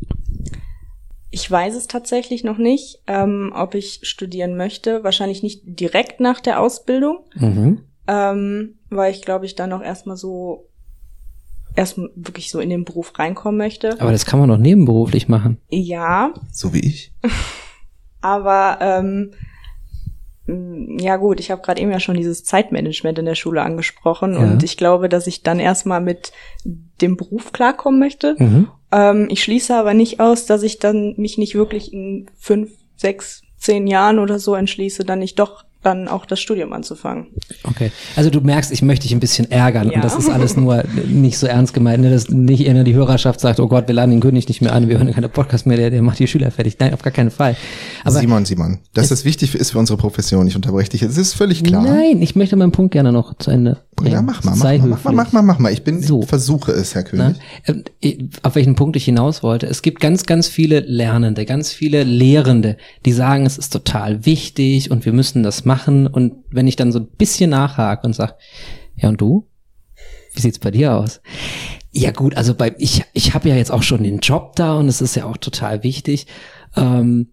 Ich 1.35 1.49
weiß 1.49 1.73
es 1.75 1.87
tatsächlich 1.87 2.43
noch 2.43 2.59
nicht, 2.59 2.99
ähm, 3.07 3.51
ob 3.55 3.73
ich 3.73 4.01
studieren 4.03 4.55
möchte. 4.55 5.03
Wahrscheinlich 5.03 5.41
nicht 5.41 5.61
direkt 5.65 6.19
nach 6.19 6.39
der 6.39 6.59
Ausbildung, 6.59 7.21
Mhm. 7.33 7.79
ähm, 8.07 8.75
weil 8.91 9.11
ich 9.11 9.23
glaube, 9.23 9.47
ich 9.47 9.55
dann 9.55 9.73
auch 9.73 9.81
erstmal 9.81 10.15
so 10.15 10.69
erst 11.75 11.97
wirklich 12.15 12.51
so 12.51 12.59
in 12.59 12.69
den 12.69 12.85
Beruf 12.85 13.17
reinkommen 13.17 13.57
möchte. 13.57 13.99
Aber 13.99 14.11
das 14.11 14.27
kann 14.27 14.39
man 14.39 14.47
doch 14.49 14.59
nebenberuflich 14.59 15.27
machen. 15.27 15.57
Ja, 15.69 16.35
So 16.51 16.71
wie 16.71 16.85
ich. 16.85 17.11
aber 18.21 18.77
ähm, 18.79 19.31
ja 20.99 21.15
gut, 21.15 21.39
ich 21.39 21.49
habe 21.49 21.61
gerade 21.63 21.81
eben 21.81 21.89
ja 21.91 21.99
schon 21.99 22.15
dieses 22.17 22.43
Zeitmanagement 22.43 23.17
in 23.17 23.25
der 23.25 23.33
Schule 23.35 23.63
angesprochen 23.63 24.33
Ja. 24.33 24.39
und 24.39 24.61
ich 24.61 24.77
glaube, 24.77 25.09
dass 25.09 25.25
ich 25.25 25.41
dann 25.41 25.59
erstmal 25.59 26.01
mit 26.01 26.31
dem 27.01 27.17
Beruf 27.17 27.53
klarkommen 27.53 27.99
möchte. 27.99 28.35
Mhm. 28.37 28.67
Ähm, 28.93 29.27
ich 29.31 29.43
schließe 29.43 29.75
aber 29.75 29.95
nicht 29.95 30.19
aus, 30.19 30.45
dass 30.45 30.61
ich 30.61 30.77
dann 30.77 31.15
mich 31.17 31.37
nicht 31.39 31.55
wirklich 31.55 31.91
in 31.91 32.29
fünf, 32.37 32.71
sechs, 32.95 33.41
zehn 33.57 33.87
Jahren 33.87 34.19
oder 34.19 34.37
so 34.37 34.53
entschließe, 34.53 35.03
dann 35.03 35.19
nicht 35.19 35.39
doch 35.39 35.65
dann 35.83 36.07
auch 36.07 36.25
das 36.25 36.39
Studium 36.39 36.73
anzufangen. 36.73 37.27
Okay. 37.63 37.91
Also 38.15 38.29
du 38.29 38.41
merkst, 38.41 38.71
ich 38.71 38.81
möchte 38.81 39.03
dich 39.03 39.13
ein 39.13 39.19
bisschen 39.19 39.51
ärgern 39.51 39.89
Ja. 39.89 39.95
und 39.95 40.03
das 40.03 40.15
ist 40.15 40.29
alles 40.29 40.55
nur 40.57 40.83
nicht 41.07 41.37
so 41.37 41.45
ernst 41.47 41.73
gemeint, 41.73 42.01
ne? 42.01 42.09
dass 42.09 42.29
nicht 42.29 42.65
immer 42.65 42.83
die 42.83 42.93
Hörerschaft 42.95 43.39
sagt, 43.39 43.59
oh 43.59 43.67
Gott, 43.67 43.87
wir 43.87 43.95
laden 43.95 44.11
den 44.11 44.19
König 44.21 44.47
nicht 44.47 44.61
mehr 44.61 44.73
an, 44.73 44.87
wir 44.89 44.97
hören 44.97 45.11
keine 45.13 45.29
Podcast 45.29 45.65
mehr, 45.65 45.77
der, 45.77 45.89
der 45.89 46.01
macht 46.01 46.19
die 46.19 46.27
Schüler 46.27 46.51
fertig. 46.51 46.77
Nein, 46.79 46.93
auf 46.93 47.01
gar 47.01 47.11
keinen 47.13 47.31
Fall. 47.31 47.55
Aber 48.03 48.19
Simon, 48.19 48.45
Simon, 48.45 48.79
dass 48.93 49.09
das 49.09 49.25
wichtig 49.25 49.53
ist 49.55 49.71
für 49.71 49.79
unsere 49.79 49.97
Profession. 49.97 50.47
Ich 50.47 50.55
unterbreche 50.55 50.89
dich. 50.89 51.01
Es 51.01 51.17
ist 51.17 51.33
völlig 51.33 51.63
klar. 51.63 51.83
nein, 51.83 52.21
ich 52.21 52.35
möchte 52.35 52.55
meinen 52.55 52.71
Punkt 52.71 52.91
gerne 52.93 53.11
noch 53.11 53.37
zu 53.37 53.51
Ende 53.51 53.81
bringen. 53.95 54.13
Ja, 54.13 54.21
mach 54.21 54.43
mal, 54.43 54.51
mach 54.51 54.57
Sei 54.57 54.77
mal, 54.77 54.87
mach 54.87 55.03
mal, 55.03 55.13
mach 55.13 55.31
mal, 55.33 55.41
mach 55.41 55.59
mal. 55.59 55.71
Ich 55.73 55.83
bin, 55.83 56.01
So. 56.01 56.21
ich 56.21 56.27
versuche 56.29 56.71
es, 56.71 56.95
Herr? 56.95 57.03
König. 57.03 57.37
Ähm, 57.65 57.83
Auf 58.41 58.55
welchen 58.55 58.75
Punkt 58.75 58.95
ich 58.95 59.05
hinaus 59.05 59.43
wollte. 59.43 59.67
Es 59.67 59.81
gibt 59.81 59.99
ganz, 59.99 60.25
ganz 60.25 60.47
viele 60.47 60.79
Lernende, 60.79 61.45
ganz 61.45 61.71
viele 61.71 62.03
Lehrende, 62.03 62.77
die 63.05 63.11
sagen, 63.11 63.45
es 63.45 63.57
ist 63.57 63.71
total 63.73 64.25
wichtig 64.25 64.89
und 64.89 65.05
wir 65.05 65.13
müssen 65.13 65.43
das 65.43 65.65
machen. 65.65 65.72
Und 66.07 66.35
wenn 66.49 66.67
ich 66.67 66.75
dann 66.75 66.91
so 66.91 66.99
ein 66.99 67.07
bisschen 67.07 67.49
nachhake 67.49 68.05
und 68.05 68.13
sage, 68.13 68.35
ja 68.95 69.09
und 69.09 69.19
du? 69.19 69.47
Wie 70.33 70.41
sieht's 70.41 70.59
bei 70.59 70.71
dir 70.71 70.95
aus? 70.95 71.21
Ja 71.91 72.11
gut, 72.11 72.35
also 72.35 72.55
bei 72.55 72.73
ich 72.79 73.03
ich 73.13 73.35
habe 73.35 73.49
ja 73.49 73.55
jetzt 73.55 73.71
auch 73.71 73.83
schon 73.83 74.03
den 74.03 74.19
Job 74.19 74.55
da 74.55 74.75
und 74.75 74.87
es 74.87 75.01
ist 75.01 75.15
ja 75.15 75.25
auch 75.25 75.37
total 75.37 75.83
wichtig. 75.83 76.25
Ähm, 76.75 77.27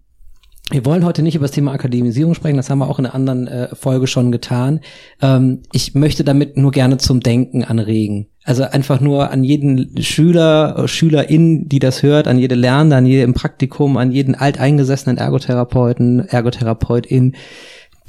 wir 0.70 0.84
wollen 0.84 1.04
heute 1.04 1.22
nicht 1.22 1.34
über 1.34 1.46
das 1.46 1.50
Thema 1.50 1.72
Akademisierung 1.72 2.34
sprechen, 2.34 2.56
das 2.56 2.70
haben 2.70 2.78
wir 2.78 2.88
auch 2.88 2.98
in 2.98 3.06
einer 3.06 3.14
anderen 3.14 3.48
äh, 3.48 3.74
Folge 3.74 4.06
schon 4.06 4.30
getan. 4.30 4.80
Ähm, 5.20 5.62
ich 5.72 5.94
möchte 5.94 6.22
damit 6.24 6.56
nur 6.56 6.70
gerne 6.70 6.98
zum 6.98 7.20
Denken 7.20 7.64
anregen. 7.64 8.28
Also 8.44 8.62
einfach 8.62 9.00
nur 9.00 9.30
an 9.30 9.42
jeden 9.42 10.00
Schüler, 10.00 10.76
äh, 10.78 10.88
Schülerin, 10.88 11.68
die 11.68 11.80
das 11.80 12.02
hört, 12.02 12.28
an 12.28 12.38
jede 12.38 12.54
Lernende, 12.54 12.96
an 12.96 13.06
jede 13.06 13.22
im 13.22 13.34
Praktikum, 13.34 13.96
an 13.96 14.12
jeden 14.12 14.34
alteingesessenen 14.34 15.18
Ergotherapeuten, 15.18 16.20
Ergotherapeutin. 16.28 17.34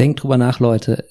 Denkt 0.02 0.24
drüber 0.24 0.38
nach, 0.38 0.60
Leute. 0.60 1.06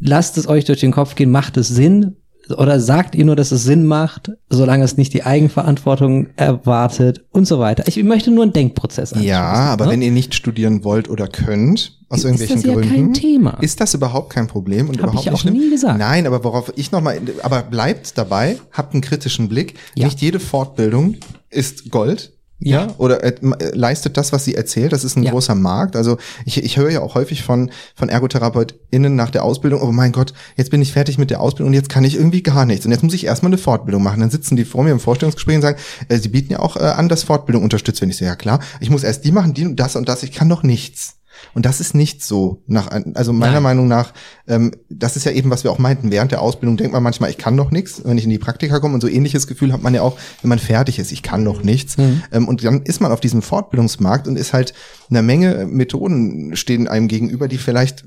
Lasst 0.00 0.36
es 0.38 0.48
euch 0.48 0.64
durch 0.64 0.80
den 0.80 0.90
Kopf 0.92 1.14
gehen, 1.14 1.30
macht 1.30 1.56
es 1.56 1.68
Sinn? 1.68 2.16
Oder 2.58 2.78
sagt 2.78 3.14
ihr 3.14 3.24
nur, 3.24 3.36
dass 3.36 3.52
es 3.52 3.64
Sinn 3.64 3.86
macht, 3.86 4.30
solange 4.50 4.84
es 4.84 4.98
nicht 4.98 5.14
die 5.14 5.22
Eigenverantwortung 5.22 6.26
erwartet 6.36 7.24
und 7.30 7.46
so 7.46 7.58
weiter. 7.58 7.84
Ich 7.86 8.02
möchte 8.02 8.30
nur 8.30 8.42
einen 8.42 8.52
Denkprozess 8.52 9.12
Ja, 9.12 9.46
anstoßen, 9.50 9.68
aber 9.72 9.86
ne? 9.86 9.92
wenn 9.92 10.02
ihr 10.02 10.10
nicht 10.10 10.34
studieren 10.34 10.84
wollt 10.84 11.08
oder 11.08 11.26
könnt, 11.26 12.00
aus 12.10 12.18
Ist 12.18 12.24
irgendwelchen 12.24 12.56
das 12.56 12.64
ja 12.66 12.74
Gründen, 12.74 12.90
kein 12.94 13.14
Thema. 13.14 13.50
ist 13.62 13.80
das 13.80 13.94
überhaupt 13.94 14.28
kein 14.30 14.46
Problem 14.46 14.90
und 14.90 14.96
Hab 15.00 15.04
überhaupt 15.04 15.20
ich 15.20 15.24
nicht 15.30 15.34
auch 15.34 15.40
schlimm. 15.40 15.54
nie 15.54 15.70
gesagt. 15.70 15.98
Nein, 15.98 16.26
aber 16.26 16.44
worauf 16.44 16.70
ich 16.76 16.92
nochmal, 16.92 17.18
aber 17.42 17.62
bleibt 17.62 18.18
dabei, 18.18 18.58
habt 18.72 18.92
einen 18.92 19.00
kritischen 19.00 19.48
Blick. 19.48 19.74
Ja. 19.94 20.04
Nicht 20.04 20.20
jede 20.20 20.38
Fortbildung 20.38 21.16
ist 21.48 21.90
Gold. 21.90 22.32
Ja. 22.60 22.86
Ja, 22.86 22.94
oder 22.98 23.22
äh, 23.22 23.34
äh, 23.40 23.76
leistet 23.76 24.16
das, 24.16 24.32
was 24.32 24.44
sie 24.44 24.54
erzählt. 24.54 24.92
Das 24.92 25.04
ist 25.04 25.16
ein 25.16 25.22
Ja. 25.24 25.32
großer 25.32 25.54
Markt. 25.54 25.96
Also 25.96 26.16
ich, 26.46 26.62
ich 26.62 26.76
höre 26.76 26.90
ja 26.90 27.00
auch 27.00 27.14
häufig 27.14 27.42
von, 27.42 27.70
von 27.94 28.08
ErgotherapeutInnen 28.08 29.14
nach 29.14 29.30
der 29.30 29.42
Ausbildung, 29.44 29.82
oh 29.82 29.92
mein 29.92 30.12
Gott, 30.12 30.32
jetzt 30.56 30.70
bin 30.70 30.80
ich 30.80 30.92
fertig 30.92 31.18
mit 31.18 31.30
der 31.30 31.40
Ausbildung 31.40 31.68
und 31.68 31.74
jetzt 31.74 31.88
kann 31.88 32.04
ich 32.04 32.14
irgendwie 32.16 32.42
gar 32.42 32.64
nichts. 32.64 32.86
Und 32.86 32.92
jetzt 32.92 33.02
muss 33.02 33.12
ich 33.14 33.26
erstmal 33.26 33.50
eine 33.50 33.58
Fortbildung 33.58 34.02
machen. 34.02 34.20
Dann 34.20 34.30
sitzen 34.30 34.56
die 34.56 34.64
vor 34.64 34.84
mir 34.84 34.92
im 34.92 35.00
Vorstellungsgespräch 35.00 35.56
und 35.56 35.62
sagen, 35.62 35.78
äh, 36.08 36.16
sie 36.18 36.28
bieten 36.28 36.52
ja 36.52 36.60
auch 36.60 36.76
äh, 36.76 36.80
an, 36.80 37.08
dass 37.08 37.24
Fortbildung 37.24 37.62
unterstützt. 37.64 38.00
Wenn 38.00 38.10
ich 38.10 38.16
so, 38.16 38.24
ja 38.24 38.36
klar, 38.36 38.60
ich 38.80 38.88
muss 38.90 39.02
erst 39.02 39.24
die 39.24 39.32
machen, 39.32 39.52
die 39.54 39.66
und 39.66 39.76
das 39.76 39.96
und 39.96 40.08
das, 40.08 40.22
ich 40.22 40.32
kann 40.32 40.48
doch 40.48 40.62
nichts. 40.62 41.16
Und 41.52 41.66
das 41.66 41.80
ist 41.80 41.94
nicht 41.94 42.22
so. 42.22 42.62
Nach, 42.66 42.90
also 43.14 43.32
meiner 43.32 43.54
Nein. 43.54 43.62
Meinung 43.62 43.88
nach, 43.88 44.12
ähm, 44.48 44.72
das 44.88 45.16
ist 45.16 45.24
ja 45.24 45.32
eben, 45.32 45.50
was 45.50 45.64
wir 45.64 45.70
auch 45.70 45.78
meinten. 45.78 46.10
Während 46.10 46.32
der 46.32 46.40
Ausbildung 46.40 46.76
denkt 46.76 46.92
man 46.92 47.02
manchmal, 47.02 47.30
ich 47.30 47.38
kann 47.38 47.54
noch 47.54 47.70
nichts, 47.70 48.02
wenn 48.04 48.18
ich 48.18 48.24
in 48.24 48.30
die 48.30 48.38
Praktika 48.38 48.80
komme. 48.80 48.94
Und 48.94 49.00
so 49.00 49.08
ähnliches 49.08 49.46
Gefühl 49.46 49.72
hat 49.72 49.82
man 49.82 49.94
ja 49.94 50.02
auch, 50.02 50.16
wenn 50.42 50.48
man 50.48 50.58
fertig 50.58 50.98
ist, 50.98 51.12
ich 51.12 51.22
kann 51.22 51.42
noch 51.42 51.62
nichts. 51.62 51.96
Ähm, 52.32 52.48
und 52.48 52.64
dann 52.64 52.82
ist 52.82 53.00
man 53.00 53.12
auf 53.12 53.20
diesem 53.20 53.42
Fortbildungsmarkt 53.42 54.28
und 54.28 54.36
ist 54.36 54.52
halt 54.52 54.74
eine 55.10 55.22
Menge 55.22 55.66
Methoden 55.66 56.56
stehen 56.56 56.88
einem 56.88 57.08
gegenüber, 57.08 57.48
die 57.48 57.58
vielleicht 57.58 58.04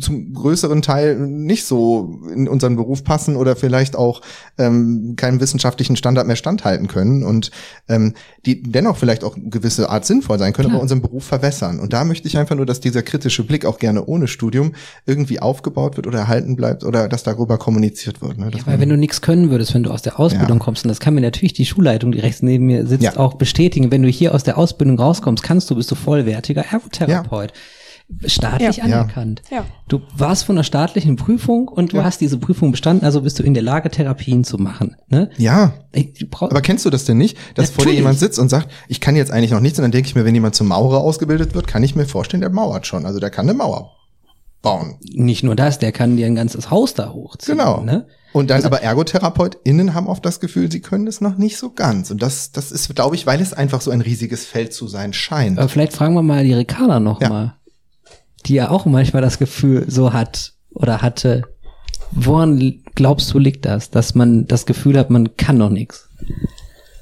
zum 0.00 0.32
größeren 0.34 0.82
Teil 0.82 1.16
nicht 1.16 1.64
so 1.64 2.20
in 2.34 2.48
unseren 2.48 2.76
Beruf 2.76 3.04
passen 3.04 3.36
oder 3.36 3.56
vielleicht 3.56 3.96
auch 3.96 4.20
ähm, 4.58 5.14
keinem 5.16 5.40
wissenschaftlichen 5.40 5.96
Standard 5.96 6.26
mehr 6.26 6.36
standhalten 6.36 6.88
können 6.88 7.22
und 7.24 7.50
ähm, 7.88 8.14
die 8.44 8.62
dennoch 8.62 8.96
vielleicht 8.96 9.24
auch 9.24 9.36
gewisse 9.36 9.90
Art 9.90 10.04
sinnvoll 10.04 10.38
sein 10.38 10.52
können, 10.52 10.66
Klar. 10.68 10.76
aber 10.76 10.82
unseren 10.82 11.02
Beruf 11.02 11.24
verwässern. 11.24 11.80
Und 11.80 11.92
da 11.92 12.04
möchte 12.04 12.28
ich 12.28 12.38
einfach 12.38 12.56
nur, 12.56 12.66
dass 12.66 12.80
dieser 12.80 13.02
kritische 13.02 13.44
Blick 13.44 13.64
auch 13.64 13.78
gerne 13.78 14.04
ohne 14.06 14.28
Studium 14.28 14.72
irgendwie 15.06 15.40
aufgebaut 15.40 15.96
wird 15.96 16.06
oder 16.06 16.18
erhalten 16.20 16.56
bleibt 16.56 16.84
oder 16.84 17.08
dass 17.08 17.22
darüber 17.22 17.58
kommuniziert 17.58 18.22
wird. 18.22 18.38
Ne? 18.38 18.50
Ja, 18.54 18.66
weil 18.66 18.80
wenn 18.80 18.88
du 18.88 18.96
nichts 18.96 19.20
können 19.22 19.50
würdest, 19.50 19.74
wenn 19.74 19.82
du 19.82 19.90
aus 19.90 20.02
der 20.02 20.18
Ausbildung 20.20 20.58
Ja. 20.58 20.64
kommst, 20.64 20.84
und 20.84 20.88
das 20.88 21.00
kann 21.00 21.14
mir 21.14 21.20
natürlich 21.20 21.52
die 21.52 21.66
Schulleitung, 21.66 22.12
die 22.12 22.20
rechts 22.20 22.42
neben 22.42 22.66
mir 22.66 22.86
sitzt, 22.86 23.02
Ja. 23.02 23.16
auch 23.16 23.34
bestätigen, 23.34 23.90
wenn 23.90 24.02
du 24.02 24.08
hier 24.08 24.34
aus 24.34 24.42
der 24.44 24.58
Ausbildung 24.58 24.98
rauskommst, 24.98 25.42
kannst 25.42 25.70
du, 25.70 25.74
bist 25.76 25.90
du 25.90 25.94
vollwertiger 25.94 26.64
Ergotherapeut. 26.70 27.52
Staatlich 28.24 28.76
Ja. 28.76 28.84
anerkannt. 28.84 29.42
Ja. 29.50 29.64
Du 29.88 30.00
warst 30.16 30.44
von 30.44 30.56
einer 30.56 30.62
staatlichen 30.64 31.16
Prüfung 31.16 31.66
und 31.66 31.92
du 31.92 31.96
Ja. 31.98 32.04
hast 32.04 32.20
diese 32.20 32.38
Prüfung 32.38 32.70
bestanden, 32.70 33.04
also 33.04 33.20
bist 33.22 33.38
du 33.38 33.42
in 33.42 33.52
der 33.52 33.64
Lage, 33.64 33.90
Therapien 33.90 34.44
zu 34.44 34.58
machen. 34.58 34.94
Ne? 35.08 35.30
ja, 35.38 35.74
brauch- 36.30 36.50
Aber 36.50 36.60
kennst 36.60 36.84
du 36.84 36.90
das 36.90 37.04
denn 37.04 37.18
nicht, 37.18 37.36
dass 37.56 37.70
vor 37.70 37.78
dir 37.78 37.88
Natürlich. 37.90 37.98
jemand 37.98 38.18
sitzt 38.20 38.38
und 38.38 38.48
sagt, 38.48 38.70
ich 38.88 39.00
kann 39.00 39.16
jetzt 39.16 39.32
eigentlich 39.32 39.50
noch 39.50 39.60
nichts? 39.60 39.78
Und 39.78 39.82
dann 39.82 39.90
denke 39.90 40.08
ich 40.08 40.14
mir, 40.14 40.24
wenn 40.24 40.34
jemand 40.34 40.54
zum 40.54 40.68
Maurer 40.68 40.98
ausgebildet 41.00 41.54
wird, 41.54 41.66
kann 41.66 41.82
ich 41.82 41.96
mir 41.96 42.06
vorstellen, 42.06 42.40
der 42.42 42.50
mauert 42.50 42.86
schon. 42.86 43.06
Also 43.06 43.18
der 43.18 43.30
kann 43.30 43.46
eine 43.48 43.58
Mauer 43.58 43.90
bauen. 44.62 44.98
nicht 45.14 45.42
nur 45.44 45.54
das, 45.54 45.78
der 45.78 45.92
kann 45.92 46.16
dir 46.16 46.26
ein 46.26 46.34
ganzes 46.34 46.70
Haus 46.70 46.94
da 46.94 47.12
hochziehen. 47.12 47.58
Genau. 47.58 47.82
Ne? 47.82 48.06
Und 48.32 48.50
dann 48.50 48.64
aber 48.64 48.82
ErgotherapeutInnen 48.82 49.94
haben 49.94 50.06
oft 50.08 50.24
das 50.26 50.40
Gefühl, 50.40 50.70
sie 50.70 50.80
können 50.80 51.06
es 51.06 51.20
noch 51.20 51.38
nicht 51.38 51.56
so 51.56 51.70
ganz. 51.70 52.10
Und 52.10 52.20
das, 52.22 52.52
das 52.52 52.70
ist, 52.72 52.94
glaube 52.94 53.14
ich, 53.16 53.26
weil 53.26 53.40
es 53.40 53.52
einfach 53.52 53.80
so 53.80 53.90
ein 53.90 54.00
riesiges 54.00 54.44
Feld 54.44 54.72
zu 54.72 54.88
sein 54.88 55.12
scheint. 55.12 55.58
Aber 55.58 55.68
vielleicht 55.68 55.92
fragen 55.92 56.14
wir 56.14 56.22
mal 56.22 56.44
die 56.44 56.52
Ricarda 56.54 56.98
noch 57.00 57.20
Ja. 57.20 57.28
mal, 57.28 57.54
die 58.46 58.54
ja 58.54 58.70
auch 58.70 58.86
manchmal 58.86 59.22
das 59.22 59.38
Gefühl 59.38 59.84
so 59.88 60.12
hat 60.12 60.52
oder 60.72 61.02
hatte. 61.02 61.42
Woran 62.12 62.82
glaubst 62.94 63.32
du 63.34 63.38
liegt 63.38 63.64
das, 63.64 63.90
dass 63.90 64.14
man 64.14 64.46
das 64.46 64.66
Gefühl 64.66 64.98
hat, 64.98 65.10
man 65.10 65.36
kann 65.36 65.58
noch 65.58 65.70
nichts? 65.70 66.08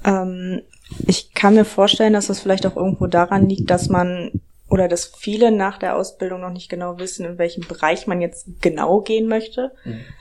Ähm, 0.04 0.62
ich 1.06 1.34
kann 1.34 1.54
mir 1.54 1.64
vorstellen, 1.64 2.12
dass 2.12 2.28
das 2.28 2.40
vielleicht 2.40 2.66
auch 2.66 2.76
irgendwo 2.76 3.06
daran 3.06 3.48
liegt, 3.48 3.70
dass 3.70 3.88
man 3.88 4.30
oder 4.70 4.88
dass 4.88 5.04
viele 5.04 5.50
nach 5.50 5.78
der 5.78 5.96
Ausbildung 5.96 6.40
noch 6.40 6.50
nicht 6.50 6.68
genau 6.68 6.98
wissen, 6.98 7.26
in 7.26 7.38
welchem 7.38 7.66
Bereich 7.68 8.06
man 8.06 8.20
jetzt 8.20 8.46
genau 8.60 9.02
gehen 9.02 9.28
möchte. 9.28 9.72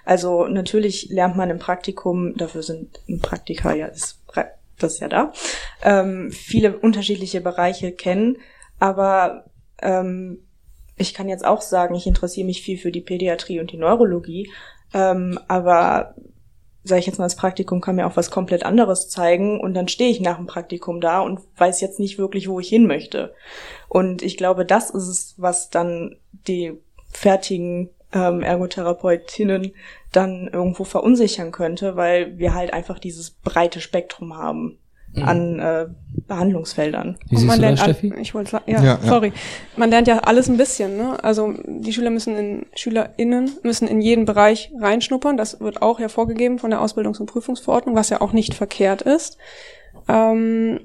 Also 0.06 0.48
natürlich 0.48 1.10
lernt 1.10 1.38
man 1.38 1.50
im 1.50 1.60
Praktikum, 1.60 2.36
dafür 2.36 2.62
sind 2.62 3.00
Praktika 3.22 3.74
ja 3.74 3.88
das 3.88 4.20
Pra 4.28 4.46
das 4.80 4.96
ist 4.96 5.00
ja 5.00 5.08
da, 5.08 5.32
ähm, 5.84 6.32
viele 6.32 6.78
unterschiedliche 6.78 7.42
Bereiche 7.42 7.94
kennen. 7.94 8.38
Aber 8.80 9.46
ähm, 9.82 10.40
ich 10.98 11.14
kann 11.14 11.30
jetzt 11.30 11.46
auch 11.46 11.62
sagen, 11.62 11.96
ich 11.96 12.08
interessiere 12.08 12.46
mich 12.46 12.62
viel 12.62 12.78
für 12.78 12.92
die 12.92 13.02
Pädiatrie 13.02 13.60
und 13.60 13.72
die 13.72 13.78
Neurologie. 13.78 14.52
Ähm, 14.94 15.40
aber 15.48 16.16
sage 16.84 17.00
ich 17.00 17.06
jetzt 17.08 17.18
mal, 17.18 17.26
das 17.26 17.36
Praktikum 17.36 17.82
kann 17.82 17.96
mir 17.96 18.06
auch 18.06 18.18
was 18.18 18.30
komplett 18.30 18.66
anderes 18.66 19.10
zeigen 19.10 19.60
und 19.60 19.74
dann 19.74 19.88
stehe 19.88 20.12
ich 20.12 20.20
nach 20.20 20.38
dem 20.38 20.48
Praktikum 20.48 21.00
da 21.00 21.22
und 21.22 21.40
weiß 21.58 21.80
jetzt 21.82 22.00
nicht 22.00 22.18
wirklich, 22.18 22.50
wo 22.50 22.60
ich 22.60 22.68
hin 22.68 22.88
möchte. 22.88 23.34
Und 23.88 24.22
ich 24.22 24.38
glaube, 24.38 24.66
das 24.66 24.90
ist 24.90 25.08
es, 25.08 25.36
was 25.38 25.70
dann 25.70 26.18
die 26.48 26.74
fertigen 27.10 27.90
ähm, 28.12 28.42
Ergotherapeutinnen 28.42 29.74
dann 30.12 30.50
irgendwo 30.52 30.84
verunsichern 30.84 31.52
könnte, 31.52 31.96
weil 31.96 32.38
wir 32.38 32.54
halt 32.54 32.74
einfach 32.74 33.00
dieses 33.00 33.32
breite 33.32 33.80
Spektrum 33.80 34.38
haben 34.38 34.78
mhm. 35.16 35.24
an 35.24 35.60
äh, 35.60 35.86
Behandlungsfeldern. 36.28 37.18
Wie 37.30 37.36
Und 37.36 37.46
man 37.46 37.58
du 37.58 37.62
lernt 37.62 37.80
das, 37.80 37.86
Steffi? 37.86 38.14
ich 38.20 38.34
wollte 38.34 38.52
sagen, 38.52 38.64
ja, 38.68 38.84
Ja, 38.84 39.00
ja. 39.02 39.10
sorry. 39.10 39.34
Man 39.78 39.90
lernt 39.90 40.08
ja 40.08 40.20
alles 40.20 40.48
ein 40.50 40.58
bisschen, 40.58 40.98
ne? 40.98 41.24
Also 41.24 41.54
die 41.66 41.94
Schüler 41.94 42.10
müssen 42.10 42.36
in 42.36 42.66
SchülerInnen 42.76 43.52
müssen 43.64 43.88
in 43.88 44.02
jeden 44.02 44.26
Bereich 44.26 44.72
reinschnuppern. 44.80 45.38
Das 45.38 45.60
wird 45.60 45.82
auch 45.82 46.00
hervorgegeben 46.00 46.60
von 46.60 46.70
der 46.70 46.82
Ausbildungs- 46.82 47.20
und 47.20 47.28
Prüfungsverordnung, 47.28 47.96
was 47.96 48.10
ja 48.10 48.22
auch 48.22 48.34
nicht 48.34 48.54
verkehrt 48.54 49.02
ist. 49.02 49.38
Ähm, 50.08 50.80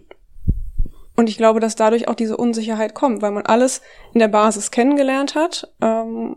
und 1.16 1.29
ich 1.29 1.37
glaube, 1.37 1.59
dass 1.59 1.74
dadurch 1.74 2.07
auch 2.07 2.14
diese 2.14 2.37
Unsicherheit 2.37 2.95
kommt, 2.95 3.22
weil 3.22 3.33
man 3.33 3.45
alles 3.45 3.83
in 4.14 4.20
der 4.20 4.29
Basis 4.29 4.70
kennengelernt 4.70 5.35
hat. 5.35 5.68
Ähm, 5.81 6.37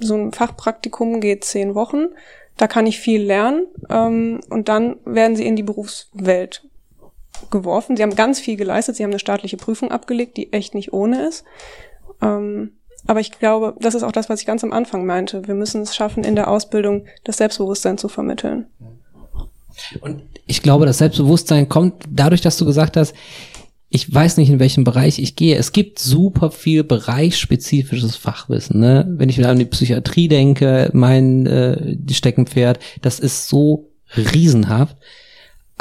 so 0.00 0.14
ein 0.14 0.32
Fachpraktikum 0.32 1.20
geht 1.20 1.44
zehn 1.44 1.74
Wochen. 1.74 2.06
Da 2.56 2.66
kann 2.66 2.86
ich 2.86 2.98
viel 2.98 3.22
lernen. 3.22 3.66
Ähm, 3.90 4.40
und 4.48 4.68
dann 4.68 4.96
werden 5.04 5.36
sie 5.36 5.46
in 5.46 5.56
die 5.56 5.62
Berufswelt 5.62 6.64
geworfen. 7.50 7.96
Sie 7.96 8.02
haben 8.02 8.14
ganz 8.14 8.40
viel 8.40 8.56
geleistet. 8.56 8.96
Sie 8.96 9.02
haben 9.02 9.10
eine 9.10 9.18
staatliche 9.18 9.56
Prüfung 9.56 9.90
abgelegt, 9.90 10.36
die 10.36 10.52
echt 10.52 10.74
nicht 10.74 10.92
ohne 10.92 11.26
ist. 11.26 11.44
Ähm, 12.20 12.72
aber 13.06 13.20
ich 13.20 13.32
glaube, 13.32 13.74
das 13.80 13.94
ist 13.94 14.02
auch 14.02 14.12
das, 14.12 14.28
was 14.28 14.40
ich 14.40 14.46
ganz 14.46 14.62
am 14.62 14.72
Anfang 14.72 15.04
meinte. 15.04 15.46
Wir 15.46 15.54
müssen 15.54 15.82
es 15.82 15.94
schaffen, 15.94 16.24
in 16.24 16.36
der 16.36 16.48
Ausbildung 16.48 17.06
das 17.24 17.38
Selbstbewusstsein 17.38 17.98
zu 17.98 18.08
vermitteln. 18.08 18.66
Und 20.00 20.22
ich 20.46 20.62
glaube, 20.62 20.86
das 20.86 20.98
Selbstbewusstsein 20.98 21.68
kommt 21.68 22.04
dadurch, 22.08 22.40
dass 22.40 22.56
du 22.56 22.64
gesagt 22.64 22.96
hast, 22.96 23.14
ich 23.94 24.12
weiß 24.12 24.38
nicht, 24.38 24.48
in 24.48 24.58
welchem 24.58 24.84
Bereich 24.84 25.18
ich 25.18 25.36
gehe. 25.36 25.56
Es 25.56 25.72
gibt 25.72 25.98
super 25.98 26.50
viel 26.50 26.82
bereichsspezifisches 26.82 28.16
Fachwissen. 28.16 28.80
Ne? 28.80 29.06
Wenn 29.06 29.28
ich 29.28 29.36
wieder 29.36 29.50
an 29.50 29.58
die 29.58 29.66
Psychiatrie 29.66 30.28
denke, 30.28 30.88
mein 30.94 31.46
äh, 31.46 31.96
Steckenpferd, 32.10 32.78
das 33.02 33.20
ist 33.20 33.48
so 33.48 33.90
riesenhaft. 34.16 34.96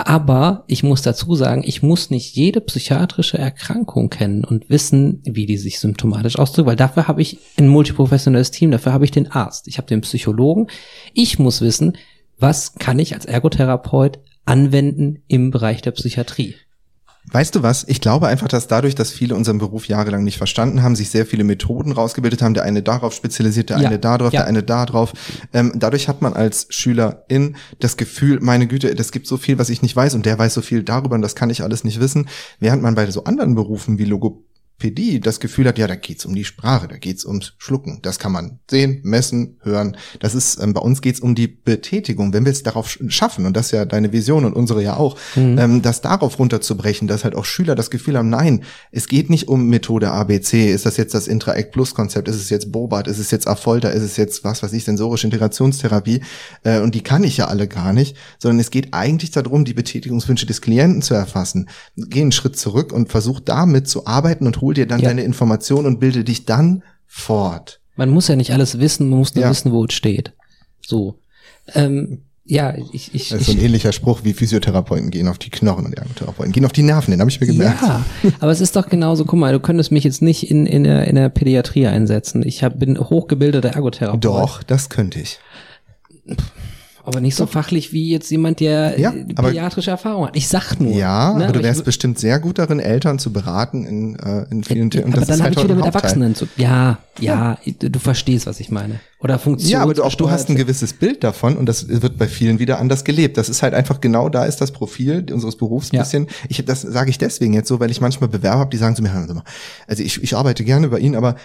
Aber 0.07 0.63
ich 0.67 0.83
muss 0.83 1.01
dazu 1.01 1.35
sagen, 1.35 1.63
ich 1.65 1.83
muss 1.83 2.09
nicht 2.09 2.35
jede 2.35 2.61
psychiatrische 2.61 3.37
Erkrankung 3.37 4.09
kennen 4.09 4.43
und 4.43 4.69
wissen, 4.69 5.21
wie 5.25 5.45
die 5.45 5.57
sich 5.57 5.79
symptomatisch 5.79 6.39
ausdrückt, 6.39 6.67
weil 6.67 6.75
dafür 6.75 7.07
habe 7.07 7.21
ich 7.21 7.39
ein 7.57 7.67
multiprofessionelles 7.67 8.51
Team, 8.51 8.71
dafür 8.71 8.93
habe 8.93 9.05
ich 9.05 9.11
den 9.11 9.31
Arzt, 9.31 9.67
ich 9.67 9.77
habe 9.77 9.87
den 9.87 10.01
Psychologen. 10.01 10.67
Ich 11.13 11.39
muss 11.39 11.61
wissen, 11.61 11.97
was 12.39 12.73
kann 12.75 12.99
ich 12.99 13.13
als 13.13 13.25
Ergotherapeut 13.25 14.19
anwenden 14.45 15.23
im 15.27 15.51
Bereich 15.51 15.81
der 15.81 15.91
Psychiatrie. 15.91 16.55
Weißt 17.29 17.55
du 17.55 17.61
was? 17.61 17.85
Ich 17.87 18.01
glaube 18.01 18.27
einfach, 18.27 18.47
dass 18.47 18.67
dadurch, 18.67 18.95
dass 18.95 19.11
viele 19.11 19.35
unseren 19.35 19.59
Beruf 19.59 19.87
jahrelang 19.87 20.23
nicht 20.23 20.37
verstanden 20.37 20.81
haben, 20.81 20.95
sich 20.95 21.11
sehr 21.11 21.25
viele 21.25 21.43
Methoden 21.43 21.91
rausgebildet 21.91 22.41
haben, 22.41 22.53
der 22.53 22.63
eine 22.63 22.81
darauf 22.81 23.13
spezialisiert, 23.13 23.69
der 23.69 23.77
Ja, 23.77 23.87
eine 23.87 23.99
da 23.99 24.17
drauf, 24.17 24.33
ja. 24.33 24.41
der 24.41 24.47
eine 24.47 24.63
da 24.63 24.85
drauf. 24.85 25.13
Ähm, 25.53 25.73
dadurch 25.75 26.07
hat 26.07 26.21
man 26.21 26.33
als 26.33 26.67
Schülerin 26.69 27.55
das 27.79 27.95
Gefühl, 27.95 28.39
meine 28.41 28.67
Güte, 28.67 28.93
das 28.95 29.11
gibt 29.11 29.27
so 29.27 29.37
viel, 29.37 29.59
was 29.59 29.69
ich 29.69 29.81
nicht 29.81 29.95
weiß 29.95 30.15
und 30.15 30.25
der 30.25 30.37
weiß 30.39 30.53
so 30.53 30.61
viel 30.61 30.83
darüber 30.83 31.15
und 31.15 31.21
das 31.21 31.35
kann 31.35 31.49
ich 31.51 31.63
alles 31.63 31.83
nicht 31.83 31.99
wissen. 31.99 32.27
Während 32.59 32.81
man 32.81 32.95
bei 32.95 33.09
so 33.11 33.23
anderen 33.23 33.53
Berufen 33.55 33.99
wie 33.99 34.05
Logopädie 34.81 35.19
das 35.19 35.39
Gefühl 35.39 35.67
hat, 35.67 35.77
ja, 35.77 35.87
da 35.87 35.95
geht's 35.95 36.25
um 36.25 36.33
die 36.33 36.43
Sprache, 36.43 36.87
da 36.87 36.97
geht's 36.97 37.25
ums 37.25 37.53
Schlucken. 37.57 37.99
Das 38.01 38.17
kann 38.19 38.31
man 38.31 38.59
sehen, 38.69 38.99
messen, 39.03 39.57
hören. 39.61 39.95
Das 40.19 40.33
ist, 40.35 40.59
ähm, 40.61 40.73
bei 40.73 40.81
uns 40.81 41.01
geht's 41.01 41.19
um 41.19 41.35
die 41.35 41.47
Betätigung. 41.47 42.33
Wenn 42.33 42.45
wir 42.45 42.51
es 42.51 42.63
darauf 42.63 42.87
sch- 42.87 43.09
schaffen, 43.11 43.45
und 43.45 43.55
das 43.55 43.67
ist 43.67 43.71
ja 43.73 43.85
deine 43.85 44.11
Vision 44.11 44.45
und 44.45 44.53
unsere 44.53 44.81
ja 44.83 44.97
auch, 44.97 45.17
ähm, 45.35 45.81
das 45.81 46.01
darauf 46.01 46.39
runterzubrechen, 46.39 47.07
dass 47.07 47.23
halt 47.23 47.35
auch 47.35 47.45
Schüler 47.45 47.75
das 47.75 47.89
Gefühl 47.91 48.17
haben, 48.17 48.29
nein, 48.29 48.63
es 48.91 49.07
geht 49.07 49.29
nicht 49.29 49.47
um 49.47 49.67
Methode 49.67 50.11
ABC. 50.11 50.71
Ist 50.71 50.85
das 50.85 50.97
jetzt 50.97 51.13
das 51.13 51.27
Interact 51.27 51.71
Plus 51.71 51.93
Konzept? 51.93 52.27
Ist 52.27 52.37
es 52.37 52.49
jetzt 52.49 52.71
Bobat? 52.71 53.07
Ist 53.07 53.19
es 53.19 53.31
jetzt 53.31 53.47
Affolter? 53.47 53.91
Ist 53.91 54.03
es 54.03 54.17
jetzt, 54.17 54.43
was 54.43 54.63
weiß 54.63 54.73
ich, 54.73 54.83
sensorische 54.83 55.27
Integrationstherapie? 55.27 56.21
Äh, 56.63 56.79
und 56.81 56.95
die 56.95 57.01
kann 57.03 57.23
ich 57.23 57.37
ja 57.37 57.47
alle 57.47 57.67
gar 57.67 57.93
nicht, 57.93 58.15
sondern 58.39 58.59
es 58.59 58.71
geht 58.71 58.93
eigentlich 58.93 59.31
darum, 59.31 59.65
die 59.65 59.73
Betätigungswünsche 59.73 60.45
des 60.45 60.61
Klienten 60.61 61.01
zu 61.01 61.13
erfassen. 61.13 61.69
Geh 61.95 62.21
einen 62.21 62.31
Schritt 62.31 62.57
zurück 62.57 62.91
und 62.91 63.09
versuch 63.11 63.39
damit 63.39 63.87
zu 63.87 64.05
arbeiten 64.07 64.47
und 64.47 64.61
hol 64.61 64.70
dir 64.73 64.87
dann 64.87 64.99
Ja. 64.99 65.09
deine 65.09 65.23
Informationen 65.23 65.85
und 65.87 65.99
bilde 65.99 66.23
dich 66.23 66.45
dann 66.45 66.83
fort. 67.07 67.79
Man 67.95 68.09
muss 68.09 68.27
ja 68.27 68.35
nicht 68.35 68.51
alles 68.53 68.79
wissen, 68.79 69.09
man 69.09 69.19
muss 69.19 69.35
nur 69.35 69.43
Ja. 69.43 69.49
wissen, 69.51 69.71
wo 69.71 69.85
es 69.85 69.93
steht. 69.93 70.33
So. 70.85 71.19
Ähm, 71.73 72.23
ja, 72.43 72.73
ich, 72.91 73.13
ich, 73.13 73.29
Das 73.29 73.41
ist 73.41 73.45
so 73.47 73.51
ein 73.53 73.59
ich 73.59 73.63
ähnlicher 73.63 73.91
Spruch 73.91 74.21
wie 74.23 74.33
Physiotherapeuten 74.33 75.11
gehen 75.11 75.27
auf 75.27 75.37
die 75.37 75.49
Knochen 75.51 75.85
und 75.85 75.93
Ergotherapeuten 75.93 76.51
gehen 76.51 76.65
auf 76.65 76.71
die 76.73 76.81
Nerven, 76.81 77.11
den 77.11 77.19
habe 77.21 77.29
ich 77.29 77.39
mir 77.39 77.47
gemerkt. 77.47 77.81
Ja, 77.81 78.03
aber 78.39 78.51
es 78.51 78.59
ist 78.61 78.75
doch 78.75 78.89
genauso, 78.89 79.25
guck 79.25 79.39
mal, 79.39 79.53
du 79.53 79.59
könntest 79.59 79.91
mich 79.91 80.03
jetzt 80.03 80.21
nicht 80.21 80.49
in, 80.49 80.65
in, 80.65 80.83
der, 80.83 81.07
in 81.07 81.15
der 81.15 81.29
Pädiatrie 81.29 81.87
einsetzen. 81.87 82.43
Ich 82.45 82.63
hab, 82.63 82.79
bin 82.79 82.97
hochgebildeter 82.99 83.69
Ergotherapeut. 83.69 84.25
Doch, 84.25 84.63
das 84.63 84.89
könnte 84.89 85.19
ich. 85.19 85.39
Aber 87.03 87.19
nicht 87.19 87.35
so 87.35 87.45
fachlich 87.47 87.93
wie 87.93 88.09
jetzt 88.09 88.29
jemand, 88.29 88.59
der 88.59 88.99
Ja, 88.99 89.11
äh, 89.11 89.23
pädiatrische 89.33 89.89
Erfahrung 89.91 90.27
hat. 90.27 90.35
Ich 90.35 90.47
sag 90.47 90.79
nur. 90.79 90.93
Ja, 90.93 91.33
ne, 91.33 91.45
aber 91.45 91.53
du 91.53 91.59
ich- 91.59 91.65
wärst 91.65 91.83
bestimmt 91.83 92.19
sehr 92.19 92.39
gut 92.39 92.59
darin, 92.59 92.79
Eltern 92.79 93.17
zu 93.19 93.33
beraten 93.33 93.85
in, 93.85 94.15
äh, 94.19 94.45
in 94.51 94.63
vielen 94.63 94.91
Themen. 94.91 95.13
aber 95.13 95.25
dann 95.25 95.41
habe 95.41 95.51
ich 95.51 95.57
heute 95.57 95.65
wieder 95.65 95.75
mit 95.75 95.85
Hauptteil. 95.85 96.01
Erwachsenen 96.03 96.35
zu. 96.35 96.47
Ja, 96.57 96.99
ja, 97.19 97.57
du 97.79 97.99
verstehst, 97.99 98.45
was 98.45 98.59
ich 98.59 98.69
meine. 98.71 98.99
Oder 99.19 99.39
Funktion. 99.39 99.71
Ja, 99.71 99.81
aber 99.81 99.93
du, 99.93 100.03
auch 100.03 100.13
du 100.15 100.29
hast 100.29 100.49
ein 100.49 100.55
gewisses 100.55 100.93
Bild 100.93 101.23
davon 101.23 101.57
und 101.57 101.65
das 101.67 101.87
wird 101.87 102.17
bei 102.17 102.27
vielen 102.27 102.59
wieder 102.59 102.79
anders 102.79 103.03
gelebt. 103.03 103.37
Das 103.37 103.49
ist 103.49 103.61
halt 103.63 103.73
einfach 103.73 104.01
genau 104.01 104.29
da 104.29 104.45
ist 104.45 104.61
das 104.61 104.71
Profil 104.71 105.25
unseres 105.31 105.57
Berufs 105.57 105.91
ein 105.91 105.95
Ja. 105.97 106.03
bisschen. 106.03 106.27
Ich 106.49 106.63
das 106.65 106.81
sage 106.81 107.09
ich 107.09 107.17
deswegen 107.17 107.53
jetzt 107.53 107.67
so, 107.67 107.79
weil 107.79 107.91
ich 107.91 108.01
manchmal 108.01 108.29
Bewerber 108.29 108.59
habe, 108.59 108.69
die 108.69 108.77
sagen 108.77 108.95
zu 108.95 109.01
mir, 109.01 109.11
also 109.87 110.03
ich, 110.03 110.21
ich 110.23 110.35
arbeite 110.35 110.63
gerne 110.63 110.87
bei 110.89 110.99
Ihnen, 110.99 111.15
aber 111.15 111.35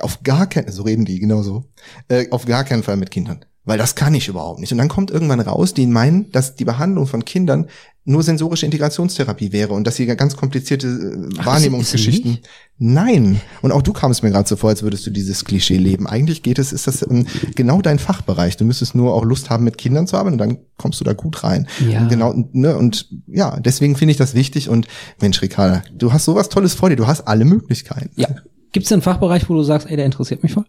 auf 0.00 0.22
gar 0.22 0.46
keinen, 0.46 0.70
so 0.70 0.82
reden 0.82 1.04
die 1.04 1.18
genauso, 1.18 1.64
äh, 2.08 2.26
auf 2.30 2.44
gar 2.44 2.64
keinen 2.64 2.82
Fall 2.82 2.96
mit 2.96 3.10
Kindern. 3.10 3.44
Weil 3.66 3.78
das 3.78 3.96
kann 3.96 4.14
ich 4.14 4.28
überhaupt 4.28 4.60
nicht. 4.60 4.72
Und 4.72 4.78
dann 4.78 4.88
kommt 4.88 5.10
irgendwann 5.10 5.40
raus, 5.40 5.74
die 5.74 5.86
meinen, 5.86 6.30
dass 6.32 6.54
die 6.54 6.64
Behandlung 6.64 7.06
von 7.06 7.24
Kindern 7.24 7.66
nur 8.08 8.22
sensorische 8.22 8.64
Integrationstherapie 8.64 9.50
wäre 9.50 9.74
und 9.74 9.84
dass 9.84 9.96
sie 9.96 10.06
ganz 10.06 10.36
komplizierte 10.36 10.86
äh, 10.86 11.28
Ach, 11.38 11.46
Wahrnehmungsgeschichten. 11.46 12.34
ist 12.34 12.48
Nein. 12.78 13.40
Und 13.62 13.72
auch 13.72 13.82
du 13.82 13.92
kamst 13.92 14.22
mir 14.22 14.30
gerade 14.30 14.48
so 14.48 14.54
vor, 14.54 14.70
als 14.70 14.84
würdest 14.84 15.04
du 15.06 15.10
dieses 15.10 15.44
Klischee 15.44 15.78
leben. 15.78 16.06
Eigentlich 16.06 16.44
geht 16.44 16.60
es, 16.60 16.72
ist 16.72 16.86
das 16.86 17.02
ähm, 17.02 17.26
genau 17.56 17.82
dein 17.82 17.98
Fachbereich. 17.98 18.56
Du 18.56 18.64
müsstest 18.64 18.94
nur 18.94 19.12
auch 19.12 19.24
Lust 19.24 19.50
haben, 19.50 19.64
mit 19.64 19.76
Kindern 19.76 20.06
zu 20.06 20.16
arbeiten 20.16 20.34
und 20.34 20.38
dann 20.38 20.58
kommst 20.76 21.00
du 21.00 21.04
da 21.04 21.14
gut 21.14 21.42
rein. 21.42 21.66
Ja. 21.90 22.06
Genau, 22.06 22.32
ne, 22.52 22.76
und 22.76 23.08
ja, 23.26 23.58
deswegen 23.58 23.96
finde 23.96 24.12
ich 24.12 24.18
das 24.18 24.34
wichtig 24.34 24.68
und 24.68 24.86
Mensch, 25.20 25.42
Ricarda, 25.42 25.82
du 25.92 26.12
hast 26.12 26.26
sowas 26.26 26.48
Tolles 26.48 26.74
vor 26.74 26.88
dir, 26.88 26.96
du 26.96 27.08
hast 27.08 27.22
alle 27.22 27.44
Möglichkeiten. 27.44 28.10
Ja. 28.14 28.28
Gibt 28.70 28.86
es 28.86 28.92
einen 28.92 29.02
Fachbereich, 29.02 29.48
wo 29.48 29.54
du 29.54 29.64
sagst, 29.64 29.90
ey, 29.90 29.96
der 29.96 30.06
interessiert 30.06 30.44
mich 30.44 30.52
voll? 30.52 30.66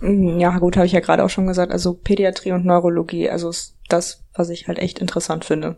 Ja, 0.00 0.58
gut, 0.58 0.76
habe 0.76 0.86
ich 0.86 0.92
ja 0.92 1.00
gerade 1.00 1.24
auch 1.24 1.30
schon 1.30 1.46
gesagt. 1.46 1.72
Also 1.72 1.92
Pädiatrie 1.94 2.52
und 2.52 2.64
Neurologie, 2.64 3.28
also 3.28 3.48
ist 3.50 3.74
das, 3.88 4.22
was 4.34 4.48
ich 4.50 4.68
halt 4.68 4.78
echt 4.78 4.98
interessant 5.00 5.44
finde. 5.44 5.76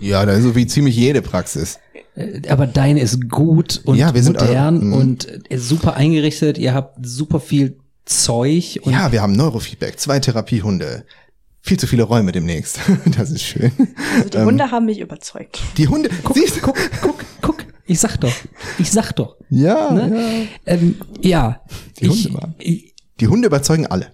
Ja, 0.00 0.26
da 0.26 0.32
ist 0.32 0.42
so 0.42 0.54
wie 0.54 0.66
ziemlich 0.66 0.96
jede 0.96 1.22
Praxis. 1.22 1.78
Äh, 2.14 2.42
Aber 2.48 2.66
deine 2.66 3.00
ist 3.00 3.28
gut 3.30 3.80
und 3.86 3.96
Ja, 3.96 4.12
wir 4.14 4.22
sind 4.22 4.38
modern 4.40 4.74
also- 4.76 4.86
mhm. 4.86 4.92
und 4.92 5.50
äh, 5.50 5.56
super 5.58 5.94
eingerichtet. 5.94 6.58
Ihr 6.58 6.74
habt 6.74 6.98
super 7.06 7.40
viel 7.40 7.78
Zeug 8.04 8.80
und 8.82 8.92
ja, 8.92 9.10
wir 9.12 9.22
haben 9.22 9.32
Neurofeedback, 9.32 9.98
zwei 9.98 10.20
Therapiehunde. 10.20 11.04
Viel 11.62 11.78
zu 11.78 11.86
viele 11.88 12.04
Räume 12.04 12.32
demnächst. 12.32 12.78
Das 13.16 13.30
ist 13.30 13.42
schön. 13.42 13.72
Also 14.16 14.28
die 14.28 14.38
Hunde 14.38 14.70
haben 14.70 14.86
mich 14.86 15.00
überzeugt. 15.00 15.60
Die 15.78 15.88
Hunde, 15.88 16.10
siehst 16.34 16.56
du? 16.58 16.60
guck, 16.60 16.76
guck, 17.02 17.24
guck. 17.42 17.56
Ich 17.86 17.98
sag 17.98 18.16
doch. 18.18 18.32
Ich 18.78 18.90
sag 18.90 19.12
doch. 19.12 19.36
Ja, 19.48 19.90
Ne? 19.90 20.46
ja. 20.66 20.72
Ähm, 20.74 20.96
ja. 21.22 21.60
Die 21.98 22.06
ich, 22.06 22.10
Hunde 22.26 22.34
waren- 22.40 22.54
ich, 22.58 22.94
Die 23.20 23.28
Hunde 23.28 23.46
überzeugen 23.48 23.86
alle. 23.86 24.12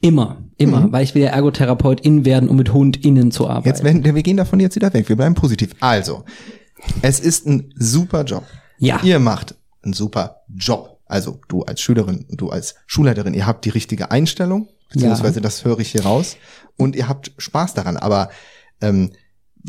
immer, 0.00 0.42
immer, 0.58 0.80
Mhm. 0.80 0.92
weil 0.92 1.04
ich 1.04 1.14
will 1.14 1.22
ja 1.22 1.30
Ergotherapeutin 1.30 2.24
werden, 2.26 2.48
um 2.48 2.56
mit 2.56 2.72
HundInnen 2.74 3.30
zu 3.30 3.48
arbeiten. 3.48 3.68
Jetzt 3.68 3.84
werden, 3.84 4.04
wir 4.04 4.22
gehen 4.22 4.36
davon 4.36 4.60
jetzt 4.60 4.76
wieder 4.76 4.92
weg. 4.92 5.08
Wir 5.08 5.16
bleiben 5.16 5.34
positiv. 5.34 5.70
Also, 5.80 6.24
es 7.00 7.20
ist 7.20 7.46
ein 7.46 7.72
super 7.76 8.24
Job. 8.24 8.44
Ja. 8.78 9.00
Ihr 9.02 9.18
macht 9.18 9.54
einen 9.82 9.94
super 9.94 10.42
Job. 10.54 10.98
Also 11.06 11.40
du 11.48 11.62
als 11.62 11.80
Schülerin, 11.80 12.26
du 12.28 12.50
als 12.50 12.74
Schulleiterin, 12.86 13.32
ihr 13.32 13.46
habt 13.46 13.64
die 13.64 13.70
richtige 13.70 14.10
Einstellung, 14.10 14.68
beziehungsweise 14.92 15.40
das 15.40 15.64
höre 15.64 15.78
ich 15.78 15.90
hier 15.92 16.02
raus, 16.04 16.36
und 16.76 16.94
ihr 16.94 17.08
habt 17.08 17.32
Spaß 17.38 17.72
daran. 17.74 17.96
Aber 17.96 18.28
ähm, 18.82 19.10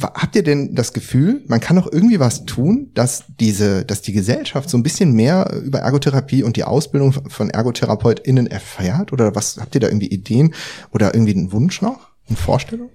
habt 0.02 0.36
ihr 0.36 0.44
denn 0.44 0.76
das 0.76 0.94
Gefühl, 0.94 1.44
man 1.48 1.60
kann 1.60 1.76
noch 1.76 1.92
irgendwie 1.92 2.20
was 2.20 2.46
tun, 2.46 2.92
dass 2.94 3.24
diese, 3.40 3.86
dass 3.86 4.02
die 4.02 4.14
Gesellschaft 4.14 4.70
so 4.70 4.78
ein 4.78 4.84
bisschen 4.84 5.14
mehr 5.14 5.52
über 5.64 5.80
Ergotherapie 5.80 6.44
und 6.44 6.56
die 6.56 6.64
Ausbildung 6.64 7.14
von 7.14 7.50
ErgotherapeutInnen 7.50 8.48
erfährt? 8.48 9.12
Oder 9.14 9.36
was 9.36 9.58
habt 9.58 9.76
ihr 9.76 9.82
da 9.82 9.88
irgendwie 9.88 10.10
Ideen 10.10 10.54
oder 10.94 11.14
irgendwie 11.14 11.36
einen 11.36 11.52
Wunsch 11.52 11.82
noch? 11.82 12.10
Eine 12.28 12.38
Vorstellung? 12.38 12.90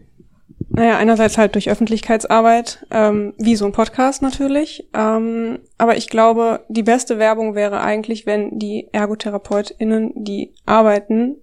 Naja, 0.70 0.96
einerseits 0.96 1.36
halt 1.36 1.54
durch 1.54 1.68
Öffentlichkeitsarbeit, 1.68 2.86
ähm, 2.90 3.34
wie 3.38 3.56
so 3.56 3.66
ein 3.66 3.72
Podcast 3.72 4.22
natürlich. 4.22 4.88
Ähm, 4.94 5.58
aber 5.78 5.96
ich 5.96 6.08
glaube, 6.08 6.64
die 6.68 6.82
beste 6.82 7.18
Werbung 7.18 7.54
wäre 7.54 7.80
eigentlich, 7.80 8.26
wenn 8.26 8.58
die 8.58 8.88
ErgotherapeutInnen, 8.92 10.24
die 10.24 10.54
arbeiten, 10.64 11.36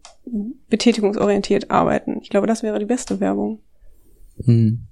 betätigungsorientiert 0.69 1.71
arbeiten. 1.71 2.19
Ich 2.21 2.29
glaube, 2.29 2.47
das 2.47 2.63
wäre 2.63 2.79
die 2.79 2.85
beste 2.85 3.19
Werbung. 3.19 3.59
Hm. 4.43 4.87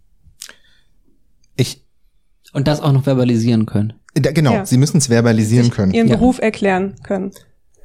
Und 2.54 2.68
das 2.68 2.80
auch 2.82 2.92
noch 2.92 3.04
verbalisieren 3.04 3.66
können. 3.66 3.94
da, 4.16 4.32
genau, 4.32 4.54
Ja. 4.54 4.66
sie 4.66 4.78
müssen 4.78 4.98
es 4.98 5.08
verbalisieren 5.08 5.70
können. 5.70 5.94
Ihren 5.94 6.08
Ja. 6.08 6.16
Beruf 6.18 6.40
erklären 6.40 6.96
können. 7.04 7.32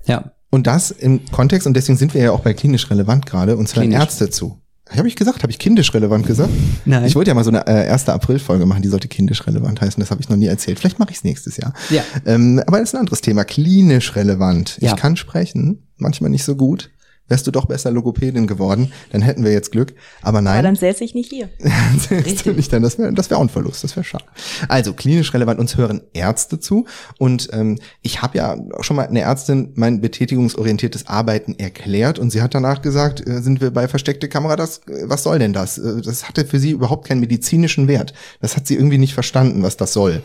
Ja. 0.07 0.33
Und 0.51 0.67
das 0.67 0.91
im 0.91 1.21
Kontext, 1.33 1.67
und 1.67 1.75
deswegen 1.75 1.99
sind 1.99 2.15
wir 2.15 2.23
ja 2.23 2.31
auch 2.33 2.41
bei 2.41 2.55
klinisch 2.55 2.89
relevant 2.91 3.27
gerade, 3.27 3.57
und 3.57 3.69
zwar. 3.69 3.85
Ärzte 3.85 4.31
zu. 4.31 4.59
Habe 4.91 5.09
ich 5.09 5.17
gesagt? 5.17 5.43
Habe 5.43 5.51
ich 5.51 5.59
kindisch 5.59 5.93
relevant 5.95 6.27
gesagt? 6.27 6.51
Nein. 6.85 7.05
Ich 7.07 7.17
wollte 7.17 7.31
ja 7.31 7.35
mal 7.35 7.43
so 7.43 7.51
eine 7.51 7.67
äh, 7.67 7.89
1. 7.91 8.09
April-Folge 8.11 8.67
machen, 8.67 8.83
die 8.83 8.89
sollte 8.89 9.09
kindisch 9.09 9.47
relevant 9.47 9.81
heißen. 9.81 9.99
Das 9.99 10.11
habe 10.11 10.21
ich 10.21 10.29
noch 10.29 10.37
nie 10.37 10.47
erzählt. 10.47 10.79
Vielleicht 10.79 10.99
mache 10.99 11.11
ich 11.11 11.17
es 11.17 11.25
nächstes 11.25 11.57
Jahr. 11.57 11.73
Ja. 11.89 12.03
Ähm, 12.27 12.63
aber 12.67 12.79
das 12.81 12.91
ist 12.91 12.95
ein 12.95 13.01
anderes 13.01 13.23
Thema. 13.23 13.45
Klinisch 13.45 14.15
relevant. 14.15 14.77
Ja. 14.81 14.91
Ich 14.91 14.97
kann 14.97 15.17
sprechen, 15.17 15.89
manchmal 15.97 16.31
nicht 16.31 16.45
so 16.45 16.55
gut. 16.55 16.91
Wärst 17.29 17.47
du 17.47 17.51
doch 17.51 17.65
besser 17.65 17.91
Logopädin 17.91 18.47
geworden, 18.47 18.93
dann 19.11 19.23
hätten 19.23 19.45
wir 19.45 19.53
jetzt 19.53 19.73
Glück. 19.73 19.95
Aber 20.21 20.35
Aber 20.35 20.43
nein, 20.43 20.65
dann 20.65 20.75
säße 20.75 21.05
ich 21.05 21.15
nicht 21.15 21.31
hier. 21.31 21.49
Sägst 22.09 22.45
du 22.45 22.53
nicht 22.53 22.73
dann, 22.73 22.83
das 22.83 22.99
wäre 22.99 23.13
das 23.13 23.31
wär 23.31 23.39
auch 23.39 23.43
ein 23.43 23.49
Verlust, 23.49 23.85
das 23.85 23.95
wäre 23.95 24.03
schade. 24.03 24.25
Also 24.67 24.95
klinisch 24.95 25.33
relevant, 25.33 25.61
uns 25.61 25.77
hören 25.77 26.03
Ärzte 26.13 26.59
zu 26.59 26.87
und 27.19 27.49
ähm, 27.53 27.79
ich 28.03 28.21
habe 28.21 28.37
ja 28.39 28.57
schon 28.81 28.97
mal 28.97 29.07
eine 29.07 29.21
Ärztin 29.21 29.73
mein 29.77 30.01
betätigungsorientiertes 30.01 31.07
Arbeiten 31.07 31.55
erklärt 31.57 32.19
und 32.19 32.31
sie 32.31 32.43
hat 32.43 32.53
danach 32.53 32.83
gesagt, 32.83 33.27
äh, 33.27 33.41
sind 33.41 33.61
wir 33.61 33.71
bei 33.71 33.87
versteckte 33.87 34.29
Kamera, 34.29 34.57
das, 34.57 34.79
äh, 34.89 35.05
was 35.05 35.23
soll 35.23 35.39
denn 35.39 35.53
das? 35.53 35.79
Äh, 35.79 36.03
das 36.03 36.29
hatte 36.29 36.45
für 36.45 36.59
sie 36.59 36.73
überhaupt 36.73 37.07
keinen 37.07 37.21
medizinischen 37.21 37.87
Wert. 37.87 38.13
Das 38.41 38.57
hat 38.57 38.67
sie 38.67 38.75
irgendwie 38.75 38.99
nicht 38.99 39.15
verstanden, 39.15 39.63
was 39.63 39.77
das 39.77 39.93
soll. 39.93 40.23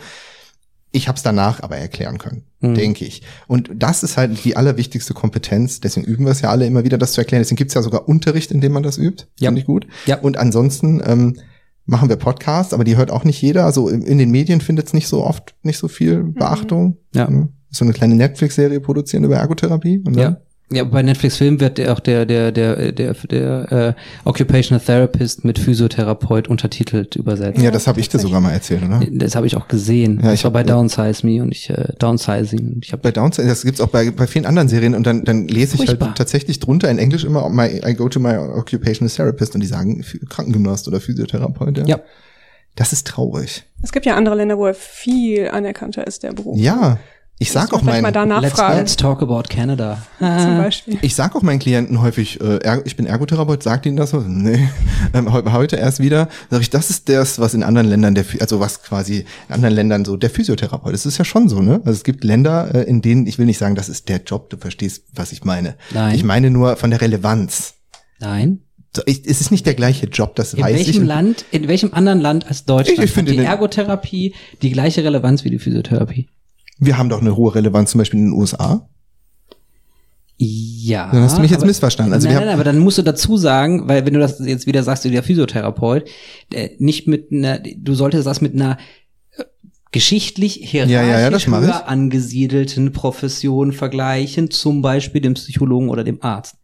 Ich 0.92 1.08
habe 1.08 1.16
es 1.18 1.24
danach 1.24 1.62
aber 1.62 1.78
erklären 1.78 2.18
können, 2.18 2.44
Mhm. 2.62 2.74
denke 2.76 3.06
ich. 3.06 3.22
Und 3.48 3.70
das 3.76 4.02
ist 4.04 4.18
halt 4.18 4.44
die 4.44 4.56
allerwichtigste 4.58 5.14
Kompetenz. 5.14 5.80
Deswegen 5.82 6.06
üben 6.08 6.26
wir 6.26 6.32
es 6.32 6.42
ja 6.42 6.50
alle 6.50 6.66
immer 6.66 6.84
wieder, 6.84 6.98
das 6.98 7.14
zu 7.14 7.22
erklären. 7.22 7.42
Deswegen 7.42 7.58
gibt 7.58 7.70
es 7.72 7.76
ja 7.76 7.82
sogar 7.84 8.08
Unterricht, 8.10 8.52
in 8.52 8.60
dem 8.62 8.72
man 8.72 8.82
das 8.84 8.98
übt. 8.98 9.26
Ja. 9.40 9.50
Finde 9.50 9.62
ich 9.62 9.68
gut. 9.68 9.86
Ja. 10.08 10.20
Und 10.20 10.38
ansonsten 10.38 11.02
ähm, 11.06 11.36
machen 11.86 12.10
wir 12.10 12.16
Podcasts, 12.16 12.74
aber 12.74 12.84
die 12.84 12.98
hört 12.98 13.12
auch 13.12 13.24
nicht 13.24 13.42
jeder. 13.42 13.66
Also 13.66 13.88
in 13.90 14.18
den 14.18 14.32
Medien 14.32 14.62
findet 14.62 14.88
es 14.88 14.94
nicht 14.94 15.08
so 15.08 15.24
oft 15.24 15.56
nicht 15.64 15.78
so 15.78 15.88
viel 15.88 16.24
Beachtung. 16.24 16.98
Ja. 17.14 17.28
Ähm, 17.28 17.50
So 17.72 17.86
eine 17.86 17.94
kleine 17.94 18.16
Netflix-Serie 18.16 18.80
produzieren 18.80 19.24
über 19.24 19.36
Ergotherapie. 19.38 20.00
Und 20.00 20.16
dann- 20.16 20.34
Ja. 20.34 20.42
Ja, 20.72 20.84
bei 20.84 21.02
Netflix 21.02 21.38
Film 21.38 21.60
wird 21.60 21.80
der 21.80 21.94
auch 21.94 22.00
der 22.00 22.28
der 22.28 22.52
der 22.52 22.92
der 22.92 23.14
der 23.14 23.72
äh, 23.72 23.94
Occupational 24.24 24.80
Therapist 24.84 25.44
mit 25.44 25.58
Physiotherapeut 25.58 26.48
untertitelt 26.48 27.16
übersetzt. 27.16 27.60
ja, 27.60 27.72
das 27.72 27.88
habe 27.88 28.00
ich 28.00 28.08
dir 28.10 28.20
sogar 28.20 28.40
mal 28.40 28.52
erzählt, 28.52 28.84
oder? 28.84 29.02
Das 29.12 29.36
habe 29.36 29.48
ich 29.48 29.56
auch 29.58 29.68
gesehen. 29.68 30.20
Ja, 30.22 30.30
ich 30.32 30.40
ich 30.40 30.44
war 30.44 30.50
hab- 30.50 30.54
bei 30.54 30.64
Downsize 30.64 31.26
Me 31.26 31.42
und 31.42 31.52
ich 31.52 31.72
äh, 31.72 31.94
Downsizing. 31.98 32.74
und 32.76 32.86
Ich 32.86 32.92
habe 32.92 33.02
Bei 33.02 33.12
Downside, 33.12 33.48
das 33.48 33.64
gibt's 33.64 33.82
auch 33.82 33.88
bei, 33.88 34.12
bei 34.12 34.28
vielen 34.28 34.46
anderen 34.46 34.70
Serien 34.70 34.94
und 34.94 35.08
dann, 35.08 35.24
dann 35.24 35.48
lese 35.48 35.76
ich 35.76 35.86
Furchtbar. 35.86 36.10
halt 36.10 36.18
tatsächlich 36.20 36.60
drunter 36.60 36.90
in 36.92 37.00
Englisch 37.00 37.24
immer 37.24 37.50
my, 37.50 37.82
I 37.84 37.96
go 37.96 38.08
to 38.08 38.20
my 38.20 38.36
occupational 38.38 39.10
therapist 39.10 39.56
und 39.56 39.62
die 39.62 39.68
sagen 39.68 40.06
Krankengymnast 40.30 40.88
oder 40.88 41.02
Physiotherapeut. 41.02 41.80
Ja. 41.80 41.86
Ja. 41.88 42.00
Das 42.76 42.94
ist 42.94 43.08
traurig. 43.08 43.64
Es 43.82 43.92
gibt 43.92 44.06
ja 44.06 44.16
andere 44.16 44.36
Länder, 44.36 44.58
wo 44.60 44.68
er 44.68 44.76
viel 44.76 45.50
anerkannter 45.50 46.06
ist, 46.06 46.22
der 46.22 46.32
Beruf. 46.34 46.60
Ja. 46.60 47.00
Ich 47.42 47.52
sag 47.54 47.74
auch 47.74 47.82
meinen, 47.84 48.04
let's, 48.42 48.58
let's 48.58 48.98
talk 48.98 49.22
about 49.22 49.44
Canada. 49.50 49.98
zum 50.20 50.28
Beispiel. 50.58 50.98
ich 51.02 51.16
sag 51.16 51.36
auch 51.38 51.42
meinen 51.42 51.60
Klienten 51.60 52.02
häufig, 52.02 52.40
äh, 52.42 52.82
ich 52.84 52.98
bin 52.98 53.06
Ergotherapeut, 53.06 53.64
sagt 53.64 53.86
ihnen 53.86 53.96
das 53.96 54.10
so? 54.12 54.20
Nee. 54.20 54.68
Ähm, 55.14 55.32
heu- 55.34 55.44
heute 55.54 55.78
erst 55.78 56.02
wieder, 56.02 56.28
sage 56.52 56.62
ich, 56.62 56.70
das 56.70 56.90
ist 56.90 57.08
das, 57.10 57.40
was 57.40 57.54
in 57.54 57.64
anderen 57.64 57.88
Ländern 57.88 58.14
der, 58.14 58.26
also 58.42 58.60
was 58.60 58.84
quasi 58.84 59.26
in 59.48 59.54
anderen 59.56 59.74
Ländern 59.74 60.04
so 60.06 60.18
der 60.18 60.30
Physiotherapeut. 60.30 60.94
Das 60.94 61.06
ist 61.06 61.18
ja 61.18 61.24
schon 61.26 61.48
so, 61.50 61.62
ne? 61.62 61.76
Also 61.86 61.92
es 61.98 62.04
gibt 62.04 62.24
Länder, 62.26 62.76
äh, 62.76 62.84
in 62.84 63.02
denen, 63.02 63.26
ich 63.26 63.40
will 63.40 63.46
nicht 63.46 63.58
sagen, 63.58 63.74
das 63.76 63.88
ist 63.90 64.10
der 64.10 64.22
Job, 64.24 64.50
du 64.50 64.58
verstehst, 64.58 65.06
was 65.16 65.32
ich 65.32 65.46
meine. 65.46 65.76
Nein. 65.92 66.14
Ich 66.16 66.24
meine 66.26 66.52
nur 66.52 66.76
von 66.76 66.92
der 66.92 67.00
Relevanz. 67.02 67.76
Nein. 68.20 68.60
So, 68.96 69.02
ich, 69.06 69.26
es 69.26 69.40
ist 69.40 69.50
nicht 69.52 69.66
der 69.66 69.74
gleiche 69.74 70.08
Job, 70.08 70.36
das 70.36 70.54
In 70.54 70.62
weiß 70.64 70.76
welchem 70.76 71.02
ich. 71.04 71.08
Land, 71.08 71.46
in 71.52 71.68
welchem 71.70 71.94
anderen 71.94 72.20
Land 72.20 72.46
als 72.48 72.66
Deutschland 72.66 73.00
Ich- 73.00 73.06
ich 73.06 73.12
finde 73.12 73.32
hat 73.32 73.40
die 73.40 73.44
Ergotherapie 73.46 74.36
die 74.62 74.72
gleiche 74.72 75.04
Relevanz 75.04 75.44
wie 75.46 75.50
die 75.50 75.60
Physiotherapie? 75.60 76.28
Wir 76.80 76.98
haben 76.98 77.10
doch 77.10 77.22
eine 77.22 77.36
hohe 77.36 77.54
Relevanz, 77.56 77.92
zum 77.92 78.00
Beispiel 78.00 78.20
in 78.20 78.28
den 78.28 78.34
USA. 78.34 78.88
Ja. 80.42 81.12
Dann 81.12 81.24
hast 81.24 81.36
du 81.38 81.42
mich 81.42 81.52
jetzt 81.52 81.60
aber- 81.60 81.68
missverstanden. 81.68 82.14
Also 82.14 82.28
nein, 82.28 82.38
nein, 82.38 82.46
haben- 82.48 82.54
aber 82.54 82.64
dann 82.64 82.80
musst 82.80 82.98
du 82.98 83.02
dazu 83.02 83.36
sagen, 83.36 83.90
weil 83.90 84.06
wenn 84.06 84.14
du 84.14 84.20
das 84.22 84.40
jetzt 84.40 84.68
wieder 84.68 84.84
sagst, 84.84 85.04
du 85.04 85.10
der 85.12 85.24
Physiotherapeut, 85.24 86.08
äh, 86.54 86.70
nicht 86.80 87.08
mit 87.08 87.32
einer, 87.32 87.60
du 87.60 87.94
solltest 87.94 88.26
das 88.26 88.40
mit 88.40 88.54
einer 88.54 88.78
äh, 89.38 89.44
geschichtlich 89.92 90.54
hierarchisch 90.64 90.94
Ja, 90.94 91.02
ja, 91.04 91.30
ja, 91.30 91.62
höher 91.62 91.88
angesiedelten 91.90 92.94
Profession 92.94 93.74
vergleichen, 93.74 94.50
zum 94.50 94.82
Beispiel 94.82 95.20
dem 95.20 95.34
Psychologen 95.34 95.90
oder 95.90 96.06
dem 96.06 96.24
Arzt. 96.24 96.56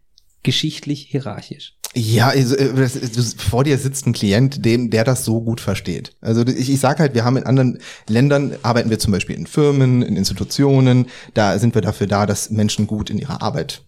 Geschichtlich 0.43 1.07
hierarchisch. 1.09 1.74
Ja, 1.97 2.27
also, 2.27 2.55
äh, 2.55 2.67
du- 2.73 3.21
vor 3.37 3.63
dir 3.63 3.77
sitzt 3.77 4.05
ein 4.05 4.11
Klient, 4.13 4.65
dem, 4.65 4.89
der 4.89 5.03
das 5.05 5.23
so 5.23 5.41
gut 5.41 5.61
versteht. 5.61 6.11
Also 6.21 6.45
ich, 6.45 6.69
ich 6.69 6.79
sage 6.79 6.99
halt, 6.99 7.13
wir 7.13 7.23
haben 7.23 7.37
in 7.37 7.43
anderen 7.45 7.79
Ländern, 8.09 8.53
arbeiten 8.63 8.89
wir 8.89 8.99
zum 8.99 9.13
Beispiel 9.13 9.35
in 9.37 9.47
Firmen, 9.47 10.01
in 10.01 10.17
Institutionen, 10.17 11.05
da 11.33 11.57
sind 11.57 11.73
wir 11.73 11.81
dafür 11.81 12.07
da, 12.07 12.25
dass 12.25 12.49
Menschen 12.49 12.85
gut 12.85 13.09
in 13.09 13.17
ihrer 13.17 13.41
Arbeit 13.41 13.81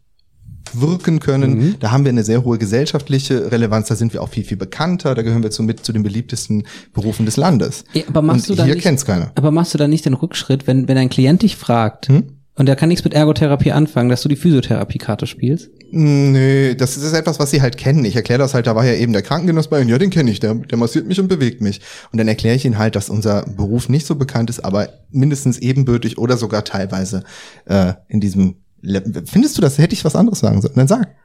wirken 0.73 1.19
können. 1.19 1.57
Mhm. 1.57 1.75
Da 1.79 1.91
haben 1.91 2.03
wir 2.03 2.09
eine 2.09 2.23
sehr 2.23 2.43
hohe 2.43 2.57
gesellschaftliche 2.57 3.51
Relevanz, 3.51 3.87
da 3.87 3.95
sind 3.95 4.13
wir 4.13 4.21
auch 4.21 4.29
viel, 4.29 4.43
viel 4.43 4.57
bekannter, 4.57 5.15
da 5.15 5.21
gehören 5.21 5.43
wir 5.43 5.51
zu, 5.51 5.63
mit 5.63 5.85
zu 5.85 5.93
den 5.93 6.03
beliebtesten 6.03 6.63
Berufen 6.93 7.25
des 7.25 7.37
Landes. 7.37 7.83
Ja, 7.93 8.03
aber 8.07 8.21
machst 8.21 8.49
Und 8.49 8.49
du 8.49 8.55
dann 8.55 8.65
hier 8.67 8.75
nicht, 8.75 8.83
kennt's 8.83 9.05
keiner. 9.05 9.31
Aber 9.35 9.51
machst 9.51 9.73
du 9.73 9.77
dann 9.77 9.89
nicht 9.89 10.05
den 10.05 10.13
Rückschritt, 10.13 10.67
wenn, 10.67 10.87
wenn 10.87 10.97
ein 10.97 11.09
Klient 11.09 11.41
dich 11.41 11.55
fragt, 11.57 12.07
Hm? 12.09 12.36
Und 12.57 12.65
der 12.65 12.75
kann 12.75 12.89
nichts 12.89 13.03
mit 13.03 13.13
Ergotherapie 13.13 13.71
anfangen, 13.71 14.09
dass 14.09 14.21
du 14.21 14.29
die 14.29 14.35
Physiotherapiekarte 14.35 15.27
spielst? 15.27 15.69
Nö, 15.91 16.75
das 16.75 16.97
ist 16.97 17.13
etwas, 17.13 17.39
was 17.39 17.51
sie 17.51 17.61
halt 17.61 17.77
kennen. 17.77 18.03
Ich 18.03 18.15
erkläre 18.15 18.39
das 18.39 18.53
halt, 18.53 18.67
da 18.67 18.75
war 18.75 18.85
ja 18.85 18.93
eben 18.93 19.13
der 19.13 19.21
Krankengenuss 19.21 19.69
bei 19.69 19.81
und 19.81 19.87
ja, 19.87 19.97
den 19.97 20.09
kenne 20.09 20.29
ich, 20.31 20.39
der, 20.39 20.55
der 20.55 20.77
massiert 20.77 21.07
mich 21.07 21.19
und 21.19 21.27
bewegt 21.27 21.61
mich. 21.61 21.81
Und 22.11 22.17
dann 22.17 22.27
erkläre 22.27 22.55
ich 22.55 22.65
ihnen 22.65 22.77
halt, 22.77 22.95
dass 22.95 23.09
unser 23.09 23.43
Beruf 23.43 23.87
nicht 23.87 24.05
so 24.05 24.15
bekannt 24.15 24.49
ist, 24.49 24.65
aber 24.65 24.89
mindestens 25.11 25.59
ebenbürtig 25.59 26.17
oder 26.17 26.35
sogar 26.35 26.63
teilweise 26.65 27.23
äh, 27.65 27.93
in 28.09 28.19
diesem 28.19 28.55
Le 28.81 29.03
Findest 29.25 29.57
du 29.57 29.61
das? 29.61 29.77
Hätte 29.77 29.93
ich 29.93 30.05
was 30.05 30.15
anderes 30.15 30.39
sagen 30.39 30.61
sollen? 30.61 30.75
Dann 30.75 30.87
sag. 30.87 31.15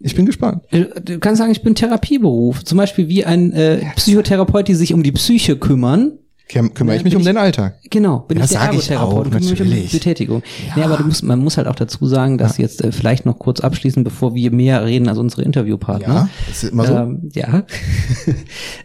Ich 0.00 0.14
bin 0.14 0.26
gespannt. 0.26 0.62
Äh, 0.70 0.86
Du 1.00 1.18
kannst 1.18 1.38
sagen, 1.38 1.52
ich 1.52 1.62
bin 1.62 1.74
Therapieberuf. 1.74 2.64
Zum 2.64 2.78
Beispiel 2.78 3.08
wie 3.08 3.24
ein 3.24 3.52
äh, 3.52 3.84
Psychotherapeut, 3.96 4.68
die 4.68 4.74
sich 4.74 4.94
um 4.94 5.02
die 5.02 5.12
Psyche 5.12 5.56
kümmern. 5.56 6.18
Küm 6.48 6.74
kümmere 6.74 6.96
Ja, 6.96 6.98
ich 7.00 7.04
mich 7.04 7.14
um 7.14 7.20
ich- 7.20 7.26
den 7.26 7.36
Alltag. 7.36 7.78
Genau, 7.90 8.20
bin 8.20 8.38
Ja, 8.38 8.44
ich 8.44 8.50
der 8.50 8.60
ich 8.60 8.66
Ergotherapeut 8.66 9.12
auch, 9.12 9.18
und 9.24 9.30
kümmere 9.30 9.64
mich 9.64 9.84
um. 9.84 9.90
Betätigung. 9.90 10.42
Nee, 10.76 10.82
aber 10.82 10.96
du 10.98 11.04
musst, 11.04 11.22
man 11.22 11.38
muss 11.38 11.56
halt 11.56 11.66
auch 11.66 11.74
dazu 11.74 12.06
sagen, 12.06 12.36
dass 12.36 12.58
jetzt 12.58 12.82
äh, 12.84 12.92
vielleicht 12.92 13.24
noch 13.26 13.38
kurz 13.38 13.60
abschließen, 13.60 14.04
bevor 14.04 14.34
wir 14.34 14.50
mehr 14.50 14.84
reden 14.84 15.08
als 15.08 15.18
unsere 15.18 15.42
Interviewpartner. 15.42 16.14
Ja, 16.14 16.28
ist 16.50 16.64
immer 16.64 16.86
so. 16.86 16.94
Ähm, 16.94 17.30
ja. 17.32 17.64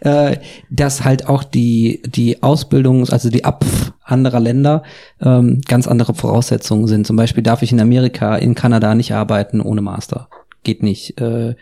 äh, 0.30 0.36
dass 0.70 1.04
halt 1.04 1.28
auch 1.28 1.44
die, 1.44 2.02
die 2.06 2.42
Ausbildung, 2.42 3.08
also 3.08 3.28
die 3.28 3.44
Ab 3.44 3.64
anderer 4.02 4.40
Länder 4.40 4.82
ähm, 5.20 5.60
ganz 5.66 5.86
andere 5.86 6.14
Voraussetzungen 6.14 6.86
sind. 6.86 7.06
Zum 7.06 7.16
Beispiel 7.16 7.42
darf 7.42 7.62
ich 7.62 7.72
in 7.72 7.80
Amerika, 7.80 8.36
in 8.36 8.54
Kanada 8.54 8.94
nicht 8.94 9.12
arbeiten 9.12 9.60
ohne 9.60 9.82
Master. 9.82 10.28
Geht 10.64 10.82
nicht. 10.82 11.20
Äh, 11.20 11.54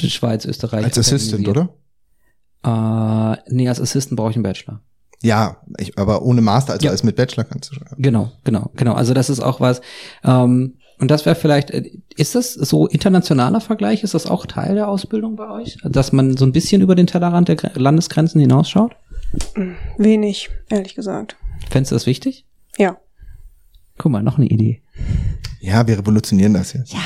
Schweiz, 0.00 0.44
Österreich. 0.44 0.84
Als 0.84 0.98
Assistant, 0.98 1.48
oder? 1.48 1.68
Äh, 2.64 3.36
nee, 3.48 3.68
als 3.68 3.80
Assistant 3.80 4.16
brauche 4.16 4.30
ich 4.30 4.36
einen 4.36 4.42
Bachelor. 4.42 4.80
Ja, 5.22 5.56
ich, 5.78 5.98
aber 5.98 6.22
ohne 6.22 6.40
Master, 6.40 6.74
also 6.74 6.84
Ja. 6.84 6.90
als 6.92 7.02
mit 7.02 7.16
Bachelor 7.16 7.44
kannst 7.44 7.70
du 7.70 7.74
schreiben. 7.74 7.96
Genau, 8.02 8.32
genau, 8.44 8.70
genau. 8.76 8.92
Also 8.94 9.14
das 9.14 9.30
ist 9.30 9.40
auch 9.40 9.60
was. 9.60 9.80
Ähm, 10.24 10.74
und 10.98 11.10
das 11.10 11.26
wäre 11.26 11.36
vielleicht, 11.36 11.70
äh, 11.70 11.90
ist 12.16 12.34
das 12.34 12.54
so 12.54 12.86
internationaler 12.86 13.60
Vergleich? 13.60 14.02
Ist 14.02 14.14
das 14.14 14.26
auch 14.26 14.46
Teil 14.46 14.74
der 14.74 14.88
Ausbildung 14.88 15.36
bei 15.36 15.48
euch? 15.50 15.76
Dass 15.84 16.12
man 16.12 16.36
so 16.36 16.44
ein 16.46 16.52
bisschen 16.52 16.80
über 16.82 16.94
den 16.94 17.06
Tellerrand 17.06 17.48
der 17.48 17.58
Gre- 17.58 17.78
Landesgrenzen 17.78 18.40
hinausschaut? 18.40 18.92
Wenig, 19.98 20.50
ehrlich 20.70 20.94
gesagt. 20.94 21.36
Fändest 21.70 21.92
du 21.92 21.96
das 21.96 22.06
wichtig? 22.06 22.44
Ja. 22.78 22.96
Guck 23.98 24.12
mal, 24.12 24.22
noch 24.22 24.36
eine 24.38 24.46
Idee. 24.46 24.82
Ja, 25.60 25.86
wir 25.86 25.98
revolutionieren 25.98 26.54
das 26.54 26.72
jetzt. 26.74 26.92
Ja. 26.92 27.00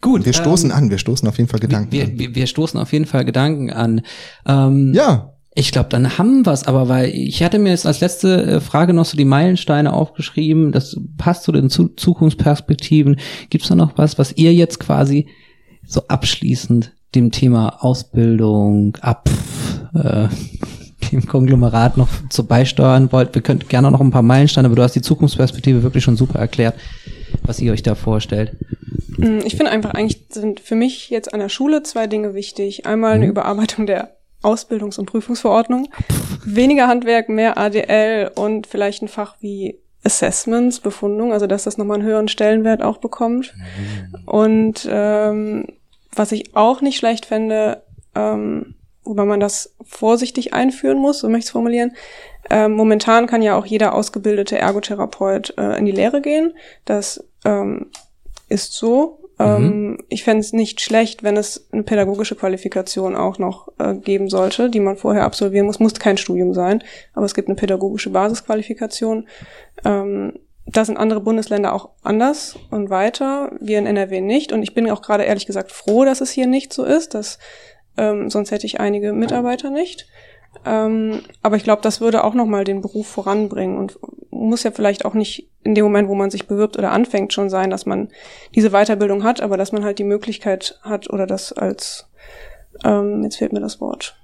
Gut. 0.00 0.24
Wir 0.26 0.32
stoßen 0.32 0.70
ähm, 0.70 0.76
an, 0.76 0.90
wir 0.90 0.98
stoßen 0.98 1.26
auf 1.28 1.38
jeden 1.38 1.48
Fall 1.48 1.60
Gedanken 1.60 1.92
wir, 1.92 2.04
an. 2.04 2.18
wir, 2.18 2.34
wir 2.34 2.46
stoßen 2.46 2.78
auf 2.78 2.92
jeden 2.92 3.06
Fall 3.06 3.24
Gedanken 3.24 3.70
an. 3.72 4.02
Ähm, 4.46 4.92
Ja, 4.94 5.32
Ich 5.56 5.70
glaube, 5.70 5.88
dann 5.88 6.18
haben 6.18 6.44
wir's, 6.46 6.64
aber 6.66 6.88
weil 6.88 7.10
ich 7.10 7.42
hatte 7.42 7.60
mir 7.60 7.70
jetzt 7.70 7.86
als 7.86 8.00
letzte 8.00 8.42
äh, 8.44 8.60
Frage 8.60 8.92
noch 8.92 9.04
so 9.04 9.16
die 9.16 9.24
Meilensteine 9.24 9.92
aufgeschrieben. 9.92 10.72
Das 10.72 10.98
passt 11.16 11.44
zu 11.44 11.52
den 11.52 11.70
zu 11.70 11.88
Zukunftsperspektiven. 11.88 13.20
Gibt's 13.50 13.68
da 13.68 13.74
noch 13.76 13.96
was, 13.96 14.18
was 14.18 14.32
ihr 14.36 14.52
jetzt 14.52 14.80
quasi 14.80 15.28
so 15.86 16.02
abschließend 16.08 16.92
dem 17.14 17.30
Thema 17.30 17.84
Ausbildung 17.84 18.96
ab 19.00 19.30
äh, 19.94 20.26
dem 21.12 21.24
Konglomerat 21.26 21.96
noch 21.98 22.08
zu 22.30 22.44
beisteuern 22.46 23.12
wollt? 23.12 23.34
Wir 23.36 23.42
könnten 23.42 23.68
gerne 23.68 23.90
noch 23.92 24.00
ein 24.00 24.10
paar 24.10 24.22
Meilensteine, 24.22 24.66
aber 24.66 24.76
du 24.76 24.82
hast 24.82 24.96
die 24.96 25.02
Zukunftsperspektive 25.02 25.84
wirklich 25.84 26.02
schon 26.02 26.16
super 26.16 26.40
erklärt, 26.40 26.74
was 27.42 27.60
ihr 27.60 27.72
euch 27.72 27.84
da 27.84 27.94
vorstellt. 27.94 28.56
Mm, 29.18 29.38
Ich 29.44 29.54
finde 29.54 29.70
einfach, 29.70 29.90
eigentlich 29.94 30.26
sind 30.30 30.58
für 30.58 30.74
mich 30.74 31.10
jetzt 31.10 31.32
an 31.32 31.38
der 31.38 31.48
Schule 31.48 31.84
zwei 31.84 32.08
Dinge 32.08 32.34
wichtig. 32.34 32.86
Einmal 32.86 33.14
Mhm. 33.16 33.22
eine 33.22 33.30
Überarbeitung 33.30 33.86
der 33.86 34.16
Ausbildungs- 34.44 34.98
und 34.98 35.06
Prüfungsverordnung. 35.06 35.88
Weniger 36.44 36.88
Handwerk, 36.88 37.28
mehr 37.28 37.56
ADL 37.58 38.30
und 38.34 38.66
vielleicht 38.66 39.02
ein 39.02 39.08
Fach 39.08 39.36
wie 39.40 39.78
Assessments, 40.04 40.80
Befundung, 40.80 41.32
also 41.32 41.46
dass 41.46 41.64
das 41.64 41.78
nochmal 41.78 41.98
einen 41.98 42.06
höheren 42.06 42.28
Stellenwert 42.28 42.82
auch 42.82 42.98
bekommt. 42.98 43.54
Und 44.26 44.86
ähm, 44.90 45.66
was 46.14 46.32
ich 46.32 46.54
auch 46.54 46.82
nicht 46.82 46.98
schlecht 46.98 47.26
fände, 47.26 47.82
ähm, 48.14 48.74
wobei 49.02 49.24
man 49.24 49.40
das 49.40 49.74
vorsichtig 49.82 50.52
einführen 50.52 50.98
muss, 50.98 51.20
so 51.20 51.28
möchte 51.28 51.40
ich 51.40 51.46
es 51.46 51.52
formulieren. 51.52 51.92
Ähm, 52.50 52.72
momentan 52.72 53.26
kann 53.26 53.42
ja 53.42 53.56
auch 53.56 53.66
jeder 53.66 53.94
ausgebildete 53.94 54.58
Ergotherapeut 54.58 55.54
äh, 55.56 55.78
in 55.78 55.86
die 55.86 55.92
Lehre 55.92 56.20
gehen. 56.20 56.54
Das 56.84 57.24
ähm, 57.44 57.90
ist 58.48 58.74
so. 58.74 59.20
Ähm, 59.38 59.98
ich 60.08 60.24
fände 60.24 60.40
es 60.40 60.52
nicht 60.52 60.80
schlecht, 60.80 61.22
wenn 61.22 61.36
es 61.36 61.68
eine 61.72 61.82
pädagogische 61.82 62.36
Qualifikation 62.36 63.16
auch 63.16 63.38
noch 63.38 63.68
äh, 63.78 63.94
geben 63.94 64.28
sollte, 64.28 64.70
die 64.70 64.80
man 64.80 64.96
vorher 64.96 65.24
absolvieren 65.24 65.66
muss. 65.66 65.80
Muss 65.80 65.94
kein 65.94 66.16
Studium 66.16 66.54
sein, 66.54 66.82
aber 67.14 67.26
es 67.26 67.34
gibt 67.34 67.48
eine 67.48 67.56
pädagogische 67.56 68.10
Basisqualifikation. 68.10 69.26
Ähm, 69.84 70.38
da 70.66 70.84
sind 70.84 70.96
andere 70.96 71.20
Bundesländer 71.20 71.74
auch 71.74 71.90
anders 72.02 72.58
und 72.70 72.88
weiter, 72.88 73.52
wir 73.60 73.78
in 73.78 73.86
NRW 73.86 74.20
nicht. 74.20 74.52
Und 74.52 74.62
ich 74.62 74.72
bin 74.72 74.90
auch 74.90 75.02
gerade 75.02 75.24
ehrlich 75.24 75.46
gesagt 75.46 75.72
froh, 75.72 76.04
dass 76.04 76.20
es 76.20 76.30
hier 76.30 76.46
nicht 76.46 76.72
so 76.72 76.84
ist, 76.84 77.14
dass 77.14 77.38
ähm, 77.96 78.30
sonst 78.30 78.50
hätte 78.50 78.66
ich 78.66 78.80
einige 78.80 79.12
Mitarbeiter 79.12 79.70
nicht. 79.70 80.06
Ähm, 80.64 81.20
aber 81.42 81.56
ich 81.56 81.64
glaube, 81.64 81.82
das 81.82 82.00
würde 82.00 82.24
auch 82.24 82.34
nochmal 82.34 82.64
den 82.64 82.80
Beruf 82.80 83.06
voranbringen 83.06 83.76
und 83.78 83.98
muss 84.30 84.62
ja 84.62 84.70
vielleicht 84.70 85.04
auch 85.04 85.14
nicht 85.14 85.48
in 85.62 85.74
dem 85.74 85.84
Moment, 85.84 86.08
wo 86.08 86.14
man 86.14 86.30
sich 86.30 86.46
bewirbt 86.46 86.76
oder 86.78 86.92
anfängt, 86.92 87.32
schon 87.32 87.50
sein, 87.50 87.70
dass 87.70 87.86
man 87.86 88.08
diese 88.54 88.70
Weiterbildung 88.70 89.24
hat, 89.24 89.40
aber 89.40 89.56
dass 89.56 89.72
man 89.72 89.84
halt 89.84 89.98
die 89.98 90.04
Möglichkeit 90.04 90.78
hat 90.82 91.10
oder 91.10 91.26
das 91.26 91.52
als, 91.52 92.06
ähm, 92.84 93.22
jetzt 93.24 93.36
fehlt 93.36 93.52
mir 93.52 93.60
das 93.60 93.80
Wort. 93.80 94.16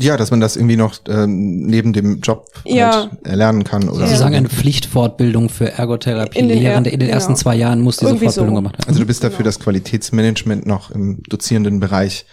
Ja, 0.00 0.16
dass 0.16 0.32
man 0.32 0.40
das 0.40 0.56
irgendwie 0.56 0.76
noch 0.76 0.94
ähm, 1.08 1.66
neben 1.66 1.92
dem 1.92 2.20
Job 2.20 2.46
Ja. 2.64 3.08
halt 3.10 3.24
erlernen 3.24 3.62
kann 3.62 3.88
oder. 3.88 4.06
Sie 4.08 4.14
so. 4.14 4.18
sagen 4.18 4.34
eine 4.34 4.48
Pflichtfortbildung 4.48 5.48
für 5.48 5.70
Ergotherapie. 5.70 6.40
In 6.40 6.48
den 6.48 6.58
er- 6.58 6.70
Lehrende 6.70 6.90
in 6.90 6.98
den 6.98 7.06
genau. 7.06 7.14
ersten 7.14 7.36
zwei 7.36 7.54
Jahren 7.54 7.80
muss 7.82 7.98
diese 7.98 8.10
Irgendwie 8.10 8.24
Fortbildung 8.26 8.54
so. 8.56 8.60
gemacht 8.62 8.78
werden. 8.78 8.88
Also 8.88 9.00
du 9.00 9.06
bist 9.06 9.22
dafür, 9.22 9.44
das 9.44 9.60
Qualitätsmanagement 9.60 10.66
noch 10.66 10.90
im 10.90 11.22
dozierenden 11.28 11.78
Bereich 11.78 12.26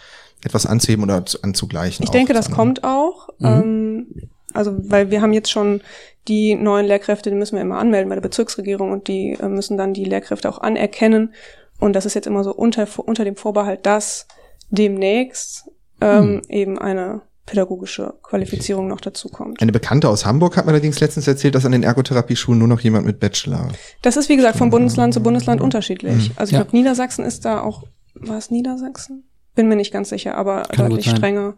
etwas 0.44 0.66
anzuheben 0.66 1.04
oder 1.04 1.26
zu, 1.26 1.42
anzugleichen. 1.42 2.04
Ich 2.04 2.10
denke, 2.12 2.34
das 2.34 2.52
kommt 2.52 2.84
auch. 2.84 3.30
Ähm, 3.42 4.08
also, 4.54 4.74
weil 4.90 5.10
wir 5.12 5.22
haben 5.22 5.34
jetzt 5.34 5.52
schon 5.52 5.82
die 6.28 6.56
neuen 6.56 6.86
Lehrkräfte, 6.86 7.30
die 7.30 7.36
müssen 7.36 7.56
wir 7.56 7.62
immer 7.62 7.80
anmelden 7.80 8.10
bei 8.10 8.16
der 8.16 8.22
Bezirksregierung 8.22 8.92
und 8.92 9.08
die 9.08 9.32
äh, 9.40 9.50
müssen 9.50 9.78
dann 9.78 9.94
die 9.94 10.06
Lehrkräfte 10.06 10.50
auch 10.50 10.60
anerkennen. 10.60 11.34
Und 11.80 11.94
das 11.94 12.06
ist 12.06 12.14
jetzt 12.14 12.28
immer 12.28 12.44
so 12.44 12.54
unter, 12.54 12.88
unter 12.98 13.26
dem 13.26 13.36
Vorbehalt, 13.36 13.86
dass 13.86 14.28
demnächst 14.70 15.70
ähm, 16.02 16.42
eben 16.50 16.78
eine 16.80 17.22
pädagogische 17.46 18.14
Qualifizierung 18.24 18.88
noch 18.88 19.02
dazu 19.02 19.28
kommt. 19.28 19.62
Eine 19.62 19.74
Bekannte 19.74 20.08
aus 20.08 20.26
Hamburg 20.26 20.56
hat 20.56 20.66
mir 20.66 20.72
allerdings 20.72 21.00
letztens 21.02 21.28
erzählt, 21.28 21.56
dass 21.56 21.66
an 21.66 21.74
den 21.74 21.84
Ergotherapieschulen 21.84 22.58
nur 22.58 22.70
noch 22.70 22.80
jemand 22.80 23.06
mit 23.06 23.20
Bachelor. 23.20 23.68
Das 24.02 24.16
ist, 24.16 24.30
wie 24.30 24.38
gesagt, 24.38 24.58
von 24.58 24.70
Bundesland 24.70 25.14
zu 25.14 25.22
Bundesland 25.22 25.60
unterschiedlich. 25.60 26.32
Also 26.38 26.52
ich 26.52 26.54
Ja. 26.54 26.64
glaube, 26.64 26.76
Niedersachsen 26.76 27.26
ist 27.26 27.44
da 27.44 27.62
auch, 27.62 27.84
war 28.16 28.38
es 28.38 28.50
Niedersachsen? 28.50 29.26
Bin 29.56 29.68
mir 29.68 29.76
nicht 29.76 29.94
ganz 29.94 30.10
sicher, 30.10 30.36
aber 30.36 30.64
Kann 30.64 30.90
deutlich 30.90 31.10
strenger, 31.10 31.54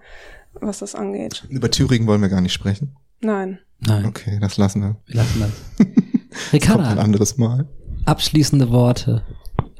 was 0.53 0.79
das 0.79 0.95
angeht. 0.95 1.45
Über 1.49 1.71
Thüringen 1.71 2.07
wollen 2.07 2.21
wir 2.21 2.29
gar 2.29 2.41
nicht 2.41 2.53
sprechen. 2.53 2.95
Nein. 3.21 3.59
Nein, 3.79 4.05
Okay, 4.05 4.37
das 4.39 4.57
lassen 4.57 4.81
wir. 4.81 4.95
wir 5.05 5.15
lassen 5.15 5.39
das. 5.39 5.51
Kommt 5.77 5.97
ein 6.35 6.51
Ricarda, 6.53 7.01
anderes 7.01 7.37
Mal. 7.37 7.67
abschließende 8.05 8.69
Worte. 8.71 9.23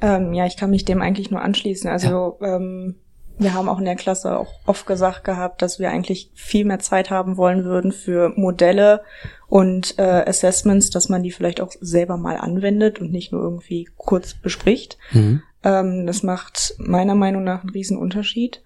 Ähm, 0.00 0.32
ja, 0.34 0.46
ich 0.46 0.56
kann 0.56 0.70
mich 0.70 0.84
dem 0.84 1.00
eigentlich 1.02 1.30
nur 1.30 1.40
anschließen. 1.42 1.88
Also 1.88 2.38
ähm, 2.42 2.96
wir 3.38 3.54
haben 3.54 3.68
auch 3.68 3.78
in 3.78 3.84
der 3.84 3.96
Klasse 3.96 4.38
auch 4.38 4.52
oft 4.66 4.86
gesagt 4.86 5.24
gehabt, 5.24 5.60
dass 5.62 5.78
wir 5.78 5.90
eigentlich 5.90 6.30
viel 6.34 6.64
mehr 6.64 6.78
Zeit 6.78 7.10
haben 7.10 7.36
wollen 7.36 7.64
würden 7.64 7.92
für 7.92 8.30
Modelle 8.36 9.02
und 9.48 9.98
äh, 9.98 10.02
Assessments, 10.26 10.90
dass 10.90 11.08
man 11.08 11.22
die 11.22 11.30
vielleicht 11.32 11.60
auch 11.60 11.70
selber 11.80 12.16
mal 12.16 12.36
anwendet 12.36 12.98
und 13.00 13.12
nicht 13.12 13.32
nur 13.32 13.42
irgendwie 13.42 13.88
kurz 13.96 14.34
bespricht. 14.34 14.98
Mhm. 15.12 15.42
Ähm, 15.62 16.06
das 16.06 16.22
macht 16.22 16.74
meiner 16.78 17.14
Meinung 17.14 17.44
nach 17.44 17.62
einen 17.62 17.70
riesen 17.70 17.98
Unterschied. 17.98 18.62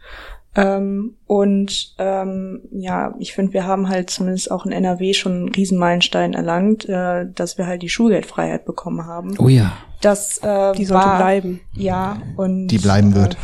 Ähm, 0.57 1.17
und 1.27 1.95
ähm, 1.99 2.63
ja, 2.73 3.15
ich 3.21 3.35
finde, 3.35 3.53
wir 3.53 3.67
haben 3.67 3.89
halt 3.89 4.11
zumindest 4.11 4.51
auch 4.51 4.67
in 4.67 4.73
NRW 4.73 5.15
schon 5.15 5.33
einen 5.33 5.49
riesen 5.51 5.79
Meilenstein 5.79 6.35
erlangt, 6.35 6.89
äh, 6.89 7.27
dass 7.33 7.57
wir 7.57 7.67
halt 7.67 7.83
die 7.83 7.89
Schulgeldfreiheit 7.89 8.65
bekommen 8.65 9.07
haben. 9.07 9.37
Oh 9.39 9.49
ja. 9.49 9.73
Das 10.01 10.39
äh, 10.39 10.73
Die 10.73 10.87
sollte 10.87 11.07
war, 11.07 11.19
bleiben. 11.19 11.61
Ja, 11.75 12.21
und 12.37 12.67
Die 12.67 12.79
bleiben 12.79 13.15
wird. 13.15 13.35
Äh, 13.35 13.39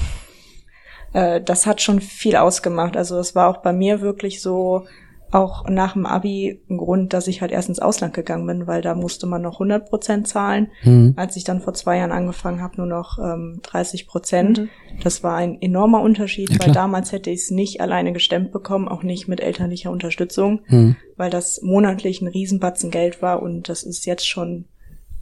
äh, 1.16 1.40
das 1.40 1.66
hat 1.66 1.80
schon 1.80 2.00
viel 2.00 2.36
ausgemacht. 2.36 2.96
Also 2.96 3.18
es 3.18 3.34
war 3.34 3.48
auch 3.48 3.58
bei 3.58 3.72
mir 3.72 4.00
wirklich 4.00 4.42
so, 4.42 4.86
auch 5.32 5.68
nach 5.68 5.94
dem 5.94 6.06
Abi 6.06 6.62
ein 6.70 6.76
Grund, 6.76 7.12
dass 7.12 7.26
ich 7.26 7.40
halt 7.40 7.50
erst 7.50 7.68
ins 7.68 7.80
Ausland 7.80 8.14
gegangen 8.14 8.46
bin, 8.46 8.66
weil 8.66 8.80
da 8.80 8.94
musste 8.94 9.26
man 9.26 9.42
noch 9.42 9.54
100 9.54 9.88
Prozent 9.88 10.28
zahlen. 10.28 10.68
Mhm. 10.84 11.14
Als 11.16 11.36
ich 11.36 11.44
dann 11.44 11.60
vor 11.60 11.74
zwei 11.74 11.98
Jahren 11.98 12.12
angefangen 12.12 12.62
habe, 12.62 12.76
nur 12.76 12.86
noch 12.86 13.18
ähm, 13.18 13.60
30 13.64 14.06
Prozent. 14.06 14.58
Mhm. 14.58 14.68
Das 15.02 15.22
war 15.22 15.36
ein 15.36 15.60
enormer 15.60 16.00
Unterschied, 16.00 16.50
Ja, 16.50 16.58
weil 16.60 16.72
damals 16.72 17.12
hätte 17.12 17.30
ich 17.30 17.40
es 17.42 17.50
nicht 17.50 17.80
alleine 17.80 18.12
gestemmt 18.12 18.52
bekommen, 18.52 18.88
auch 18.88 19.02
nicht 19.02 19.26
mit 19.28 19.40
elterlicher 19.40 19.90
Unterstützung, 19.90 20.60
Mhm. 20.68 20.96
weil 21.16 21.30
das 21.30 21.60
monatlich 21.62 22.20
ein 22.22 22.28
Riesenbatzen 22.28 22.90
Geld 22.90 23.20
war 23.20 23.42
und 23.42 23.68
das 23.68 23.82
ist 23.82 24.06
jetzt 24.06 24.26
schon 24.28 24.66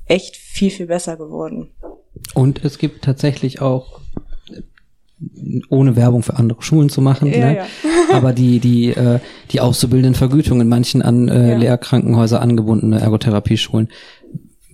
echt 0.07 0.37
viel, 0.37 0.71
viel 0.71 0.87
besser 0.87 1.17
geworden. 1.17 1.71
Und 2.35 2.65
es 2.65 2.79
gibt 2.79 3.03
tatsächlich 3.05 3.61
auch, 3.63 4.01
ohne 5.69 5.97
Werbung 5.97 6.23
für 6.23 6.37
andere 6.37 6.63
Schulen 6.63 6.89
zu 6.89 7.01
machen, 7.01 7.29
Ja, 7.29 7.39
ne? 7.39 7.57
ja. 7.57 7.65
aber 8.13 8.33
die, 8.33 8.61
die, 8.61 8.91
äh, 8.91 9.21
die 9.51 9.61
auszubildenden 9.61 10.15
Vergütungen 10.15 10.63
in 10.63 10.69
manchen 10.69 11.03
an 11.03 11.29
äh, 11.29 11.53
Ja. 11.53 11.59
Lehrkrankenhäuser 11.59 12.41
angebundene 12.41 13.01
Ergotherapieschulen 13.01 13.89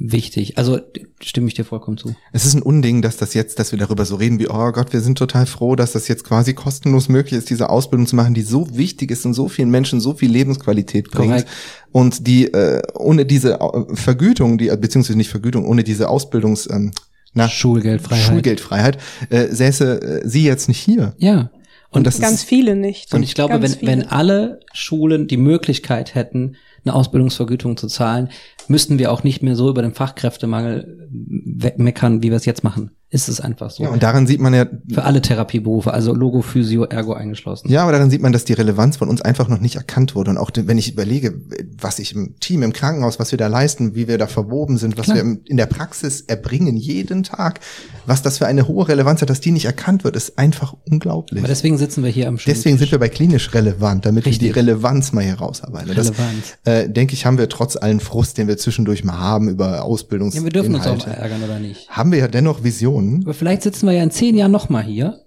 wichtig. 0.00 0.56
Also 0.56 0.80
stimme 1.20 1.48
ich 1.48 1.54
dir 1.54 1.64
vollkommen 1.64 1.98
zu. 1.98 2.14
Es 2.32 2.46
ist 2.46 2.54
ein 2.54 2.62
Unding, 2.62 3.02
dass 3.02 3.18
das 3.18 3.34
jetzt, 3.34 3.58
dass 3.58 3.70
wir 3.70 3.78
darüber 3.78 4.06
so 4.06 4.16
reden, 4.16 4.38
wie, 4.38 4.48
oh 4.48 4.72
Gott, 4.72 4.92
wir 4.92 5.00
sind 5.00 5.18
total 5.18 5.46
froh, 5.46 5.76
dass 5.76 5.92
das 5.92 6.08
jetzt 6.08 6.24
quasi 6.24 6.54
kostenlos 6.54 7.08
möglich 7.08 7.38
ist, 7.38 7.50
diese 7.50 7.68
Ausbildung 7.68 8.06
zu 8.06 8.16
machen, 8.16 8.34
die 8.34 8.42
so 8.42 8.66
wichtig 8.76 9.10
ist 9.10 9.26
und 9.26 9.34
so 9.34 9.48
vielen 9.48 9.70
Menschen 9.70 10.00
so 10.00 10.14
viel 10.14 10.30
Lebensqualität 10.30 11.10
bringt. 11.10 11.30
Korrekt. 11.30 11.48
Und 11.92 12.26
die 12.26 12.46
äh, 12.46 12.82
ohne 12.94 13.26
diese 13.26 13.58
Vergütung, 13.92 14.56
die, 14.56 14.68
beziehungsweise 14.68 15.18
nicht 15.18 15.30
Vergütung, 15.30 15.66
ohne 15.66 15.84
diese 15.84 16.08
Ausbildungs, 16.08 16.68
ähm, 16.70 16.92
na, 17.32 17.48
Schulgeldfreiheit. 17.48 18.24
Schulgeldfreiheit, 18.24 18.98
äh, 19.30 19.46
säße 19.46 20.22
äh, 20.22 20.28
sie 20.28 20.44
jetzt 20.44 20.68
nicht 20.68 20.80
hier. 20.80 21.14
Ja. 21.18 21.50
Und 21.90 22.06
das 22.06 22.20
Ganz 22.20 22.40
ist, 22.40 22.44
viele 22.44 22.76
nicht. 22.76 23.12
Und 23.14 23.22
ich 23.22 23.34
glaube, 23.34 23.54
Ganz 23.54 23.64
wenn, 23.64 23.78
viele. 23.78 23.92
wenn 23.92 24.06
alle 24.06 24.60
Schulen 24.72 25.26
die 25.26 25.36
Möglichkeit 25.36 26.14
hätten, 26.14 26.56
eine 26.84 26.94
Ausbildungsvergütung 26.94 27.76
zu 27.76 27.86
zahlen, 27.88 28.30
müssten 28.68 28.98
wir 28.98 29.12
auch 29.12 29.24
nicht 29.24 29.42
mehr 29.42 29.56
so 29.56 29.68
über 29.68 29.82
den 29.82 29.94
Fachkräftemangel 29.94 31.08
wegmeckern, 31.10 32.22
wie 32.22 32.30
wir 32.30 32.36
es 32.36 32.44
jetzt 32.44 32.64
machen. 32.64 32.92
Ist 33.12 33.28
es 33.28 33.40
einfach 33.40 33.70
so. 33.70 33.82
ja, 33.82 33.88
und 33.88 34.04
daran 34.04 34.28
sieht 34.28 34.40
man 34.40 34.54
ja, 34.54 34.66
Für 34.88 35.02
alle 35.02 35.20
Therapieberufe, 35.20 35.92
also 35.92 36.14
Logo, 36.14 36.42
Physio, 36.42 36.84
Ergo 36.84 37.12
eingeschlossen. 37.12 37.68
Ja, 37.68 37.82
aber 37.82 37.90
daran 37.90 38.08
sieht 38.08 38.22
man, 38.22 38.32
dass 38.32 38.44
die 38.44 38.52
Relevanz 38.52 38.98
von 38.98 39.08
uns 39.08 39.20
einfach 39.20 39.48
noch 39.48 39.58
nicht 39.58 39.74
erkannt 39.74 40.14
wurde. 40.14 40.30
Und 40.30 40.38
auch 40.38 40.52
wenn 40.54 40.78
ich 40.78 40.92
überlege, 40.92 41.34
was 41.76 41.98
ich 41.98 42.14
im 42.14 42.38
Team, 42.38 42.62
im 42.62 42.72
Krankenhaus, 42.72 43.18
was 43.18 43.32
wir 43.32 43.36
da 43.36 43.48
leisten, 43.48 43.96
wie 43.96 44.06
wir 44.06 44.16
da 44.16 44.28
verwoben 44.28 44.78
sind, 44.78 44.96
was 44.96 45.06
Klar. 45.06 45.16
wir 45.16 45.38
in 45.44 45.56
der 45.56 45.66
Praxis 45.66 46.20
erbringen, 46.20 46.76
jeden 46.76 47.24
Tag, 47.24 47.58
was 48.06 48.22
das 48.22 48.38
für 48.38 48.46
eine 48.46 48.68
hohe 48.68 48.86
Relevanz 48.86 49.22
hat, 49.22 49.30
dass 49.30 49.40
die 49.40 49.50
nicht 49.50 49.64
erkannt 49.64 50.04
wird, 50.04 50.14
ist 50.14 50.38
einfach 50.38 50.76
unglaublich. 50.88 51.40
Aber 51.40 51.48
deswegen 51.48 51.78
sitzen 51.78 52.04
wir 52.04 52.10
hier 52.10 52.28
am 52.28 52.38
Deswegen 52.46 52.78
sind 52.78 52.92
wir 52.92 53.00
bei 53.00 53.08
klinisch 53.08 53.52
relevant, 53.52 54.06
damit 54.06 54.24
Richtig. 54.24 54.40
wir 54.40 54.52
die 54.52 54.60
Relevanz 54.60 55.12
mal 55.12 55.24
hier 55.24 55.34
rausarbeiten. 55.34 55.96
Das, 55.96 56.10
Relevant. 56.10 56.58
Äh, 56.70 56.88
denke 56.88 57.14
ich, 57.14 57.26
haben 57.26 57.38
wir 57.38 57.48
trotz 57.48 57.76
allen 57.76 58.00
Frust, 58.00 58.38
den 58.38 58.48
wir 58.48 58.56
zwischendurch 58.58 59.04
mal 59.04 59.18
haben 59.18 59.48
über 59.48 59.82
Ausbildungs 59.84 60.34
Ja, 60.34 60.42
wir 60.44 60.50
dürfen 60.50 60.74
uns 60.74 60.86
auch 60.86 60.94
Inhalte, 60.94 61.16
ärgern, 61.20 61.42
oder 61.44 61.58
nicht? 61.58 61.88
haben 61.90 62.12
wir 62.12 62.18
ja 62.18 62.28
dennoch 62.28 62.62
Visionen. 62.64 63.22
Aber 63.24 63.34
vielleicht 63.34 63.62
sitzen 63.62 63.86
wir 63.86 63.92
ja 63.92 64.02
in 64.02 64.10
zehn 64.10 64.36
Jahren 64.36 64.52
nochmal 64.52 64.84
hier 64.84 65.20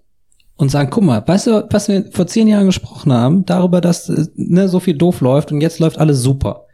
und 0.56 0.70
sagen, 0.70 0.90
guck 0.90 1.04
mal, 1.04 1.22
weißt 1.26 1.46
du, 1.48 1.66
was 1.70 1.88
wir 1.88 2.10
vor 2.12 2.26
zehn 2.26 2.46
Jahren 2.48 2.66
gesprochen 2.66 3.12
haben, 3.12 3.44
darüber, 3.44 3.80
dass 3.80 4.08
äh, 4.08 4.26
ne, 4.36 4.68
so 4.68 4.80
viel 4.80 4.96
doof 4.96 5.20
läuft 5.20 5.52
und 5.52 5.60
jetzt 5.60 5.78
läuft 5.78 5.98
alles 5.98 6.20
super. 6.20 6.66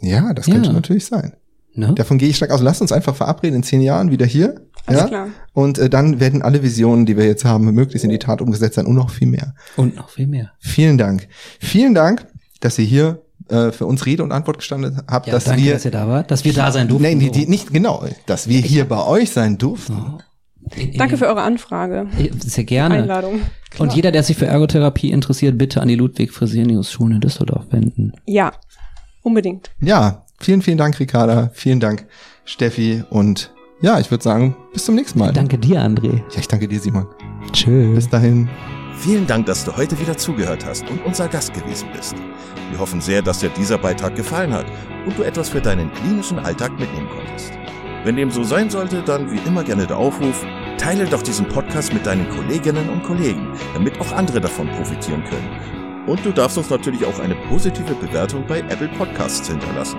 Ja, 0.00 0.32
das 0.34 0.46
Ja. 0.46 0.54
könnte 0.54 0.72
natürlich 0.72 1.06
sein. 1.06 1.34
Ne? 1.72 1.92
Davon 1.94 2.18
gehe 2.18 2.28
ich 2.28 2.36
stark 2.36 2.50
aus. 2.50 2.60
Lasst 2.62 2.80
uns 2.82 2.90
einfach 2.90 3.14
verabreden 3.14 3.56
in 3.56 3.62
zehn 3.62 3.80
Jahren 3.80 4.10
wieder 4.10 4.26
hier. 4.26 4.60
Alles 4.86 5.02
ja? 5.02 5.06
klar. 5.08 5.28
Und 5.52 5.78
äh, 5.78 5.88
dann 5.88 6.18
werden 6.18 6.42
alle 6.42 6.62
Visionen, 6.64 7.06
die 7.06 7.16
wir 7.16 7.26
jetzt 7.26 7.44
haben, 7.44 7.70
möglichst 7.72 8.02
in 8.04 8.10
die 8.10 8.18
Tat 8.18 8.40
umgesetzt 8.42 8.74
sein 8.74 8.86
und 8.86 8.96
noch 8.96 9.10
viel 9.10 9.28
mehr. 9.28 9.54
Und 9.76 9.94
noch 9.94 10.08
viel 10.10 10.26
mehr. 10.26 10.50
Vielen 10.58 10.98
Dank. 10.98 11.28
Vielen 11.60 11.94
Dank, 11.94 12.26
dass 12.60 12.76
ihr 12.78 12.84
hier 12.86 13.22
äh, 13.48 13.70
für 13.72 13.86
uns 13.86 14.06
Rede 14.06 14.22
und 14.22 14.32
Antwort 14.32 14.58
gestanden 14.58 15.00
habt, 15.08 15.26
Ja, 15.26 15.32
dass 15.32 15.44
danke, 15.44 15.62
wir 15.64 15.72
dass 15.74 15.84
ihr 15.84 15.90
da 15.90 16.06
wart, 16.08 16.30
dass 16.30 16.44
wir 16.44 16.52
da 16.52 16.70
sein 16.72 16.88
durften. 16.88 17.04
Nein, 17.04 17.18
die, 17.20 17.30
die, 17.30 17.46
nicht 17.46 17.72
genau, 17.72 18.04
dass 18.26 18.48
wir 18.48 18.60
hier 18.60 18.84
bei 18.88 19.04
euch 19.04 19.30
sein 19.30 19.58
durften. 19.58 20.18
In- 20.76 20.92
Danke 20.98 21.16
für 21.16 21.26
eure 21.26 21.42
Anfrage. 21.42 22.06
Sehr 22.38 22.64
gerne. 22.64 22.96
Einladung. 22.96 23.40
Und 23.78 23.94
jeder, 23.94 24.12
der 24.12 24.22
sich 24.22 24.36
für 24.36 24.46
Ergotherapie 24.46 25.10
interessiert, 25.10 25.56
bitte 25.58 25.80
an 25.80 25.88
die 25.88 25.94
Ludwig 25.96 26.32
Fresenius 26.32 26.92
Schule 26.92 27.14
in 27.16 27.20
Düsseldorf 27.20 27.64
wenden. 27.70 28.12
Ja, 28.26 28.52
unbedingt. 29.22 29.70
Ja, 29.80 30.24
vielen, 30.38 30.60
vielen 30.62 30.78
Dank, 30.78 31.00
Ricarda. 31.00 31.50
Vielen 31.54 31.80
Dank, 31.80 32.06
Steffi. 32.44 33.02
Und 33.10 33.52
ja, 33.80 33.98
ich 33.98 34.10
würde 34.10 34.22
sagen, 34.22 34.54
bis 34.72 34.84
zum 34.84 34.94
nächsten 34.94 35.18
Mal. 35.18 35.32
Danke 35.32 35.56
dir, 35.58 35.80
André. 35.80 36.18
Ja, 36.18 36.38
ich 36.40 36.46
danke 36.48 36.68
dir, 36.68 36.78
Simon. 36.78 37.06
Tschüss. 37.52 37.94
Bis 37.94 38.08
dahin. 38.10 38.48
Vielen 38.98 39.26
Dank, 39.26 39.46
dass 39.46 39.64
du 39.64 39.74
heute 39.74 39.98
wieder 39.98 40.16
zugehört 40.18 40.66
hast 40.66 40.88
und 40.90 41.04
unser 41.06 41.26
Gast 41.28 41.54
gewesen 41.54 41.88
bist. 41.96 42.14
Wir 42.70 42.78
hoffen 42.78 43.00
sehr, 43.00 43.20
dass 43.22 43.40
dir 43.40 43.50
dieser 43.50 43.78
Beitrag 43.78 44.14
gefallen 44.14 44.52
hat 44.52 44.66
und 45.06 45.18
du 45.18 45.22
etwas 45.22 45.48
für 45.48 45.60
deinen 45.60 45.92
klinischen 45.92 46.38
Alltag 46.38 46.78
mitnehmen 46.78 47.08
konntest. 47.08 47.52
Wenn 48.04 48.16
dem 48.16 48.30
so 48.30 48.44
sein 48.44 48.70
sollte, 48.70 49.02
dann 49.02 49.30
wie 49.30 49.40
immer 49.46 49.62
gerne 49.62 49.86
der 49.86 49.98
Aufruf, 49.98 50.44
teile 50.78 51.04
doch 51.04 51.22
diesen 51.22 51.46
Podcast 51.46 51.92
mit 51.92 52.06
deinen 52.06 52.28
Kolleginnen 52.30 52.88
und 52.88 53.02
Kollegen, 53.02 53.52
damit 53.74 54.00
auch 54.00 54.12
andere 54.12 54.40
davon 54.40 54.68
profitieren 54.70 55.22
können. 55.24 56.06
Und 56.06 56.24
du 56.24 56.32
darfst 56.32 56.56
uns 56.56 56.70
natürlich 56.70 57.04
auch 57.04 57.18
eine 57.18 57.34
positive 57.48 57.94
Bewertung 57.94 58.46
bei 58.46 58.60
Apple 58.60 58.88
Podcasts 58.96 59.48
hinterlassen. 59.48 59.98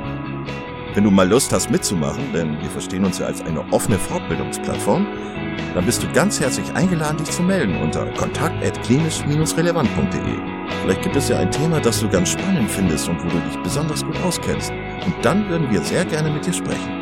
Wenn 0.94 1.04
du 1.04 1.12
mal 1.12 1.30
Lust 1.30 1.54
hast 1.54 1.70
mitzumachen, 1.70 2.34
denn 2.34 2.60
wir 2.60 2.70
verstehen 2.70 3.06
uns 3.06 3.20
ja 3.20 3.28
als 3.28 3.42
eine 3.44 3.62
offene 3.72 3.98
Fortbildungsplattform, 3.98 5.06
dann 5.74 5.86
bist 5.86 6.04
du 6.04 6.12
ganz 6.12 6.40
herzlich 6.40 6.72
eingeladen, 6.74 7.18
dich 7.18 7.32
zu 7.32 7.42
melden 7.44 7.76
unter 7.78 8.06
kontakt.klinisch-relevant.de. 8.14 10.38
Vielleicht 10.82 11.02
gibt 11.04 11.16
es 11.16 11.30
ja 11.30 11.38
ein 11.40 11.52
Thema, 11.52 11.80
das 11.80 12.00
du 12.00 12.10
ganz 12.10 12.30
spannend 12.30 12.70
findest 12.70 13.08
und 13.08 13.24
wo 13.24 13.30
du 13.30 13.40
dich 13.40 13.58
besonders 13.64 14.04
gut 14.04 14.20
auskennst. 14.24 14.74
Und 15.06 15.14
dann 15.22 15.48
würden 15.50 15.72
wir 15.72 15.82
sehr 15.82 16.04
gerne 16.06 16.32
mit 16.32 16.46
dir 16.46 16.54
sprechen. 16.54 17.02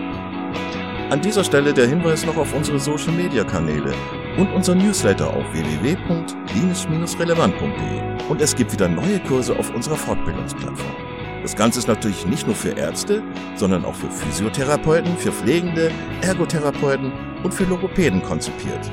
An 1.10 1.22
dieser 1.22 1.44
Stelle 1.44 1.74
der 1.74 1.88
Hinweis 1.88 2.24
noch 2.26 2.38
auf 2.38 2.54
unsere 2.54 2.80
Social 2.80 3.14
Media 3.14 3.44
Kanäle 3.44 3.92
und 4.38 4.54
unser 4.54 4.76
Newsletter 4.76 5.28
auf 5.28 5.52
www.klinisch-relevant.de. 5.54 8.30
Und 8.30 8.42
es 8.42 8.56
gibt 8.56 8.72
wieder 8.72 8.88
neue 8.88 9.20
Kurse 9.22 9.58
auf 9.58 9.74
unserer 9.74 9.96
Fortbildungsplattform. 9.96 11.19
Das 11.42 11.56
Ganze 11.56 11.80
ist 11.80 11.88
natürlich 11.88 12.26
nicht 12.26 12.46
nur 12.46 12.56
für 12.56 12.72
Ärzte, 12.72 13.24
sondern 13.56 13.86
auch 13.86 13.96
für 13.96 14.10
Physiotherapeuten, 14.10 15.18
für 15.18 15.32
Pflegende, 15.32 15.90
Ergotherapeuten 16.22 17.12
und 17.44 17.54
für 17.54 17.64
Logopäden 17.64 18.22
konzipiert. 18.22 18.92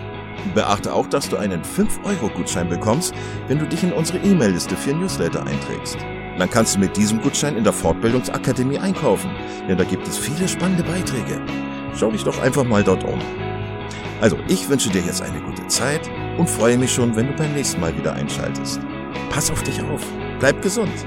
Beachte 0.54 0.92
auch, 0.92 1.08
dass 1.08 1.28
du 1.28 1.36
einen 1.36 1.62
5-Euro-Gutschein 1.62 2.68
bekommst, 2.68 3.14
wenn 3.48 3.58
du 3.58 3.66
dich 3.66 3.82
in 3.82 3.92
unsere 3.92 4.18
E-Mail-Liste 4.18 4.76
für 4.76 4.94
Newsletter 4.94 5.44
einträgst. 5.44 5.98
Dann 6.38 6.50
kannst 6.50 6.76
du 6.76 6.80
mit 6.80 6.96
diesem 6.96 7.20
Gutschein 7.20 7.56
in 7.56 7.64
der 7.64 7.72
Fortbildungsakademie 7.72 8.78
einkaufen, 8.78 9.30
denn 9.68 9.78
da 9.78 9.84
gibt 9.84 10.06
es 10.06 10.18
viele 10.18 10.46
spannende 10.46 10.84
Beiträge. 10.84 11.40
Schau 11.94 12.10
dich 12.10 12.24
doch 12.24 12.40
einfach 12.40 12.64
mal 12.64 12.84
dort 12.84 13.04
um. 13.04 13.18
Also, 14.20 14.38
ich 14.48 14.68
wünsche 14.68 14.90
dir 14.90 15.02
jetzt 15.02 15.22
eine 15.22 15.40
gute 15.40 15.66
Zeit 15.66 16.10
und 16.38 16.48
freue 16.48 16.78
mich 16.78 16.92
schon, 16.92 17.16
wenn 17.16 17.28
du 17.28 17.32
beim 17.34 17.52
nächsten 17.52 17.80
Mal 17.80 17.96
wieder 17.96 18.14
einschaltest. 18.14 18.80
Pass 19.30 19.50
auf 19.50 19.62
dich 19.62 19.82
auf, 19.82 20.02
bleib 20.38 20.62
gesund. 20.62 21.06